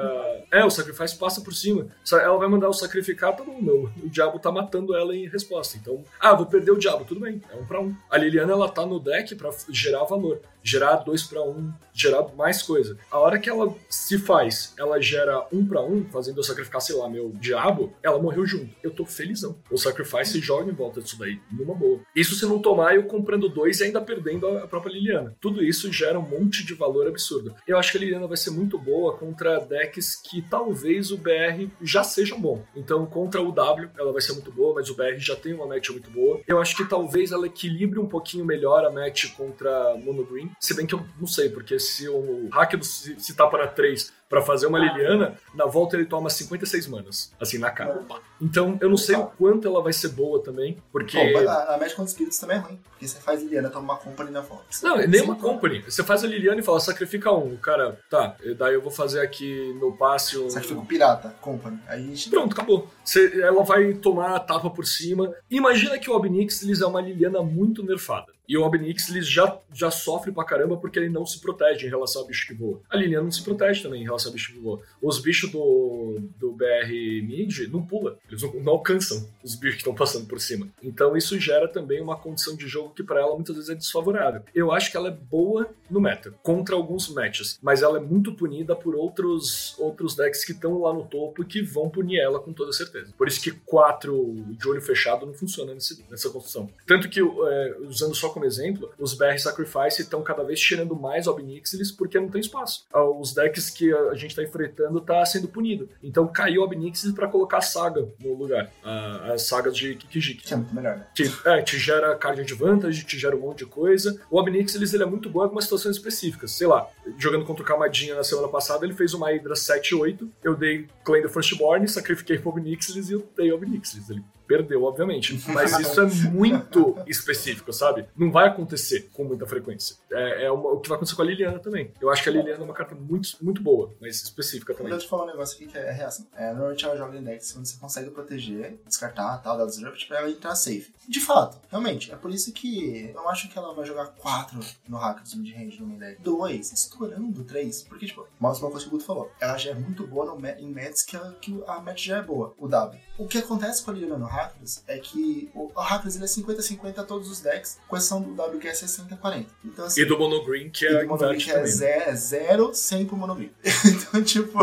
[0.50, 1.86] É, o Sacrifice passa por cima.
[2.12, 3.92] Ela vai mandar o sacrificar todo mundo.
[4.02, 5.76] O diabo tá matando ela em resposta.
[5.76, 7.40] Então, ah, vou perder o diabo, tudo bem.
[7.50, 7.94] É um pra um.
[8.10, 10.40] A Liliana, ela tá no deck pra gerar valor.
[10.62, 12.98] Gerar dois pra um, gerar mais coisa.
[13.10, 16.96] A hora que ela se faz, ela gera um pra um, fazendo eu sacrificar, sei
[16.96, 18.68] lá, meu diabo, ela morreu junto.
[18.82, 19.56] Eu tô felizão.
[19.70, 22.00] O Sacrifice joga em volta disso daí, numa boa.
[22.14, 25.34] Isso se não tomar eu comprando dois e ainda perdendo a própria Liliana.
[25.40, 27.54] Tudo isso gera um monte de valor absurdo.
[27.66, 31.68] Eu acho que a Liliana vai ser muito boa contra decks que talvez o BR
[31.82, 32.64] já seja bom.
[32.74, 35.66] Então, contra o W, ela vai ser muito boa, mas o BR já tem uma
[35.66, 36.40] match muito boa.
[36.46, 40.50] Eu acho que talvez ela equilibre um pouquinho melhor a match contra Mono Green.
[40.60, 44.19] Se bem que eu não sei, porque se o hack se, se tapa na 3
[44.30, 48.00] pra fazer uma Liliana, na volta ele toma 56 manas, assim, na cara.
[48.40, 51.18] Então, eu não sei o quanto ela vai ser boa também, porque...
[51.32, 54.30] Pô, a, a Magic Spirits também é ruim, porque você faz Liliana, toma uma company
[54.30, 54.64] na volta.
[54.84, 55.82] Não, nem Sim, uma company.
[55.82, 57.54] Você faz a Liliana e fala, sacrifica um.
[57.54, 60.48] O cara, tá, daí eu vou fazer aqui no passe um...
[60.48, 61.80] Sacrifica o pirata, company.
[61.88, 62.30] Aí a gente.
[62.30, 62.88] Pronto, acabou.
[63.04, 65.34] Você- ela vai tomar a tapa por cima.
[65.50, 68.32] Imagina que o Obnix eles é uma Liliana muito nerfada.
[68.50, 71.88] E o Obnix eles já, já sofre pra caramba porque ele não se protege em
[71.88, 72.80] relação ao bicho que voa.
[72.90, 74.80] A Liliana não se protege também em relação ao bicho que voa.
[75.00, 76.90] Os bichos do, do BR
[77.22, 78.18] Mid não pula.
[78.28, 80.66] Eles não, não alcançam os bichos que estão passando por cima.
[80.82, 84.42] Então isso gera também uma condição de jogo que pra ela muitas vezes é desfavorável.
[84.52, 87.56] Eu acho que ela é boa no meta, contra alguns matches.
[87.62, 91.46] Mas ela é muito punida por outros, outros decks que estão lá no topo e
[91.46, 93.12] que vão punir ela com toda certeza.
[93.16, 96.68] Por isso que quatro de olho fechado não funciona nesse- nessa construção.
[96.86, 101.26] Tanto que, é, usando só como exemplo, os BR Sacrifice estão cada vez tirando mais
[101.26, 102.84] Obnixilis porque não tem espaço.
[102.92, 105.88] Ah, Os decks que a gente está enfrentando tá sendo punido.
[106.02, 108.70] Então caiu Obnixilis para colocar Saga no lugar.
[108.84, 110.52] Ah, as sagas de Kikijiki.
[110.52, 111.06] É muito melhor, né?
[111.44, 114.20] É, te gera card advantage, te gera um monte de coisa.
[114.30, 116.52] O Obnixilis ele é muito bom em algumas situações específicas.
[116.52, 116.88] Sei lá,
[117.18, 120.28] jogando contra o Camadinha na semana passada, ele fez uma Hydra 7-8.
[120.42, 124.10] Eu dei Claim the Firstborn, sacrifiquei pro Obnixilis e eu dei Obnixilis.
[124.10, 125.40] Ele perdeu, obviamente.
[125.54, 128.06] Mas isso é muito específico, sabe?
[128.16, 129.94] Não vai acontecer com muita frequência.
[130.12, 131.92] É, é uma- o que vai acontecer com a Liliana também.
[132.00, 134.98] Eu acho que a Liliana é uma carta muito, muito boa, mas específica Vou também.
[134.98, 136.26] te falar um negócio aqui que é reação.
[136.36, 140.18] É, normalmente ela joga em decks onde você consegue proteger, descartar, tal, dar disrupt pra
[140.18, 140.92] ela entrar safe.
[141.08, 144.96] De fato, realmente, é por isso que eu acho que ela vai jogar 4 no
[144.96, 146.20] Hackers mid-range no main deck.
[146.22, 147.84] 2, estourando 3.
[147.84, 149.30] Porque, tipo, mais uma coisa que o Guto falou.
[149.40, 152.52] Ela já é muito boa no, em matches que, que a match já é boa,
[152.58, 153.00] o W.
[153.20, 156.26] O que acontece com a Liliana no Hackers é que o, o Hackers ele é
[156.26, 159.46] 50-50 a todos os decks, com exceção do W que é 60-40.
[159.62, 161.70] Então, assim, E do Mono Green, que e é do Monogreen inverte que é também.
[161.70, 161.76] né?
[161.76, 163.52] zero, é zero, 100 pro Monogreen.
[163.84, 164.58] então, tipo,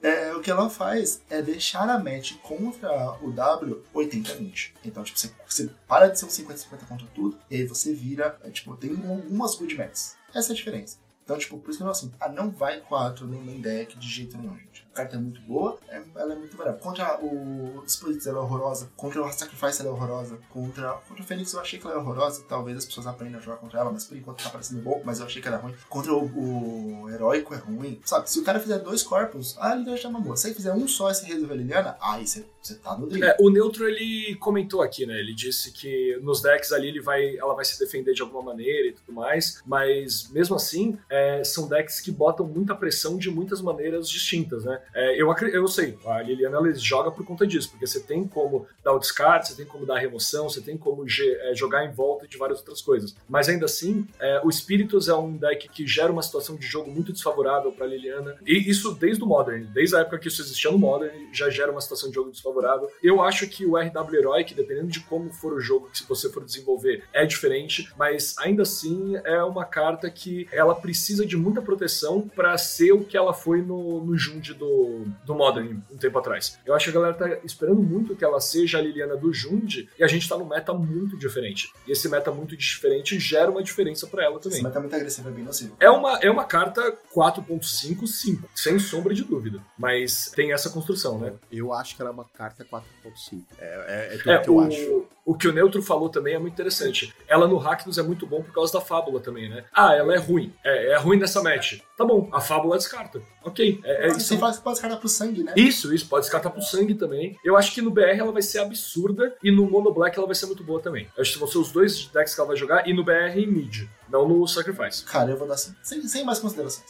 [0.00, 4.70] é, o que ela faz é deixar a match contra o W 80-20.
[4.84, 8.38] Então, tipo, você, você para de ser um 50-50 contra tudo, e aí você vira,
[8.44, 10.14] é, tipo, tem algumas good matches.
[10.32, 10.98] Essa é a diferença.
[11.24, 13.98] Então, tipo, por isso que eu falo assim, ah, não vai 4 no main deck
[13.98, 14.83] de jeito nenhum, gente.
[14.94, 16.80] Carta é muito boa, é- ela é muito variável.
[16.80, 21.26] Contra o Spirits ela é horrorosa, contra o Sacrifice ela é horrorosa, contra, contra o
[21.26, 23.90] Fênix eu achei que ela é horrorosa, talvez as pessoas aprendam a jogar contra ela,
[23.92, 25.74] mas por enquanto tá parecendo bom, mas eu achei que era ruim.
[25.88, 28.30] Contra o, o Heróico é ruim, sabe?
[28.30, 30.36] Se o cara fizer dois corpos, ah, a Liliana já mamou.
[30.36, 33.24] Se ele fizer um só e se resolver a Liliana, aí você, você tá no.
[33.24, 35.18] É, o Neutro ele comentou aqui, né?
[35.18, 38.88] Ele disse que nos decks ali ele vai, ela vai se defender de alguma maneira
[38.88, 43.60] e tudo mais, mas mesmo assim é, são decks que botam muita pressão de muitas
[43.60, 44.80] maneiras distintas, né?
[44.94, 48.66] É, eu, eu sei, a Liliana ela joga por conta disso, porque você tem como
[48.82, 51.92] dar o descarte, você tem como dar a remoção, você tem como é, jogar em
[51.92, 53.14] volta de várias outras coisas.
[53.28, 56.90] Mas ainda assim, é, o Spiritus é um deck que gera uma situação de jogo
[56.90, 58.36] muito desfavorável pra Liliana.
[58.46, 61.70] E isso desde o Modern, desde a época que isso existia no Modern, já gera
[61.70, 62.53] uma situação de jogo desfavorável.
[63.02, 66.44] Eu acho que o RW Heroic, dependendo de como for o jogo que você for
[66.44, 72.28] desenvolver, é diferente, mas ainda assim é uma carta que ela precisa de muita proteção
[72.34, 76.58] pra ser o que ela foi no, no Jund do, do Modern um tempo atrás.
[76.64, 79.88] Eu acho que a galera tá esperando muito que ela seja a Liliana do Jund
[79.98, 81.72] e a gente tá num meta muito diferente.
[81.86, 84.58] E esse meta muito diferente gera uma diferença pra ela também.
[84.58, 85.76] Esse meta é muito agressivo, é bem nocivo.
[85.80, 89.60] É uma, é uma carta 4.5, 5, sem sombra de dúvida.
[89.78, 91.32] Mas tem essa construção, né?
[91.50, 93.42] Eu acho que ela é uma carta 4.5.
[93.58, 95.06] É, é, é tudo É, que eu o, acho.
[95.24, 97.14] O que o Neutro falou também é muito interessante.
[97.26, 99.64] Ela no Hacknos é muito bom por causa da fábula também, né?
[99.72, 100.52] Ah, ela é ruim.
[100.62, 101.80] É, é ruim nessa match.
[101.96, 103.22] Tá bom, a fábula descarta.
[103.42, 103.80] Ok.
[103.84, 104.38] É, é Você isso.
[104.38, 105.52] faz, pode descartar pro sangue, né?
[105.56, 107.38] Isso, isso, pode descartar pro sangue também.
[107.44, 110.34] Eu acho que no BR ela vai ser absurda e no Mono Black ela vai
[110.34, 111.08] ser muito boa também.
[111.16, 113.36] Eu acho que vão ser os dois decks que ela vai jogar e no BR
[113.36, 115.04] e mid, não no Sacrifice.
[115.04, 116.84] Cara, eu vou dar sem, sem, sem mais considerações.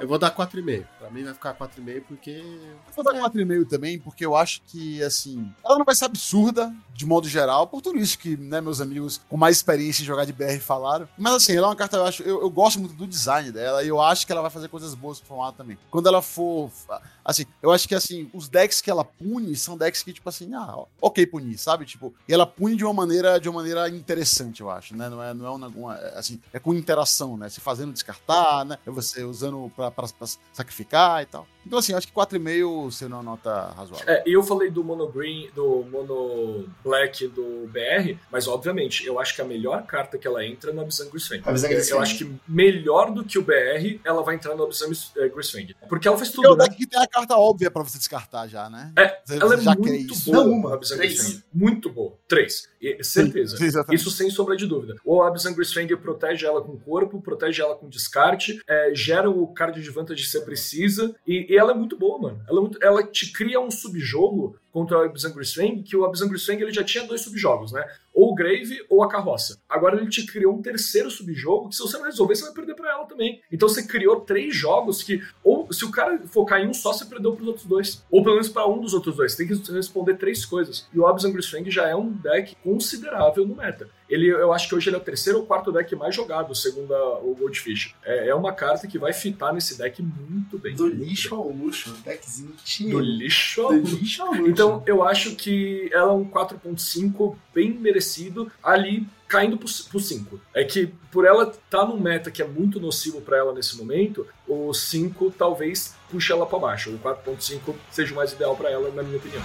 [0.00, 0.84] Eu vou dar 4,5.
[0.98, 2.30] Pra mim vai ficar 4,5 porque.
[2.30, 6.72] Eu vou dar 4,5 também, porque eu acho que, assim, ela não vai ser absurda,
[7.00, 10.26] de modo geral, por tudo isso que, né, meus amigos com mais experiência em jogar
[10.26, 11.08] de BR falaram.
[11.16, 13.82] Mas, assim, ela é uma carta, eu acho, eu, eu gosto muito do design dela
[13.82, 15.78] e eu acho que ela vai fazer coisas boas pro formato também.
[15.90, 16.70] Quando ela for,
[17.24, 20.52] assim, eu acho que, assim, os decks que ela pune são decks que, tipo assim,
[20.54, 21.86] ah, ok punir, sabe?
[21.86, 25.08] Tipo, e ela pune de uma maneira, de uma maneira interessante, eu acho, né?
[25.08, 27.48] Não é, não é uma, uma- assim, é com interação, né?
[27.48, 28.76] Se fazendo descartar, né?
[28.86, 31.46] É você usando pra, pra, pra sacrificar e tal.
[31.66, 34.08] Então, assim, acho que 4,5 seria uma nota razoável.
[34.08, 39.18] É, e eu falei do Mono Green, do Mono Black do BR, mas obviamente, eu
[39.18, 41.42] acho que a melhor carta que ela entra é no Abyssan Grisfang.
[41.44, 45.28] Abyssan Eu, acho que melhor do que o BR, ela vai entrar no Abyssan eh,
[45.28, 45.74] Grisfang.
[45.88, 46.68] Porque ela faz Porque é o tudo, né?
[46.68, 48.92] deck que tem a carta óbvia pra você descartar já, né?
[48.96, 50.98] É, Você Ela é já quer muito boa, Não uma, três.
[50.98, 51.44] Grisfang.
[51.52, 52.12] Muito boa.
[52.26, 52.68] Três.
[52.80, 53.56] E- certeza.
[53.56, 53.68] Sim.
[53.92, 54.96] Isso sem sombra de dúvida.
[55.04, 59.78] O Abyssan Grisfang protege ela com corpo, protege ela com descarte, é, gera o card
[59.78, 62.40] advantage que você precisa, e, e ela é muito boa, mano.
[62.48, 66.62] Ela, é ela te cria um subjogo contra o Abyssan Grisfang, que o Abyssan Grisfang
[66.62, 67.84] ele já tinha dois subjogos, né?
[68.12, 69.60] Ou o Grave ou a Carroça.
[69.68, 72.74] Agora ele te criou um terceiro subjogo que se você não resolver, você vai perder
[72.74, 73.40] pra ela também.
[73.50, 77.04] Então você criou três jogos que, ou se o cara focar em um só, você
[77.04, 78.04] perdeu pros outros dois.
[78.10, 79.32] Ou pelo menos pra um dos outros dois.
[79.32, 80.88] Você tem que responder três coisas.
[80.92, 83.88] E o Abyssan Grisfang já é um deck considerável no meta.
[84.10, 86.92] Ele, eu acho que hoje ele é o terceiro ou quarto deck mais jogado, segundo
[86.94, 87.94] a- o Goldfish.
[88.04, 90.74] É, é uma carta que vai fitar nesse deck muito bem.
[90.74, 92.90] Do lixo ao luxo, deckzinho cheio.
[92.90, 93.96] Do lixo ao Do luxo.
[93.96, 94.46] lixo ao luxo.
[94.48, 100.40] Então, eu acho que ela é um 4.5 bem merecido, ali caindo pro, pro 5.
[100.52, 104.26] É que por ela estar num meta que é muito nocivo pra ela nesse momento,
[104.48, 106.90] o 5 talvez puxe ela pra baixo.
[106.90, 109.40] O 4.5 seja o mais ideal pra ela, na minha opinião.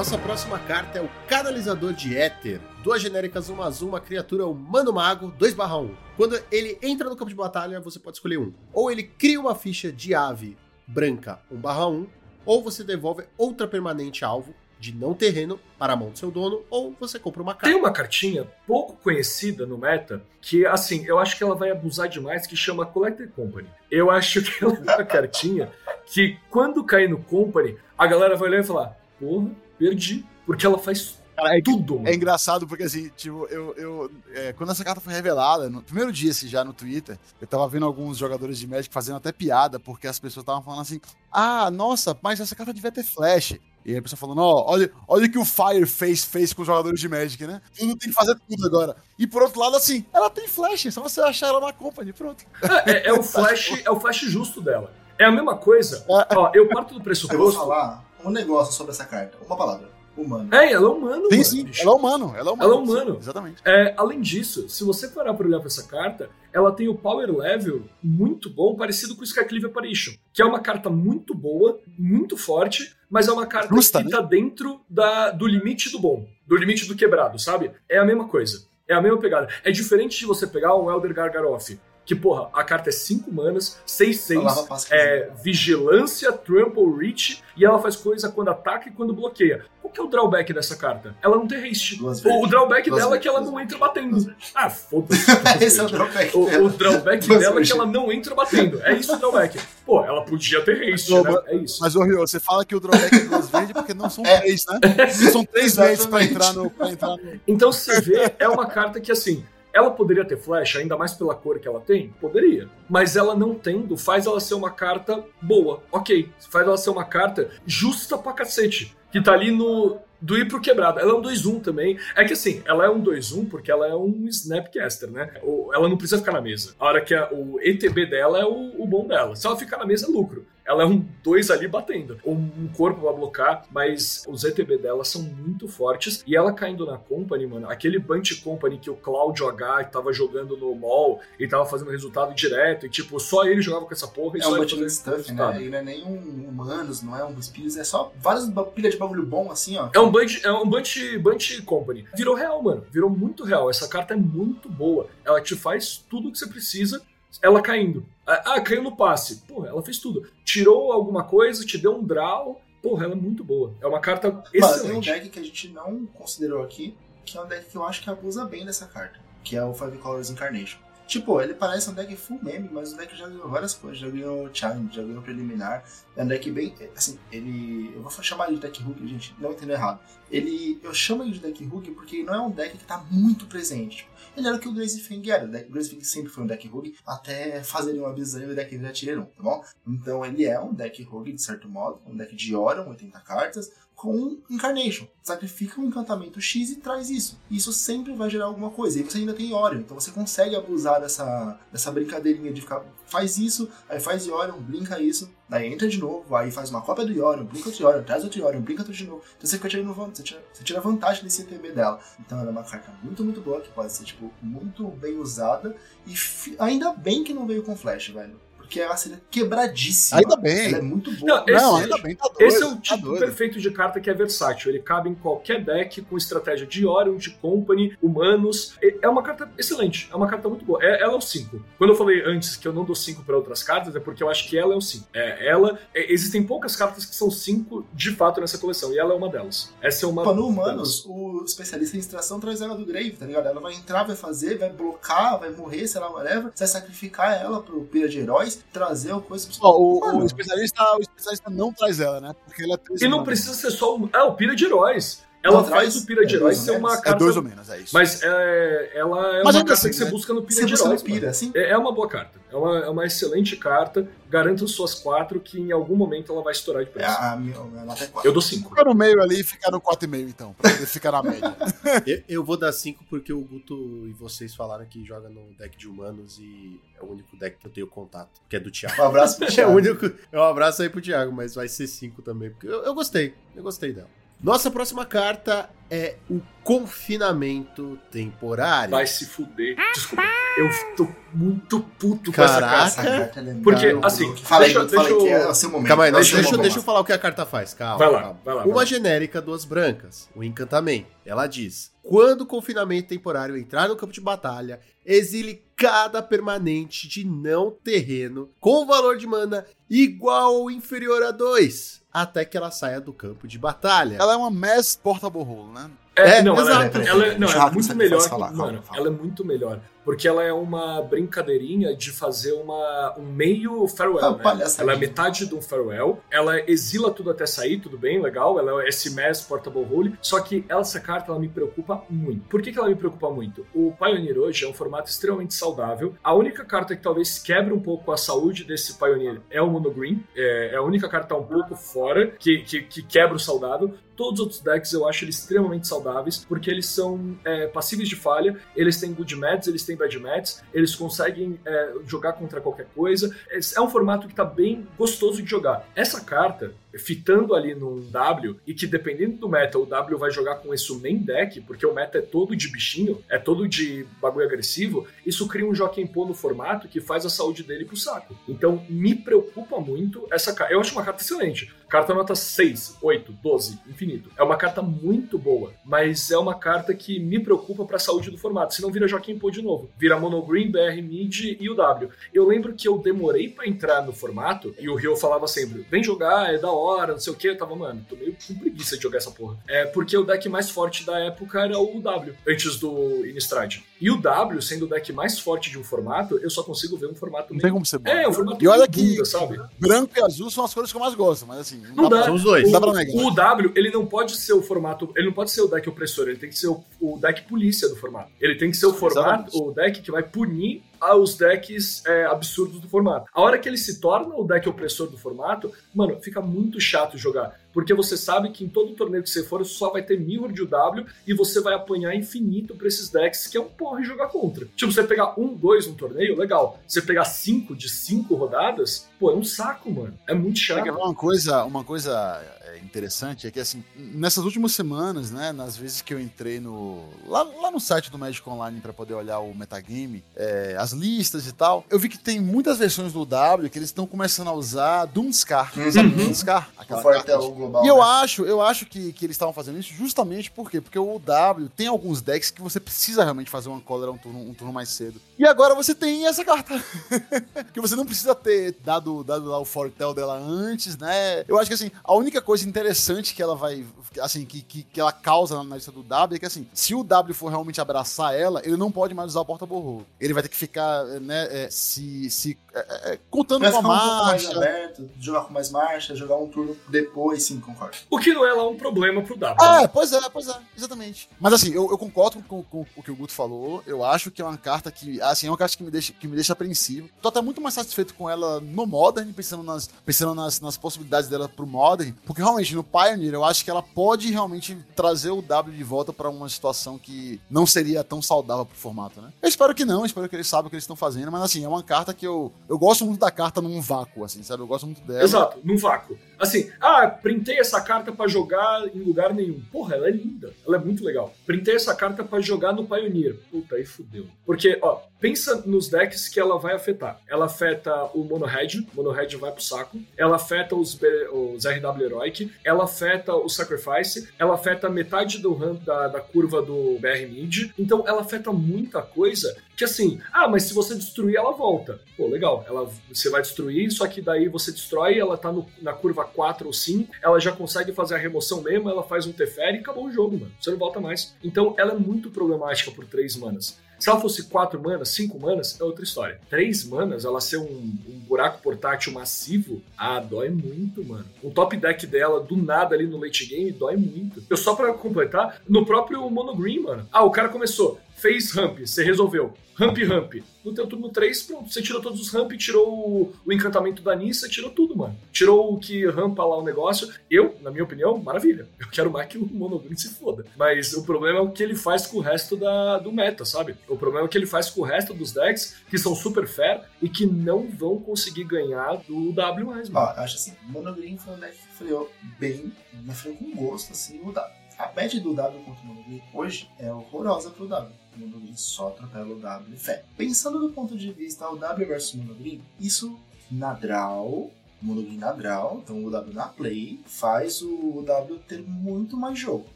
[0.00, 2.58] Nossa próxima carta é o Canalizador de Éter.
[2.82, 5.90] Duas genéricas, uma azul, uma criatura humano mago, 2/1.
[6.16, 8.50] Quando ele entra no campo de batalha, você pode escolher um.
[8.72, 10.56] Ou ele cria uma ficha de ave
[10.86, 12.06] branca 1/1,
[12.46, 16.62] ou você devolve outra permanente alvo de não terreno para a mão do seu dono,
[16.70, 17.76] ou você compra uma Tem carta.
[17.76, 22.46] uma cartinha pouco conhecida no meta, que assim, eu acho que ela vai abusar demais,
[22.46, 23.68] que chama Collector Company.
[23.90, 25.70] Eu acho que ela é uma cartinha
[26.06, 30.24] que quando cair no Company, a galera vai olhar e falar, porra, perdi.
[30.44, 33.74] Porque ela faz Cara, é, tudo, é engraçado porque, assim, tipo, eu.
[33.76, 37.46] eu é, quando essa carta foi revelada, no primeiro dia, assim, já no Twitter, eu
[37.46, 41.00] tava vendo alguns jogadores de Magic fazendo até piada, porque as pessoas estavam falando assim:
[41.32, 43.52] ah, nossa, mas essa carta devia ter flash.
[43.84, 46.66] E aí a pessoa falando, ó, olha, olha o que o Fireface fez com os
[46.66, 47.62] jogadores de Magic, né?
[47.74, 48.94] Tudo tem que fazer tudo agora.
[49.18, 52.12] E por outro lado, assim, ela tem flash, é só você achar ela na company,
[52.12, 52.44] pronto.
[52.86, 54.92] É, é o flash, é o flash justo dela.
[55.18, 56.04] É a mesma coisa.
[56.08, 57.60] Ó, eu parto do Eu vou pressuposto.
[57.60, 59.38] falar um negócio sobre essa carta.
[59.46, 60.00] Uma palavra.
[60.16, 60.52] Humano.
[60.52, 61.82] É, ela é humano, mano, sim, bicho.
[61.82, 62.62] ela é humano, ela é humano.
[62.62, 63.12] Ela é humano.
[63.12, 63.62] sim, exatamente.
[63.64, 67.30] É, além disso, se você parar pra olhar pra essa carta, ela tem o power
[67.32, 72.36] level muito bom, parecido com o Skyclave Apparition, que é uma carta muito boa, muito
[72.36, 74.10] forte, mas é uma carta Justa, que né?
[74.10, 77.70] tá dentro da, do limite do bom, do limite do quebrado, sabe?
[77.88, 78.68] É a mesma coisa.
[78.88, 79.48] É a mesma pegada.
[79.62, 83.78] É diferente de você pegar um Elder Gargaroth, que, porra, a carta é 5 manas,
[83.86, 88.92] 6, Falava 6, passe é, vigilância, trample, reach, e ela faz coisa quando ataca e
[88.92, 89.64] quando bloqueia.
[89.80, 91.14] Qual que é o drawback dessa carta?
[91.22, 92.02] Ela não tem haste.
[92.02, 94.34] O, o drawback Duas dela é que ela não entra batendo.
[94.54, 95.24] Ah, foda-se.
[95.64, 96.64] Esse é o drawback O, dela.
[96.64, 98.82] o drawback Duas dela é que ela não entra batendo.
[98.82, 99.58] É isso o drawback.
[99.86, 101.22] Pô, ela podia ter haste, né?
[101.24, 101.78] mas- É isso.
[101.80, 104.40] Mas, ô Rio, você fala que o drawback é duas verdes porque não são É.
[104.40, 105.08] três, né?
[105.32, 106.70] São três verdes pra entrar no.
[106.70, 107.40] Pra entrar no...
[107.46, 111.12] Então, se você vê, é uma carta que, assim, ela poderia ter flash, ainda mais
[111.14, 112.08] pela cor que ela tem?
[112.20, 112.68] Poderia.
[112.88, 115.82] Mas ela não tendo, faz ela ser uma carta boa.
[115.92, 116.28] Ok.
[116.50, 118.96] Faz ela ser uma carta justa pra cacete.
[119.12, 119.98] Que tá ali no.
[120.22, 121.00] Do ir pro quebrado.
[121.00, 121.98] Ela é um 2-1 também.
[122.14, 125.30] É que assim, ela é um 2-1 porque ela é um Snapcaster, né?
[125.72, 126.74] Ela não precisa ficar na mesa.
[126.78, 129.34] A hora que a- o ETB dela é o, o bom dela.
[129.34, 130.44] Se ela ficar na mesa, é lucro.
[130.70, 132.20] Ela é um 2 ali batendo.
[132.24, 136.22] Um, um corpo pra blocar, mas os ETB dela são muito fortes.
[136.24, 140.56] E ela caindo na Company, mano, aquele Bunch Company que o Cláudio H tava jogando
[140.56, 142.86] no mall e tava fazendo resultado direto.
[142.86, 145.16] E tipo, só ele jogava com essa porra e É só um ele fazia Stuff,
[145.16, 145.54] resultado.
[145.58, 145.64] né?
[145.64, 148.98] E não é nem um Humanos, não é um Spears, é só várias pilhas de
[148.98, 149.88] bagulho bom assim, ó.
[149.92, 152.06] É um Bunch, é um bunch, bunch Company.
[152.14, 152.84] Virou real, mano.
[152.92, 153.68] Virou muito real.
[153.68, 155.08] Essa carta é muito boa.
[155.24, 157.02] Ela te faz tudo o que você precisa,
[157.42, 158.04] ela caindo.
[158.30, 159.36] Ah, ah, caiu no passe.
[159.48, 160.28] Porra, ela fez tudo.
[160.44, 162.60] Tirou alguma coisa, te deu um draw.
[162.82, 163.74] Porra, ela é muito boa.
[163.80, 165.10] É uma carta Mas tem um excelente.
[165.10, 168.08] deck que a gente não considerou aqui, que é um deck que eu acho que
[168.08, 170.78] abusa bem dessa carta, que é o Five Colors Incarnation.
[171.10, 173.98] Tipo, ele parece um deck full meme, mas o deck já ganhou várias coisas.
[173.98, 175.82] Já ganhou Challenge, já ganhou Preliminar.
[176.16, 176.72] É um deck bem.
[176.96, 177.92] Assim, ele.
[177.96, 179.98] Eu vou chamar ele de deck Hook, gente, não entendo errado.
[180.30, 180.80] Ele.
[180.84, 183.46] Eu chamo ele de deck Hook porque ele não é um deck que tá muito
[183.46, 184.08] presente.
[184.36, 185.44] Ele era o que o Grace Fang era.
[185.44, 188.76] O Grace Fang sempre foi um deck Hook, até fazerem uma visão e o deck
[188.76, 189.64] virar Tier 1, tá bom?
[189.86, 193.70] Então ele é um deck Rogue, de certo modo, um deck de Orion, 80 cartas,
[194.00, 195.06] com Incarnation.
[195.22, 197.38] Sacrifica um encantamento X e traz isso.
[197.50, 198.98] Isso sempre vai gerar alguma coisa.
[198.98, 202.82] E você ainda tem Orion, então você consegue abusar dessa, dessa brincadeirinha de ficar.
[203.04, 207.04] Faz isso, aí faz Orion, brinca isso, daí entra de novo, aí faz uma cópia
[207.04, 209.22] do Orion, brinca outro Orion, traz outro Orion, brinca outro de novo.
[209.36, 212.00] Então você fica tirando você tira, você tira vantagem desse ETB dela.
[212.18, 215.76] Então ela é uma carta muito, muito boa, que pode ser, tipo, muito bem usada.
[216.06, 216.14] E
[216.58, 218.40] ainda bem que não veio com flash, velho.
[218.70, 220.20] Porque ela seria quebradíssima.
[220.20, 220.66] Ainda bem.
[220.68, 221.26] Ela é muito boa.
[221.38, 222.40] Não, esse- Não, ainda bem, tá doido.
[222.42, 223.18] Esse é o tá tipo doido.
[223.18, 224.70] perfeito de carta que é versátil.
[224.70, 228.74] Ele cabe em qualquer deck com estratégia de Orion, de Company, humanos.
[228.80, 230.08] É é uma carta excelente.
[230.12, 230.78] É uma carta muito boa.
[230.84, 231.60] É- ela é o 5.
[231.78, 234.30] Quando eu falei antes que eu não dou 5 para outras cartas, é porque eu
[234.30, 235.08] acho que ela é o 5.
[235.12, 238.92] É, ela, é, existem poucas cartas que são 5 de fato nessa coleção.
[238.92, 239.72] E ela é uma delas.
[239.82, 240.22] Essa é uma.
[240.22, 241.04] Pô, no delas.
[241.04, 243.46] Humanos, o especialista em extração traz ela do Grave, tá ligado?
[243.48, 246.52] Ela vai entrar, vai fazer, vai blocar, vai morrer, sei lá, whatever.
[246.54, 249.48] Você vai sacrificar ela pro Pira de Heróis, trazer o coisa...
[249.60, 252.34] Ó, o, o especialista, o especialista não traz ela, né?
[252.44, 254.10] Porque ela é E não precisa ser só o.
[254.12, 255.24] É, o Pira de Heróis.
[255.42, 257.00] Ela Não, faz traz- o Pira de é Heróis dois ser ou uma menos.
[257.00, 257.18] É carta.
[257.18, 257.94] dois ou menos, é isso.
[257.94, 260.10] Mas é, ela é Mas uma carta assim, que você né?
[260.10, 261.02] busca no Pira Você de busca no Heróis.
[261.02, 261.50] Pira, assim?
[261.54, 262.38] É é uma boa carta.
[262.52, 264.06] É uma, é uma excelente carta.
[264.28, 267.18] Garanto suas quatro que em algum momento ela vai estourar de É preço.
[267.18, 268.28] a minha, a é quatro.
[268.28, 268.68] Eu dou cinco.
[268.68, 271.56] Fica no meio ali e fica no 4,5 então, pra poder ficar na média.
[272.06, 273.74] Eu, eu vou dar 5 porque o Guto
[274.08, 277.66] e vocês falaram que joga no deck de humanos e é o único deck que
[277.66, 279.00] eu tenho contato, que é do Thiago.
[279.02, 279.72] Um abraço pro É o Thiago.
[279.72, 280.06] único.
[280.30, 282.50] É um abraço aí pro Thiago, mas vai ser 5 também.
[282.50, 283.34] Porque eu, eu gostei.
[283.56, 284.08] Eu gostei dela.
[284.42, 288.92] Nossa próxima carta é o confinamento temporário.
[288.92, 289.76] Vai se fuder.
[289.92, 290.22] Desculpa.
[290.58, 292.76] Eu tô muito puto com essa Caraca.
[292.76, 293.00] carta.
[293.00, 294.36] Essa carta é Porque, assim.
[294.36, 295.88] Fala aí, deixa- aí, deixa que eu- é o seu momento.
[295.88, 297.72] Calma aí, deixa, deixa, deixa eu falar o que a carta faz.
[297.74, 297.98] Calma.
[297.98, 298.40] Vai lá, calma.
[298.44, 298.60] vai lá.
[298.62, 298.84] vai Uma lá.
[298.84, 300.28] genérica, duas brancas.
[300.34, 301.08] O encantamento.
[301.24, 307.24] Ela diz: quando o confinamento temporário entrar no campo de batalha, exile cada permanente de
[307.24, 313.00] não terreno com valor de mana igual ou inferior a 2, até que ela saia
[313.00, 314.16] do campo de batalha.
[314.20, 315.90] Ela é uma Mass Portable Role, né?
[316.16, 316.82] É, É, não, ela, exato.
[316.84, 318.22] é- Peraí, ela é, não, é muito melhor.
[318.22, 318.98] que- falar, calma, mano, fala.
[319.00, 319.80] ela é muito melhor.
[320.04, 324.64] Porque ela é uma brincadeirinha de fazer uma, um meio farewell, Ah, né?
[324.78, 326.20] Ela é metade de um farewell.
[326.30, 328.58] Ela exila tudo até sair, tudo bem, legal.
[328.58, 330.14] Ela é mass portable role.
[330.20, 332.48] Só que essa carta, ela me preocupa muito.
[332.48, 333.66] Por que, que ela me preocupa muito?
[333.74, 336.14] O Pioneer hoje é um formato extremamente saudável.
[336.22, 339.90] A única carta que talvez quebre um pouco a saúde desse Pioneer é o Mono
[339.90, 340.24] Green.
[340.34, 343.94] É, é a única carta que um pouco fora, que, que, que quebra o saudável.
[344.16, 348.16] Todos os outros decks eu acho eles extremamente saudáveis, porque eles são é, passíveis de
[348.16, 352.86] falha, eles têm good mats, eles têm bad mats, eles conseguem é, jogar contra qualquer
[352.94, 353.34] coisa.
[353.48, 355.86] É é um formato que tá bem gostoso de jogar.
[355.94, 360.56] Essa carta, fitando ali num W e que dependendo do meta, o W vai jogar
[360.56, 364.46] com esse main deck, porque o meta é todo de bichinho, é todo de bagulho
[364.46, 368.36] agressivo, isso cria um Joaquim Pô no formato que faz a saúde dele pro saco.
[368.48, 370.72] Então me preocupa muito essa carta.
[370.72, 371.72] Eu acho uma carta excelente.
[371.88, 374.30] Carta nota 6, 8, 12, infinito.
[374.36, 378.38] É uma carta muito boa, mas é uma carta que me preocupa pra saúde do
[378.38, 378.74] formato.
[378.74, 379.90] Se não vira Joaquim Pô de novo.
[379.98, 382.08] Vira Mono Green, BR Mid e o W.
[382.32, 386.02] Eu lembro que eu demorei pra entrar no formato e o Rio falava sempre: vem
[386.02, 387.48] jogar, é da hora, não sei o que.
[387.48, 389.56] Eu tava, mano, tô meio com preguiça de jogar essa porra.
[389.68, 393.78] É porque o deck mais forte da época era o W, antes do Innistrad.
[394.00, 397.06] E o W, sendo o deck mais forte de um formato, eu só consigo ver
[397.06, 397.62] um formato Não meio.
[397.62, 398.10] tem como ser bom.
[398.10, 399.60] É, um formato E olha que bunda, sabe?
[399.78, 402.24] branco e azul são as cores que eu mais gosto, mas assim, Não dá.
[402.24, 402.64] São os dois.
[402.64, 403.14] Não dá pra negar.
[403.24, 405.10] O W, ele não pode ser o formato.
[405.16, 407.88] Ele não pode ser o deck opressor, ele tem que ser o, o deck polícia
[407.88, 408.30] do formato.
[408.40, 409.56] Ele tem que ser o formato, Exatamente.
[409.58, 413.26] o deck que vai punir aos decks é, absurdos do formato.
[413.32, 417.16] A hora que ele se torna o deck opressor do formato, mano, fica muito chato
[417.16, 417.58] jogar.
[417.72, 420.66] Porque você sabe que em todo torneio que você for, só vai ter mirror de
[420.66, 424.66] W e você vai apanhar infinito pra esses decks, que é um porre jogar contra.
[424.76, 426.80] Tipo, você pegar um, dois no torneio, legal.
[426.86, 430.14] Você pegar cinco de cinco rodadas, pô, é um saco, mano.
[430.26, 430.88] É muito chato.
[430.90, 436.02] Uma coisa, uma coisa é, interessante é que, assim, nessas últimas semanas, né, nas vezes
[436.02, 437.04] que eu entrei no.
[437.26, 441.46] lá, lá no site do Magic Online pra poder olhar o metagame, é, as listas
[441.46, 444.52] e tal, eu vi que tem muitas versões do W que eles estão começando a
[444.52, 445.72] usar Doomscar.
[445.92, 446.16] Sabe Uhum.
[446.16, 446.70] Doomscar?
[446.76, 447.84] O Aquela carta é global.
[447.84, 448.02] E eu né?
[448.02, 450.80] acho, eu acho que, que eles estavam fazendo isso justamente por quê?
[450.80, 454.40] Porque o W tem alguns decks que você precisa realmente fazer uma cólera um turno,
[454.40, 455.20] um turno mais cedo.
[455.38, 456.82] E agora você tem essa carta.
[457.72, 461.44] que você não precisa ter dado, dado lá o Fortel dela antes, né?
[461.46, 463.84] Eu acho que assim, a única coisa interessante que ela vai.
[464.20, 467.02] Assim, que, que, que ela causa na- lista do W é que assim, se o
[467.04, 470.06] W for realmente abraçar ela, ele não pode mais usar o porta-borro.
[470.20, 472.28] Ele vai ter que ficar, né, é, se.
[472.30, 474.56] se é, é, contando Vai com a ficar um mais marcha.
[474.56, 477.96] aberto, jogar com mais marcha, jogar um turno depois, sim, concordo.
[478.08, 479.82] O que não é lá um problema pro W.
[479.82, 481.28] É, pois é, pois é, exatamente.
[481.40, 483.82] Mas assim, eu, eu concordo com, com- com o que o Guto falou.
[483.86, 486.28] Eu acho que é uma carta que, assim, é uma carta que me deixa, que
[486.28, 487.08] me deixa apreensivo.
[487.20, 491.28] Tô até muito mais satisfeito com ela no Modern, pensando nas, pensando nas, nas possibilidades
[491.28, 492.12] dela pro Modern.
[492.24, 496.12] Porque realmente, no Pioneer, eu acho que ela pode realmente trazer o W de volta
[496.12, 499.32] pra uma situação que não seria tão saudável pro formato, né?
[499.42, 501.30] Eu espero que não, espero que eles saibam o que eles estão fazendo.
[501.32, 504.42] Mas assim, é uma carta que eu, eu gosto muito da carta num vácuo, assim,
[504.42, 504.62] sabe?
[504.62, 505.22] Eu gosto muito dela.
[505.22, 506.16] Exato, num vácuo.
[506.38, 507.06] Assim, ah,
[507.40, 509.60] printei essa carta pra jogar em lugar nenhum.
[509.72, 510.52] Porra, ela é linda.
[510.66, 511.34] Ela é muito legal.
[511.46, 513.36] Printei essa carta pra jogar no Pioneer.
[513.50, 514.26] Puta, aí fudeu.
[514.44, 517.20] Porque, ó, pensa nos decks que ela vai afetar.
[517.28, 520.00] Ela afeta o Mono Red, Mono Red vai pro saco.
[520.16, 522.50] Ela afeta os, B- os RW Heroic.
[522.64, 524.28] Ela afeta o Sacrifice.
[524.38, 527.70] Ela afeta metade do ramp da, da curva do BR Mid.
[527.78, 532.00] Então, ela afeta muita coisa que assim, ah, mas se você destruir, ela volta.
[532.16, 532.64] Pô, legal.
[532.68, 536.66] Ela, você vai destruir, só que daí você destrói, ela tá no- na curva 4
[536.66, 540.04] ou 5, ela já consegue fazer a remoção mesmo, ela faz um Teferi e acabou
[540.06, 540.52] o jogo, mano.
[540.60, 541.34] Você não volta mais.
[541.42, 543.78] Então ela é muito problemática por 3 manas.
[544.00, 546.40] Se ela fosse 4 manas, 5 manas, é outra história.
[546.48, 551.26] 3 manas, ela ser um, um buraco portátil massivo, ah, dói muito, mano.
[551.42, 554.42] O top deck dela, do nada ali no late game, dói muito.
[554.48, 557.06] Eu só pra completar, no próprio Mono Green, mano.
[557.12, 559.54] Ah, o cara começou, fez ramp, você resolveu.
[559.74, 560.34] Ramp, ramp.
[560.62, 564.46] No teu turno 3, pronto, você tirou todos os ramp, tirou o, encantamento da Nissa,
[564.46, 565.16] tirou tudo, mano.
[565.32, 567.10] Tirou o que rampa lá o negócio.
[567.30, 568.68] Eu, na minha opinião, maravilha.
[568.78, 570.44] Eu quero mais que o Monogreen se foda.
[570.54, 573.74] Mas o problema é o que ele faz com o resto da, do meta, sabe?
[573.88, 576.46] O problema é o que ele faz com o resto dos decks, que são super
[576.46, 580.12] fair e que não vão conseguir ganhar do W mais, Ó, mano.
[580.14, 582.70] eu acho assim, o Mono Green foi um deck que freou bem,
[583.02, 584.60] mas freou com gosto, assim, o W.
[584.78, 587.99] A match do W contra o Mono Green hoje é horrorosa pro W.
[588.24, 590.04] O Mono Green só atropela o W e fé.
[590.16, 593.18] Pensando do ponto de vista o W versus Mono Green, isso
[593.50, 594.50] na draw, o
[594.82, 599.38] Mono Green na draw, então o W na play, faz o W ter muito mais
[599.38, 599.66] jogo.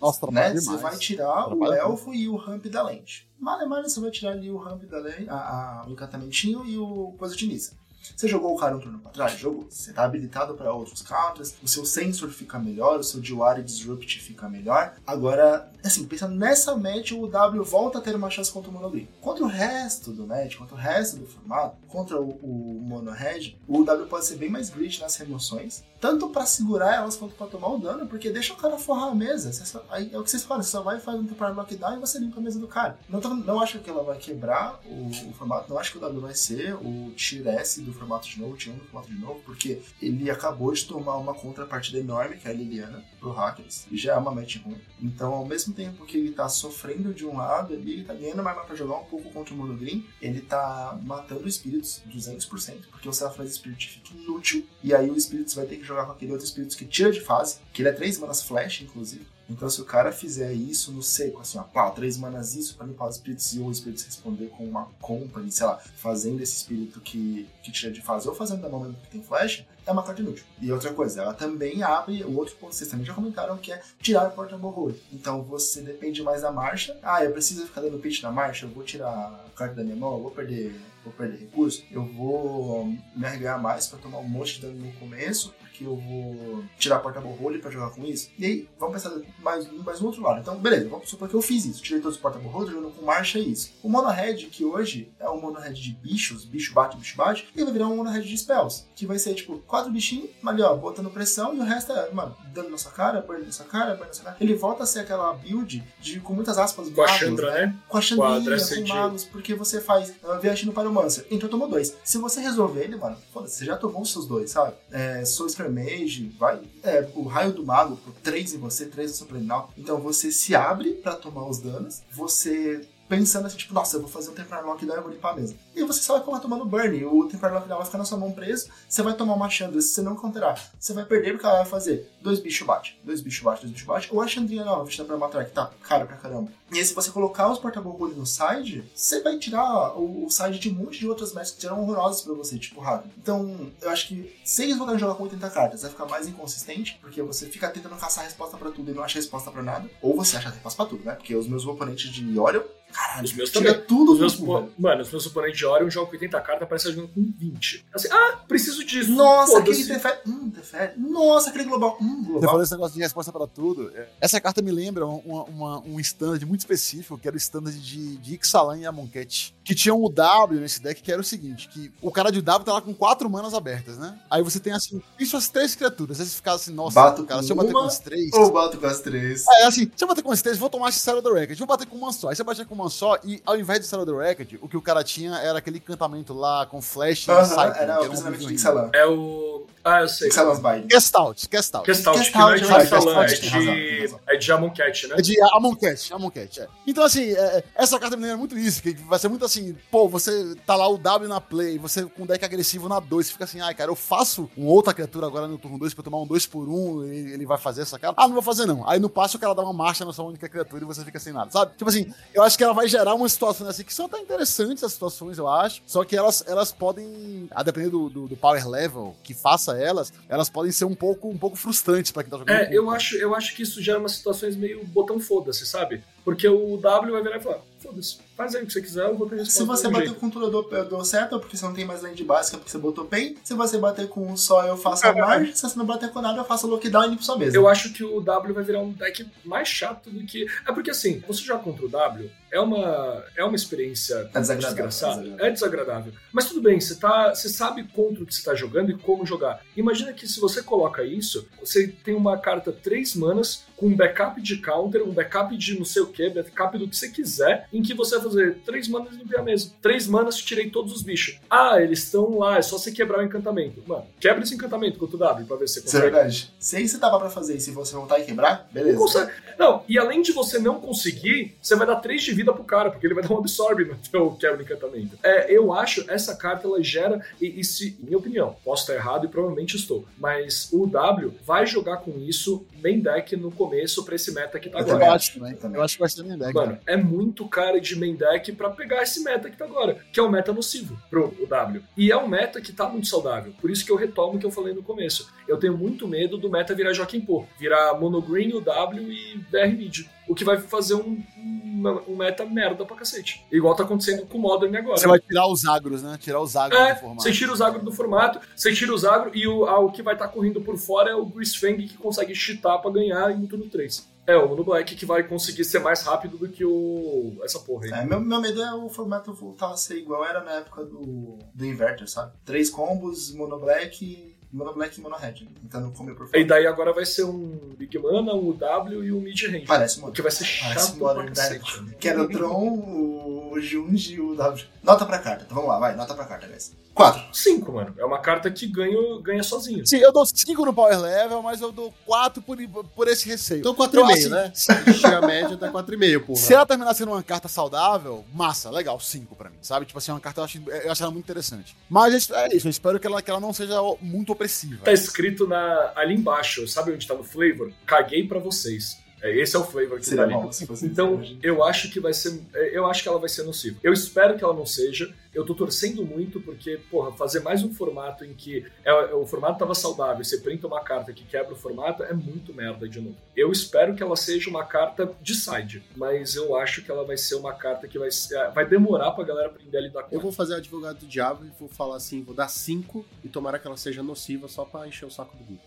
[0.00, 0.54] Nossa, né?
[0.54, 3.28] Você vai tirar o elfo e o ramp da lente.
[3.38, 6.78] Male, male, você vai tirar ali o ramp da lente, a, a- o encantamentinho e
[6.78, 7.76] o coisa de Nissa.
[8.16, 9.38] Você jogou o cara um turno pra trás?
[9.38, 9.66] Jogou.
[9.70, 14.20] Você tá habilitado para outros counters, o seu sensor fica melhor, o seu Diwari Disrupt
[14.20, 14.94] fica melhor.
[15.06, 19.08] Agora, assim, pensando nessa match, o W volta a ter uma chance contra o Mono.
[19.20, 23.56] Contra o resto do match, contra o resto do formato, contra o, o Mono Red,
[23.66, 27.46] o W pode ser bem mais grit nas remoções, tanto pra segurar elas quanto pra
[27.46, 29.52] tomar o dano, porque deixa o cara forrar a mesa.
[29.52, 32.00] Só- aí é o que vocês falam, você só vai fazer um temporário lockdown e
[32.00, 32.98] você limpa a mesa do cara.
[33.08, 36.00] Não, tô- não acho que ela vai quebrar o, o formato, não acho que o
[36.00, 39.40] W vai ser o tier S do do formato de novo, o formato de novo,
[39.46, 43.96] porque ele acabou de tomar uma contrapartida enorme, que é a Liliana, pro Hackers, e
[43.96, 44.80] já é uma match ruim.
[45.00, 48.42] Então, ao mesmo tempo que ele tá sofrendo de um lado ali, ele tá ganhando
[48.42, 53.08] mais pra jogar um pouco contra o Mono Green, ele tá matando espíritos 200%, porque
[53.08, 56.32] o Selfless Spirit fica inútil, e aí o Spirits vai ter que jogar com aquele
[56.32, 59.24] outro Spirits que tira de fase, que ele é 3 manas flash, inclusive.
[59.48, 62.86] Então, se o cara fizer isso no seco, assim, ó, pá, três manas isso pra
[62.86, 67.00] limpar os espíritos e o espírito responder com uma company, sei lá, fazendo esse espírito
[67.00, 70.22] que, que tira de fase ou fazendo da mão que tem flash, é uma carta
[70.22, 70.44] inútil.
[70.60, 73.82] E outra coisa, ela também abre o outro ponto vocês também já comentaram, que é
[74.00, 74.96] tirar o portable hold.
[75.12, 76.98] Então você depende mais da marcha.
[77.02, 79.96] Ah, eu preciso ficar dando pitch na marcha, eu vou tirar a carta da minha
[79.96, 84.28] mão, eu vou perder, vou perder recurso, eu vou me arregar mais pra tomar um
[84.28, 88.04] monte de dano no começo, porque eu vou tirar a portable hold pra jogar com
[88.04, 88.30] isso.
[88.38, 90.40] E aí, vamos pensar mais, mais no outro lado.
[90.40, 91.82] Então, beleza, vamos supor que eu fiz isso.
[91.82, 93.72] Tirei todos os portable hold, jogando com marcha é isso.
[93.82, 97.48] O mono red, que hoje é um mono red de bichos, bicho bate, bicho bate,
[97.54, 98.86] ele vai virar um mono red de spells.
[98.94, 102.36] Que vai ser, tipo, quatro bichinhos, ali, ó, botando pressão, e o resto é, mano,
[102.52, 104.36] dando na sua cara, burn na sua cara, burn na sua cara.
[104.40, 107.76] Ele volta a ser aquela build de, com muitas aspas, Com a magos, Chandra, né?
[107.88, 111.26] Com a Com a Dressed com magos, porque você faz uh, viagem no Pyromancer.
[111.30, 111.96] Então tomou dois.
[112.04, 114.74] Se você resolver ele, mano, foda-se, você já tomou os seus dois, sabe?
[114.90, 116.60] É, Spear Mage, vai.
[116.82, 119.72] É, o raio do mago, por três em você, três no seu planal.
[119.76, 122.86] Então você se abre pra tomar os danos, você.
[123.08, 125.36] Pensando assim, tipo, nossa, eu vou fazer um Temporal Lockdown e eu vou limpar.
[125.74, 127.04] E você só vai acabar tomando burn.
[127.04, 128.68] O Temporal Lockdown vai ficar na sua mão preso.
[128.88, 129.80] Você vai tomar uma Chandra.
[129.80, 133.20] Se você não counterar, você vai perder porque ela vai fazer dois bichos bate, dois
[133.20, 134.08] bichos bate, dois bichos bate.
[134.12, 136.50] Ou a Chandrinha nova, vestida pra matar, que tá caro pra caramba.
[136.70, 140.58] E aí, se você colocar os portable hold no side, você vai tirar o, side
[140.58, 143.12] de um monte de outras matches que eram horrorosas pra você, tipo rápido.
[143.18, 146.26] Então, eu acho que se eles voltarem a jogar com 80 cartas, vai ficar mais
[146.26, 149.62] inconsistente, porque você fica tentando caçar a resposta pra tudo e não acha resposta pra
[149.62, 149.88] nada.
[150.00, 151.12] Ou você acha a resposta pra tudo, né?
[151.14, 153.86] Porque os meus oponentes de Orion, caralho, Os meus tira também.
[153.86, 154.38] tudo Os meus,
[154.78, 157.84] mano, os meus oponentes de Orion jogam com 80 cartas, parece que jogando com 20.
[157.94, 159.12] Assim, ah, preciso disso.
[159.12, 160.18] Nossa, aquele Teferi.
[160.26, 160.92] Hum, Teferi.
[160.98, 161.96] Nossa, aquele global.
[162.00, 162.48] Hum, Você global.
[162.50, 163.90] falou esse negócio de resposta para tudo.
[163.94, 167.78] É, Essa carta me lembra uma- uma- um standard muito específico, que era o standard
[167.80, 169.54] de, de Ixalan e Amonkhet.
[169.64, 172.64] Que tinha um W nesse deck, que era o seguinte: que o cara de W
[172.64, 174.18] tá lá com quatro manas abertas, né?
[174.30, 176.20] Aí você tem assim, isso as três criaturas.
[176.20, 178.32] Aí você fica assim, nossa, Bato cara, se eu bater com as três.
[178.32, 179.44] Ou bato com as três.
[179.60, 181.58] É assim, se eu bater com as três, vou tomar esse Shadow the Record.
[181.58, 182.28] Vou bater com uma só.
[182.28, 184.76] Aí você bater com uma só, e ao invés de Shadow the Record, o que
[184.76, 188.06] o cara tinha era aquele encantamento lá com flash e Aham, Cyclone, era que o
[188.06, 188.54] um pensamento de.
[188.54, 188.90] Ixalan.
[188.92, 189.66] É o.
[189.84, 190.28] Ah, eu sei.
[190.28, 190.90] Ixalan's Bind.
[190.90, 191.86] Gestalt, Gestalt.
[191.86, 194.14] Gestalt, que não é de vai, Ixalan, é de.
[194.26, 195.16] É de Amonkhet, né?
[195.18, 196.68] É de Amonkhet, Amonkhet, é.
[196.86, 200.08] Então, assim, é, essa carta me lembra muito isso, que vai ser muito assim, pô,
[200.08, 203.44] você tá lá o W na play, você com deck agressivo na 2, você fica
[203.44, 206.20] assim, ai, cara, eu faço uma outra criatura agora no turno 2 pra eu tomar
[206.20, 208.14] um 2 por 1 um, e ele vai fazer essa cara.
[208.16, 208.88] Ah, não vou fazer não.
[208.88, 211.18] Aí no passo o cara dá uma marcha na sua única criatura e você fica
[211.18, 211.72] sem nada, sabe?
[211.76, 214.82] Tipo assim, eu acho que ela vai gerar uma situação assim, que são até interessantes
[214.82, 218.68] as situações, eu acho, só que elas, elas podem, a depender do, do, do power
[218.68, 222.38] level que faça elas, elas podem ser um pouco, um pouco frustrantes pra quem tá
[222.38, 222.56] jogando.
[222.56, 226.02] É, eu acho, eu acho que isso gera umas situações meio botão foda-se, sabe?
[226.24, 229.16] Porque o W vai virar e falar, foda-se, faz aí o que você quiser, eu
[229.16, 230.20] vou ter resposta Se você bater jeito.
[230.20, 233.04] com tudo deu, deu certo, porque você não tem mais land básica, porque você botou
[233.04, 233.36] pen.
[233.42, 235.54] Se você bater com um só, eu faço a margem.
[235.54, 237.56] Se você não bater com nada, eu faço o lockdown e limpo sua mesa.
[237.56, 240.46] Eu acho que o W vai virar um deck mais chato do que.
[240.66, 244.86] É porque assim, você jogar contra o W é uma, é uma experiência É desagradável,
[244.86, 245.12] desgraçada.
[245.12, 245.46] é desagradável.
[245.46, 246.12] É desagradável.
[246.32, 249.24] Mas tudo bem, você, tá, você sabe contra o que você tá jogando e como
[249.24, 249.60] jogar.
[249.76, 254.40] Imagina que se você coloca isso, você tem uma carta 3 manas com um backup
[254.40, 257.82] de counter, um backup de não sei o que, backup do que você quiser, em
[257.82, 259.72] que você vai fazer 3 manas e limpar a mesa.
[259.82, 261.40] 3 manas, tirei todos os bichos.
[261.50, 263.82] Ah, eles estão lá, é só você quebrar o encantamento.
[263.84, 266.14] Mano, quebra esse encantamento contra o W pra ver se você Isso é consegue.
[266.14, 266.54] verdade.
[266.60, 268.92] Se aí você dava pra fazer e se você voltar e quebrar, beleza.
[268.92, 269.32] Não consegue.
[269.58, 272.88] Não, e além de você não conseguir, você vai dar 3 de vida pro cara,
[272.88, 275.18] porque ele vai dar um absorbe no teu quebra encantamento.
[275.24, 279.26] É, eu acho essa carta ela gera, e, e se, minha opinião, posso estar errado
[279.26, 283.71] e provavelmente estou, mas o W vai jogar com isso main deck no começo
[284.04, 285.12] pra esse meta que tá Eu Eu agora.
[285.14, 285.56] acho também.
[285.74, 286.54] Eu acho que vai ser minha deck.
[286.54, 290.20] Mano, é muito cara de main deck pra pegar esse meta que tá agora, que
[290.20, 291.82] é um meta nocivo pro o W.
[291.96, 293.52] E é um meta que tá muito saudável.
[293.60, 295.28] Por isso que eu retomo o que eu falei no começo.
[295.48, 299.38] Eu tenho muito medo do meta virar Joaquim Pô, virar Mono Green, o W e
[299.50, 300.06] VR Mid.
[300.28, 303.44] O que vai fazer um, um, um meta merda pra cacete.
[303.50, 304.96] Igual tá acontecendo com o Modern agora.
[304.96, 306.16] Você vai tirar os agros, né?
[306.20, 307.22] Tirar os agros É, do formato.
[307.22, 310.02] você tira os agro do formato, você tira os agro e o, ah, o que
[310.02, 313.68] vai estar correndo por fora é o Greasefang que consegue cheatar pra ganhar em turno
[313.68, 314.10] 3.
[314.24, 317.86] É, o Mono Black que vai conseguir ser mais rápido do que o essa porra
[317.86, 317.90] aí.
[317.90, 321.38] É, meu, meu medo é o formato voltar a ser igual era na época do,
[321.52, 322.32] do Inverter, sabe?
[322.44, 325.34] Três combos, mono black, mono black e mono red.
[325.62, 326.44] Tentando comer por E fora.
[326.44, 329.66] daí agora vai ser um Big Mana, um W e um Mid Range.
[329.66, 330.14] Parece modern.
[330.14, 331.84] que vai ser Parece chato pra modern, cacete.
[331.98, 334.64] Que era o Tron, o o Junji e o W.
[334.82, 335.44] Nota pra carta.
[335.44, 335.94] Então vamos lá, vai.
[335.94, 336.74] Nota pra carta, guys.
[336.94, 337.34] 4.
[337.34, 337.94] 5, mano.
[337.98, 339.86] É uma carta que ganha, ganha sozinho.
[339.86, 342.56] Sim, eu dou 5 no Power Level, mas eu dou 4 por,
[342.94, 343.60] por esse receio.
[343.60, 344.52] Então Eu, 4,5, assim, né?
[344.54, 346.38] Se a média tá 4,5, porra.
[346.38, 349.86] Se ela terminar sendo uma carta saudável, massa, legal, 5 pra mim, sabe?
[349.86, 351.76] Tipo assim, uma carta eu acho, eu acho ela muito interessante.
[351.88, 354.84] Mas é isso, eu espero que ela, que ela não seja muito opressiva.
[354.84, 357.72] Tá escrito na, ali embaixo, sabe onde tá no flavor?
[357.86, 359.00] Caguei pra vocês.
[359.22, 360.34] É, Esse é o flavor que Seria tá ali.
[360.34, 360.50] bom
[360.82, 362.42] Então, isso, eu acho que vai ser.
[362.54, 363.78] é, Eu acho que ela vai ser nociva.
[363.82, 365.14] Eu espero que ela não seja.
[365.34, 369.58] Eu tô torcendo muito, porque, porra, fazer mais um formato em que é, o formato
[369.58, 373.00] tava saudável e você printa uma carta que quebra o formato é muito merda de
[373.00, 373.16] novo.
[373.34, 377.16] Eu espero que ela seja uma carta de side, mas eu acho que ela vai
[377.16, 380.20] ser uma carta que vai, ser- vai demorar pra galera aprender a lidar com Eu
[380.20, 383.66] vou fazer advogado do diabo e vou falar assim, vou dar 5 e tomara que
[383.66, 385.62] ela seja nociva só pra encher o saco do Guto.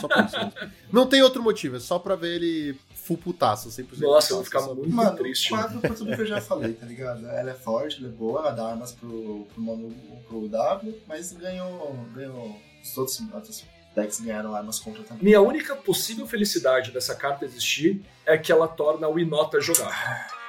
[0.00, 0.36] Só por isso.
[0.36, 0.52] mesmo.
[0.92, 2.78] Não tem outro motivo, é só pra ver ele
[3.08, 5.48] full putaço, 100% Nossa, eu vou putaço, ficar muito Mano, triste.
[5.48, 7.26] 4 por tudo que eu já falei, tá ligado?
[7.26, 9.94] Ela é forte, ela é boa, ela dá armas pro, pro, mono,
[10.28, 11.96] pro W, mas ganhou.
[12.14, 12.60] ganhou.
[12.82, 13.64] Os outros, outros
[13.96, 15.24] decks ganharam armas contra também.
[15.24, 19.58] Minha única possível felicidade dessa carta existir é que ela torna o Inota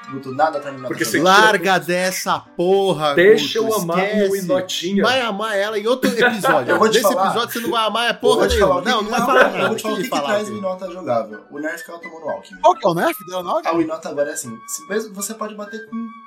[0.09, 0.19] jogável.
[0.19, 4.37] Guto, nada pra mim Porque você- Larga dessa porra, Deixa Guto, eu amar esquece.
[4.45, 5.03] Inotinha.
[5.03, 6.71] Vai amar ela em outro episódio.
[6.73, 7.27] Eu vou te Nesse falar.
[7.27, 8.67] episódio você não vai amar é Eu porra vou te nenhuma.
[8.67, 9.67] falar o que Não, não vai falar eu nada.
[9.67, 11.43] vou te falar o que, que traz o Inota jogável.
[11.51, 12.61] O Nerf que ela tomou no Alckmin.
[12.61, 13.61] Qual que é o Nerf dela não?
[13.63, 14.57] A Winota agora é assim,
[14.89, 15.79] mesmo você pode bater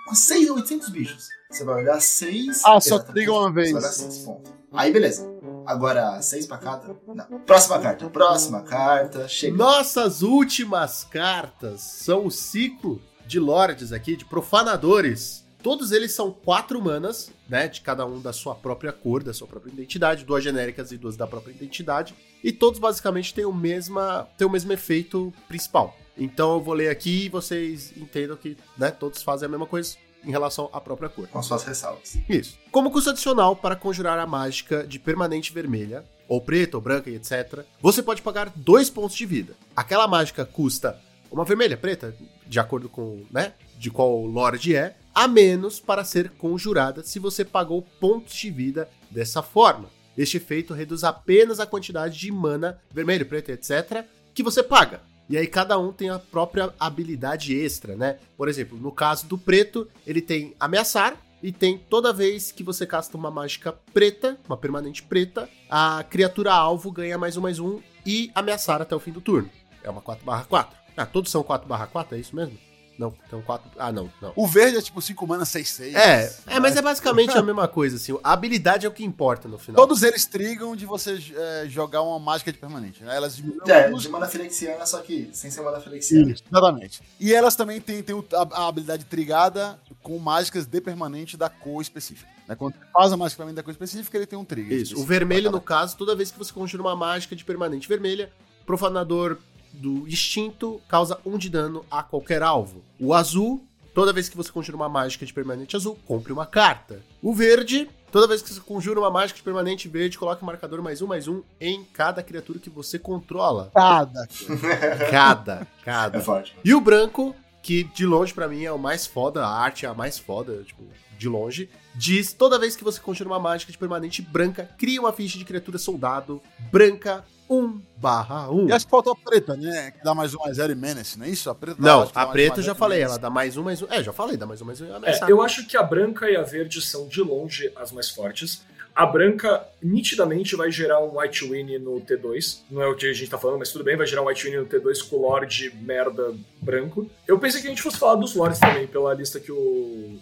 [0.06, 1.26] com 6 ou 800 bichos.
[1.50, 2.62] Você vai olhar 6...
[2.64, 3.70] Ah, só triga uma vez.
[3.70, 4.52] Só olhar 6 pontos.
[4.72, 5.30] Aí beleza.
[5.66, 6.96] Agora, 6 pra cada?
[7.06, 7.40] Não.
[7.40, 8.08] Próxima carta.
[8.08, 9.28] Próxima carta.
[9.28, 9.56] Chega.
[9.56, 15.44] Nossas últimas cartas são o ciclo de lords aqui, de profanadores.
[15.62, 17.68] Todos eles são quatro manas, né?
[17.68, 21.17] De cada um da sua própria cor, da sua própria identidade, duas genéricas e duas
[21.17, 22.15] da própria identidade.
[22.42, 25.97] E todos basicamente têm o, mesma, têm o mesmo efeito principal.
[26.18, 29.97] Então eu vou ler aqui e vocês entendam que né, todos fazem a mesma coisa
[30.25, 31.26] em relação à própria cor.
[31.28, 32.17] Com suas ressalvas.
[32.28, 32.59] Isso.
[32.70, 37.17] Como custo adicional para conjurar a mágica de permanente vermelha, ou preta, ou branca e
[37.17, 39.55] etc., você pode pagar dois pontos de vida.
[39.76, 40.99] Aquela mágica custa
[41.31, 42.15] uma vermelha, preta,
[42.46, 47.44] de acordo com, né, de qual Lorde é, a menos para ser conjurada se você
[47.44, 49.88] pagou pontos de vida dessa forma.
[50.16, 54.04] Este efeito reduz apenas a quantidade de mana, vermelho, preto, etc.,
[54.34, 55.00] que você paga.
[55.28, 58.18] E aí cada um tem a própria habilidade extra, né?
[58.36, 62.86] Por exemplo, no caso do preto, ele tem ameaçar e tem toda vez que você
[62.86, 67.80] casta uma mágica preta, uma permanente preta, a criatura alvo ganha mais um mais um
[68.04, 69.50] e ameaçar até o fim do turno.
[69.82, 70.81] É uma 4/4.
[70.96, 72.58] Ah, todos são 4/4, é isso mesmo?
[72.98, 73.70] Não, então 4.
[73.78, 74.32] Ah, não, não.
[74.36, 75.94] O verde é tipo 5 mana 6-6.
[75.94, 78.16] É, é, mas é basicamente a mesma coisa, assim.
[78.22, 79.80] A habilidade é o que importa no final.
[79.80, 83.16] Todos eles trigam de você é, jogar uma mágica de permanente, né?
[83.16, 86.30] Elas diminuem É, de mana filexiana, só que sem ser mana filexiana.
[86.30, 87.02] Isso, exatamente.
[87.18, 91.80] E elas também têm, têm a, a habilidade trigada com mágicas de permanente da cor
[91.80, 92.30] específica.
[92.46, 92.54] Né?
[92.54, 94.80] Quando você faz a mágica permanente da cor específica, ele tem um trigger.
[94.80, 95.00] Isso.
[95.00, 98.30] O vermelho, no caso, toda vez que você conjura uma mágica de permanente vermelha,
[98.66, 99.38] profanador
[99.73, 102.83] do instinto causa um de dano a qualquer alvo.
[103.01, 107.02] O azul, toda vez que você conjura uma mágica de permanente azul, compre uma carta.
[107.23, 110.83] O verde, toda vez que você conjura uma mágica de permanente verde, coloque um marcador
[110.83, 113.70] mais um mais um em cada criatura que você controla.
[113.75, 114.28] Cada.
[115.10, 116.18] Cada, cada.
[116.18, 116.57] É forte.
[116.65, 119.89] E o branco, que de longe pra mim é o mais foda, a arte é
[119.89, 120.83] a mais foda, tipo,
[121.23, 125.12] de longe, diz toda vez que você conjura uma mágica de permanente branca, cria uma
[125.12, 128.68] ficha de criatura soldado branca 1 barra 1.
[128.68, 129.91] E acho que faltou a preta, né?
[129.92, 131.49] Que dá mais um mais zero e menace, não é isso?
[131.51, 133.12] A preta dá- Não, a preta eu já falei, menace.
[133.15, 133.86] ela dá mais um, mais um.
[133.91, 134.86] É, já falei, dá mais um, mais um.
[134.86, 138.09] e É, eu acho que a branca e a verde são de longe as mais
[138.10, 138.62] fortes.
[138.94, 142.58] A branca nitidamente vai gerar um White Winnie no T2.
[142.70, 144.44] Não é o que a gente tá falando, mas tudo bem, vai gerar um White
[144.44, 147.10] Winnie no T2 com o Lorde merda branco.
[147.26, 149.56] Eu pensei que a gente fosse falar dos Lords também, pela lista que o,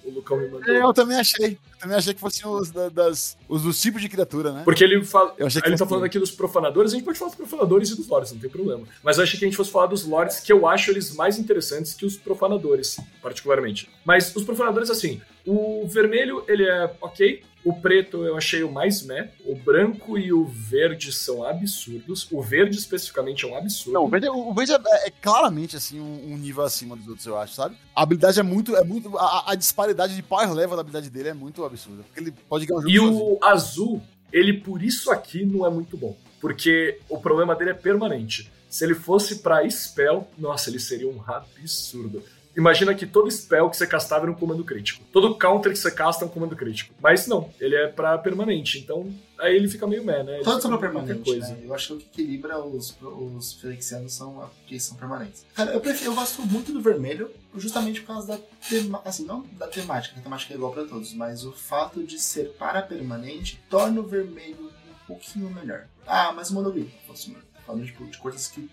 [0.04, 0.74] o Lucão me mandou.
[0.74, 1.58] É, Eu também achei.
[1.74, 4.62] Eu também achei que fossem os, da- das, os dos tipos de criatura, né?
[4.64, 5.34] Porque ele fala.
[5.38, 7.90] Eu achei que Ele tá falando aqui dos profanadores, a gente pode falar dos profanadores
[7.90, 8.86] e dos lords, não tem problema.
[9.02, 11.38] Mas eu achei que a gente fosse falar dos lords, que eu acho eles mais
[11.38, 13.88] interessantes que os profanadores, particularmente.
[14.04, 17.42] Mas os profanadores, assim, o vermelho, ele é ok.
[17.64, 19.30] O preto eu achei o mais meh.
[19.44, 22.26] O branco e o verde são absurdos.
[22.30, 23.92] O verde especificamente é um absurdo.
[23.92, 27.26] Não, o verde, o verde é, é claramente assim um, um nível acima dos outros,
[27.26, 27.76] eu acho, sabe?
[27.94, 28.74] A habilidade é muito.
[28.76, 32.02] É muito a, a disparidade de power level da habilidade dele é muito absurda.
[32.02, 35.70] Porque ele pode ganhar um jogo E o azul, ele por isso aqui não é
[35.70, 36.16] muito bom.
[36.40, 38.50] Porque o problema dele é permanente.
[38.70, 42.22] Se ele fosse pra spell, nossa, ele seria um absurdo.
[42.56, 45.04] Imagina que todo spell que você castava era um comando crítico.
[45.12, 46.94] Todo counter que você casta é um comando crítico.
[47.00, 48.78] Mas não, ele é pra permanente.
[48.78, 50.34] Então, aí ele fica meio meh, né?
[50.36, 51.54] Ele Todos são pra permanente, coisa.
[51.54, 51.60] né?
[51.64, 55.44] Eu acho que o que equilibra os, os Felixianos são que são permanentes.
[55.54, 58.38] Cara, eu, prefiro, eu gosto muito do vermelho, justamente por causa da
[58.68, 62.18] temática, assim, não da temática, a temática é igual pra todos, mas o fato de
[62.18, 65.86] ser para permanente torna o vermelho um pouquinho melhor.
[66.06, 68.68] Ah, mas o fosse falando tipo, de coisas que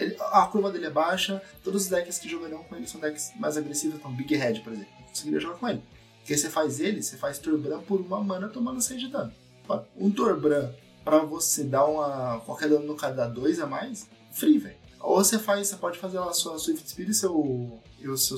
[0.00, 3.32] ele- a curva dele é baixa, todos os decks que jogarão com ele são decks
[3.38, 5.82] mais agressivos, então Big Head, por exemplo, eu conseguiria jogar com ele.
[6.18, 9.32] Porque você faz ele, você faz Turbran por uma mana tomando 6 de dano.
[9.96, 10.70] Um Turbran
[11.04, 12.40] pra você dar uma.
[12.40, 14.76] qualquer dano no cara dá 2 a mais, free, velho.
[15.00, 17.80] Ou você faz, você pode fazer a sua Swift Speed e seu.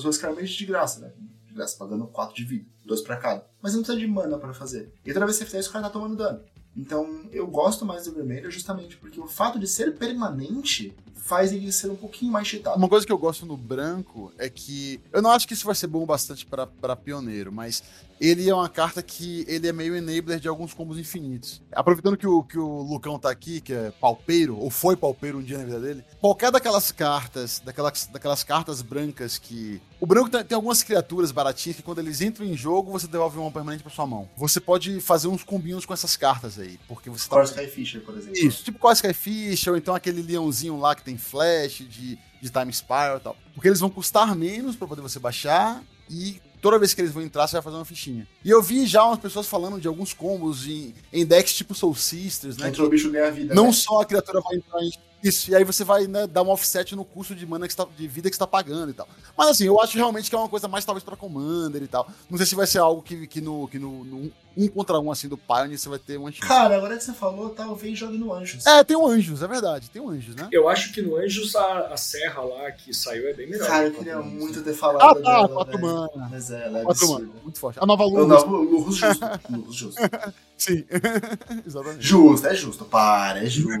[0.01, 1.11] dois Carmage de graça, né?
[1.47, 3.45] De graça, pagando 4 de vida, 2 pra cada.
[3.61, 4.91] Mas não precisa de mana pra fazer.
[5.05, 6.41] E outra vez você fizer isso, o cara tá tomando dano.
[6.75, 11.71] Então eu gosto mais do vermelho justamente porque o fato de ser permanente faz ele
[11.71, 12.77] ser um pouquinho mais cheatado.
[12.77, 14.99] Uma coisa que eu gosto no branco é que.
[15.11, 17.81] Eu não acho que isso vai ser bom bastante pra pioneiro, mas
[18.19, 21.61] ele é uma carta que ele é meio enabler de alguns combos infinitos.
[21.71, 25.43] Aproveitando que o, que o Lucão tá aqui, que é palpeiro, ou foi palpeiro um
[25.43, 29.81] dia na vida dele, qualquer daquelas cartas, daquelas, daquelas cartas brancas que.
[29.99, 33.37] O branco tem, tem algumas criaturas baratinhas que quando eles entram em jogo, você devolve
[33.37, 34.29] uma permanente pra sua mão.
[34.37, 37.35] Você pode fazer uns combinhos com essas cartas aí, porque você tá.
[37.35, 38.37] Core Skyfisher, por exemplo.
[38.37, 42.71] Isso, tipo quase Skyfish, ou então aquele leãozinho lá que tem flash de, de Time
[42.71, 43.37] Spiral e tal.
[43.53, 47.21] Porque eles vão custar menos pra poder você baixar e toda vez que eles vão
[47.21, 48.25] entrar, você vai fazer uma fichinha.
[48.43, 51.93] E eu vi já umas pessoas falando de alguns combos em, em decks tipo Soul
[51.93, 52.69] Sisters, né?
[52.69, 53.53] Entrou o bicho ganha vida.
[53.53, 53.73] Não né?
[53.73, 54.91] só a criatura vai entrar em.
[55.23, 57.87] Isso, e aí você vai né, dar um offset no custo de mana que tá,
[57.97, 59.07] de vida que você tá pagando e tal.
[59.37, 62.07] Mas assim, eu acho realmente que é uma coisa mais talvez pra Commander e tal.
[62.29, 65.11] Não sei se vai ser algo que, que, no, que no, no um contra um
[65.11, 66.47] assim do Pioneer você vai ter uma chance.
[66.47, 68.65] Cara, agora que você falou, talvez jogue no Anjos.
[68.65, 70.47] É, tem um Anjos, é verdade, tem um Anjos, né?
[70.51, 73.67] Eu acho que no Anjos a, a serra lá que saiu é bem melhor.
[73.67, 76.09] Cara, eu queria muito ter falado Ah, tá, quatro mana.
[76.29, 77.79] Mas é, ela é Quatro mana, muito forte.
[77.81, 78.27] A nova luz.
[78.27, 79.25] não, Lurus justo.
[79.49, 80.01] Lurus justo.
[80.55, 80.85] Sim,
[81.65, 82.01] exatamente.
[82.01, 82.85] Justo, é justo.
[82.85, 83.79] Para, é justo.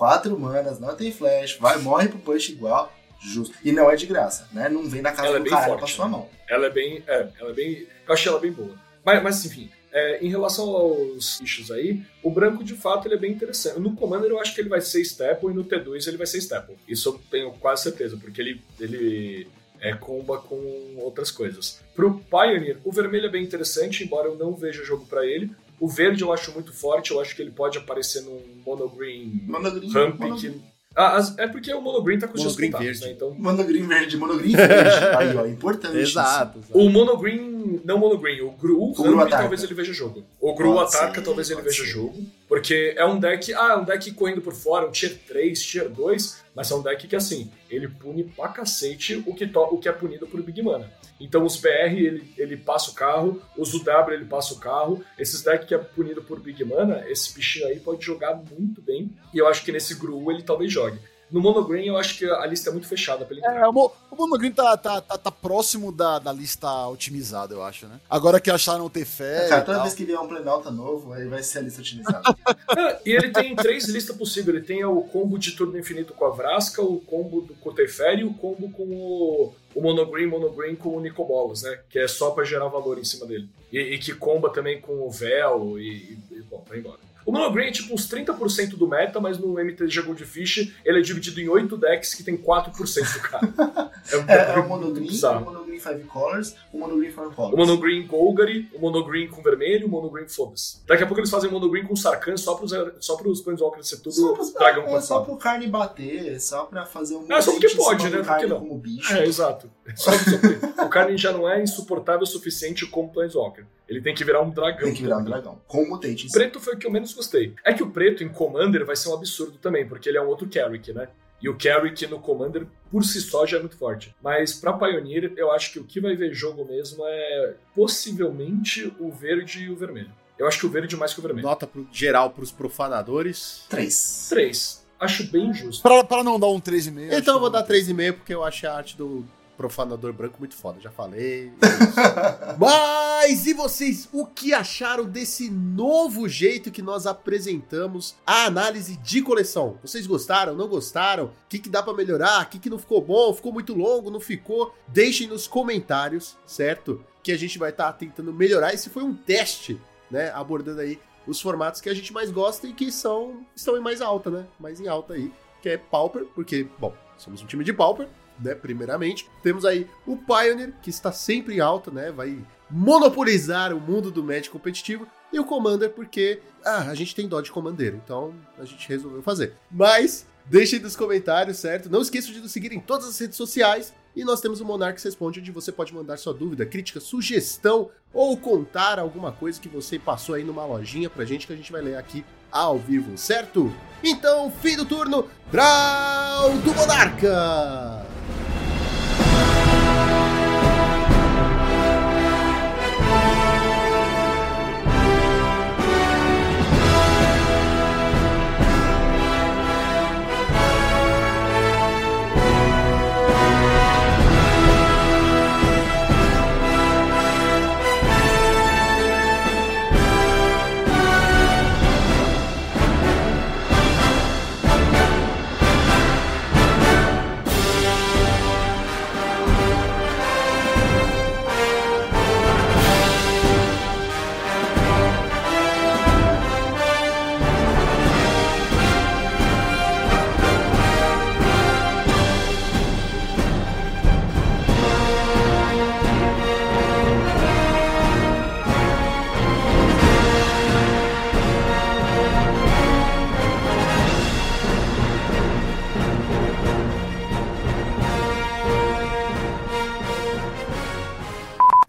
[0.00, 0.08] É.
[0.08, 2.92] Quatro manas, não tem flash, vai, morre pro push igual.
[3.22, 3.54] Justo.
[3.62, 4.68] E não é de graça, né?
[4.68, 6.10] Não vem na casa Ela é do bem caralho forte, pra sua né?
[6.12, 6.28] mão.
[6.48, 7.04] Ela é bem.
[7.06, 7.86] É, ela é bem.
[8.08, 8.74] Eu achei ela bem boa.
[9.04, 13.18] Mas, mas enfim, é, em relação aos bichos aí, o branco de fato ele é
[13.18, 13.78] bem interessante.
[13.78, 16.38] No Commander eu acho que ele vai ser Staple e no T2 ele vai ser
[16.38, 16.76] Staple.
[16.88, 19.48] Isso eu tenho quase certeza, porque ele, ele
[19.80, 21.80] é comba com outras coisas.
[21.94, 25.50] Pro Pioneer, o vermelho é bem interessante, embora eu não veja jogo pra ele.
[25.80, 29.90] O verde eu acho muito forte, eu acho que ele pode aparecer num monogreen Monogreen,
[29.92, 30.52] ramp monogreen.
[30.52, 30.60] que.
[30.94, 33.00] Ah, as- é porque o monogreen tá com os Monogreen verde.
[33.02, 33.12] né?
[33.12, 34.90] Então Monogreen verde, monogreen verde.
[35.16, 35.96] Aí, ó, importante.
[35.96, 36.58] Exato.
[36.58, 36.78] exato.
[36.78, 40.24] O Monogreen, não Monogreen, o Gru, O Gru talvez ele veja jogo.
[40.40, 41.88] O Gru Pode ataca, ser, talvez ele veja ser.
[41.88, 42.18] jogo.
[42.48, 45.88] Porque é um deck, ah, é um deck correndo por fora, um tier 3, tier
[45.88, 49.78] 2, mas é um deck que, assim, ele pune pra cacete o que, to- o
[49.78, 50.90] que é punido por Big Mana.
[51.20, 55.04] Então os BR, ele, ele passa o carro, os UW, ele passa o carro.
[55.18, 59.10] Esses decks que é punido por Big Mana, esse bichinho aí pode jogar muito bem.
[59.34, 60.98] E eu acho que nesse Gru ele talvez jogue.
[61.30, 63.60] No Monogreen, eu acho que a lista é muito fechada pra ele entrar.
[63.60, 67.62] É, o, Mo- o Monogreen tá, tá, tá, tá próximo da, da lista otimizada, eu
[67.62, 68.00] acho, né?
[68.08, 69.48] Agora que acharam o Tefé.
[69.48, 69.82] Cara, e toda tal.
[69.84, 72.22] vez que vier um Planalta novo, aí vai ser a lista otimizada.
[72.68, 74.56] Ah, e ele tem três listas possíveis.
[74.56, 77.74] Ele tem o combo de turno infinito com a Vrasca, o combo do, com o
[77.74, 81.78] Teferi e o combo com o, o Monogreen, Monogreen com o Nicobolas, né?
[81.88, 83.48] Que é só pra gerar valor em cima dele.
[83.72, 86.98] E, e que comba também com o Vel e, e, e bom, vai embora.
[87.26, 91.40] O Monogreen é tipo uns 30% do meta, mas no MTG Goldfish ele é dividido
[91.40, 93.90] em 8 decks que tem 4% do cara.
[94.26, 95.42] É, é o muito Monogreen, bizarro.
[95.42, 97.54] o Monogreen Five Colors, o Monogreen Four Colors.
[97.54, 100.78] O Monogreen Golgari, o Monogreen com vermelho, o Monogreen foda-se.
[100.86, 104.12] Daqui a pouco eles fazem Monogreen com Sarkhan só pros, só pros Planeswalkers ser tudo
[104.12, 107.68] Só pra- dragão é só pro carne bater, só pra fazer um É, só porque
[107.68, 108.18] pode, né?
[108.18, 108.60] do carne Por que não?
[108.60, 109.12] como bicho.
[109.12, 109.70] É, exato.
[109.94, 113.64] Só, só porque o Carne já não é insuportável o suficiente como Planeswalker.
[113.90, 114.84] Ele tem que virar um dragão.
[114.84, 115.60] Tem que virar um dragão.
[115.66, 116.44] Com mutante em cima.
[116.44, 117.54] Preto foi o que eu menos gostei.
[117.64, 120.28] É que o preto em Commander vai ser um absurdo também, porque ele é um
[120.28, 121.08] outro Carrick, né?
[121.42, 124.14] E o Carrick no Commander, por si só, já é muito forte.
[124.22, 129.10] Mas pra Pioneer, eu acho que o que vai ver jogo mesmo é possivelmente o
[129.10, 130.12] verde e o vermelho.
[130.38, 131.46] Eu acho que o verde mais que o vermelho.
[131.46, 133.64] Nota pro, geral pros profanadores.
[133.68, 134.26] Três.
[134.28, 134.86] Três.
[135.00, 135.82] Acho bem justo.
[135.82, 137.08] Pra, pra não dar um 3,5.
[137.08, 139.26] acho Então eu vou dar 3,5 porque eu achei a arte do
[139.60, 140.80] profanador branco muito foda.
[140.80, 141.52] Já falei.
[141.60, 144.08] é Mas e vocês?
[144.10, 149.76] O que acharam desse novo jeito que nós apresentamos a análise de coleção?
[149.82, 150.54] Vocês gostaram?
[150.54, 151.26] Não gostaram?
[151.26, 152.42] O que, que dá pra melhorar?
[152.42, 153.34] O que, que não ficou bom?
[153.34, 154.10] Ficou muito longo?
[154.10, 154.74] Não ficou?
[154.88, 157.04] Deixem nos comentários, certo?
[157.22, 158.72] Que a gente vai estar tentando melhorar.
[158.72, 159.78] Esse foi um teste,
[160.10, 160.30] né?
[160.30, 164.00] Abordando aí os formatos que a gente mais gosta e que são estão em mais
[164.00, 164.46] alta, né?
[164.58, 165.30] Mais em alta aí,
[165.60, 168.08] que é Pauper, porque, bom, somos um time de Pauper,
[168.42, 168.54] né?
[168.54, 169.28] Primeiramente.
[169.42, 172.10] Temos aí o Pioneer, que está sempre em alta, né?
[172.10, 172.38] Vai
[172.70, 175.06] monopolizar o mundo do Magic competitivo.
[175.32, 179.22] E o Commander, porque ah, a gente tem dó de Commander, então a gente resolveu
[179.22, 179.54] fazer.
[179.70, 181.88] Mas deixem nos comentários, certo?
[181.88, 183.92] Não esqueçam de nos seguir em todas as redes sociais.
[184.14, 188.36] E nós temos o Monarques Responde, onde você pode mandar sua dúvida, crítica, sugestão ou
[188.36, 191.80] contar alguma coisa que você passou aí numa lojinha pra gente que a gente vai
[191.80, 193.72] ler aqui ao vivo, certo?
[194.02, 198.09] Então, fim do turno, Draw do Monarca!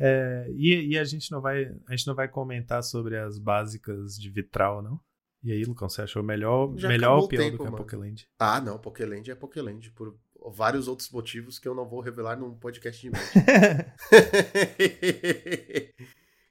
[0.04, 4.16] É, e, e a gente não vai a gente não vai comentar sobre as básicas
[4.16, 5.00] de vitral, não?
[5.44, 7.78] E aí, Lucão, você achou melhor, Já melhor ou o pior tempo, do que a.
[7.78, 8.28] Pokéland?
[8.40, 10.16] Ah, não, Pokéland é Pokéland, por
[10.52, 13.40] vários outros motivos que eu não vou revelar num podcast de Magic.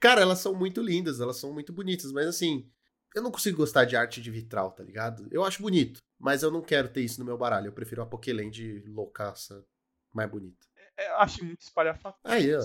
[0.00, 2.68] Cara, elas são muito lindas, elas são muito bonitas, mas assim,
[3.14, 5.28] eu não consigo gostar de arte de vitral, tá ligado?
[5.30, 7.66] Eu acho bonito, mas eu não quero ter isso no meu baralho.
[7.66, 9.64] Eu prefiro a Pokéland loucaça
[10.12, 10.66] mais bonita.
[10.96, 12.20] É, eu acho muito espalhafatoso.
[12.24, 12.60] Aí, ó.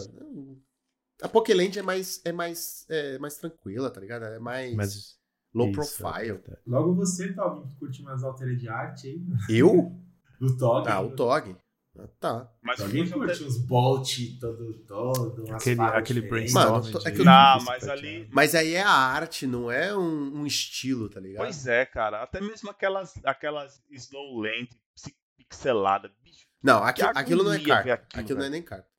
[1.22, 4.26] A Pokéland é mais, é mais, é mais tranquila, tá ligado?
[4.26, 5.16] É mais, Mas
[5.54, 6.42] low isso, profile.
[6.50, 6.58] é.
[6.68, 9.26] Logo você, Tog, que curte umas alteras de arte aí.
[9.58, 9.96] Eu?
[10.40, 10.88] Do Tog.
[10.88, 11.56] Ah, o Tog.
[11.98, 12.52] Ah, tá.
[12.62, 17.26] Mas Alguém curte te- uns bolt todo, todo, Aquele- aquele brainstorm Mano, é que eu-
[17.26, 18.28] Não, mas ali.
[18.34, 21.44] Mas aí é a arte, não é um, um estilo, tá ligado?
[21.44, 22.22] Pois é, cara.
[22.22, 24.68] Até mesmo aquelas, aquelas Snowland
[25.02, 26.12] pi- pixelada.
[26.22, 27.94] Bicho, Não, aqui- aquilo não é carta.
[27.94, 28.90] aquilo, Aquilo não é nem carta.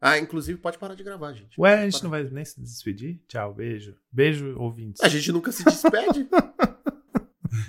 [0.00, 1.58] Ah, inclusive pode parar de gravar, gente.
[1.60, 3.20] Ué, a gente não vai nem se despedir?
[3.26, 3.96] Tchau, beijo.
[4.12, 5.02] Beijo, ouvintes.
[5.02, 6.28] A gente nunca se despede.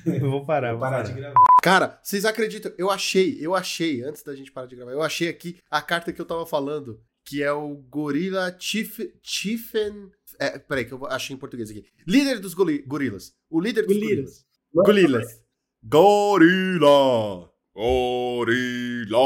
[0.05, 1.13] Eu vou parar, Vou vou parar parar.
[1.13, 1.39] de gravar.
[1.63, 2.71] Cara, vocês acreditam?
[2.77, 6.11] Eu achei, eu achei, antes da gente parar de gravar, eu achei aqui a carta
[6.11, 10.11] que eu tava falando, que é o Gorila Chief, Chiefen...
[10.39, 11.85] É, peraí, que eu achei em português aqui.
[12.05, 13.33] Líder dos goli- gorilas.
[13.49, 14.45] O líder dos gorilas.
[14.73, 15.41] Gorilas.
[15.83, 17.49] Gorila.
[17.75, 19.17] Gorila.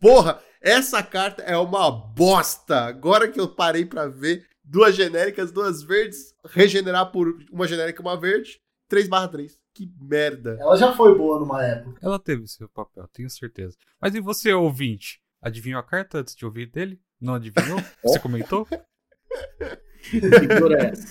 [0.00, 2.80] Porra, essa carta é uma bosta.
[2.86, 8.04] Agora que eu parei pra ver, duas genéricas, duas verdes, regenerar por uma genérica e
[8.04, 9.52] uma verde, 3/3.
[9.74, 10.56] Que merda.
[10.60, 12.00] Ela já foi boa numa época.
[12.02, 13.76] Ela teve seu papel, tenho certeza.
[14.00, 15.20] Mas e você, ouvinte?
[15.40, 17.00] Adivinhou a carta antes de ouvir dele?
[17.20, 17.78] Não adivinhou?
[18.02, 18.66] Você comentou?
[20.00, 21.06] Figura essa.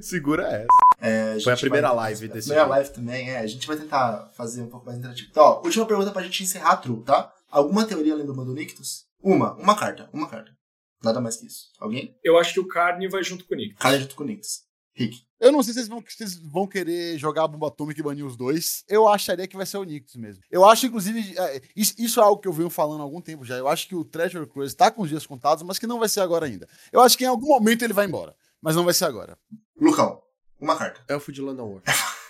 [0.00, 0.66] Segura essa.
[1.00, 2.70] É, Foi a primeira vai- live desse Primeira jogo.
[2.74, 3.38] live também, é.
[3.40, 5.28] A gente vai tentar fazer um pouco mais interativo.
[5.30, 7.32] Então, ó, última pergunta pra gente encerrar a true, tá?
[7.52, 9.04] Alguma teoria além do Mando Nictus?
[9.22, 10.56] Uma, uma carta, uma carta.
[11.04, 11.66] Nada mais que isso.
[11.78, 12.16] Alguém?
[12.24, 13.74] Eu acho que o Carne vai junto com o Nick.
[13.74, 14.62] Cara junto com o Nictus.
[14.94, 15.20] Rick.
[15.38, 18.02] Eu não sei se vocês vão, se vocês vão querer jogar a bomba atômica e
[18.02, 18.84] banir os dois.
[18.88, 20.42] Eu acharia que vai ser o Nictus mesmo.
[20.50, 23.44] Eu acho, inclusive, é, isso, isso é algo que eu venho falando há algum tempo
[23.44, 23.58] já.
[23.58, 26.08] Eu acho que o Treasure Cruise tá com os dias contados, mas que não vai
[26.08, 26.66] ser agora ainda.
[26.90, 28.34] Eu acho que em algum momento ele vai embora.
[28.62, 29.36] Mas não vai ser agora.
[29.78, 30.22] Lucão,
[30.58, 31.02] uma carta.
[31.06, 31.82] Elfo de London War.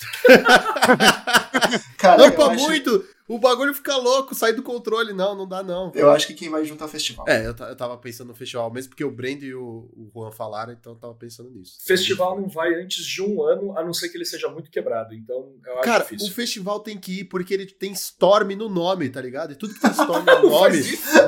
[1.99, 3.05] Cara, Ampa acho, muito!
[3.28, 5.12] O bagulho fica louco, sai do controle.
[5.12, 5.92] Não, não dá não.
[5.94, 7.28] eu acho que quem vai junto é o festival.
[7.28, 10.31] É, eu, eu tava pensando no festival, mesmo porque o Brendo e o, o Juan
[10.31, 11.78] falaram, então eu tava pensando nisso.
[11.84, 15.15] Festival não vai antes de um ano, a não ser que ele seja muito quebrado.
[15.15, 16.28] Então, eu acho Cara, difícil.
[16.28, 19.52] o festival tem que ir porque ele tem Storm no nome, tá ligado?
[19.52, 20.78] E tudo que tem Storm no nome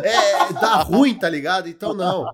[0.03, 1.69] é, dá ruim, tá ligado?
[1.69, 2.27] Então não.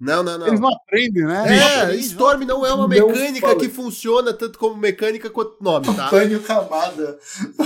[0.00, 0.68] Não, não, Eles não.
[0.68, 1.90] não aprendem, né?
[1.90, 6.08] É, Storm não é uma Não mecânica que funciona tanto como mecânica quanto nome, tá?
[6.08, 7.18] Pânio Camada.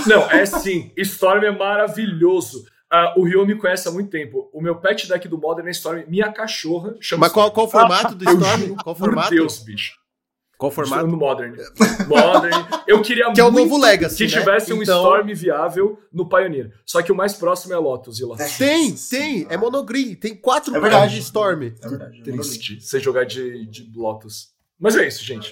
[0.07, 0.91] Não, é sim.
[0.97, 2.65] Storm é maravilhoso.
[2.91, 4.49] Ah, o Rio me conhece há muito tempo.
[4.53, 6.03] O meu pet deck do Modern é Storm.
[6.07, 8.75] Minha cachorra chama Mas qual, qual o formato do Eu Storm?
[8.83, 9.29] Qual formato?
[9.29, 10.02] Deus, bicho.
[10.63, 11.07] Qual formato?
[11.07, 11.55] No Modern.
[12.07, 12.65] Modern.
[12.87, 14.39] Eu queria Que é o muito novo Legacy, que né?
[14.39, 16.71] tivesse um Então- Storm viável no Pioneer.
[16.85, 18.17] Só que o mais próximo é Lotus.
[18.19, 18.57] E Lotus.
[18.57, 19.45] Tem, tem.
[19.49, 20.15] É monogreen.
[20.15, 21.15] Tem quatro É verdade.
[21.15, 21.63] de Storm.
[21.81, 22.21] É verdade.
[22.23, 24.53] Triste você jogar de, de Lotus.
[24.79, 25.51] Mas é isso, gente.